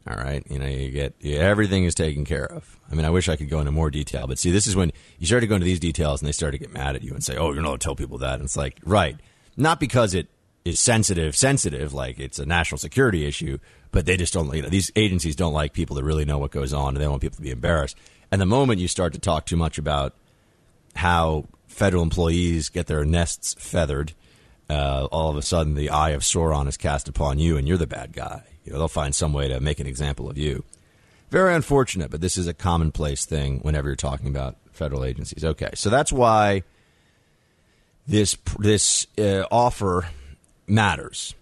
All 0.10 0.16
right, 0.16 0.42
you 0.50 0.58
know, 0.58 0.66
you 0.66 0.90
get 0.90 1.14
everything 1.24 1.84
is 1.84 1.94
taken 1.94 2.24
care 2.24 2.50
of. 2.50 2.80
I 2.90 2.96
mean, 2.96 3.06
I 3.06 3.10
wish 3.10 3.28
I 3.28 3.36
could 3.36 3.50
go 3.50 3.60
into 3.60 3.74
more 3.74 3.92
detail, 3.92 4.26
but 4.26 4.40
see, 4.40 4.50
this 4.50 4.66
is 4.66 4.76
when 4.76 4.94
you 5.20 5.28
start 5.28 5.42
to 5.42 5.48
go 5.48 5.56
into 5.56 5.66
these 5.66 5.82
details, 5.82 6.22
and 6.22 6.28
they 6.28 6.32
start 6.32 6.54
to 6.54 6.58
get 6.58 6.74
mad 6.74 6.96
at 6.96 7.04
you 7.04 7.14
and 7.14 7.22
say, 7.22 7.36
"Oh, 7.36 7.52
you're 7.52 7.62
not 7.62 7.74
to 7.74 7.84
tell 7.84 7.96
people 7.96 8.20
that." 8.20 8.36
And 8.36 8.46
it's 8.46 8.56
like, 8.56 8.80
right, 8.86 9.18
not 9.60 9.80
because 9.80 10.14
it 10.14 10.28
is 10.66 10.80
sensitive, 10.80 11.36
sensitive, 11.36 11.94
like 11.94 12.20
it's 12.20 12.40
a 12.40 12.46
national 12.46 12.78
security 12.78 13.26
issue, 13.26 13.58
but 13.92 14.06
they 14.06 14.18
just 14.18 14.34
don't. 14.34 14.54
You 14.56 14.64
know, 14.64 14.70
these 14.70 14.92
agencies 14.96 15.36
don't 15.36 15.54
like 15.54 15.74
people 15.74 15.96
to 15.98 16.04
really 16.04 16.26
know 16.26 16.38
what 16.38 16.52
goes 16.52 16.74
on, 16.74 16.96
and 16.96 16.98
they 16.98 17.08
want 17.08 17.22
people 17.22 17.38
to 17.38 17.42
be 17.42 17.52
embarrassed. 17.52 17.98
And 18.32 18.40
the 18.40 18.46
moment 18.46 18.80
you 18.80 18.88
start 18.88 19.14
to 19.14 19.20
talk 19.20 19.46
too 19.46 19.58
much 19.58 19.78
about 19.78 20.16
how 20.96 21.46
federal 21.68 22.04
employees 22.04 22.70
get 22.70 22.88
their 22.88 23.06
nests 23.06 23.56
feathered, 23.58 24.14
uh, 24.70 25.08
all 25.12 25.30
of 25.30 25.38
a 25.38 25.42
sudden 25.42 25.76
the 25.76 25.90
eye 25.90 26.12
of 26.12 26.22
Sauron 26.22 26.68
is 26.68 26.78
cast 26.78 27.08
upon 27.08 27.40
you, 27.40 27.58
and 27.58 27.68
you're 27.68 27.78
the 27.78 27.88
bad 27.88 28.14
guy. 28.14 28.44
You 28.64 28.74
know, 28.74 28.80
they'll 28.80 28.88
find 28.88 29.16
some 29.16 29.34
way 29.34 29.48
to 29.48 29.60
make 29.60 29.80
an 29.80 29.88
example 29.88 30.30
of 30.30 30.38
you. 30.38 30.64
Very 31.32 31.54
unfortunate, 31.54 32.12
but 32.12 32.22
this 32.22 32.38
is 32.38 32.48
a 32.48 32.54
commonplace 32.54 33.26
thing 33.26 33.60
whenever 33.60 33.88
you're 33.88 33.96
talking 33.96 34.28
about 34.28 34.58
federal 34.72 35.04
agencies. 35.04 35.44
Okay, 35.44 35.70
so 35.76 35.90
that's 35.90 36.12
why 36.12 36.64
this 38.10 38.36
this 38.58 39.08
uh, 39.18 39.46
offer 39.52 40.08
matters. 40.68 41.36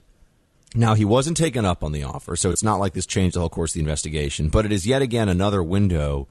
Now 0.76 0.94
he 0.94 1.06
wasn't 1.06 1.38
taken 1.38 1.66
up 1.66 1.84
on 1.84 1.94
the 1.94 2.04
offer, 2.04 2.36
so 2.36 2.52
it's 2.52 2.64
not 2.64 2.80
like 2.80 2.94
this 2.94 3.06
changed 3.06 3.36
the 3.36 3.40
whole 3.40 3.50
course 3.50 3.72
of 3.72 3.76
the 3.76 3.80
investigation. 3.80 4.50
But 4.50 4.66
it 4.66 4.72
is 4.72 4.86
yet 4.86 5.02
again 5.02 5.30
another 5.30 5.64
window 5.64 6.28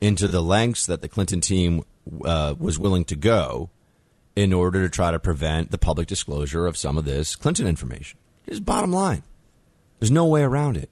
into 0.00 0.28
the 0.28 0.40
lengths 0.40 0.86
that 0.86 1.02
the 1.02 1.08
Clinton 1.08 1.40
team 1.40 1.84
uh, 2.24 2.54
was 2.58 2.78
willing 2.78 3.04
to 3.06 3.16
go 3.16 3.70
in 4.34 4.52
order 4.52 4.82
to 4.82 4.88
try 4.88 5.10
to 5.10 5.18
prevent 5.18 5.70
the 5.70 5.78
public 5.78 6.06
disclosure 6.06 6.66
of 6.66 6.76
some 6.76 6.96
of 6.96 7.04
this 7.04 7.36
Clinton 7.36 7.66
information. 7.66 8.18
Here's 8.46 8.60
bottom 8.60 8.92
line 8.92 9.24
there's 9.98 10.10
no 10.10 10.26
way 10.26 10.42
around 10.42 10.76
it. 10.76 10.90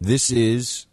This 0.00 0.30
is 0.30 0.86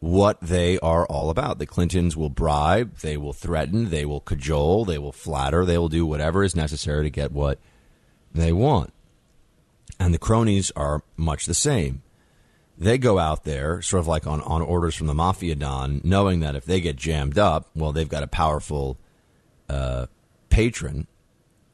what 0.00 0.40
they 0.40 0.78
are 0.78 1.06
all 1.06 1.30
about. 1.30 1.58
The 1.58 1.66
Clintons 1.66 2.16
will 2.16 2.30
bribe, 2.30 2.98
they 2.98 3.16
will 3.16 3.32
threaten, 3.32 3.90
they 3.90 4.04
will 4.04 4.20
cajole, 4.20 4.84
they 4.84 4.98
will 4.98 5.12
flatter, 5.12 5.64
they 5.64 5.78
will 5.78 5.88
do 5.88 6.06
whatever 6.06 6.44
is 6.44 6.54
necessary 6.54 7.04
to 7.04 7.10
get 7.10 7.32
what 7.32 7.58
they 8.32 8.52
want. 8.52 8.92
And 9.98 10.14
the 10.14 10.18
cronies 10.18 10.70
are 10.76 11.02
much 11.16 11.46
the 11.46 11.54
same 11.54 12.02
they 12.78 12.96
go 12.96 13.18
out 13.18 13.44
there 13.44 13.82
sort 13.82 14.00
of 14.00 14.06
like 14.06 14.26
on, 14.26 14.40
on 14.42 14.62
orders 14.62 14.94
from 14.94 15.08
the 15.08 15.14
mafia 15.14 15.56
don, 15.56 16.00
knowing 16.04 16.40
that 16.40 16.54
if 16.54 16.64
they 16.64 16.80
get 16.80 16.96
jammed 16.96 17.36
up, 17.36 17.68
well, 17.74 17.92
they've 17.92 18.08
got 18.08 18.22
a 18.22 18.28
powerful 18.28 18.96
uh, 19.68 20.06
patron 20.48 21.06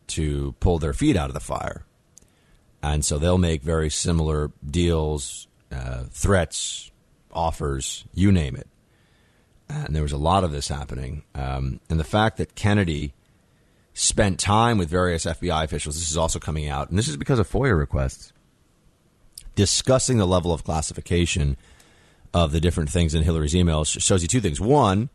to 0.06 0.54
pull 0.60 0.78
their 0.78 0.94
feet 0.94 1.16
out 1.16 1.28
of 1.28 1.34
the 1.34 1.40
fire. 1.40 1.84
And 2.82 3.04
so 3.04 3.18
they'll 3.18 3.38
make 3.38 3.62
very 3.62 3.90
similar 3.90 4.50
deals, 4.68 5.46
uh, 5.70 6.04
threats, 6.10 6.90
offers, 7.34 8.04
you 8.14 8.32
name 8.32 8.56
it. 8.56 8.68
And 9.68 9.94
there 9.94 10.02
was 10.02 10.12
a 10.12 10.18
lot 10.18 10.44
of 10.44 10.52
this 10.52 10.68
happening. 10.68 11.22
Um, 11.34 11.80
and 11.88 11.98
the 11.98 12.04
fact 12.04 12.36
that 12.36 12.54
Kennedy 12.54 13.14
spent 13.94 14.38
time 14.38 14.78
with 14.78 14.88
various 14.88 15.24
FBI 15.24 15.64
officials, 15.64 15.96
this 15.96 16.10
is 16.10 16.16
also 16.16 16.38
coming 16.38 16.68
out, 16.68 16.90
and 16.90 16.98
this 16.98 17.08
is 17.08 17.16
because 17.16 17.38
of 17.38 17.48
FOIA 17.48 17.76
requests 17.76 18.32
discussing 19.54 20.18
the 20.18 20.26
level 20.26 20.52
of 20.52 20.64
classification 20.64 21.56
of 22.32 22.52
the 22.52 22.60
different 22.60 22.90
things 22.90 23.14
in 23.14 23.22
Hillary's 23.22 23.54
emails 23.54 24.00
shows 24.00 24.22
you 24.22 24.28
two 24.28 24.40
things. 24.40 24.60
One, 24.60 25.08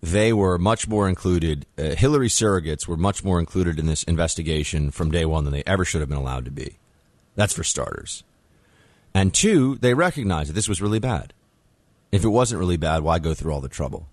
they 0.00 0.32
were 0.32 0.58
much 0.58 0.88
more 0.88 1.08
included. 1.08 1.66
Uh, 1.76 1.94
Hillary 1.96 2.28
surrogates 2.28 2.86
were 2.86 2.96
much 2.96 3.24
more 3.24 3.40
included 3.40 3.78
in 3.78 3.86
this 3.86 4.04
investigation 4.04 4.90
from 4.90 5.10
day 5.10 5.24
one 5.24 5.44
than 5.44 5.52
they 5.52 5.64
ever 5.66 5.84
should 5.84 6.00
have 6.00 6.08
been 6.08 6.18
allowed 6.18 6.44
to 6.44 6.50
be. 6.50 6.78
That's 7.34 7.52
for 7.52 7.64
starters. 7.64 8.22
And 9.12 9.34
two, 9.34 9.76
they 9.76 9.94
recognized 9.94 10.50
that 10.50 10.54
this 10.54 10.68
was 10.68 10.80
really 10.80 11.00
bad. 11.00 11.32
If 12.12 12.24
it 12.24 12.28
wasn't 12.28 12.60
really 12.60 12.76
bad, 12.76 13.02
why 13.02 13.18
go 13.18 13.34
through 13.34 13.52
all 13.52 13.60
the 13.60 13.68
trouble? 13.68 14.08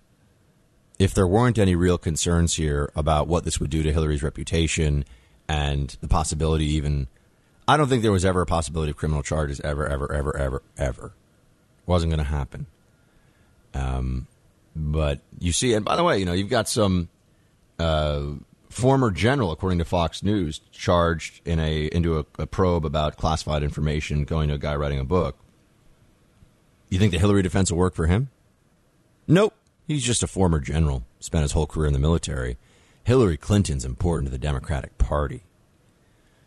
If 0.98 1.14
there 1.14 1.26
weren't 1.26 1.58
any 1.58 1.74
real 1.74 1.98
concerns 1.98 2.54
here 2.54 2.90
about 2.96 3.28
what 3.28 3.44
this 3.44 3.60
would 3.60 3.70
do 3.70 3.82
to 3.82 3.92
Hillary's 3.92 4.22
reputation 4.22 5.04
and 5.48 5.96
the 6.00 6.08
possibility 6.08 6.66
even 6.66 7.08
I 7.68 7.76
don't 7.76 7.88
think 7.88 8.00
there 8.02 8.10
was 8.10 8.24
ever 8.24 8.40
a 8.40 8.46
possibility 8.46 8.90
of 8.90 8.96
criminal 8.96 9.22
charges 9.22 9.60
ever, 9.60 9.86
ever, 9.86 10.10
ever, 10.10 10.34
ever, 10.38 10.62
ever. 10.78 11.12
Wasn't 11.84 12.10
going 12.10 12.24
to 12.24 12.30
happen. 12.30 12.66
Um, 13.74 14.26
but 14.74 15.20
you 15.38 15.52
see, 15.52 15.74
and 15.74 15.84
by 15.84 15.94
the 15.94 16.02
way, 16.02 16.18
you 16.18 16.24
know, 16.24 16.32
you've 16.32 16.48
got 16.48 16.66
some 16.66 17.10
uh, 17.78 18.22
former 18.70 19.10
general, 19.10 19.52
according 19.52 19.80
to 19.80 19.84
Fox 19.84 20.22
News, 20.22 20.60
charged 20.72 21.46
in 21.46 21.60
a 21.60 21.86
into 21.86 22.18
a, 22.18 22.26
a 22.38 22.46
probe 22.46 22.86
about 22.86 23.18
classified 23.18 23.62
information, 23.62 24.24
going 24.24 24.48
to 24.48 24.54
a 24.54 24.58
guy 24.58 24.74
writing 24.74 24.98
a 24.98 25.04
book. 25.04 25.36
You 26.88 26.98
think 26.98 27.12
the 27.12 27.18
Hillary 27.18 27.42
defense 27.42 27.70
will 27.70 27.78
work 27.78 27.94
for 27.94 28.06
him? 28.06 28.30
Nope. 29.26 29.54
He's 29.86 30.04
just 30.04 30.22
a 30.22 30.26
former 30.26 30.60
general, 30.60 31.04
spent 31.18 31.42
his 31.42 31.52
whole 31.52 31.66
career 31.66 31.86
in 31.86 31.92
the 31.92 31.98
military. 31.98 32.58
Hillary 33.04 33.36
Clinton's 33.36 33.84
important 33.84 34.26
to 34.26 34.30
the 34.30 34.38
Democratic 34.38 34.98
Party. 34.98 35.44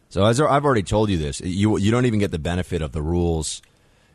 So 0.10 0.26
as 0.26 0.40
I've 0.40 0.66
already 0.66 0.84
told 0.84 1.10
you 1.10 1.18
this, 1.18 1.42
you 1.42 1.78
you 1.78 1.90
don't 1.90 2.06
even 2.06 2.20
get 2.20 2.32
the 2.32 2.38
benefit 2.38 2.82
of 2.82 2.92
the 2.92 3.02
rules. 3.02 3.62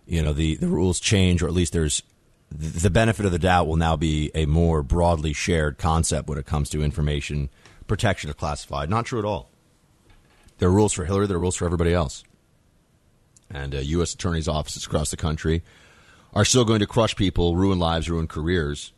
You 0.06 0.22
know 0.22 0.32
the 0.32 0.56
the 0.56 0.68
rules 0.68 1.00
change, 1.00 1.42
or 1.42 1.48
at 1.48 1.54
least 1.54 1.72
there's 1.72 2.02
the 2.50 2.90
benefit 2.90 3.26
of 3.26 3.32
the 3.32 3.38
doubt 3.38 3.66
will 3.66 3.76
now 3.76 3.96
be 3.96 4.30
a 4.34 4.46
more 4.46 4.82
broadly 4.82 5.32
shared 5.32 5.78
concept 5.78 6.28
when 6.28 6.38
it 6.38 6.46
comes 6.46 6.70
to 6.70 6.82
information 6.82 7.48
protection 7.86 8.30
of 8.30 8.36
classified. 8.36 8.90
Not 8.90 9.06
true 9.06 9.18
at 9.18 9.24
all. 9.24 9.50
There 10.58 10.68
are 10.68 10.72
rules 10.72 10.92
for 10.92 11.04
Hillary. 11.04 11.26
There 11.26 11.36
are 11.36 11.40
rules 11.40 11.56
for 11.56 11.64
everybody 11.64 11.92
else. 11.92 12.22
And 13.50 13.74
uh, 13.74 13.78
U.S. 13.78 14.14
attorneys' 14.14 14.48
offices 14.48 14.86
across 14.86 15.10
the 15.10 15.16
country 15.16 15.62
are 16.36 16.44
still 16.44 16.66
going 16.66 16.80
to 16.80 16.86
crush 16.86 17.16
people, 17.16 17.56
ruin 17.56 17.78
lives, 17.78 18.10
ruin 18.10 18.28
careers 18.28 18.92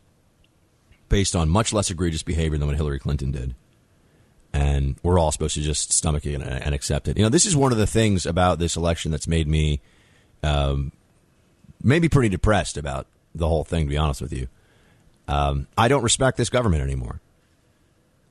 based 1.07 1.37
on 1.37 1.47
much 1.47 1.71
less 1.71 1.89
egregious 1.89 2.21
behavior 2.21 2.57
than 2.57 2.67
what 2.67 2.75
Hillary 2.75 2.99
Clinton 2.99 3.31
did. 3.31 3.55
And 4.51 4.97
we're 5.03 5.17
all 5.17 5.31
supposed 5.31 5.55
to 5.55 5.61
just 5.61 5.93
stomach 5.93 6.25
it 6.25 6.35
and, 6.35 6.43
and 6.43 6.75
accept 6.75 7.07
it. 7.07 7.17
You 7.17 7.23
know, 7.23 7.29
this 7.29 7.45
is 7.45 7.55
one 7.55 7.71
of 7.71 7.77
the 7.77 7.87
things 7.87 8.25
about 8.25 8.59
this 8.59 8.75
election 8.75 9.09
that's 9.09 9.27
made 9.27 9.47
me 9.47 9.79
um, 10.43 10.91
maybe 11.81 12.09
pretty 12.09 12.27
depressed 12.27 12.75
about 12.75 13.07
the 13.33 13.47
whole 13.47 13.63
thing, 13.63 13.85
to 13.85 13.89
be 13.89 13.97
honest 13.97 14.21
with 14.21 14.33
you. 14.33 14.49
Um, 15.29 15.67
I 15.77 15.87
don't 15.87 16.03
respect 16.03 16.35
this 16.35 16.49
government 16.49 16.83
anymore. 16.83 17.21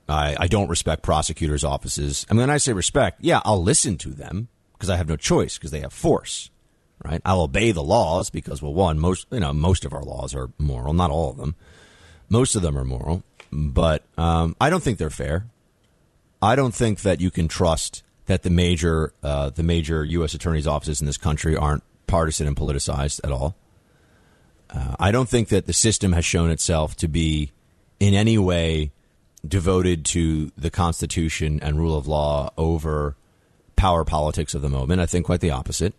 I, 0.07 0.35
I 0.39 0.47
don't 0.47 0.69
respect 0.69 1.01
prosecutors' 1.01 1.63
offices. 1.63 2.27
I 2.29 2.33
mean, 2.33 2.41
when 2.41 2.51
I 2.51 2.57
say 2.57 2.73
respect, 2.73 3.21
yeah, 3.21 3.41
I'll 3.43 3.63
listen 3.63 3.97
to 3.99 4.09
them 4.09 4.49
because 4.73 4.91
I 4.91 4.97
have 4.97 5.09
no 5.09 5.15
choice 5.15 5.57
because 5.57 5.71
they 5.71 5.79
have 5.79 5.93
force, 5.93 6.51
right? 7.03 7.21
I'll 7.25 7.41
obey 7.41 7.71
the 7.71 7.83
laws 7.83 8.29
because, 8.29 8.61
well, 8.61 8.73
one, 8.73 8.99
most 8.99 9.27
you 9.31 9.39
know 9.39 9.53
most 9.53 9.85
of 9.85 9.93
our 9.93 10.03
laws 10.03 10.35
are 10.35 10.49
moral, 10.57 10.93
not 10.93 11.11
all 11.11 11.31
of 11.31 11.37
them. 11.37 11.55
Most 12.29 12.55
of 12.55 12.61
them 12.61 12.77
are 12.77 12.85
moral, 12.85 13.23
but 13.51 14.03
um, 14.17 14.55
I 14.61 14.69
don't 14.69 14.83
think 14.83 14.97
they're 14.97 15.09
fair. 15.09 15.47
I 16.41 16.55
don't 16.55 16.73
think 16.73 17.01
that 17.01 17.19
you 17.19 17.31
can 17.31 17.47
trust 17.47 18.03
that 18.27 18.43
the 18.43 18.49
major 18.49 19.13
uh, 19.23 19.49
the 19.49 19.63
major 19.63 20.03
U.S. 20.05 20.33
attorneys' 20.33 20.67
offices 20.67 21.01
in 21.01 21.07
this 21.07 21.17
country 21.17 21.55
aren't 21.55 21.83
partisan 22.07 22.47
and 22.47 22.55
politicized 22.55 23.19
at 23.23 23.31
all. 23.31 23.55
Uh, 24.69 24.95
I 24.99 25.11
don't 25.11 25.27
think 25.27 25.49
that 25.49 25.65
the 25.65 25.73
system 25.73 26.13
has 26.13 26.25
shown 26.25 26.51
itself 26.51 26.95
to 26.97 27.07
be 27.07 27.51
in 27.99 28.13
any 28.13 28.37
way 28.37 28.91
devoted 29.47 30.05
to 30.05 30.51
the 30.57 30.69
Constitution 30.69 31.59
and 31.61 31.79
rule 31.79 31.97
of 31.97 32.07
law 32.07 32.51
over 32.57 33.15
power 33.75 34.03
politics 34.03 34.53
of 34.53 34.61
the 34.61 34.69
moment. 34.69 35.01
I 35.01 35.05
think 35.05 35.25
quite 35.25 35.39
the 35.39 35.51
opposite. 35.51 35.93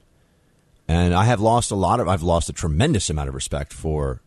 And 0.91 1.15
I 1.15 1.23
have 1.27 1.41
lost 1.41 1.71
a 1.71 1.77
lot 1.77 2.01
of, 2.01 2.09
I've 2.09 2.25
lost 2.25 2.49
a 2.49 2.53
tremendous 2.53 3.11
amount 3.11 3.29
of 3.29 3.35
respect 3.37 3.73
for 3.73 4.21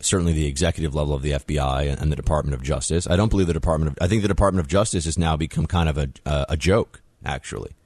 certainly 0.00 0.32
the 0.32 0.48
executive 0.48 0.96
level 0.96 1.14
of 1.14 1.22
the 1.22 1.30
FBI 1.30 1.96
and 1.96 2.10
the 2.10 2.16
Department 2.16 2.56
of 2.56 2.62
Justice. 2.64 3.06
I 3.08 3.14
don't 3.14 3.28
believe 3.28 3.46
the 3.46 3.52
Department 3.52 3.92
of, 3.92 3.98
I 4.04 4.08
think 4.08 4.22
the 4.22 4.26
Department 4.26 4.64
of 4.64 4.68
Justice 4.68 5.04
has 5.04 5.16
now 5.16 5.36
become 5.36 5.64
kind 5.68 5.88
of 5.88 5.98
a, 5.98 6.08
a, 6.26 6.46
a 6.48 6.56
joke, 6.56 7.02
actually. 7.24 7.76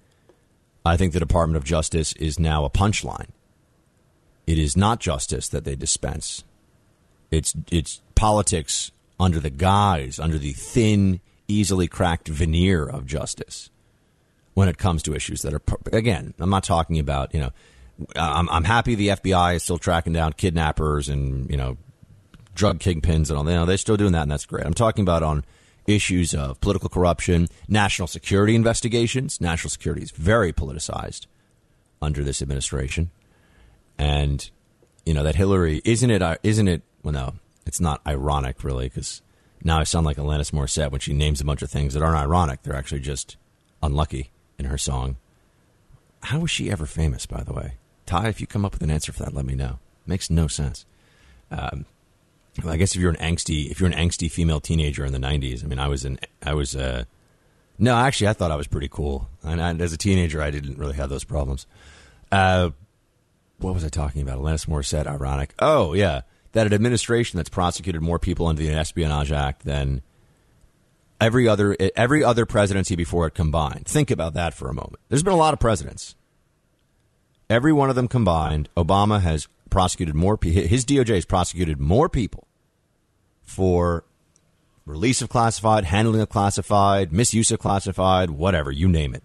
I 0.82 0.96
think 0.96 1.12
the 1.12 1.20
Department 1.20 1.58
of 1.58 1.64
Justice 1.64 2.14
is 2.14 2.38
now 2.38 2.64
a 2.64 2.70
punchline. 2.70 3.28
It 4.46 4.58
is 4.58 4.78
not 4.78 4.98
justice 4.98 5.46
that 5.50 5.64
they 5.64 5.76
dispense. 5.76 6.42
It's 7.30 7.54
it's 7.70 8.00
politics 8.14 8.92
under 9.20 9.40
the 9.40 9.50
guise, 9.50 10.18
under 10.18 10.38
the 10.38 10.52
thin, 10.52 11.20
easily 11.48 11.86
cracked 11.86 12.28
veneer 12.28 12.86
of 12.86 13.04
justice. 13.04 13.68
When 14.54 14.70
it 14.70 14.78
comes 14.78 15.02
to 15.02 15.14
issues 15.14 15.42
that 15.42 15.52
are 15.52 15.60
again, 15.92 16.32
I'm 16.38 16.48
not 16.48 16.64
talking 16.64 16.98
about 16.98 17.34
you 17.34 17.40
know, 17.40 17.50
I'm, 18.14 18.48
I'm 18.50 18.64
happy 18.64 18.94
the 18.94 19.08
FBI 19.08 19.56
is 19.56 19.62
still 19.62 19.78
tracking 19.78 20.12
down 20.12 20.32
kidnappers 20.34 21.08
and 21.08 21.50
you 21.50 21.56
know, 21.56 21.76
drug 22.54 22.78
kingpins 22.78 23.30
and 23.30 23.38
all. 23.38 23.44
You 23.44 23.56
know, 23.56 23.66
they're 23.66 23.76
still 23.76 23.96
doing 23.96 24.12
that, 24.12 24.22
and 24.22 24.30
that's 24.30 24.46
great. 24.46 24.66
I'm 24.66 24.74
talking 24.74 25.02
about 25.02 25.22
on 25.22 25.44
issues 25.86 26.34
of 26.34 26.60
political 26.60 26.88
corruption, 26.88 27.48
national 27.68 28.08
security 28.08 28.54
investigations. 28.54 29.40
National 29.40 29.70
security 29.70 30.02
is 30.02 30.10
very 30.10 30.52
politicized 30.52 31.26
under 32.02 32.22
this 32.22 32.42
administration 32.42 33.10
and 33.98 34.50
you 35.04 35.14
know 35.14 35.22
that 35.22 35.34
Hillary 35.34 35.80
isn't 35.84 36.10
it 36.10 36.22
uh, 36.22 36.36
isn't 36.42 36.68
it 36.68 36.82
well 37.02 37.12
no 37.12 37.34
it's 37.64 37.80
not 37.80 38.00
ironic 38.06 38.62
really 38.64 38.88
because 38.88 39.22
now 39.64 39.78
I 39.78 39.84
sound 39.84 40.06
like 40.06 40.16
Alanis 40.16 40.52
Morissette 40.52 40.90
when 40.90 41.00
she 41.00 41.12
names 41.12 41.40
a 41.40 41.44
bunch 41.44 41.62
of 41.62 41.70
things 41.70 41.94
that 41.94 42.02
aren't 42.02 42.18
ironic 42.18 42.62
they're 42.62 42.76
actually 42.76 43.00
just 43.00 43.36
unlucky 43.82 44.30
in 44.58 44.66
her 44.66 44.78
song. 44.78 45.16
How 46.22 46.40
was 46.40 46.50
she 46.50 46.70
ever 46.70 46.86
famous, 46.86 47.26
by 47.26 47.42
the 47.42 47.52
way? 47.52 47.74
Ty, 48.06 48.28
if 48.28 48.40
you 48.40 48.46
come 48.46 48.64
up 48.64 48.72
with 48.72 48.82
an 48.82 48.90
answer 48.90 49.12
for 49.12 49.24
that, 49.24 49.34
let 49.34 49.44
me 49.44 49.54
know. 49.54 49.78
Makes 50.06 50.30
no 50.30 50.46
sense. 50.46 50.86
Um, 51.50 51.84
I 52.64 52.76
guess 52.76 52.94
if 52.94 53.00
you're 53.02 53.10
an 53.10 53.16
angsty, 53.16 53.70
if 53.70 53.80
you're 53.80 53.90
an 53.90 53.96
angsty 53.96 54.30
female 54.30 54.60
teenager 54.60 55.04
in 55.04 55.12
the 55.12 55.18
'90s, 55.18 55.64
I 55.64 55.66
mean, 55.66 55.78
I 55.78 55.88
was 55.88 56.04
an, 56.04 56.18
I 56.42 56.54
was, 56.54 56.74
uh, 56.74 57.04
no, 57.78 57.94
actually, 57.94 58.28
I 58.28 58.32
thought 58.32 58.50
I 58.50 58.56
was 58.56 58.66
pretty 58.66 58.88
cool. 58.88 59.28
And, 59.42 59.60
and 59.60 59.80
as 59.82 59.92
a 59.92 59.96
teenager, 59.98 60.40
I 60.40 60.50
didn't 60.50 60.78
really 60.78 60.94
have 60.94 61.10
those 61.10 61.24
problems. 61.24 61.66
Uh, 62.32 62.70
what 63.58 63.74
was 63.74 63.84
I 63.84 63.88
talking 63.88 64.22
about? 64.22 64.38
Alanis 64.38 64.66
Morissette, 64.66 65.06
ironic. 65.06 65.54
Oh, 65.58 65.92
yeah. 65.92 66.22
That 66.52 66.66
an 66.66 66.72
administration 66.72 67.36
that's 67.36 67.50
prosecuted 67.50 68.00
more 68.00 68.18
people 68.18 68.46
under 68.46 68.62
the 68.62 68.70
Espionage 68.70 69.32
Act 69.32 69.64
than 69.64 70.00
every 71.20 71.48
other 71.48 71.76
every 71.94 72.24
other 72.24 72.46
presidency 72.46 72.96
before 72.96 73.26
it 73.26 73.34
combined. 73.34 73.86
Think 73.86 74.10
about 74.10 74.34
that 74.34 74.54
for 74.54 74.68
a 74.68 74.74
moment. 74.74 75.00
There's 75.08 75.22
been 75.22 75.34
a 75.34 75.36
lot 75.36 75.52
of 75.52 75.60
presidents. 75.60 76.14
Every 77.48 77.72
one 77.72 77.90
of 77.90 77.96
them 77.96 78.08
combined, 78.08 78.68
Obama 78.76 79.20
has 79.20 79.48
prosecuted 79.70 80.14
more 80.14 80.38
his 80.42 80.84
DOJ 80.84 81.14
has 81.14 81.24
prosecuted 81.24 81.80
more 81.80 82.08
people 82.08 82.46
for 83.42 84.04
release 84.84 85.22
of 85.22 85.28
classified, 85.28 85.84
handling 85.84 86.20
of 86.20 86.28
classified, 86.28 87.12
misuse 87.12 87.50
of 87.50 87.58
classified, 87.58 88.30
whatever, 88.30 88.70
you 88.70 88.88
name 88.88 89.14
it. 89.14 89.22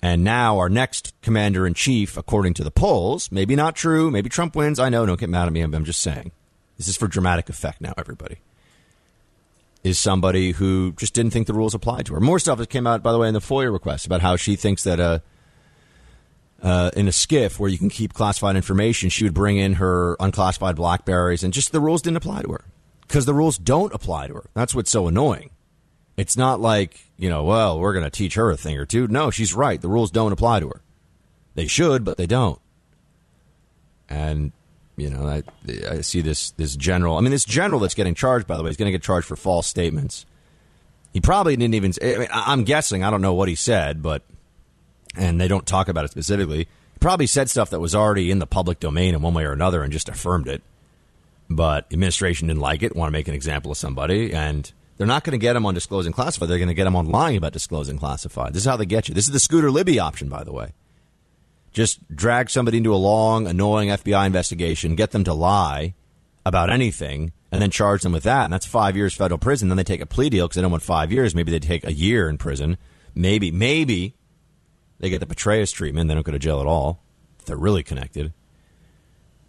And 0.00 0.22
now 0.22 0.58
our 0.58 0.68
next 0.68 1.12
commander 1.22 1.66
in 1.66 1.74
chief, 1.74 2.16
according 2.16 2.54
to 2.54 2.64
the 2.64 2.70
polls, 2.70 3.32
maybe 3.32 3.56
not 3.56 3.74
true, 3.74 4.10
maybe 4.10 4.28
Trump 4.28 4.54
wins. 4.54 4.78
I 4.78 4.88
know, 4.88 5.04
don't 5.04 5.18
get 5.18 5.28
mad 5.28 5.46
at 5.46 5.52
me. 5.52 5.60
I'm 5.60 5.84
just 5.84 6.00
saying. 6.00 6.30
This 6.76 6.86
is 6.86 6.96
for 6.96 7.08
dramatic 7.08 7.48
effect 7.48 7.80
now, 7.80 7.94
everybody. 7.98 8.36
Is 9.82 9.98
somebody 9.98 10.52
who 10.52 10.92
just 10.92 11.14
didn't 11.14 11.32
think 11.32 11.46
the 11.46 11.54
rules 11.54 11.74
applied 11.74 12.06
to 12.06 12.14
her. 12.14 12.20
More 12.20 12.38
stuff 12.38 12.58
that 12.58 12.70
came 12.70 12.86
out, 12.86 13.02
by 13.02 13.10
the 13.10 13.18
way, 13.18 13.28
in 13.28 13.34
the 13.34 13.40
FOIA 13.40 13.72
request 13.72 14.06
about 14.06 14.20
how 14.20 14.36
she 14.36 14.54
thinks 14.54 14.84
that 14.84 15.00
uh, 15.00 15.18
uh, 16.62 16.90
in 16.96 17.08
a 17.08 17.12
skiff 17.12 17.60
where 17.60 17.70
you 17.70 17.78
can 17.78 17.88
keep 17.88 18.12
classified 18.12 18.56
information, 18.56 19.10
she 19.10 19.24
would 19.24 19.34
bring 19.34 19.58
in 19.58 19.74
her 19.74 20.16
unclassified 20.20 20.76
Blackberries, 20.76 21.44
and 21.44 21.52
just 21.52 21.72
the 21.72 21.80
rules 21.80 22.02
didn't 22.02 22.16
apply 22.16 22.42
to 22.42 22.52
her 22.52 22.64
because 23.02 23.26
the 23.26 23.34
rules 23.34 23.58
don't 23.58 23.94
apply 23.94 24.26
to 24.26 24.34
her. 24.34 24.50
That's 24.54 24.74
what's 24.74 24.90
so 24.90 25.06
annoying. 25.06 25.50
It's 26.16 26.36
not 26.36 26.60
like, 26.60 26.98
you 27.16 27.30
know, 27.30 27.44
well, 27.44 27.78
we're 27.78 27.92
going 27.92 28.04
to 28.04 28.10
teach 28.10 28.34
her 28.34 28.50
a 28.50 28.56
thing 28.56 28.76
or 28.76 28.84
two. 28.84 29.06
No, 29.06 29.30
she's 29.30 29.54
right. 29.54 29.80
The 29.80 29.88
rules 29.88 30.10
don't 30.10 30.32
apply 30.32 30.60
to 30.60 30.68
her. 30.68 30.82
They 31.54 31.68
should, 31.68 32.04
but 32.04 32.16
they 32.16 32.26
don't. 32.26 32.60
And, 34.08 34.50
you 34.96 35.10
know, 35.10 35.26
I, 35.26 35.42
I 35.88 36.00
see 36.00 36.20
this, 36.20 36.50
this 36.52 36.74
general. 36.74 37.16
I 37.16 37.20
mean, 37.20 37.30
this 37.30 37.44
general 37.44 37.78
that's 37.80 37.94
getting 37.94 38.14
charged, 38.14 38.48
by 38.48 38.56
the 38.56 38.64
way, 38.64 38.70
is 38.70 38.76
going 38.76 38.88
to 38.88 38.92
get 38.92 39.02
charged 39.02 39.28
for 39.28 39.36
false 39.36 39.68
statements. 39.68 40.26
He 41.12 41.20
probably 41.20 41.56
didn't 41.56 41.74
even. 41.74 41.92
I 42.02 42.18
mean, 42.18 42.28
I'm 42.32 42.64
guessing. 42.64 43.04
I 43.04 43.10
don't 43.10 43.22
know 43.22 43.34
what 43.34 43.48
he 43.48 43.54
said, 43.54 44.02
but. 44.02 44.22
And 45.16 45.40
they 45.40 45.48
don't 45.48 45.66
talk 45.66 45.88
about 45.88 46.04
it 46.04 46.10
specifically. 46.10 46.68
Probably 47.00 47.26
said 47.26 47.48
stuff 47.48 47.70
that 47.70 47.80
was 47.80 47.94
already 47.94 48.30
in 48.30 48.38
the 48.38 48.46
public 48.46 48.80
domain 48.80 49.14
in 49.14 49.22
one 49.22 49.34
way 49.34 49.44
or 49.44 49.52
another 49.52 49.82
and 49.82 49.92
just 49.92 50.08
affirmed 50.08 50.48
it. 50.48 50.62
But 51.48 51.86
administration 51.92 52.48
didn't 52.48 52.60
like 52.60 52.82
it, 52.82 52.94
want 52.94 53.08
to 53.08 53.12
make 53.12 53.28
an 53.28 53.34
example 53.34 53.70
of 53.70 53.78
somebody, 53.78 54.34
and 54.34 54.70
they're 54.96 55.06
not 55.06 55.24
going 55.24 55.32
to 55.32 55.42
get 55.42 55.54
them 55.54 55.64
on 55.64 55.74
disclosing 55.74 56.12
classified. 56.12 56.48
They're 56.48 56.58
going 56.58 56.68
to 56.68 56.74
get 56.74 56.84
them 56.84 56.96
on 56.96 57.08
lying 57.08 57.36
about 57.36 57.52
disclosing 57.52 57.98
classified. 57.98 58.52
This 58.52 58.62
is 58.62 58.68
how 58.68 58.76
they 58.76 58.84
get 58.84 59.08
you. 59.08 59.14
This 59.14 59.26
is 59.26 59.32
the 59.32 59.40
Scooter 59.40 59.70
Libby 59.70 59.98
option, 59.98 60.28
by 60.28 60.44
the 60.44 60.52
way. 60.52 60.72
Just 61.72 62.06
drag 62.14 62.50
somebody 62.50 62.78
into 62.78 62.94
a 62.94 62.96
long, 62.96 63.46
annoying 63.46 63.88
FBI 63.90 64.26
investigation, 64.26 64.96
get 64.96 65.12
them 65.12 65.24
to 65.24 65.32
lie 65.32 65.94
about 66.44 66.70
anything, 66.70 67.32
and 67.52 67.62
then 67.62 67.70
charge 67.70 68.02
them 68.02 68.12
with 68.12 68.24
that. 68.24 68.44
And 68.44 68.52
that's 68.52 68.66
five 68.66 68.96
years 68.96 69.14
federal 69.14 69.38
prison. 69.38 69.68
Then 69.68 69.76
they 69.76 69.84
take 69.84 70.00
a 70.00 70.06
plea 70.06 70.30
deal 70.30 70.46
because 70.46 70.56
they 70.56 70.62
don't 70.62 70.70
want 70.70 70.82
five 70.82 71.12
years. 71.12 71.34
Maybe 71.34 71.52
they 71.52 71.60
take 71.60 71.86
a 71.86 71.92
year 71.92 72.28
in 72.28 72.36
prison. 72.36 72.76
Maybe, 73.14 73.50
maybe 73.50 74.14
they 74.98 75.10
get 75.10 75.20
the 75.20 75.26
Petraeus 75.26 75.72
treatment. 75.72 76.08
They 76.08 76.14
don't 76.14 76.26
go 76.26 76.32
to 76.32 76.38
jail 76.38 76.60
at 76.60 76.66
all. 76.66 77.00
They're 77.46 77.56
really 77.56 77.82
connected. 77.82 78.32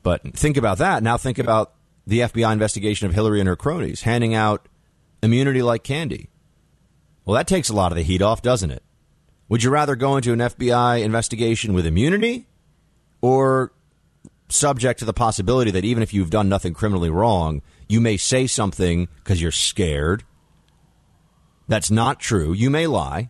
But 0.04 0.34
think 0.34 0.58
about 0.58 0.78
that. 0.78 1.04
Now 1.04 1.18
think 1.18 1.38
about 1.38 1.74
the 2.08 2.20
FBI 2.22 2.52
investigation 2.52 3.08
of 3.08 3.14
Hillary 3.14 3.40
and 3.40 3.48
her 3.48 3.56
cronies, 3.56 4.02
handing 4.02 4.34
out 4.34 4.68
immunity 5.22 5.62
like 5.62 5.84
candy. 5.84 6.30
Well, 7.26 7.36
that 7.36 7.48
takes 7.48 7.70
a 7.70 7.76
lot 7.76 7.92
of 7.92 7.96
the 7.96 8.04
heat 8.04 8.22
off, 8.22 8.42
doesn't 8.42 8.72
it? 8.72 8.84
Would 9.50 9.64
you 9.64 9.70
rather 9.70 9.96
go 9.96 10.16
into 10.16 10.34
an 10.34 10.40
FBI 10.40 11.04
investigation 11.04 11.74
with 11.74 11.86
immunity 11.86 12.48
or 13.22 13.72
subject 14.48 15.00
to 15.00 15.06
the 15.06 15.14
possibility 15.14 15.72
that 15.72 15.86
even 15.86 16.02
if 16.02 16.14
you've 16.14 16.30
done 16.30 16.50
nothing 16.50 16.74
criminally 16.74 17.10
wrong, 17.10 17.62
you 17.88 18.00
may 18.00 18.18
say 18.18 18.48
something 18.48 19.08
because 19.18 19.42
you're 19.42 19.52
scared? 19.52 20.24
That's 21.68 21.92
not 21.92 22.20
true. 22.20 22.54
You 22.54 22.70
may 22.70 22.88
lie, 22.88 23.30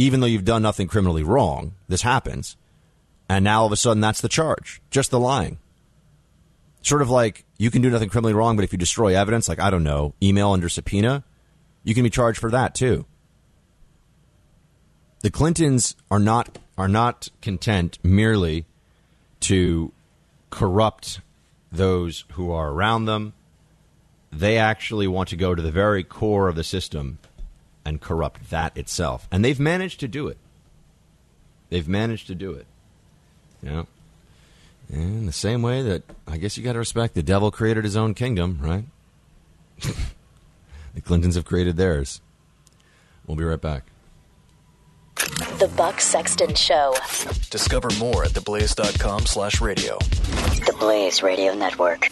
even 0.00 0.20
though 0.20 0.26
you've 0.26 0.46
done 0.46 0.62
nothing 0.62 0.88
criminally 0.88 1.22
wrong. 1.22 1.74
This 1.88 2.00
happens. 2.00 2.56
And 3.28 3.44
now 3.44 3.60
all 3.60 3.66
of 3.66 3.72
a 3.72 3.76
sudden, 3.76 4.00
that's 4.00 4.22
the 4.22 4.28
charge 4.28 4.80
just 4.90 5.10
the 5.10 5.20
lying. 5.20 5.58
Sort 6.82 7.02
of 7.02 7.10
like 7.10 7.44
you 7.58 7.70
can 7.70 7.82
do 7.82 7.90
nothing 7.90 8.08
criminally 8.08 8.32
wrong, 8.32 8.56
but 8.56 8.64
if 8.64 8.72
you 8.72 8.78
destroy 8.78 9.14
evidence, 9.14 9.46
like, 9.46 9.60
I 9.60 9.68
don't 9.68 9.84
know, 9.84 10.14
email 10.22 10.52
under 10.52 10.70
subpoena, 10.70 11.22
you 11.84 11.94
can 11.94 12.02
be 12.02 12.10
charged 12.10 12.38
for 12.38 12.50
that 12.50 12.74
too. 12.74 13.04
The 15.20 15.30
Clintons 15.30 15.96
are 16.10 16.18
not 16.18 16.58
are 16.78 16.88
not 16.88 17.28
content 17.42 17.98
merely 18.02 18.64
to 19.40 19.92
corrupt 20.48 21.20
those 21.70 22.24
who 22.32 22.50
are 22.50 22.70
around 22.70 23.04
them. 23.04 23.34
They 24.32 24.56
actually 24.56 25.06
want 25.06 25.28
to 25.28 25.36
go 25.36 25.54
to 25.54 25.60
the 25.60 25.70
very 25.70 26.02
core 26.02 26.48
of 26.48 26.56
the 26.56 26.64
system 26.64 27.18
and 27.90 28.00
corrupt 28.00 28.50
that 28.50 28.76
itself. 28.76 29.26
And 29.32 29.44
they've 29.44 29.58
managed 29.58 29.98
to 30.00 30.08
do 30.08 30.28
it. 30.28 30.38
They've 31.70 31.88
managed 31.88 32.28
to 32.28 32.36
do 32.36 32.52
it. 32.52 32.66
You 33.62 33.70
know? 33.70 33.86
In 34.88 35.26
the 35.26 35.32
same 35.32 35.60
way 35.60 35.82
that 35.82 36.04
I 36.26 36.36
guess 36.36 36.56
you 36.56 36.62
got 36.62 36.74
to 36.74 36.78
respect 36.78 37.14
the 37.14 37.22
devil 37.22 37.50
created 37.50 37.82
his 37.82 37.96
own 37.96 38.14
kingdom, 38.14 38.58
right? 38.62 38.84
the 40.94 41.00
Clintons 41.00 41.34
have 41.34 41.44
created 41.44 41.76
theirs. 41.76 42.20
We'll 43.26 43.36
be 43.36 43.44
right 43.44 43.60
back. 43.60 43.84
The 45.58 45.70
Buck 45.76 46.00
Sexton 46.00 46.54
Show. 46.54 46.94
Discover 47.50 47.90
more 47.98 48.24
at 48.24 48.30
theblaze.com 48.30 49.26
slash 49.26 49.60
radio. 49.60 49.98
The 49.98 50.76
Blaze 50.78 51.22
Radio 51.22 51.54
Network. 51.54 52.08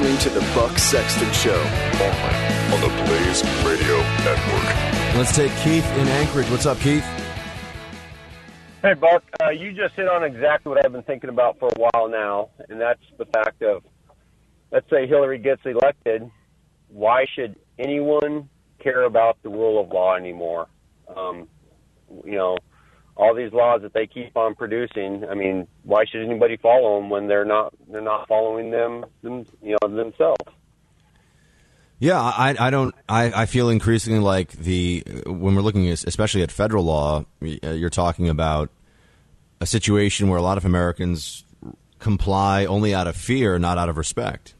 Listening 0.00 0.32
to 0.32 0.38
the 0.38 0.54
Buck 0.54 0.78
Sexton 0.78 1.30
Show 1.32 1.60
only 2.00 2.72
on 2.72 2.80
the 2.80 3.04
Blaze 3.04 3.42
Radio 3.66 3.98
Network. 4.24 5.14
Let's 5.14 5.36
take 5.36 5.52
Keith 5.56 5.84
in 5.98 6.08
Anchorage. 6.08 6.48
What's 6.50 6.64
up, 6.64 6.78
Keith? 6.78 7.04
Hey, 8.80 8.94
Buck, 8.94 9.22
uh, 9.42 9.50
you 9.50 9.72
just 9.72 9.94
hit 9.94 10.08
on 10.08 10.24
exactly 10.24 10.70
what 10.70 10.84
I've 10.84 10.92
been 10.92 11.02
thinking 11.02 11.28
about 11.28 11.58
for 11.58 11.68
a 11.68 11.74
while 11.78 12.08
now, 12.08 12.48
and 12.70 12.80
that's 12.80 13.02
the 13.18 13.26
fact 13.26 13.62
of, 13.62 13.82
let's 14.72 14.88
say 14.88 15.06
Hillary 15.06 15.38
gets 15.38 15.60
elected, 15.66 16.30
why 16.88 17.26
should 17.34 17.56
anyone 17.78 18.48
care 18.78 19.02
about 19.02 19.36
the 19.42 19.50
rule 19.50 19.78
of 19.78 19.90
law 19.90 20.16
anymore? 20.16 20.66
Um, 21.14 21.46
you 22.24 22.36
know, 22.36 22.56
all 23.20 23.34
these 23.34 23.52
laws 23.52 23.82
that 23.82 23.92
they 23.92 24.06
keep 24.06 24.34
on 24.34 24.54
producing. 24.54 25.26
I 25.30 25.34
mean, 25.34 25.68
why 25.84 26.04
should 26.10 26.24
anybody 26.24 26.56
follow 26.56 26.98
them 26.98 27.10
when 27.10 27.28
they're 27.28 27.44
not 27.44 27.74
they're 27.90 28.00
not 28.00 28.26
following 28.26 28.70
them, 28.70 29.04
them 29.22 29.44
you 29.62 29.76
know 29.80 29.88
themselves? 29.88 30.42
Yeah, 31.98 32.18
I, 32.18 32.56
I 32.58 32.70
don't. 32.70 32.94
I, 33.10 33.42
I 33.42 33.46
feel 33.46 33.68
increasingly 33.68 34.20
like 34.20 34.52
the 34.52 35.04
when 35.26 35.54
we're 35.54 35.60
looking, 35.60 35.86
especially 35.90 36.42
at 36.42 36.50
federal 36.50 36.84
law, 36.84 37.26
uh, 37.42 37.70
you're 37.70 37.90
talking 37.90 38.30
about 38.30 38.70
a 39.60 39.66
situation 39.66 40.28
where 40.28 40.38
a 40.38 40.42
lot 40.42 40.56
of 40.56 40.64
Americans 40.64 41.44
comply 41.98 42.64
only 42.64 42.94
out 42.94 43.06
of 43.06 43.16
fear, 43.16 43.58
not 43.58 43.76
out 43.76 43.90
of 43.90 43.98
respect. 43.98 44.54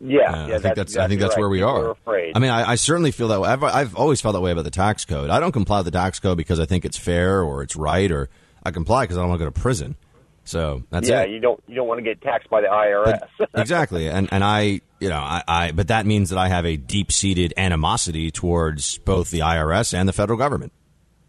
Yeah, 0.00 0.30
Uh, 0.32 0.46
yeah 0.48 0.54
I 0.56 0.58
think 0.60 0.74
that's, 0.76 0.96
I 0.96 1.08
think 1.08 1.20
that's 1.20 1.34
right. 1.34 1.40
where 1.40 1.48
we 1.48 1.58
People 1.58 1.70
are. 1.70 1.90
afraid. 1.90 2.32
I 2.36 2.38
mean, 2.38 2.50
I, 2.50 2.70
I 2.70 2.74
certainly 2.76 3.10
feel 3.10 3.28
that 3.28 3.40
way. 3.40 3.48
I've, 3.48 3.62
I've 3.64 3.96
always 3.96 4.20
felt 4.20 4.34
that 4.34 4.40
way 4.40 4.52
about 4.52 4.64
the 4.64 4.70
tax 4.70 5.04
code. 5.04 5.30
I 5.30 5.40
don't 5.40 5.52
comply 5.52 5.78
with 5.78 5.86
the 5.86 5.90
tax 5.90 6.20
code 6.20 6.36
because 6.36 6.60
I 6.60 6.66
think 6.66 6.84
it's 6.84 6.96
fair 6.96 7.42
or 7.42 7.62
it's 7.62 7.74
right, 7.76 8.10
or 8.10 8.28
I 8.62 8.70
comply 8.70 9.04
because 9.04 9.16
I 9.16 9.20
don't 9.20 9.30
want 9.30 9.40
to 9.40 9.44
go 9.46 9.50
to 9.50 9.60
prison. 9.60 9.96
So 10.44 10.82
that's 10.90 11.06
it. 11.08 11.10
yeah, 11.12 11.22
it. 11.22 11.30
you 11.30 11.40
don't 11.40 11.62
you 11.66 11.74
don't 11.74 11.86
want 11.88 11.98
to 11.98 12.02
get 12.02 12.22
taxed 12.22 12.48
by 12.48 12.62
the 12.62 12.68
IRS. 12.68 13.46
exactly, 13.54 14.08
and 14.08 14.28
and 14.32 14.42
I, 14.42 14.80
you 14.98 15.08
know, 15.10 15.18
I, 15.18 15.42
I, 15.46 15.72
but 15.72 15.88
that 15.88 16.06
means 16.06 16.30
that 16.30 16.38
I 16.38 16.48
have 16.48 16.64
a 16.64 16.76
deep 16.76 17.12
seated 17.12 17.52
animosity 17.58 18.30
towards 18.30 18.96
both 18.98 19.30
the 19.30 19.40
IRS 19.40 19.92
and 19.92 20.08
the 20.08 20.12
federal 20.14 20.38
government. 20.38 20.72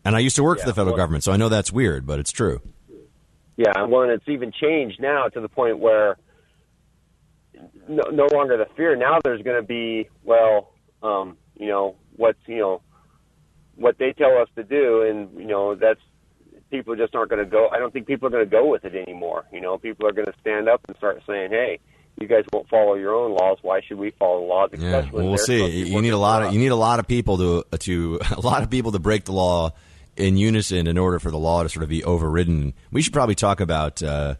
And 0.05 0.15
I 0.15 0.19
used 0.19 0.37
to 0.37 0.43
work 0.43 0.59
for 0.61 0.65
the 0.67 0.73
federal 0.73 0.93
well- 0.93 1.03
government, 1.03 1.25
so 1.25 1.33
I 1.33 1.37
know 1.37 1.49
that's 1.49 1.69
weird, 1.71 2.05
but 2.05 2.19
it's 2.19 2.31
true. 2.31 2.61
Yeah, 3.57 3.73
and 3.75 3.91
one 3.91 4.09
it's 4.09 4.23
even 4.29 4.53
changed 4.53 5.01
now 5.01 5.27
to 5.27 5.41
the 5.41 5.49
point 5.49 5.79
where 5.79 6.17
no, 7.89 8.03
no 8.11 8.27
longer 8.31 8.55
the 8.55 8.67
fear. 8.77 8.95
Now 8.95 9.19
there's 9.23 9.41
going 9.41 9.57
to 9.57 9.67
be 9.67 10.07
well, 10.23 10.71
um, 11.03 11.37
you 11.57 11.67
know 11.67 11.95
what's 12.15 12.39
you 12.45 12.59
know 12.59 12.81
what 13.75 13.97
they 13.97 14.13
tell 14.13 14.37
us 14.37 14.47
to 14.55 14.63
do, 14.63 15.01
and 15.01 15.37
you 15.37 15.47
know 15.47 15.75
that's 15.75 15.99
people 16.69 16.95
just 16.95 17.15
aren't 17.15 17.31
going 17.31 17.43
to 17.43 17.49
go. 17.49 17.67
I 17.69 17.79
don't 17.79 17.91
think 17.91 18.07
people 18.07 18.27
are 18.27 18.31
going 18.31 18.45
to 18.45 18.49
go 18.49 18.67
with 18.67 18.85
it 18.85 18.95
anymore. 18.95 19.45
You 19.51 19.61
know, 19.61 19.77
people 19.77 20.07
are 20.07 20.11
going 20.11 20.27
to 20.27 20.33
stand 20.39 20.69
up 20.69 20.81
and 20.87 20.95
start 20.97 21.21
saying, 21.25 21.49
"Hey, 21.49 21.79
you 22.19 22.27
guys 22.27 22.43
won't 22.53 22.69
follow 22.69 22.93
your 22.93 23.15
own 23.15 23.31
laws. 23.31 23.57
Why 23.61 23.81
should 23.81 23.97
we 23.97 24.11
follow 24.11 24.45
laws?" 24.45 24.69
Yeah, 24.77 25.09
well, 25.11 25.25
we'll 25.25 25.37
see. 25.37 25.57
supposed 25.57 25.73
to 25.73 25.83
be 25.85 25.89
You 25.89 26.01
need 26.01 26.09
a 26.09 26.17
lot 26.17 26.43
of 26.43 26.53
you 26.53 26.59
need 26.59 26.67
a 26.67 26.75
lot 26.75 26.99
of 26.99 27.07
people 27.07 27.37
to 27.37 27.77
to 27.79 28.19
a 28.31 28.41
lot 28.41 28.63
of 28.63 28.69
people 28.69 28.91
to 28.91 28.99
break 28.99 29.25
the 29.25 29.33
law 29.33 29.71
in 30.15 30.37
unison 30.37 30.85
in 30.85 30.97
order 30.97 31.17
for 31.17 31.31
the 31.31 31.37
law 31.37 31.63
to 31.63 31.69
sort 31.69 31.83
of 31.83 31.89
be 31.89 32.03
overridden. 32.03 32.73
We 32.91 33.01
should 33.01 33.13
probably 33.13 33.35
talk 33.35 33.61
about 33.61 34.03
uh, 34.03 34.35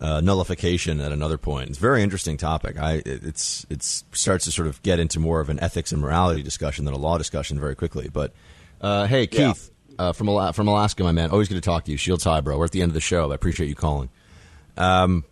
uh, 0.00 0.20
nullification 0.20 1.00
at 1.00 1.12
another 1.12 1.38
point. 1.38 1.68
It's 1.70 1.78
a 1.78 1.80
very 1.80 2.02
interesting 2.02 2.36
topic. 2.36 2.78
I 2.78 2.94
it- 3.04 3.24
it's 3.24 3.64
it's 3.70 4.04
starts 4.12 4.44
to 4.46 4.52
sort 4.52 4.68
of 4.68 4.82
get 4.82 4.98
into 4.98 5.18
more 5.20 5.40
of 5.40 5.48
an 5.48 5.60
ethics 5.60 5.92
and 5.92 6.00
morality 6.02 6.42
discussion 6.42 6.84
than 6.84 6.94
a 6.94 6.98
law 6.98 7.18
discussion 7.18 7.58
very 7.60 7.74
quickly. 7.76 8.08
But 8.12 8.32
uh, 8.80 9.06
hey, 9.06 9.28
Yeah. 9.30 9.52
Keith 9.52 9.70
uh, 9.98 10.12
from 10.12 10.28
Ala- 10.28 10.52
from 10.52 10.68
Alaska, 10.68 11.02
my 11.04 11.12
man, 11.12 11.30
always 11.30 11.48
good 11.48 11.54
to 11.54 11.60
talk 11.60 11.84
to 11.84 11.90
you. 11.92 11.96
Shields 11.96 12.24
high, 12.24 12.40
bro. 12.40 12.58
We're 12.58 12.64
at 12.64 12.72
the 12.72 12.82
end 12.82 12.90
of 12.90 12.94
the 12.94 13.00
show. 13.00 13.30
I 13.30 13.34
appreciate 13.34 13.68
you 13.68 13.74
calling. 13.76 14.10
Um, 14.76 15.24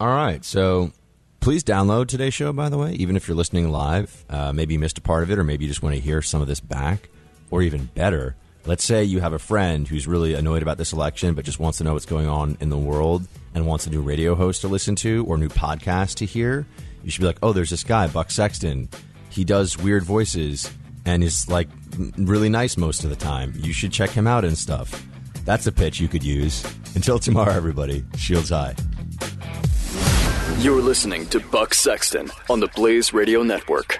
all 0.00 0.08
right, 0.08 0.44
so 0.44 0.92
please 1.40 1.64
download 1.64 2.08
today's 2.08 2.34
show. 2.34 2.52
By 2.52 2.68
the 2.68 2.76
way, 2.78 2.92
even 2.94 3.16
if 3.16 3.26
you're 3.28 3.36
listening 3.36 3.70
live, 3.70 4.24
uh, 4.28 4.52
maybe 4.52 4.74
you 4.74 4.78
missed 4.80 4.98
a 4.98 5.00
part 5.00 5.22
of 5.22 5.30
it, 5.30 5.38
or 5.38 5.44
maybe 5.44 5.64
you 5.64 5.70
just 5.70 5.82
want 5.82 5.94
to 5.94 6.00
hear 6.00 6.20
some 6.20 6.42
of 6.42 6.48
this 6.48 6.60
back, 6.60 7.08
or 7.50 7.62
even 7.62 7.86
better, 7.94 8.36
let's 8.66 8.84
say 8.84 9.04
you 9.04 9.20
have 9.20 9.32
a 9.32 9.38
friend 9.38 9.86
who's 9.86 10.06
really 10.06 10.34
annoyed 10.34 10.62
about 10.62 10.78
this 10.78 10.92
election, 10.92 11.34
but 11.34 11.44
just 11.44 11.58
wants 11.58 11.78
to 11.78 11.84
know 11.84 11.92
what's 11.92 12.06
going 12.06 12.28
on 12.28 12.56
in 12.60 12.70
the 12.70 12.78
world 12.78 13.26
and 13.54 13.66
wants 13.66 13.86
a 13.86 13.90
new 13.90 14.00
radio 14.00 14.34
host 14.34 14.62
to 14.62 14.68
listen 14.68 14.96
to 14.96 15.24
or 15.26 15.36
new 15.36 15.48
podcast 15.48 16.16
to 16.16 16.26
hear. 16.26 16.66
You 17.02 17.10
should 17.10 17.20
be 17.20 17.26
like, 17.26 17.38
oh, 17.42 17.52
there's 17.52 17.70
this 17.70 17.84
guy, 17.84 18.06
Buck 18.08 18.30
Sexton. 18.30 18.88
He 19.28 19.44
does 19.44 19.76
weird 19.76 20.04
voices 20.04 20.70
and 21.04 21.22
is 21.22 21.48
like 21.48 21.68
really 22.16 22.48
nice 22.48 22.76
most 22.76 23.04
of 23.04 23.10
the 23.10 23.16
time. 23.16 23.52
You 23.56 23.72
should 23.72 23.92
check 23.92 24.10
him 24.10 24.26
out 24.26 24.44
and 24.44 24.56
stuff. 24.56 25.06
That's 25.44 25.66
a 25.66 25.72
pitch 25.72 26.00
you 26.00 26.08
could 26.08 26.24
use. 26.24 26.64
Until 26.94 27.18
tomorrow, 27.18 27.52
everybody. 27.52 28.04
Shields 28.16 28.48
high. 28.48 28.74
You're 30.58 30.80
listening 30.80 31.26
to 31.26 31.40
Buck 31.40 31.74
Sexton 31.74 32.30
on 32.48 32.60
the 32.60 32.68
Blaze 32.68 33.12
Radio 33.12 33.42
Network. 33.42 33.98